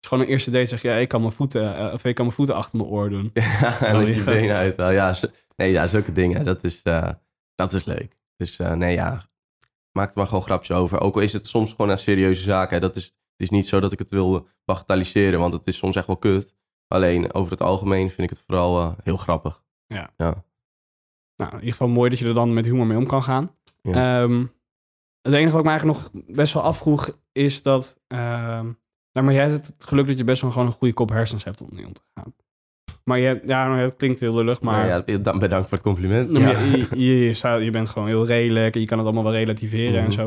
gewoon 0.00 0.24
een 0.24 0.30
eerste 0.30 0.50
date 0.50 0.66
zeg 0.66 0.82
je, 0.82 0.88
ja, 0.88 0.94
ik 0.96 1.08
kan 1.08 1.20
mijn 1.20 1.32
voeten, 1.32 1.76
eh, 1.76 1.92
of 1.92 2.04
ik 2.04 2.14
kan 2.14 2.24
mijn 2.24 2.36
voeten 2.36 2.54
achter 2.54 2.78
mijn 2.78 2.90
oor 2.90 3.10
doen. 3.10 3.30
Ja, 3.60 3.80
en 3.80 3.94
als 3.94 4.08
je 4.08 4.22
benen 4.22 4.56
uithaalt. 4.56 4.92
Ja, 4.94 5.14
zo- 5.14 5.30
nee, 5.56 5.70
ja, 5.72 5.86
zulke 5.86 6.12
dingen. 6.12 6.44
Dat 6.44 6.64
is, 6.64 6.82
eh, 6.82 7.10
Dat 7.54 7.72
is 7.72 7.84
leuk. 7.84 8.16
Dus 8.36 8.56
nee, 8.56 8.94
ja, 8.94 9.28
maak 9.92 10.08
er 10.08 10.18
maar 10.18 10.26
gewoon 10.26 10.42
grapjes 10.42 10.76
over. 10.76 11.00
Ook 11.00 11.14
al 11.14 11.20
is 11.20 11.32
het 11.32 11.46
soms 11.46 11.70
gewoon 11.70 11.90
een 11.90 11.98
serieuze 11.98 12.42
zaak. 12.42 12.70
Hè. 12.70 12.80
Dat 12.80 12.96
is, 12.96 13.04
het 13.04 13.12
is 13.36 13.50
niet 13.50 13.66
zo 13.68 13.80
dat 13.80 13.92
ik 13.92 13.98
het 13.98 14.10
wil 14.10 14.48
bagatelliseren, 14.64 15.40
want 15.40 15.52
het 15.52 15.66
is 15.66 15.76
soms 15.76 15.96
echt 15.96 16.06
wel 16.06 16.16
kut. 16.16 16.54
Alleen 16.88 17.34
over 17.34 17.50
het 17.50 17.62
algemeen 17.62 18.10
vind 18.10 18.30
ik 18.30 18.36
het 18.36 18.44
vooral 18.46 18.96
heel 19.02 19.16
grappig. 19.16 19.62
Ja. 19.86 20.10
ja. 20.16 20.44
Nou, 21.36 21.50
in 21.50 21.56
ieder 21.58 21.70
geval 21.72 21.88
mooi 21.88 22.10
dat 22.10 22.18
je 22.18 22.26
er 22.26 22.34
dan 22.34 22.54
met 22.54 22.64
humor 22.64 22.86
mee 22.86 22.96
om 22.96 23.06
kan 23.06 23.22
gaan. 23.22 23.54
Yes. 23.82 23.94
Ehm, 23.96 24.44
het 25.26 25.34
enige 25.34 25.50
wat 25.50 25.58
ik 25.60 25.64
me 25.64 25.70
eigenlijk 25.70 25.98
nog 25.98 26.22
best 26.36 26.52
wel 26.52 26.62
afvroeg 26.62 27.18
is 27.32 27.62
dat... 27.62 28.00
ehm, 28.06 28.64
nou, 29.12 29.26
maar 29.26 29.32
jij 29.34 29.48
hebt 29.50 29.66
het 29.66 29.84
geluk 29.84 30.06
dat 30.06 30.18
je 30.18 30.24
best 30.24 30.42
wel 30.42 30.50
gewoon 30.50 30.66
een 30.66 30.72
goede 30.72 30.94
kop 30.94 31.08
hersens 31.08 31.44
hebt 31.44 31.60
om 31.62 31.68
mee 31.72 31.86
om 31.86 31.92
te 31.92 32.00
gaan. 32.14 32.34
Maar 33.04 33.18
je, 33.18 33.40
ja, 33.44 33.68
nou, 33.68 33.80
het 33.80 33.96
klinkt 33.96 34.20
heel 34.20 34.34
lullig, 34.34 34.60
maar... 34.60 34.86
Maar 34.86 35.10
ja, 35.10 35.18
dan- 35.18 35.38
bedankt 35.38 35.68
voor 35.68 35.78
het 35.78 35.86
compliment. 35.86 36.30
Nou, 36.30 36.44
Ja. 36.44 36.58
je, 36.60 36.86
je, 37.06 37.18
je, 37.24 37.34
staat- 37.34 37.62
je 37.62 37.70
bent 37.70 37.88
gewoon 37.88 38.08
heel 38.08 38.26
redelijk 38.26 38.74
en 38.74 38.80
je 38.80 38.86
kan 38.86 38.98
het 38.98 39.06
allemaal 39.06 39.24
wel 39.24 39.32
relativeren 39.32 39.98
en 39.98 40.02
Mhm. 40.02 40.12
zo. 40.12 40.24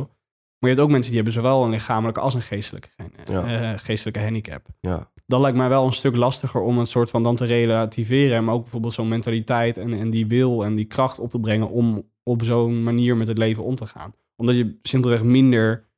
Maar 0.60 0.70
je 0.70 0.76
hebt 0.76 0.80
ook 0.80 0.89
mensen 0.89 1.12
die 1.14 1.22
hebben 1.24 1.41
zowel 1.41 1.64
een 1.64 1.70
lichamelijke 1.70 2.20
als 2.20 2.34
een 2.34 2.41
geestelijke, 2.41 2.89
Ja. 3.24 3.45
eh, 3.72 3.78
geestelijke 3.78 4.20
handicap. 4.22 4.66
ja. 4.80 5.12
Dat 5.26 5.39
lijkt 5.41 5.58
mij 5.58 5.70
wel 5.70 5.86
een 5.86 5.93
stuk 5.93 6.16
lastiger 6.16 6.62
om 6.62 6.78
het 6.78 6.88
soort 6.88 7.10
van 7.10 7.24
dan 7.24 7.36
te 7.36 7.45
relativeren. 7.45 8.43
Maar 8.43 8.54
ook 8.54 8.62
bijvoorbeeld 8.62 8.93
zo'n 8.93 9.08
mentaliteit 9.08 9.78
en, 9.78 9.93
en 9.93 10.10
die 10.10 10.28
wil 10.28 10.64
en 10.66 10.76
die 10.76 10.86
kracht 10.86 11.20
op 11.20 11.30
te 11.30 11.39
brengen 11.39 11.70
om 11.70 12.10
op 12.24 12.43
zo'n 12.43 12.84
manier 12.84 13.18
met 13.18 13.28
het 13.28 13.38
leven 13.38 13.64
om 13.64 13.76
te 13.76 13.86
gaan. 13.86 14.14
Omdat 14.40 14.56
je 14.56 14.80
simpelweg 14.82 15.24
minder 15.24 15.90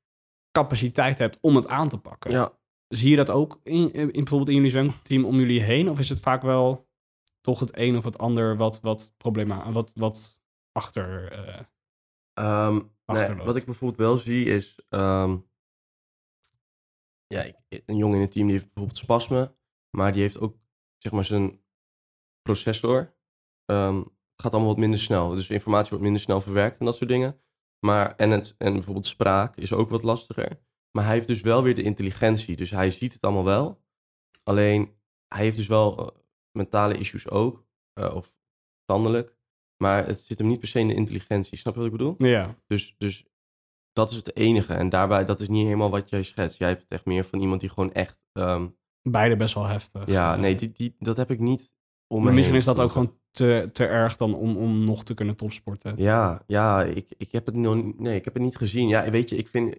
capaciteit 0.51 1.17
hebt 1.17 1.37
om 1.41 1.55
het 1.55 1.67
aan 1.67 1.89
te 1.89 1.97
pakken. 1.97 2.31
ja. 2.31 2.59
Zie 2.87 3.09
je 3.09 3.15
dat 3.15 3.29
ook 3.29 3.59
in, 3.63 3.93
in 3.93 4.11
bijvoorbeeld 4.11 4.49
in 4.49 4.55
jullie 4.55 4.71
zwemteam 4.71 5.25
om 5.25 5.35
jullie 5.35 5.61
heen? 5.61 5.89
Of 5.89 5.99
is 5.99 6.09
het 6.09 6.19
vaak 6.19 6.41
wel 6.41 6.89
toch 7.41 7.59
het 7.59 7.77
een 7.77 7.97
of 7.97 8.03
het 8.03 8.17
ander 8.17 8.57
wat, 8.57 8.79
wat 8.81 9.13
problema, 9.17 9.71
wat, 9.71 9.91
wat 9.95 10.43
achter... 10.71 11.31
eh, 11.31 11.59
Ehm, 12.33 12.73
nee, 13.05 13.25
wat 13.45 13.55
ik 13.55 13.65
bijvoorbeeld 13.65 13.99
wel 13.99 14.17
zie 14.17 14.45
is... 14.45 14.79
ehm, 14.89 15.37
ja, 17.27 17.41
ik- 17.43 17.83
een 17.85 17.97
jongen 17.97 18.15
in 18.15 18.21
het 18.21 18.31
team 18.31 18.45
die 18.45 18.55
heeft 18.55 18.73
bijvoorbeeld 18.73 18.97
spasme. 19.03 19.55
Maar 19.97 20.11
die 20.11 20.21
heeft 20.21 20.39
ook, 20.39 20.57
zeg 20.97 21.11
maar, 21.11 21.25
zijn 21.25 21.61
processor. 22.41 23.15
ehm, 23.65 24.03
gaat 24.35 24.51
allemaal 24.51 24.69
wat 24.71 24.77
minder 24.79 24.99
snel. 24.99 25.29
Dus 25.29 25.49
informatie 25.49 25.89
wordt 25.89 26.03
minder 26.03 26.21
snel 26.21 26.41
verwerkt 26.41 26.79
en 26.79 26.85
dat 26.85 26.95
soort 26.95 27.09
dingen. 27.09 27.41
Maar, 27.85 28.15
en, 28.15 28.29
het, 28.31 28.55
en 28.57 28.73
bijvoorbeeld 28.73 29.05
spraak 29.05 29.55
is 29.55 29.73
ook 29.73 29.89
wat 29.89 30.03
lastiger. 30.03 30.59
Maar 30.91 31.05
hij 31.05 31.13
heeft 31.13 31.27
dus 31.27 31.41
wel 31.41 31.63
weer 31.63 31.75
de 31.75 31.81
intelligentie. 31.83 32.55
Dus 32.55 32.71
hij 32.71 32.91
ziet 32.91 33.13
het 33.13 33.21
allemaal 33.21 33.43
wel. 33.43 33.83
Alleen, 34.43 34.95
hij 35.27 35.43
heeft 35.43 35.57
dus 35.57 35.67
wel 35.67 35.97
eh, 35.97 36.19
mentale 36.51 36.97
issues 36.97 37.29
ook. 37.29 37.65
eh, 37.93 38.15
of 38.15 38.35
standelijk. 38.83 39.37
Maar 39.83 40.05
het 40.05 40.19
zit 40.19 40.39
hem 40.39 40.47
niet 40.47 40.59
per 40.59 40.67
se 40.67 40.79
in 40.79 40.87
de 40.87 40.93
intelligentie. 40.93 41.57
Snap 41.57 41.73
je 41.73 41.79
wat 41.79 41.91
ik 41.91 41.97
bedoel? 41.97 42.15
ja, 42.17 42.55
Dus, 42.67 42.95
dus 42.97 43.25
dat 43.91 44.11
is 44.11 44.15
het 44.15 44.35
enige. 44.35 44.73
En 44.73 44.89
daarbij, 44.89 45.25
dat 45.25 45.39
is 45.39 45.47
niet 45.49 45.63
helemaal 45.65 45.89
wat 45.89 46.09
jij 46.09 46.23
schetst. 46.23 46.57
Jij 46.57 46.67
hebt 46.69 46.81
het 46.81 46.91
echt 46.91 47.05
meer 47.05 47.23
van 47.23 47.39
iemand 47.39 47.59
die 47.61 47.69
gewoon 47.69 47.91
echt... 47.93 48.19
ehm, 48.31 48.67
beide 49.01 49.35
best 49.35 49.53
wel 49.53 49.65
heftig. 49.65 50.05
ja, 50.07 50.35
nee, 50.35 50.55
die, 50.55 50.71
die, 50.71 50.95
dat 50.99 51.17
heb 51.17 51.31
ik 51.31 51.39
niet 51.39 51.73
om 52.11 52.23
maar 52.23 52.33
misschien 52.33 52.55
is 52.55 52.65
dat 52.65 52.79
ook 52.79 52.91
gewoon 52.91 53.17
te, 53.31 53.69
te 53.73 53.85
erg 53.85 54.17
dan 54.17 54.33
om, 54.33 54.57
om 54.57 54.83
nog 54.85 55.03
te 55.03 55.13
kunnen 55.13 55.35
topsporten. 55.35 55.93
Ja, 55.97 56.41
ja 56.47 56.83
ik, 56.83 57.13
ik 57.17 57.31
heb 57.31 57.45
het 57.45 57.55
nog 57.55 57.75
niet- 57.75 57.99
nee, 57.99 58.15
ik 58.15 58.25
heb 58.25 58.33
het 58.33 58.43
niet 58.43 58.57
gezien. 58.57 58.87
Ja, 58.87 59.09
weet 59.09 59.29
je, 59.29 59.35
ik 59.35 59.47
vind 59.47 59.75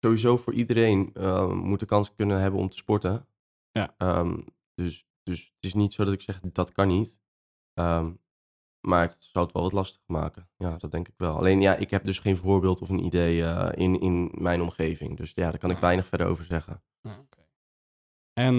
sowieso 0.00 0.36
voor 0.36 0.52
iedereen 0.52 1.10
eh, 1.14 1.52
moet 1.52 1.80
de 1.80 1.86
kans 1.86 2.14
kunnen 2.14 2.40
hebben 2.40 2.60
om 2.60 2.68
te 2.68 2.76
sporten. 2.76 3.26
Ja. 3.70 3.94
Ehm, 3.98 4.40
dus, 4.74 5.06
dus 5.22 5.40
het 5.44 5.64
is 5.64 5.74
niet 5.74 5.92
zo 5.92 6.04
dat 6.04 6.14
ik 6.14 6.20
zeg, 6.20 6.40
dat 6.40 6.72
kan 6.72 6.88
niet. 6.88 7.20
Ehm, 7.74 8.12
maar 8.86 9.02
het 9.02 9.16
zou 9.20 9.44
het 9.44 9.54
wel 9.54 9.62
wat 9.62 9.72
lastig 9.72 10.00
maken. 10.06 10.48
Ja, 10.56 10.76
dat 10.76 10.90
denk 10.90 11.08
ik 11.08 11.14
wel. 11.16 11.36
Alleen 11.36 11.60
ja, 11.60 11.74
ik 11.76 11.90
heb 11.90 12.04
dus 12.04 12.18
geen 12.18 12.36
voorbeeld 12.36 12.80
of 12.80 12.88
een 12.88 13.04
idee 13.04 13.44
eh, 13.44 13.82
in, 13.84 14.00
in 14.00 14.30
mijn 14.34 14.60
omgeving. 14.62 15.16
Dus 15.16 15.32
ja, 15.34 15.50
daar 15.50 15.58
kan 15.58 15.70
ik 15.70 15.76
Ja. 15.76 15.82
weinig 15.82 16.06
verder 16.06 16.26
over 16.26 16.44
zeggen. 16.44 16.82
Ja, 17.00 17.18
oké. 17.18 17.42
En, 18.32 18.56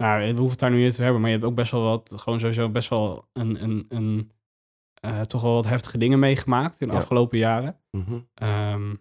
nou, 0.00 0.20
we 0.20 0.26
hoeven 0.26 0.50
het 0.50 0.58
daar 0.58 0.70
nu 0.70 0.82
niet 0.82 0.94
te 0.94 1.02
hebben, 1.02 1.20
maar 1.20 1.30
je 1.30 1.36
hebt 1.36 1.48
ook 1.48 1.54
best 1.56 1.70
wel 1.70 1.82
wat, 1.82 2.12
gewoon 2.16 2.40
sowieso 2.40 2.68
best 2.68 2.88
wel 2.88 3.28
een, 3.32 3.62
een, 3.62 3.84
een 3.88 4.30
eh, 4.94 5.20
toch 5.20 5.42
wel 5.42 5.54
wat 5.54 5.66
heftige 5.68 5.98
dingen 5.98 6.18
meegemaakt 6.18 6.80
in 6.80 6.86
de 6.88 6.94
Ja. 6.94 7.00
afgelopen 7.00 7.38
jaren. 7.38 7.80
Mhm. 7.90 8.18
Ehm, 8.34 8.94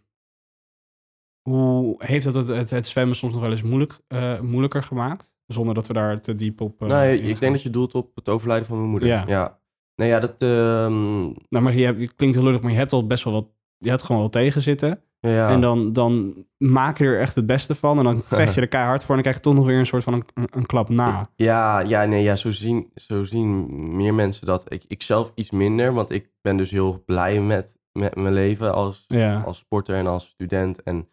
hoe 1.49 1.95
heeft 1.97 2.25
dat 2.25 2.35
het, 2.35 2.47
het, 2.47 2.69
het 2.69 2.87
zwemmen 2.87 3.15
soms 3.15 3.33
nog 3.33 3.41
wel 3.41 3.51
eens 3.51 3.63
moeilijk, 3.63 3.99
eh, 4.07 4.39
moeilijker 4.39 4.83
gemaakt? 4.83 5.33
Zonder 5.47 5.73
dat 5.75 5.87
we 5.87 5.93
daar 5.93 6.21
te 6.21 6.35
diep 6.35 6.61
op. 6.61 6.81
eh, 6.81 6.87
nou, 6.87 7.07
ik 7.09 7.39
denk 7.39 7.53
dat 7.53 7.61
je 7.63 7.69
doelt 7.69 7.95
op 7.95 8.15
het 8.15 8.29
overlijden 8.29 8.67
van 8.67 8.77
mijn 8.77 8.89
moeder. 8.89 9.09
Ja. 9.09 9.23
ja. 9.27 9.59
Nee, 9.95 10.09
ja, 10.09 10.19
dat... 10.19 10.41
ehm, 10.41 11.21
Nou, 11.23 11.63
maar 11.63 11.73
je 11.75 11.85
hebt, 11.85 12.01
het 12.01 12.15
klinkt 12.15 12.35
heel 12.35 12.45
lullig, 12.45 12.61
maar 12.61 12.71
je 12.71 12.77
hebt 12.77 12.93
al 12.93 13.07
best 13.07 13.23
wel 13.23 13.33
wat. 13.33 13.47
Je 13.77 13.89
hebt 13.89 14.03
gewoon 14.03 14.21
wel 14.21 14.29
tegen 14.29 14.61
zitten. 14.61 15.03
Ja. 15.19 15.49
En 15.49 15.61
dan, 15.61 15.93
dan 15.93 16.45
maak 16.57 16.97
je 16.97 17.05
er 17.05 17.19
echt 17.19 17.35
het 17.35 17.45
beste 17.45 17.75
van. 17.75 17.97
En 17.97 18.03
dan 18.03 18.21
vecht 18.25 18.53
je 18.53 18.61
er 18.61 18.67
keihard 18.67 19.03
voor. 19.03 19.15
En 19.15 19.23
dan 19.23 19.31
krijg 19.31 19.35
je 19.35 19.41
toch 19.41 19.53
nog 19.53 19.65
weer 19.65 19.79
een 19.79 19.85
soort 19.85 20.03
van 20.03 20.25
een, 20.33 20.65
klap 20.65 20.89
na. 20.89 21.29
Ja, 21.35 21.79
ja, 21.79 22.05
nee, 22.05 22.23
ja, 22.23 22.35
zo, 22.35 22.51
zien, 22.51 22.91
zo 22.95 23.23
zien 23.23 23.67
meer 23.95 24.13
mensen 24.13 24.45
dat. 24.45 24.73
Ik, 24.73 24.83
ik 24.87 25.01
zelf 25.01 25.31
iets 25.35 25.51
minder, 25.51 25.93
want 25.93 26.09
ik 26.09 26.31
ben 26.41 26.57
dus 26.57 26.71
heel 26.71 27.03
blij 27.05 27.41
met, 27.41 27.79
met 27.91 28.15
mijn 28.15 28.33
leven 28.33 28.73
als, 28.73 29.05
Ja. 29.07 29.41
als 29.41 29.57
sporter 29.57 29.95
en 29.95 30.07
als 30.07 30.27
student 30.27 30.83
en 30.83 31.09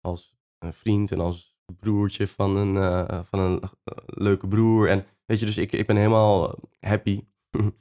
als 0.00 0.36
een 0.58 0.72
vriend 0.72 1.12
en 1.12 1.20
als 1.20 1.56
broertje 1.80 2.26
van 2.26 2.56
een, 2.56 2.76
eh, 2.76 3.20
van 3.24 3.38
een 3.38 3.60
eh, 3.62 3.96
leuke 4.06 4.48
broer. 4.48 4.88
En 4.88 5.04
weet 5.26 5.40
je, 5.40 5.46
dus 5.46 5.58
ik, 5.58 5.72
ik 5.72 5.86
ben 5.86 5.96
helemaal 5.96 6.54
happy. 6.80 7.20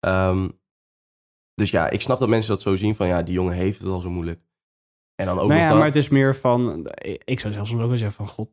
Ehm, 0.00 0.48
dus 1.54 1.70
ja, 1.70 1.90
ik 1.90 2.00
snap 2.00 2.18
dat 2.18 2.28
mensen 2.28 2.50
dat 2.52 2.62
zo 2.62 2.76
zien 2.76 2.94
van 2.94 3.06
ja, 3.06 3.22
die 3.22 3.34
jongen 3.34 3.54
heeft 3.54 3.78
het 3.78 3.88
al 3.88 4.00
zo 4.00 4.10
moeilijk. 4.10 4.40
En 5.20 5.26
dan 5.26 5.38
ook 5.38 5.48
nou 5.48 5.48
nog 5.48 5.58
ja, 5.60 5.68
dat. 5.68 5.76
maar 5.76 5.86
het 5.86 5.96
is 5.96 6.08
meer 6.08 6.36
van. 6.36 6.86
Ik 7.24 7.40
zou 7.40 7.52
zelfs 7.52 7.70
soms 7.70 7.82
ook 7.82 7.88
wel 7.88 7.98
zeggen 7.98 8.16
van. 8.26 8.34
God, 8.34 8.50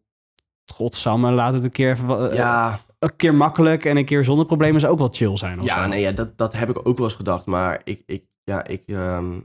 godsamme, 0.66 1.32
laat 1.32 1.54
het 1.54 1.64
een 1.64 1.72
keer, 1.72 1.92
even, 1.92 2.34
ja, 2.34 2.80
een 3.00 3.16
keer 3.16 3.36
makkelijk 3.36 3.86
en 3.86 3.98
een 3.98 4.06
keer 4.06 4.24
zonder 4.24 4.46
problemen 4.46 4.80
zou 4.80 4.92
ook 4.94 5.00
wel 5.00 5.10
chill 5.12 5.38
zijn. 5.38 5.62
Ja, 5.62 5.82
zo. 5.84 5.88
nee, 5.90 6.02
ja, 6.02 6.12
dat, 6.12 6.38
dat 6.38 6.54
heb 6.54 6.70
ik 6.70 6.88
ook 6.88 6.98
wel 6.98 7.08
eens 7.08 7.16
gedacht. 7.16 7.46
Maar 7.46 7.82
ik, 7.84 8.04
ik, 8.06 8.26
ja, 8.44 8.66
ik 8.66 8.84
ehm, 8.88 9.40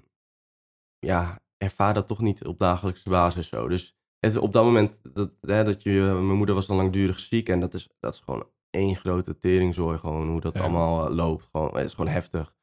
ja, 0.98 1.40
ervaar 1.56 1.94
dat 1.94 2.06
toch 2.06 2.20
niet 2.20 2.44
op 2.46 2.58
dagelijkse 2.58 3.08
basis 3.08 3.48
zo. 3.48 3.68
Dus 3.68 3.96
het, 4.18 4.36
op 4.36 4.52
dat 4.52 4.64
moment, 4.64 5.00
dat, 5.14 5.30
hè, 5.40 5.64
dat 5.64 5.82
je, 5.82 6.00
mijn 6.00 6.36
moeder 6.36 6.54
was 6.54 6.66
dan 6.66 6.76
langdurig 6.76 7.18
ziek. 7.18 7.48
En 7.48 7.60
dat 7.60 7.74
is, 7.74 7.88
dat 8.00 8.14
is 8.14 8.20
gewoon 8.20 8.46
één 8.70 8.96
grote 8.96 9.38
teringzooi. 9.38 9.98
Gewoon 9.98 10.28
hoe 10.28 10.40
dat 10.40 10.54
Ja. 10.54 10.60
allemaal 10.60 11.06
eh, 11.08 11.14
loopt. 11.14 11.48
Gewoon, 11.52 11.76
het 11.76 11.84
is 11.86 11.94
gewoon 11.94 12.12
heftig. 12.12 12.54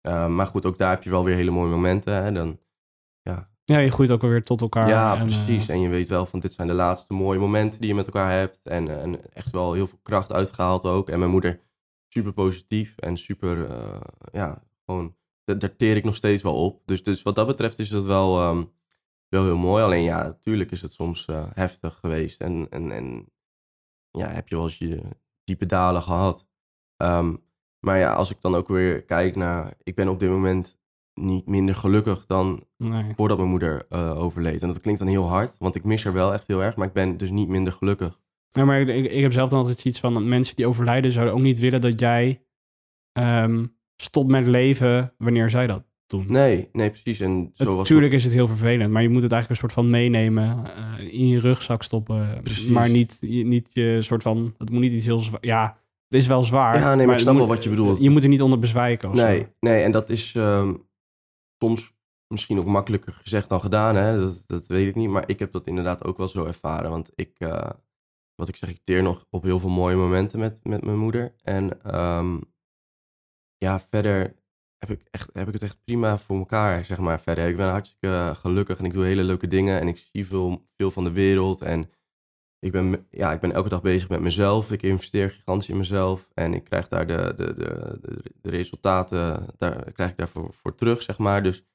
Ehm, 0.00 0.34
maar 0.34 0.46
goed, 0.46 0.66
ook 0.66 0.78
daar 0.78 0.90
heb 0.90 1.02
je 1.02 1.10
wel 1.10 1.24
weer 1.24 1.34
hele 1.34 1.50
mooie 1.50 1.70
momenten. 1.70 2.22
Hè, 2.22 2.32
dan, 2.32 2.58
Ja, 3.22 3.50
je 3.74 3.90
groeit 3.90 4.10
ook 4.10 4.22
alweer 4.22 4.42
tot 4.44 4.60
elkaar. 4.60 4.88
ja, 4.88 5.16
en, 5.16 5.22
precies. 5.22 5.68
eh, 5.68 5.74
En 5.74 5.80
je 5.80 5.88
weet 5.88 6.08
wel 6.08 6.26
van 6.26 6.40
dit 6.40 6.52
zijn 6.52 6.68
de 6.68 6.74
laatste 6.74 7.12
mooie 7.12 7.38
momenten 7.38 7.80
die 7.80 7.88
je 7.88 7.94
met 7.94 8.06
elkaar 8.06 8.32
hebt. 8.38 8.60
En, 8.64 9.00
en 9.00 9.32
echt 9.32 9.50
wel 9.50 9.72
heel 9.72 9.86
veel 9.86 9.98
kracht 10.02 10.32
uitgehaald 10.32 10.84
ook. 10.84 11.08
En 11.08 11.18
mijn 11.18 11.30
moeder 11.30 11.60
super 12.08 12.32
positief 12.32 12.96
en 12.98 13.16
super, 13.16 13.70
eh, 13.70 14.00
ja, 14.32 14.62
gewoon, 14.84 15.16
daar, 15.44 15.58
daar 15.58 15.76
teer 15.76 15.96
ik 15.96 16.04
nog 16.04 16.16
steeds 16.16 16.42
wel 16.42 16.64
op. 16.64 16.82
Dus, 16.84 17.02
dus 17.02 17.22
wat 17.22 17.34
dat 17.34 17.46
betreft 17.46 17.78
is 17.78 17.88
dat 17.88 18.04
wel, 18.04 18.40
ehm, 18.40 18.64
wel 19.28 19.44
heel 19.44 19.56
mooi. 19.56 19.82
Alleen 19.84 20.02
ja, 20.02 20.22
natuurlijk 20.22 20.70
is 20.70 20.82
het 20.82 20.92
soms 20.92 21.24
eh, 21.26 21.46
heftig 21.54 21.94
geweest. 22.00 22.40
En, 22.40 22.66
en, 22.70 22.90
en 22.90 23.32
ja, 24.10 24.28
heb 24.28 24.48
je 24.48 24.54
wel 24.56 24.64
eens 24.64 24.78
je 24.78 25.02
diepe 25.44 25.66
dalen 25.66 26.02
gehad. 26.02 26.46
Ehm, 26.96 27.36
maar 27.80 27.98
ja, 27.98 28.14
als 28.14 28.30
ik 28.30 28.40
dan 28.40 28.54
ook 28.54 28.68
weer 28.68 29.02
kijk 29.04 29.36
naar, 29.36 29.74
ik 29.82 29.94
ben 29.94 30.08
op 30.08 30.18
dit 30.18 30.30
moment 30.30 30.78
niet 31.20 31.46
minder 31.46 31.74
gelukkig 31.74 32.26
dan 32.26 32.64
nee. 32.76 33.12
voordat 33.16 33.36
mijn 33.38 33.50
moeder 33.50 33.86
eh, 33.88 34.22
overleed. 34.22 34.62
En 34.62 34.68
dat 34.68 34.80
klinkt 34.80 35.00
dan 35.00 35.08
heel 35.08 35.28
hard, 35.28 35.56
want 35.58 35.74
ik 35.74 35.84
mis 35.84 36.04
haar 36.04 36.12
wel 36.12 36.32
echt 36.32 36.46
heel 36.46 36.62
erg, 36.62 36.76
maar 36.76 36.86
ik 36.86 36.92
ben 36.92 37.16
dus 37.16 37.30
niet 37.30 37.48
minder 37.48 37.72
gelukkig. 37.72 38.20
Ja, 38.50 38.64
maar 38.64 38.80
ik, 38.80 38.88
ik, 38.88 39.12
ik 39.12 39.22
heb 39.22 39.32
zelf 39.32 39.50
dan 39.50 39.58
altijd 39.58 39.84
iets 39.84 40.00
van 40.00 40.14
dat 40.14 40.22
mensen 40.22 40.56
die 40.56 40.66
overlijden 40.66 41.12
zouden 41.12 41.34
ook 41.34 41.40
niet 41.40 41.58
willen 41.58 41.80
dat 41.80 42.00
jij 42.00 42.40
ehm, 43.12 43.64
stopt 43.96 44.30
met 44.30 44.46
leven 44.46 45.12
wanneer 45.18 45.50
zij 45.50 45.66
dat 45.66 45.82
doen. 46.06 46.24
Nee, 46.28 46.68
nee, 46.72 46.90
precies. 46.90 47.20
En 47.20 47.50
zo 47.54 47.76
was 47.76 47.86
tuurlijk 47.86 48.12
is 48.12 48.24
het 48.24 48.32
heel 48.32 48.48
vervelend, 48.48 48.90
maar 48.92 49.02
je 49.02 49.08
moet 49.08 49.22
het 49.22 49.32
eigenlijk 49.32 49.62
een 49.62 49.68
soort 49.68 49.80
van 49.80 49.90
meenemen, 49.90 50.64
eh, 50.76 51.12
in 51.12 51.28
je 51.28 51.40
rugzak 51.40 51.82
stoppen. 51.82 52.40
Precies. 52.42 52.68
Maar 52.68 52.90
niet, 52.90 53.16
je- 53.20 53.44
niet 53.44 53.70
je 53.72 54.02
soort 54.02 54.22
van, 54.22 54.54
het 54.58 54.70
moet 54.70 54.80
niet 54.80 54.92
iets 54.92 55.06
heel 55.06 55.18
zwaar. 55.18 55.44
Ja, 55.44 55.76
het 56.08 56.20
is 56.20 56.26
wel 56.26 56.42
zwaar. 56.44 56.78
Ja, 56.78 56.94
nee, 56.94 57.06
maar 57.06 57.14
ik 57.14 57.20
snap 57.20 57.36
wel 57.36 57.46
wat 57.46 57.64
je 57.64 57.70
bedoelt. 57.70 58.00
Je 58.00 58.10
moet 58.10 58.22
er 58.22 58.28
niet 58.28 58.42
onder 58.42 58.58
bezwijken. 58.58 59.14
Nee, 59.14 59.38
zo. 59.38 59.46
nee, 59.60 59.82
en 59.82 59.92
dat 59.92 60.10
is 60.10 60.32
ehm, 60.34 60.72
soms 61.58 61.94
misschien 62.26 62.58
ook 62.58 62.66
makkelijker 62.66 63.12
gezegd 63.12 63.48
dan 63.48 63.60
gedaan, 63.60 63.96
hè? 63.96 64.18
Dat, 64.18 64.42
dat 64.46 64.66
weet 64.66 64.88
ik 64.88 64.94
niet. 64.94 65.10
Maar 65.10 65.28
ik 65.28 65.38
heb 65.38 65.52
dat 65.52 65.66
inderdaad 65.66 66.04
ook 66.04 66.16
wel 66.16 66.28
zo 66.28 66.44
ervaren. 66.44 66.90
Want 66.90 67.12
ik, 67.14 67.38
eh, 67.38 67.70
wat 68.34 68.48
ik 68.48 68.56
zeg, 68.56 68.70
ik 68.70 68.80
teer 68.84 69.02
nog 69.02 69.26
op 69.30 69.42
heel 69.42 69.58
veel 69.58 69.70
mooie 69.70 69.96
momenten 69.96 70.38
met, 70.38 70.64
met 70.64 70.84
mijn 70.84 70.98
moeder. 70.98 71.34
En 71.42 71.82
ehm, 71.82 72.40
ja, 73.56 73.80
verder 73.80 74.44
heb 74.78 74.90
ik, 74.90 75.08
echt, 75.10 75.30
heb 75.32 75.46
ik 75.46 75.52
het 75.52 75.62
echt 75.62 75.84
prima 75.84 76.18
voor 76.18 76.38
elkaar, 76.38 76.84
zeg 76.84 76.98
maar, 76.98 77.20
verder. 77.20 77.48
Ik 77.48 77.56
ben 77.56 77.68
hartstikke 77.68 78.34
gelukkig 78.36 78.78
en 78.78 78.84
ik 78.84 78.92
doe 78.92 79.04
hele 79.04 79.22
leuke 79.22 79.46
dingen 79.46 79.80
en 79.80 79.88
ik 79.88 80.08
zie 80.12 80.26
veel, 80.26 80.68
veel 80.76 80.90
van 80.90 81.04
de 81.04 81.12
wereld. 81.12 81.60
En 81.60 81.90
ik 82.58 82.72
ben, 82.72 83.06
ja, 83.10 83.32
ik 83.32 83.40
ben 83.40 83.52
elke 83.52 83.68
dag 83.68 83.82
bezig 83.82 84.08
met 84.08 84.20
mezelf. 84.20 84.72
Ik 84.72 84.82
investeer 84.82 85.30
gigantisch 85.30 85.68
in 85.68 85.76
mezelf. 85.76 86.30
En 86.34 86.54
ik 86.54 86.64
krijg 86.64 86.88
daar 86.88 87.06
de, 87.06 87.32
de, 87.36 87.54
de, 87.54 88.00
de, 88.40 88.50
resultaten 88.50 89.46
daar, 89.58 89.92
krijg 89.92 90.10
ik 90.10 90.16
daarvoor 90.16 90.52
voor 90.52 90.74
terug, 90.74 91.02
zeg 91.02 91.18
maar. 91.18 91.42
Dus 91.42 91.66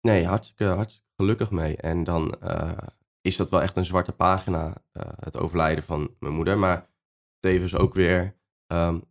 nee, 0.00 0.26
hartstikke, 0.26 0.64
hartstikke 0.64 1.10
gelukkig 1.16 1.50
mee. 1.50 1.76
En 1.76 2.04
dan 2.04 2.34
uh, 2.42 2.72
is 3.20 3.36
dat 3.36 3.50
wel 3.50 3.62
echt 3.62 3.76
een 3.76 3.84
zwarte 3.84 4.12
pagina, 4.12 4.66
uh, 4.66 5.02
het 5.16 5.36
overlijden 5.36 5.84
van 5.84 6.14
mijn 6.18 6.34
moeder. 6.34 6.58
Maar 6.58 6.88
tevens 7.38 7.76
ook 7.76 7.94
weer 7.94 8.36
um, 8.72 9.02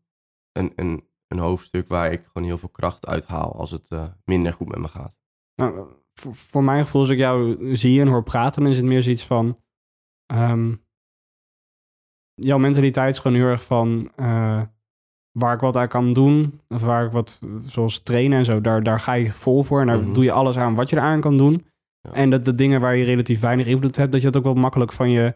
een, 0.51 0.73
een, 0.75 1.07
een 1.27 1.39
hoofdstuk 1.39 1.87
waar 1.87 2.11
ik 2.11 2.25
gewoon 2.25 2.47
heel 2.47 2.57
veel 2.57 2.69
kracht 2.69 3.05
uit 3.05 3.25
haal 3.25 3.55
als 3.55 3.71
het 3.71 3.91
uh, 3.91 4.07
minder 4.25 4.53
goed 4.53 4.67
met 4.67 4.79
me 4.79 4.87
gaat. 4.87 5.15
Nou, 5.55 5.87
voor, 6.13 6.63
mijn 6.63 6.83
gevoel, 6.83 7.01
als 7.01 7.09
ik 7.09 7.17
jou 7.17 7.75
zie 7.75 8.01
en 8.01 8.07
hoor 8.07 8.23
praten, 8.23 8.65
is 8.65 8.77
het 8.77 8.85
meer 8.85 9.03
zoiets 9.03 9.25
van... 9.25 9.57
Um, 10.33 10.82
jouw 12.35 12.57
mentaliteit 12.57 13.13
is 13.13 13.19
gewoon 13.19 13.37
heel 13.37 13.45
erg 13.47 13.63
van 13.63 14.09
uh, 14.19 14.61
waar 15.31 15.53
ik 15.53 15.59
wat 15.59 15.77
aan 15.77 15.87
kan 15.87 16.13
doen, 16.13 16.59
of 16.69 16.81
waar 16.83 17.05
ik 17.05 17.11
wat, 17.11 17.39
zoals 17.65 17.99
trainen 18.03 18.37
en 18.37 18.45
zo, 18.45 18.61
daar, 18.61 18.83
daar 18.83 18.99
ga 18.99 19.13
je 19.13 19.31
vol 19.31 19.63
voor 19.63 19.81
en 19.81 19.87
daar 19.87 19.99
Mhm. 19.99 20.13
doe 20.13 20.23
je 20.23 20.31
alles 20.31 20.57
aan 20.57 20.75
wat 20.75 20.89
je 20.89 20.95
eraan 20.95 21.21
kan 21.21 21.37
doen. 21.37 21.65
Ja. 22.01 22.11
En 22.11 22.29
dat 22.29 22.45
de 22.45 22.55
dingen 22.55 22.81
waar 22.81 22.95
je 22.95 23.03
relatief 23.03 23.39
weinig 23.39 23.65
invloed 23.65 23.95
hebt, 23.95 24.11
dat 24.11 24.21
je 24.21 24.27
dat 24.29 24.37
ook 24.37 24.53
wel 24.53 24.61
makkelijk 24.61 24.91
van 24.93 25.09
je, 25.09 25.35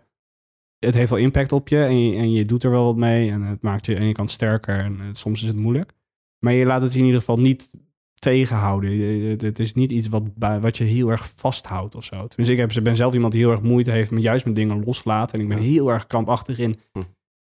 het 0.79 0.95
heeft 0.95 1.09
wel 1.09 1.19
impact 1.19 1.51
op 1.51 1.67
je 1.67 1.83
en 1.83 1.99
je, 2.09 2.17
en 2.17 2.31
je 2.31 2.45
doet 2.45 2.63
er 2.63 2.71
wel 2.71 2.85
wat 2.85 2.95
mee 2.95 3.31
en 3.31 3.41
het 3.41 3.61
maakt 3.61 3.85
je 3.85 3.97
aan 3.97 4.07
je 4.07 4.13
kant 4.13 4.31
sterker 4.31 4.79
en 4.79 4.99
het, 4.99 5.17
soms 5.17 5.41
is 5.41 5.47
het 5.47 5.57
moeilijk. 5.57 5.93
Maar 6.39 6.53
je 6.53 6.65
laat 6.65 6.81
het 6.81 6.93
je 6.93 6.99
in 6.99 7.05
ieder 7.05 7.19
geval 7.19 7.37
niet 7.37 7.73
tegenhouden. 8.31 9.29
Het, 9.29 9.41
het 9.41 9.59
is 9.59 9.73
niet 9.73 9.91
iets 9.91 10.07
wat, 10.07 10.35
bij- 10.35 10.59
wat 10.59 10.77
je 10.77 10.83
heel 10.83 11.09
erg 11.09 11.31
vasthoudt 11.35 11.95
of 11.95 12.03
zo. 12.03 12.27
Tenminste, 12.27 12.63
ik 12.63 12.69
heb, 12.73 12.83
ben 12.83 12.95
zelf 12.95 13.13
iemand 13.13 13.33
die 13.33 13.41
heel 13.41 13.51
erg 13.51 13.61
moeite 13.61 13.91
heeft 13.91 14.11
met 14.11 14.23
juist 14.23 14.45
met 14.45 14.55
dingen 14.55 14.83
loslaten. 14.85 15.37
En 15.37 15.43
ik 15.43 15.49
ben 15.49 15.57
heel 15.63 15.89
erg 15.91 16.07
krampachtig 16.07 16.59
in, 16.59 16.75
Hm. 16.91 17.01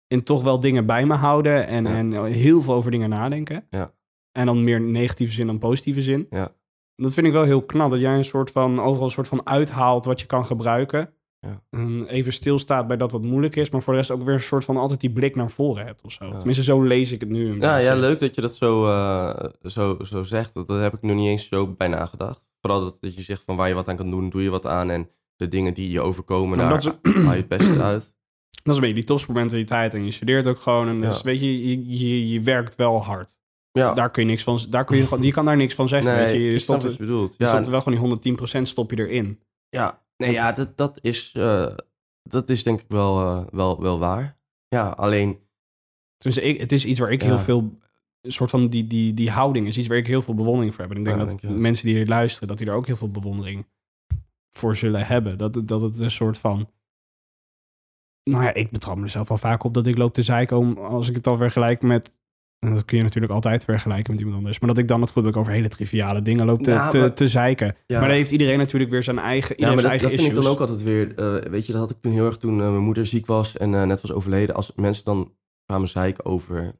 in 0.06 0.22
toch 0.22 0.42
wel 0.42 0.60
dingen 0.60 0.86
bij 0.86 1.06
me 1.06 1.14
houden 1.14 1.66
en, 1.66 1.84
Ja. 1.84 1.90
en 1.96 2.24
heel 2.24 2.62
veel 2.62 2.74
over 2.74 2.90
dingen 2.90 3.08
nadenken. 3.08 3.66
Ja. 3.70 3.90
En 4.32 4.46
dan 4.46 4.64
meer 4.64 4.80
negatieve 4.80 5.32
zin 5.32 5.46
dan 5.46 5.58
positieve 5.58 6.02
zin. 6.02 6.26
Ja. 6.30 6.48
Dat 6.96 7.12
vind 7.14 7.26
ik 7.26 7.32
wel 7.32 7.44
heel 7.44 7.62
knap, 7.62 7.90
dat 7.90 8.00
jij 8.00 8.16
een 8.16 8.24
soort 8.24 8.50
van, 8.50 8.80
overal 8.80 9.04
een 9.06 9.12
soort 9.12 9.28
van 9.28 9.46
uithaalt 9.46 10.04
wat 10.04 10.20
je 10.20 10.26
kan 10.26 10.44
gebruiken. 10.46 11.12
Ja. 11.40 11.62
En 11.70 12.06
even 12.06 12.32
stilstaat 12.32 12.86
bij 12.86 12.96
dat 12.96 13.12
wat 13.12 13.22
moeilijk 13.22 13.56
is, 13.56 13.70
maar 13.70 13.82
voor 13.82 13.92
de 13.92 13.98
rest 13.98 14.10
ook 14.10 14.22
weer 14.22 14.34
een 14.34 14.40
soort 14.40 14.64
van 14.64 14.76
altijd 14.76 15.00
die 15.00 15.10
blik 15.12 15.36
naar 15.36 15.50
voren 15.50 15.86
hebt 15.86 16.02
of 16.02 16.12
zo. 16.12 16.24
Ja. 16.26 16.36
Tenminste, 16.36 16.62
zo 16.64 16.82
lees 16.82 17.12
ik 17.12 17.20
het 17.20 17.30
nu. 17.30 17.60
Ja, 17.60 17.76
ja, 17.76 17.94
leuk 17.94 18.20
dat 18.20 18.34
je 18.34 18.40
dat 18.40 18.54
zo, 18.54 18.86
eh, 18.86 19.44
zo, 19.62 19.96
zo 20.02 20.22
zegt. 20.22 20.54
Dat, 20.54 20.68
daar 20.68 20.82
heb 20.82 20.94
ik 20.94 21.02
nog 21.02 21.16
niet 21.16 21.28
eens 21.28 21.48
zo 21.48 21.66
bij 21.66 21.88
nagedacht. 21.88 22.50
Vooral 22.60 22.80
dat, 22.80 22.96
dat 23.00 23.14
je 23.14 23.22
zegt 23.22 23.42
van 23.44 23.56
waar 23.56 23.68
je 23.68 23.74
wat 23.74 23.88
aan 23.88 23.96
kan 23.96 24.10
doen, 24.10 24.30
doe 24.30 24.42
je 24.42 24.50
wat 24.50 24.66
aan. 24.66 24.90
En 24.90 25.08
de 25.36 25.48
dingen 25.48 25.74
die 25.74 25.90
je 25.90 26.00
overkomen, 26.00 26.58
Nou, 26.58 26.68
daar 26.70 26.78
is- 26.78 27.12
haal 27.24 27.32
je 27.32 27.38
het 27.40 27.48
beste 27.48 27.82
uit. 27.92 28.16
Dat 28.62 28.66
is 28.66 28.74
een 28.74 28.80
beetje 28.80 28.94
die 28.94 29.04
topsportmentaliteit 29.04 29.94
en 29.94 30.04
je 30.04 30.10
studeert 30.10 30.46
ook 30.46 30.58
gewoon. 30.58 30.88
En 30.88 31.00
dus 31.00 31.16
Ja. 31.16 31.22
weet 31.24 31.40
je, 31.40 31.68
je, 31.68 31.98
je, 31.98 32.28
je 32.28 32.40
werkt 32.40 32.74
wel 32.74 33.02
hard. 33.04 33.38
Ja, 33.72 33.94
Daar 33.94 34.10
kun 34.10 34.22
je 34.22 34.28
niks 34.28 34.42
van, 34.42 34.58
daar 34.70 34.84
kun 34.84 34.96
je, 34.96 35.06
gewoon- 35.06 35.24
je 35.24 35.32
kan 35.32 35.44
daar 35.44 35.56
niks 35.56 35.74
van 35.74 35.88
zeggen. 35.88 36.12
nee, 36.14 36.24
weet 36.24 36.32
je, 36.34 36.40
je 36.50 36.58
stopt, 36.58 36.82
je 36.82 36.96
bedoelt. 36.96 37.34
je 37.38 37.44
Ja, 37.44 37.50
stopt 37.50 37.64
er 37.64 37.70
wel 37.70 37.80
gewoon 37.80 38.18
die 38.20 38.32
110% 38.32 38.68
stop 38.68 38.90
je 38.90 38.96
erin. 39.08 39.40
ja, 39.68 40.02
nee, 40.20 40.32
ja 40.32 40.52
dat, 40.52 40.76
dat, 40.76 40.98
is, 41.00 41.32
eh, 41.32 41.74
dat 42.22 42.48
is 42.50 42.62
denk 42.62 42.80
ik 42.80 42.88
wel, 42.88 43.20
eh, 43.20 43.46
wel, 43.52 43.80
wel 43.82 43.98
waar. 43.98 44.38
Ja, 44.68 44.88
alleen, 44.88 45.38
Dus 46.18 46.36
ik, 46.36 46.60
het 46.60 46.72
is 46.72 46.84
iets 46.84 47.00
waar 47.00 47.12
ik 47.12 47.20
Ja. 47.20 47.26
heel 47.26 47.38
veel, 47.38 47.78
een 48.20 48.32
soort 48.32 48.50
van 48.50 48.68
die, 48.68 48.86
die, 48.86 49.14
die 49.14 49.30
houding 49.30 49.66
is 49.66 49.78
iets 49.78 49.86
waar 49.86 49.96
ik 49.96 50.06
heel 50.06 50.22
veel 50.22 50.34
bewondering 50.34 50.74
voor 50.74 50.84
heb. 50.84 50.92
En 50.92 50.98
ik 50.98 51.04
denk 51.04 51.18
Ja, 51.18 51.24
dat 51.24 51.42
mensen 51.42 51.86
die 51.86 51.94
hier 51.96 52.06
luisteren, 52.06 52.48
dat 52.48 52.58
die 52.58 52.66
er 52.66 52.74
ook 52.74 52.86
heel 52.86 52.96
veel 52.96 53.10
bewondering 53.10 53.66
voor 54.50 54.76
zullen 54.76 55.06
hebben. 55.06 55.38
Dat, 55.38 55.68
dat 55.68 55.80
het 55.80 55.98
een 56.00 56.10
soort 56.10 56.38
van, 56.38 56.70
nou 58.30 58.44
ja, 58.44 58.54
ik 58.54 58.70
betrap 58.70 58.96
mezelf 58.96 59.28
wel 59.28 59.38
vaak 59.38 59.64
op 59.64 59.74
dat 59.74 59.86
ik 59.86 59.96
loop 59.96 60.14
te 60.14 60.22
zeiken 60.22 60.56
om, 60.56 60.78
als 60.78 61.08
ik 61.08 61.14
het 61.14 61.24
dan 61.24 61.36
vergelijk 61.38 61.82
met, 61.82 62.18
en 62.60 62.74
dat 62.74 62.84
kun 62.84 62.96
je 62.96 63.02
natuurlijk 63.02 63.32
altijd 63.32 63.64
vergelijken 63.64 64.10
met 64.12 64.18
iemand 64.20 64.38
anders, 64.38 64.58
maar 64.58 64.68
dat 64.68 64.78
ik 64.78 64.88
dan 64.88 65.00
het 65.00 65.12
voel 65.12 65.22
dat 65.22 65.32
ik 65.32 65.38
over 65.38 65.52
hele 65.52 65.68
triviale 65.68 66.22
dingen 66.22 66.46
loop 66.46 66.62
te, 66.62 66.88
te, 66.90 66.98
maar- 66.98 67.14
te 67.14 67.28
zeiken. 67.28 67.76
ja. 67.86 67.98
Maar 67.98 68.08
dan 68.08 68.16
heeft 68.16 68.30
iedereen 68.30 68.58
natuurlijk 68.58 68.90
weer 68.90 69.02
zijn 69.02 69.18
eigen, 69.18 69.54
Ja, 69.58 69.66
maar 69.66 69.74
dat, 69.74 69.82
dat 69.82 69.90
eigen 69.90 70.10
vind 70.10 70.22
ik 70.28 70.34
dan 70.34 70.46
ook 70.46 70.60
altijd 70.60 70.82
weer. 70.82 71.14
eh, 71.18 71.50
weet 71.50 71.66
je, 71.66 71.72
dat 71.72 71.80
had 71.80 71.90
ik 71.90 72.00
toen 72.00 72.12
heel 72.12 72.26
erg 72.26 72.36
toen 72.36 72.60
eh, 72.60 72.70
mijn 72.70 72.82
moeder 72.82 73.06
ziek 73.06 73.26
was 73.26 73.56
en 73.56 73.74
eh, 73.74 73.82
net 73.82 74.00
was 74.00 74.12
overleden. 74.12 74.54
Als 74.54 74.72
mensen 74.74 75.04
dan 75.04 75.34
kwamen 75.64 75.88
zeiken 75.88 76.24
over 76.24 76.72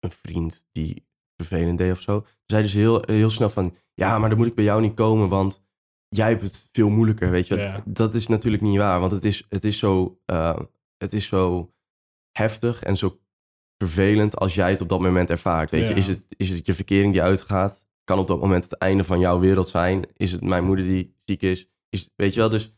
een 0.00 0.10
vriend 0.10 0.68
die 0.72 1.06
vervelend 1.36 1.78
deed 1.78 1.92
of 1.92 2.00
zo. 2.00 2.26
Zeiden 2.46 2.70
ze 2.70 2.78
heel, 2.78 3.02
heel 3.06 3.30
snel 3.30 3.50
van, 3.50 3.74
ja, 3.94 4.18
maar 4.18 4.28
dan 4.28 4.38
moet 4.38 4.46
ik 4.46 4.54
bij 4.54 4.64
jou 4.64 4.80
niet 4.80 4.94
komen, 4.94 5.28
want 5.28 5.64
jij 6.08 6.28
hebt 6.28 6.42
het 6.42 6.68
veel 6.72 6.88
moeilijker, 6.88 7.30
weet 7.30 7.46
je. 7.46 7.56
Ja. 7.56 7.82
Dat 7.84 8.14
is 8.14 8.26
natuurlijk 8.26 8.62
niet 8.62 8.78
waar, 8.78 9.00
want 9.00 9.12
het 9.12 9.24
is, 9.24 9.46
het 9.48 9.64
is, 9.64 9.78
zo, 9.78 10.18
het 10.96 11.12
is 11.12 11.26
zo 11.26 11.72
heftig 12.32 12.82
en 12.82 12.96
zo 12.96 13.20
vervelend 13.78 14.36
als 14.36 14.54
jij 14.54 14.70
het 14.70 14.80
op 14.80 14.88
dat 14.88 15.00
moment 15.00 15.30
ervaart. 15.30 15.70
Weet 15.70 15.82
Ja. 15.82 15.88
je, 15.88 15.94
is 15.94 16.06
het, 16.06 16.20
is 16.28 16.48
het 16.48 16.66
je 16.66 16.74
verkering 16.74 17.12
die 17.12 17.22
uitgaat? 17.22 17.86
Kan 18.04 18.18
op 18.18 18.26
dat 18.28 18.40
moment 18.40 18.64
het 18.64 18.72
einde 18.78 19.04
van 19.04 19.18
jouw 19.20 19.38
wereld 19.38 19.68
zijn? 19.68 20.04
Is 20.16 20.32
het 20.32 20.40
mijn 20.40 20.64
moeder 20.64 20.84
die 20.84 21.16
ziek 21.24 21.42
is? 21.42 21.68
is 21.88 22.08
weet 22.16 22.34
je 22.34 22.40
wel, 22.40 22.48
dus 22.48 22.74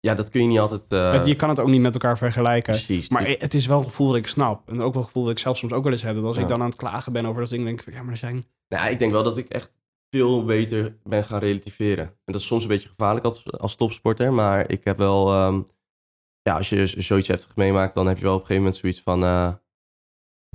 ja, 0.00 0.14
dat 0.14 0.30
kun 0.30 0.42
je 0.42 0.48
niet 0.48 0.58
altijd... 0.58 0.82
eh, 0.88 1.24
je 1.26 1.34
kan 1.36 1.48
het 1.48 1.60
ook 1.60 1.68
niet 1.68 1.80
met 1.80 1.94
elkaar 1.94 2.18
vergelijken. 2.18 2.72
precies. 2.72 3.08
Maar 3.08 3.24
Dus- 3.24 3.36
het 3.38 3.54
is 3.54 3.66
wel 3.66 3.78
een 3.78 3.84
gevoel 3.84 4.06
dat 4.08 4.16
ik 4.16 4.26
snap. 4.26 4.68
En 4.68 4.80
ook 4.82 4.92
wel 4.92 5.02
een 5.02 5.08
gevoel 5.08 5.22
dat 5.22 5.32
ik 5.32 5.38
zelf 5.38 5.56
soms 5.56 5.72
ook 5.72 5.82
wel 5.84 5.92
eens 5.92 6.02
heb. 6.02 6.14
Dat 6.14 6.24
als 6.24 6.36
Ja. 6.36 6.42
ik 6.42 6.48
dan 6.48 6.60
aan 6.60 6.66
het 6.68 6.76
klagen 6.76 7.12
ben 7.12 7.26
over 7.26 7.40
dat 7.40 7.50
ding, 7.50 7.64
denk 7.64 7.78
ik 7.78 7.84
van, 7.84 7.92
ja, 7.92 8.02
maar 8.02 8.12
er 8.12 8.16
zijn... 8.18 8.46
Nou, 8.68 8.90
ik 8.90 8.98
denk 8.98 9.12
wel 9.12 9.22
dat 9.22 9.38
ik 9.38 9.48
echt 9.48 9.72
veel 10.10 10.44
beter 10.44 10.96
ben 11.02 11.24
gaan 11.24 11.38
relativeren. 11.40 12.04
En 12.04 12.14
dat 12.32 12.40
is 12.40 12.46
soms 12.46 12.62
een 12.62 12.68
beetje 12.68 12.88
gevaarlijk 12.88 13.24
als, 13.24 13.52
als 13.52 13.76
topsporter, 13.76 14.32
maar 14.32 14.70
ik 14.70 14.84
heb 14.84 14.98
wel... 14.98 15.32
ehm, 15.32 15.60
ja, 16.42 16.56
als 16.56 16.68
je 16.68 16.86
zoiets 16.86 17.28
heftig 17.28 17.56
meemaakt, 17.56 17.94
dan 17.94 18.06
heb 18.06 18.16
je 18.18 18.22
wel 18.24 18.34
op 18.34 18.40
een 18.40 18.46
gegeven 18.46 18.62
moment 18.64 18.80
zoiets 18.80 19.00
van... 19.02 19.22
eh, 19.22 19.52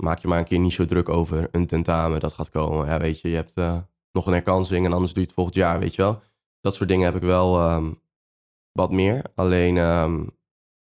maak 0.00 0.18
je 0.18 0.28
maar 0.28 0.38
een 0.38 0.44
keer 0.44 0.58
niet 0.58 0.72
zo 0.72 0.84
druk 0.84 1.08
over 1.08 1.48
een 1.50 1.66
tentamen 1.66 2.20
dat 2.20 2.32
gaat 2.32 2.50
komen. 2.50 2.86
Ja, 2.86 2.98
weet 2.98 3.20
je, 3.20 3.28
je 3.28 3.34
hebt 3.34 3.54
eh, 3.54 3.78
nog 4.12 4.26
een 4.26 4.32
herkansing 4.32 4.86
en 4.86 4.92
anders 4.92 5.12
doe 5.12 5.22
je 5.22 5.26
het 5.26 5.36
volgend 5.36 5.56
jaar, 5.56 5.78
weet 5.78 5.94
je 5.94 6.02
wel. 6.02 6.22
Dat 6.60 6.74
soort 6.74 6.88
dingen 6.88 7.04
heb 7.04 7.16
ik 7.16 7.22
wel 7.22 7.58
ehm, 7.58 7.92
wat 8.72 8.90
meer. 8.90 9.24
Alleen, 9.34 9.76
ehm, 9.76 10.26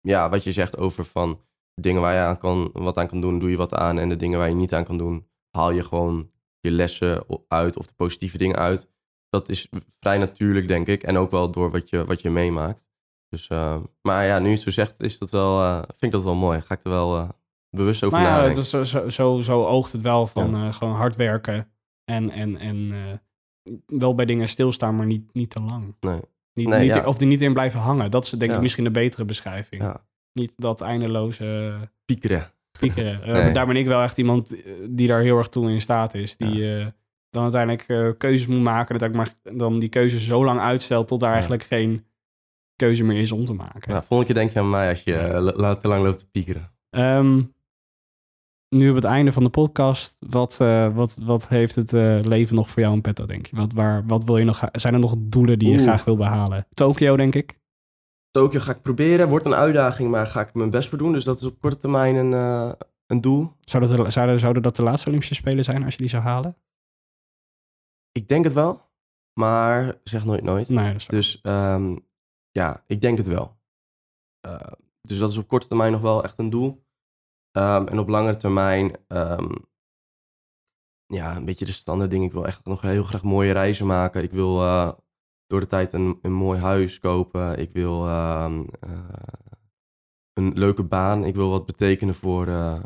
ja, 0.02 0.30
wat 0.30 0.44
je 0.44 0.52
zegt 0.52 0.78
over 0.78 1.06
van 1.06 1.42
dingen 1.74 2.02
waar 2.02 2.14
je 2.14 2.20
aan 2.20 2.38
kan, 2.38 2.70
wat 2.74 2.98
aan 2.98 3.08
kan 3.08 3.22
doen, 3.22 3.40
doe 3.40 3.50
je 3.50 3.58
wat 3.58 3.74
aan. 3.74 4.00
En 4.00 4.10
de 4.10 4.16
dingen 4.16 4.40
waar 4.40 4.50
je 4.50 4.56
niet 4.56 4.74
aan 4.74 4.86
kan 4.86 4.98
doen, 4.98 5.28
haal 5.50 5.72
je 5.72 5.84
gewoon 5.84 6.32
je 6.60 6.72
lessen 6.72 7.26
uit 7.48 7.78
of 7.78 7.88
de 7.88 7.94
positieve 7.96 8.38
dingen 8.38 8.56
uit. 8.56 8.90
Dat 9.30 9.50
is 9.50 9.70
vrij 10.00 10.18
natuurlijk, 10.18 10.68
denk 10.68 10.88
ik. 10.88 11.04
En 11.04 11.18
ook 11.18 11.32
wel 11.32 11.52
door 11.52 11.72
wat 11.72 11.90
je, 11.90 12.06
wat 12.06 12.22
je 12.22 12.30
meemaakt. 12.30 12.90
Dus, 13.30 13.48
eh, 13.48 13.78
maar 14.02 14.26
ja, 14.26 14.40
nu 14.40 14.48
je 14.48 14.54
het 14.54 14.62
zo 14.62 14.72
zegt, 14.72 15.02
is 15.02 15.18
dat 15.18 15.30
wel, 15.30 15.62
eh, 15.62 15.76
vind 15.76 16.02
ik 16.02 16.12
dat 16.12 16.24
wel 16.24 16.36
mooi. 16.36 16.62
Ga 16.62 16.76
ik 16.76 16.84
er 16.84 16.90
wel 16.90 17.18
eh, 17.18 17.30
bewust 17.76 18.04
over 18.04 18.20
Maar 18.20 18.50
ja, 18.50 18.58
is 18.58 18.70
zo, 18.70 18.84
zo, 19.10 19.42
zo, 19.42 19.66
oogt 19.66 19.92
het 19.92 20.02
wel 20.02 20.28
van 20.28 20.56
eh, 20.56 20.74
gewoon 20.74 20.94
hard 20.94 21.16
werken. 21.16 21.68
En, 22.06 22.30
en, 22.30 22.58
en 22.58 22.92
eh, 22.92 23.74
wel 23.86 24.16
bij 24.16 24.26
dingen 24.26 24.48
stilstaan, 24.48 24.96
maar 24.96 25.06
niet, 25.06 25.34
niet 25.34 25.50
te 25.50 25.62
lang. 25.62 25.96
Nee. 26.00 26.20
Niet, 26.54 26.68
Nee, 26.68 26.84
niet 26.84 26.94
ja. 26.94 27.06
Of 27.06 27.20
er 27.20 27.28
niet 27.28 27.42
in 27.42 27.54
blijven 27.54 27.80
hangen. 27.80 28.12
Dat 28.12 28.26
is 28.26 28.30
denk 28.30 28.52
ik 28.52 28.62
misschien 28.62 28.84
de 28.84 28.92
betere 28.92 29.26
beschrijving. 29.26 29.94
Niet 30.34 30.54
dat 30.58 30.82
eindeloze 30.82 31.74
Piekeren. 32.06 32.52
piekeren. 32.80 33.24
Eh. 33.24 33.54
Daar 33.54 33.68
ben 33.68 33.76
ik 33.76 33.86
wel 33.86 34.02
echt 34.02 34.18
iemand 34.18 34.56
die 34.90 35.08
daar 35.08 35.22
heel 35.22 35.38
erg 35.38 35.50
toe 35.50 35.72
in 35.72 35.82
staat 35.82 36.14
is. 36.14 36.38
Die 36.38 36.94
dan 37.30 37.44
uiteindelijk 37.44 38.18
keuzes 38.18 38.48
moet 38.48 38.62
maken. 38.62 39.00
Dat 39.00 39.10
ik 39.10 39.16
maar 39.16 39.34
dan 39.44 39.80
die 39.80 39.90
keuze 39.90 40.20
zo 40.20 40.46
lang 40.46 40.60
uitstelt 40.60 41.08
tot 41.08 41.20
daar 41.20 41.32
eigenlijk 41.32 41.64
geen 41.64 42.06
keuze 42.76 43.04
meer 43.04 43.22
is 43.22 43.32
om 43.32 43.46
te 43.46 43.54
maken. 43.54 43.94
Ja, 43.94 44.04
volgende 44.04 44.34
keer 44.34 44.42
denk 44.42 44.54
je 44.54 44.60
aan 44.60 44.70
mij 44.70 44.90
als 44.90 45.04
je 45.04 45.78
te 45.82 45.88
lang 45.88 46.04
loopt 46.04 46.18
te 46.18 46.26
piekeren. 46.32 46.72
Ehm, 46.90 47.42
nu 48.70 48.90
op 48.90 48.96
het 48.96 49.04
einde 49.04 49.32
van 49.32 49.44
de 49.44 49.50
podcast, 49.50 50.18
wat, 50.20 50.60
eh, 50.62 50.96
wat, 50.96 51.16
wat 51.22 51.48
heeft 51.48 51.76
het 51.76 51.94
eh, 51.94 52.20
leven 52.22 52.56
nog 52.56 52.70
voor 52.70 52.82
jou 52.82 52.94
in 52.94 53.02
petto, 53.02 53.26
denk 53.26 53.46
je? 53.46 53.56
Wat, 53.56 53.74
waar, 53.74 54.06
wat 54.06 54.24
wil 54.24 54.38
je 54.38 54.46
nog, 54.46 54.62
zijn 54.72 54.94
er 54.94 55.00
nog 55.00 55.16
doelen 55.18 55.60
die 55.60 55.68
je 55.70 55.74
Oeh. 55.76 55.84
graag 55.84 56.04
wil 56.04 56.16
behalen? 56.16 56.68
Tokio, 56.74 57.16
denk 57.16 57.36
ik. 57.36 57.60
Tokio 58.32 58.60
ga 58.60 58.72
ik 58.72 58.82
proberen. 58.82 59.28
Wordt 59.30 59.46
een 59.46 59.54
uitdaging, 59.54 60.12
maar 60.12 60.28
ga 60.28 60.42
ik 60.42 60.54
mijn 60.54 60.70
best 60.70 60.90
voor 60.90 60.98
doen. 60.98 61.12
Dus 61.12 61.24
dat 61.24 61.38
is 61.38 61.44
op 61.44 61.60
korte 61.60 61.78
termijn 61.78 62.16
een, 62.16 62.34
eh, 62.34 62.72
een 63.06 63.22
doel. 63.22 63.52
Zou 63.62 63.88
dat, 63.88 63.98
de- 63.98 64.10
zouden, 64.10 64.40
zouden 64.40 64.62
dat 64.64 64.76
de 64.76 64.84
laatste 64.84 65.08
Olympische 65.08 65.36
Spelen 65.36 65.64
zijn 65.64 65.84
als 65.84 65.94
je 65.94 66.00
die 66.00 66.10
zou 66.10 66.24
halen? 66.24 66.58
Ik 68.12 68.28
denk 68.28 68.44
het 68.44 68.54
wel, 68.54 68.82
maar 69.40 70.00
zeg 70.04 70.26
nooit 70.26 70.44
nooit. 70.44 70.70
Nee, 70.70 70.92
dat 70.92 70.96
is 70.96 71.06
waar. 71.06 71.16
Dus 71.16 71.42
ehm, 71.42 71.98
ja, 72.52 72.84
ik 72.88 73.02
denk 73.02 73.18
het 73.18 73.28
wel. 73.28 73.58
Dus 75.02 75.18
dat 75.18 75.30
is 75.32 75.38
op 75.38 75.48
korte 75.48 75.68
termijn 75.68 75.92
nog 75.92 76.02
wel 76.02 76.24
echt 76.24 76.38
een 76.38 76.50
doel. 76.50 76.85
Ehm, 77.56 77.88
en 77.88 78.00
op 78.00 78.08
langere 78.08 78.38
termijn, 78.38 78.96
ehm, 79.08 79.56
ja, 81.06 81.36
een 81.36 81.46
beetje 81.46 81.66
de 81.66 81.72
standaard 81.72 82.10
ding. 82.10 82.24
Ik 82.24 82.32
wil 82.32 82.46
echt 82.46 82.66
nog 82.66 82.82
heel 82.82 83.04
graag 83.04 83.24
mooie 83.24 83.52
reizen 83.52 83.86
maken. 83.86 84.24
Ik 84.24 84.32
wil 84.32 84.62
eh, 84.62 84.92
door 85.48 85.60
de 85.60 85.68
tijd 85.68 85.94
een, 85.94 86.20
een 86.22 86.34
mooi 86.34 86.60
huis 86.60 87.00
kopen. 87.00 87.60
Ik 87.60 87.72
wil 87.72 88.08
ehm, 88.08 88.64
eh, 88.80 89.10
een 90.34 90.54
leuke 90.54 90.84
baan. 90.84 91.24
Ik 91.24 91.36
wil 91.36 91.50
wat 91.50 91.66
betekenen 91.66 92.16
voor, 92.16 92.48
eh, 92.48 92.84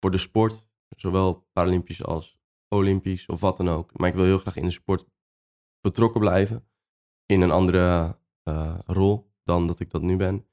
voor 0.00 0.10
de 0.10 0.18
sport. 0.18 0.68
Zowel 0.88 1.48
Paralympisch 1.52 2.04
als 2.04 2.38
Olympisch 2.68 3.26
of 3.26 3.40
wat 3.40 3.56
dan 3.56 3.68
ook. 3.68 3.98
Maar 3.98 4.08
ik 4.08 4.14
wil 4.14 4.24
heel 4.24 4.38
graag 4.38 4.56
in 4.56 4.64
de 4.64 4.70
sport 4.70 5.06
betrokken 5.80 6.20
blijven. 6.20 6.68
In 7.26 7.40
een 7.40 7.50
andere 7.50 8.18
rol 8.86 9.32
dan 9.44 9.66
dat 9.66 9.80
ik 9.80 9.90
dat 9.90 10.02
nu 10.02 10.16
ben. 10.16 10.49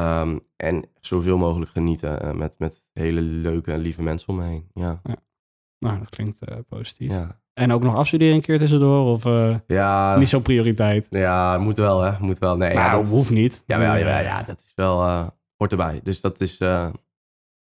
Ehm, 0.00 0.38
en 0.56 0.84
zoveel 1.00 1.38
mogelijk 1.38 1.70
genieten 1.70 2.22
eh, 2.22 2.32
met, 2.32 2.58
met 2.58 2.84
hele 2.92 3.20
leuke 3.20 3.72
en 3.72 3.80
lieve 3.80 4.02
mensen 4.02 4.28
om 4.28 4.36
me 4.36 4.44
heen. 4.44 4.70
Ja, 4.74 5.00
Nou, 5.78 5.98
dat 5.98 6.08
klinkt 6.10 6.42
eh, 6.42 6.56
positief. 6.68 7.10
ja. 7.10 7.38
En 7.52 7.72
ook 7.72 7.82
nog 7.82 7.94
afstuderen 7.94 8.34
een 8.34 8.40
keer 8.40 8.58
tussendoor? 8.58 9.12
Of 9.12 9.24
eh, 9.24 9.54
ja, 9.66 10.16
niet 10.16 10.28
zo'n 10.28 10.42
prioriteit? 10.42 11.06
ja 11.10 11.58
moet 11.58 11.76
wel 11.76 12.00
hè, 12.00 12.18
moet 12.20 12.38
wel. 12.38 12.56
Nee, 12.56 12.74
Nou, 12.74 12.86
ja, 12.86 12.96
dat 12.96 13.08
hoeft 13.08 13.30
niet. 13.30 13.62
Ja, 13.66 13.82
ja, 13.82 13.94
ja, 13.94 14.18
ja, 14.18 14.42
dat 14.42 14.58
is 14.58 14.72
wel, 14.74 15.02
hoort 15.56 15.70
erbij. 15.70 16.00
Dus 16.02 16.20
dat 16.20 16.40
is, 16.40 16.60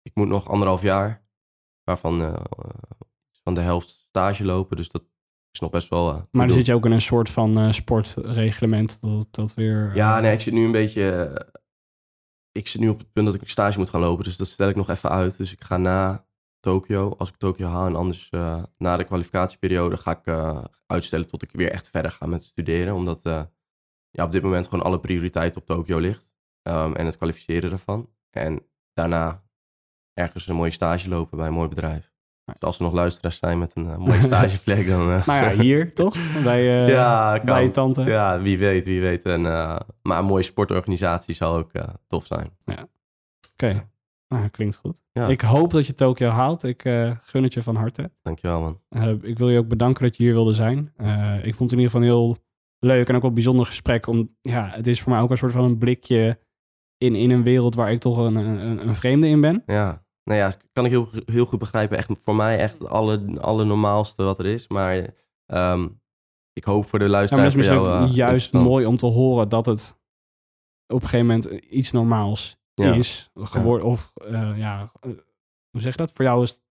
ik 0.02 0.12
moet 0.14 0.28
nog 0.28 0.50
anderhalf 0.50 0.82
jaar, 0.82 1.26
waarvan 1.84 2.38
van 3.44 3.54
de 3.54 3.62
helft 3.62 3.90
stage 3.90 4.46
lopen. 4.46 4.78
Dus 4.78 4.90
dat 4.90 5.04
is 5.54 5.60
nog 5.60 5.70
best 5.70 5.90
wel... 5.90 6.28
Maar 6.32 6.48
dan 6.48 6.56
zit 6.56 6.66
je 6.66 6.74
ook 6.74 6.86
in 6.86 6.92
een 6.92 7.02
soort 7.02 7.30
van 7.30 7.58
eh, 7.58 7.72
sportreglement 7.72 9.02
dat 9.02 9.28
dat 9.32 9.54
weer... 9.54 9.92
Ja, 9.96 10.20
nee, 10.20 10.34
ik 10.34 10.42
zit 10.42 10.54
nu 10.54 10.66
een 10.66 10.72
beetje... 10.72 11.32
ik 12.54 12.68
zit 12.68 12.82
nu 12.82 12.90
op 12.90 13.00
het 13.00 13.12
punt 13.12 13.26
dat 13.26 13.36
ik 13.36 13.50
stage 13.50 13.78
moet 13.78 13.90
gaan 13.90 14.02
lopen. 14.02 14.24
Dus 14.24 14.38
dat 14.38 14.48
stel 14.48 14.70
ik 14.70 14.76
nog 14.76 14.90
even 14.90 15.10
uit. 15.10 15.38
Dus 15.38 15.52
ik 15.52 15.64
ga 15.64 15.78
na 15.78 16.26
Tokio, 16.60 17.16
als 17.18 17.30
ik 17.30 17.36
Tokio 17.36 17.68
haal. 17.68 17.86
En 17.86 17.96
anders 17.96 18.30
eh, 18.30 18.64
na 18.78 18.98
de 18.98 19.04
kwalificatieperiode 19.04 19.98
ga 19.98 20.12
ik 20.12 20.26
eh, 20.26 20.64
uitstellen 20.86 21.28
tot 21.28 21.42
ik 21.42 21.52
weer 21.52 21.72
echt 21.72 21.90
verder 21.90 22.12
ga 22.12 22.26
met 22.26 22.44
studeren. 22.44 22.94
Omdat 22.94 23.26
eh, 23.26 23.44
ja, 24.10 24.24
op 24.24 24.32
dit 24.32 24.44
moment 24.44 24.68
gewoon 24.68 24.86
alle 24.86 25.00
prioriteit 25.00 25.56
op 25.56 25.66
Tokio 25.66 26.00
ligt. 26.00 26.34
Ehm, 26.62 26.94
en 26.94 27.06
het 27.06 27.18
kwalificeren 27.18 27.72
ervan. 27.72 28.10
En 28.30 28.68
daarna 28.94 29.44
ergens 30.14 30.48
een 30.48 30.56
mooie 30.56 30.72
stage 30.72 31.10
lopen 31.10 31.38
bij 31.38 31.48
een 31.48 31.54
mooi 31.54 31.68
bedrijf. 31.68 32.13
Dus 32.46 32.60
als 32.60 32.78
er 32.78 32.84
nog 32.84 32.94
luisteraars 32.94 33.38
zijn 33.38 33.60
met 33.60 33.76
een 33.76 33.90
eh, 33.90 33.98
mooie 33.98 34.22
stageplek, 34.22 34.88
dan... 34.88 35.06
Nou 35.06 35.24
ja, 35.26 35.50
hier 35.64 35.94
toch? 35.94 36.44
Bij, 36.44 36.84
eh, 36.84 36.90
ja, 36.98 37.38
kan. 37.38 37.46
bij 37.46 37.64
je 37.64 37.70
tante. 37.70 38.02
Ja, 38.02 38.42
wie 38.42 38.58
weet, 38.58 38.86
wie 38.86 39.02
weet. 39.02 39.24
En, 39.24 39.42
maar 40.02 40.20
een 40.20 40.26
mooie 40.26 40.44
sportorganisatie 40.44 41.36
zou 41.36 41.58
ook 41.58 41.72
tof 42.08 42.26
zijn. 42.26 42.50
Oké, 43.54 43.90
nou, 44.28 44.48
klinkt 44.48 44.76
goed. 44.76 45.04
Ja. 45.12 45.28
Ik 45.28 45.42
hoop 45.42 45.72
dat 45.72 45.88
je 45.88 45.94
Tokio 45.94 46.30
haalt. 46.30 46.64
Ik 46.64 46.82
gun 47.24 47.44
het 47.44 47.54
je 47.54 47.62
van 47.62 47.76
harte. 47.76 48.12
Dankjewel, 48.22 48.62
man. 48.90 49.20
Ik 49.22 49.38
wil 49.38 49.50
je 49.50 49.60
ook 49.60 49.68
bedanken 49.68 50.04
dat 50.04 50.18
je 50.18 50.24
hier 50.24 50.34
wilde 50.34 50.54
zijn. 50.54 50.94
Ik 51.44 51.56
vond 51.56 51.72
het 51.72 51.72
in 51.72 51.78
ieder 51.78 51.84
geval 51.84 52.02
een 52.02 52.08
heel 52.08 52.38
leuk 52.80 53.10
en 53.10 53.16
ook 53.16 53.22
wel 53.22 53.34
bijzonder 53.34 53.66
gesprek. 53.66 54.08
Om, 54.08 54.36
ja, 54.42 54.70
het 54.70 54.88
is 54.88 55.02
voor 55.02 55.12
mij 55.12 55.22
ook 55.22 55.32
een 55.32 55.38
soort 55.38 55.52
van 55.52 55.64
een 55.64 55.78
blikje 55.78 56.40
in, 56.98 57.16
in 57.16 57.30
een 57.30 57.44
wereld 57.44 57.76
waar 57.76 57.92
ik 57.92 58.00
toch 58.00 58.18
een, 58.18 58.36
een, 58.36 58.88
een 58.88 58.96
vreemde 58.96 59.28
in 59.28 59.42
ben. 59.42 59.64
Ja, 59.66 60.03
nou 60.24 60.40
ja, 60.40 60.56
kan 60.72 60.86
ik 60.86 60.92
heel, 60.92 61.10
heel 61.26 61.46
goed 61.46 61.60
begrijpen. 61.60 61.98
Echt 61.98 62.10
voor 62.24 62.36
mij 62.36 62.58
echt 62.58 62.80
het 62.80 62.88
alle, 62.88 63.38
allernormaalste 63.42 64.24
wat 64.24 64.40
er 64.40 64.46
is. 64.46 64.68
Maar 64.68 65.14
ehm, 65.46 65.88
ik 66.54 66.64
hoop 66.64 66.86
voor 66.86 67.00
de 67.00 67.06
Ja, 67.06 67.12
maar 67.12 67.22
dat 67.22 67.32
is 67.32 67.38
voor 67.38 67.58
misschien 67.58 67.82
jou, 67.82 68.02
ook 68.04 68.08
eh, 68.10 68.16
juist 68.16 68.54
mooi 68.54 68.86
om 68.86 68.96
te 68.96 69.06
horen 69.06 69.50
dat 69.50 69.66
het 69.66 70.00
op 70.88 71.02
een 71.04 71.10
gegeven 71.10 71.26
moment 71.26 71.46
iets 71.64 71.92
normaals 71.92 72.58
Ja. 72.74 72.94
is 72.94 73.32
geworden. 73.36 73.88
Of 73.88 74.12
eh, 74.28 74.58
ja, 74.58 74.92
eh, 75.02 75.10
hoe 75.70 75.82
zeg 75.82 75.92
je 75.92 75.98
dat? 75.98 76.12
Voor 76.14 76.26
jou 76.26 76.44
is 76.44 76.50
het 76.50 76.62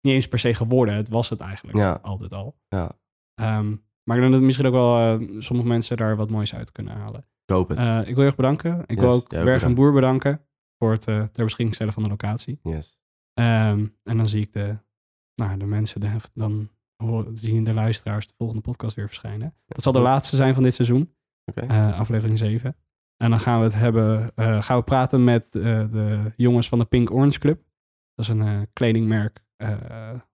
niet 0.00 0.14
eens 0.14 0.28
per 0.28 0.38
se 0.38 0.54
geworden. 0.54 0.94
Het 0.94 1.08
was 1.08 1.28
het 1.28 1.40
eigenlijk 1.40 1.78
Ja. 1.78 1.98
altijd 2.02 2.32
al. 2.32 2.56
Ja. 2.68 2.92
Ehm, 3.34 3.68
maar 4.04 4.16
ik 4.16 4.22
denk 4.22 4.32
dat 4.32 4.42
misschien 4.42 4.66
ook 4.66 4.72
wel 4.72 4.98
eh, 4.98 5.26
sommige 5.38 5.68
mensen 5.68 5.96
daar 5.96 6.16
wat 6.16 6.30
moois 6.30 6.54
uit 6.54 6.72
kunnen 6.72 6.96
halen. 6.96 7.20
Ik 7.44 7.54
hoop 7.54 7.68
het. 7.68 7.78
Eh, 7.78 7.98
ik 7.98 8.14
wil 8.14 8.18
je 8.20 8.24
erg 8.28 8.34
bedanken. 8.36 8.82
Ik 8.86 8.98
wil 8.98 9.08
Yes, 9.08 9.16
ook 9.16 9.28
Berg 9.28 9.62
en. 9.62 9.74
Boer 9.74 9.92
bedanken 9.92 10.44
voor 10.82 10.92
het 10.92 11.02
ter 11.02 11.44
beschikking 11.44 11.74
stellen 11.74 11.92
van 11.92 12.02
de 12.02 12.08
locatie. 12.08 12.58
yes. 12.62 12.98
Ehm, 13.34 13.86
en 14.02 14.16
dan 14.16 14.26
zie 14.26 14.40
ik 14.40 14.52
de, 14.52 14.78
nou, 15.34 15.58
de 15.58 15.66
mensen, 15.66 16.00
de, 16.00 16.16
dan 16.34 16.70
zien 17.32 17.64
de 17.64 17.74
luisteraars 17.74 18.26
de 18.26 18.34
volgende 18.36 18.62
podcast 18.62 18.96
weer 18.96 19.06
verschijnen. 19.06 19.54
Dat 19.66 19.82
zal 19.82 19.92
de 19.92 19.98
laatste 19.98 20.36
zijn 20.36 20.54
van 20.54 20.62
dit 20.62 20.74
seizoen, 20.74 21.14
eh, 21.54 21.98
aflevering 21.98 22.38
7. 22.38 22.76
En 23.16 23.30
dan 23.30 23.40
gaan 23.40 23.58
we 23.58 23.64
het 23.64 23.74
hebben, 23.74 24.32
eh, 24.34 24.62
gaan 24.62 24.78
we 24.78 24.84
praten 24.84 25.24
met 25.24 25.54
eh, 25.54 25.90
de 25.90 26.32
jongens 26.36 26.68
van 26.68 26.78
de 26.78 26.84
Pink 26.84 27.10
Orange 27.10 27.38
Club. 27.38 27.62
Dat 28.14 28.24
is 28.24 28.28
een 28.28 28.72
kledingmerk 28.72 29.44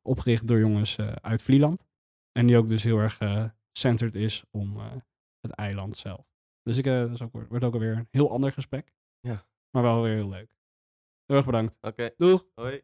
opgericht 0.03 0.47
door 0.47 0.59
jongens 0.59 0.97
uit 1.21 1.43
Vlieland. 1.43 1.87
En 2.33 2.47
die 2.47 2.57
ook 2.57 2.69
dus 2.69 2.83
heel 2.83 2.99
erg 2.99 3.19
centered 3.73 4.15
is 4.15 4.45
om 4.51 4.79
het 5.41 5.51
eiland 5.51 5.97
zelf. 5.97 6.27
Dus 6.63 6.77
ik, 6.77 6.85
dat 6.85 7.11
is 7.11 7.23
ook, 7.23 7.33
wordt 7.49 7.65
ook 7.65 7.75
alweer 7.75 7.97
een 7.97 8.09
heel 8.11 8.31
ander 8.31 8.53
gesprek. 8.53 8.93
Ja. 9.21 9.47
Maar 9.77 9.85
wel 9.85 10.03
weer 10.03 10.15
heel 10.15 10.29
leuk. 10.29 10.51
Heel 11.27 11.37
erg 11.37 11.47
bedankt. 11.47 11.79
Oké, 11.81 12.11
Doeg! 12.17 12.47
hoi. 12.55 12.83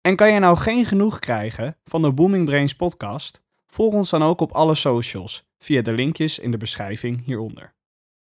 En 0.00 0.16
kan 0.16 0.32
je 0.32 0.38
nou 0.38 0.56
geen 0.56 0.84
genoeg 0.84 1.18
krijgen 1.18 1.78
van 1.84 2.02
de 2.02 2.12
Booming 2.12 2.44
Brains 2.44 2.76
podcast? 2.76 3.42
Volg 3.66 3.94
ons 3.94 4.10
dan 4.10 4.22
ook 4.22 4.40
op 4.40 4.52
alle 4.52 4.74
socials 4.74 5.44
via 5.58 5.82
de 5.82 5.92
linkjes 5.92 6.38
in 6.38 6.50
de 6.50 6.56
beschrijving 6.56 7.24
hieronder. 7.24 7.74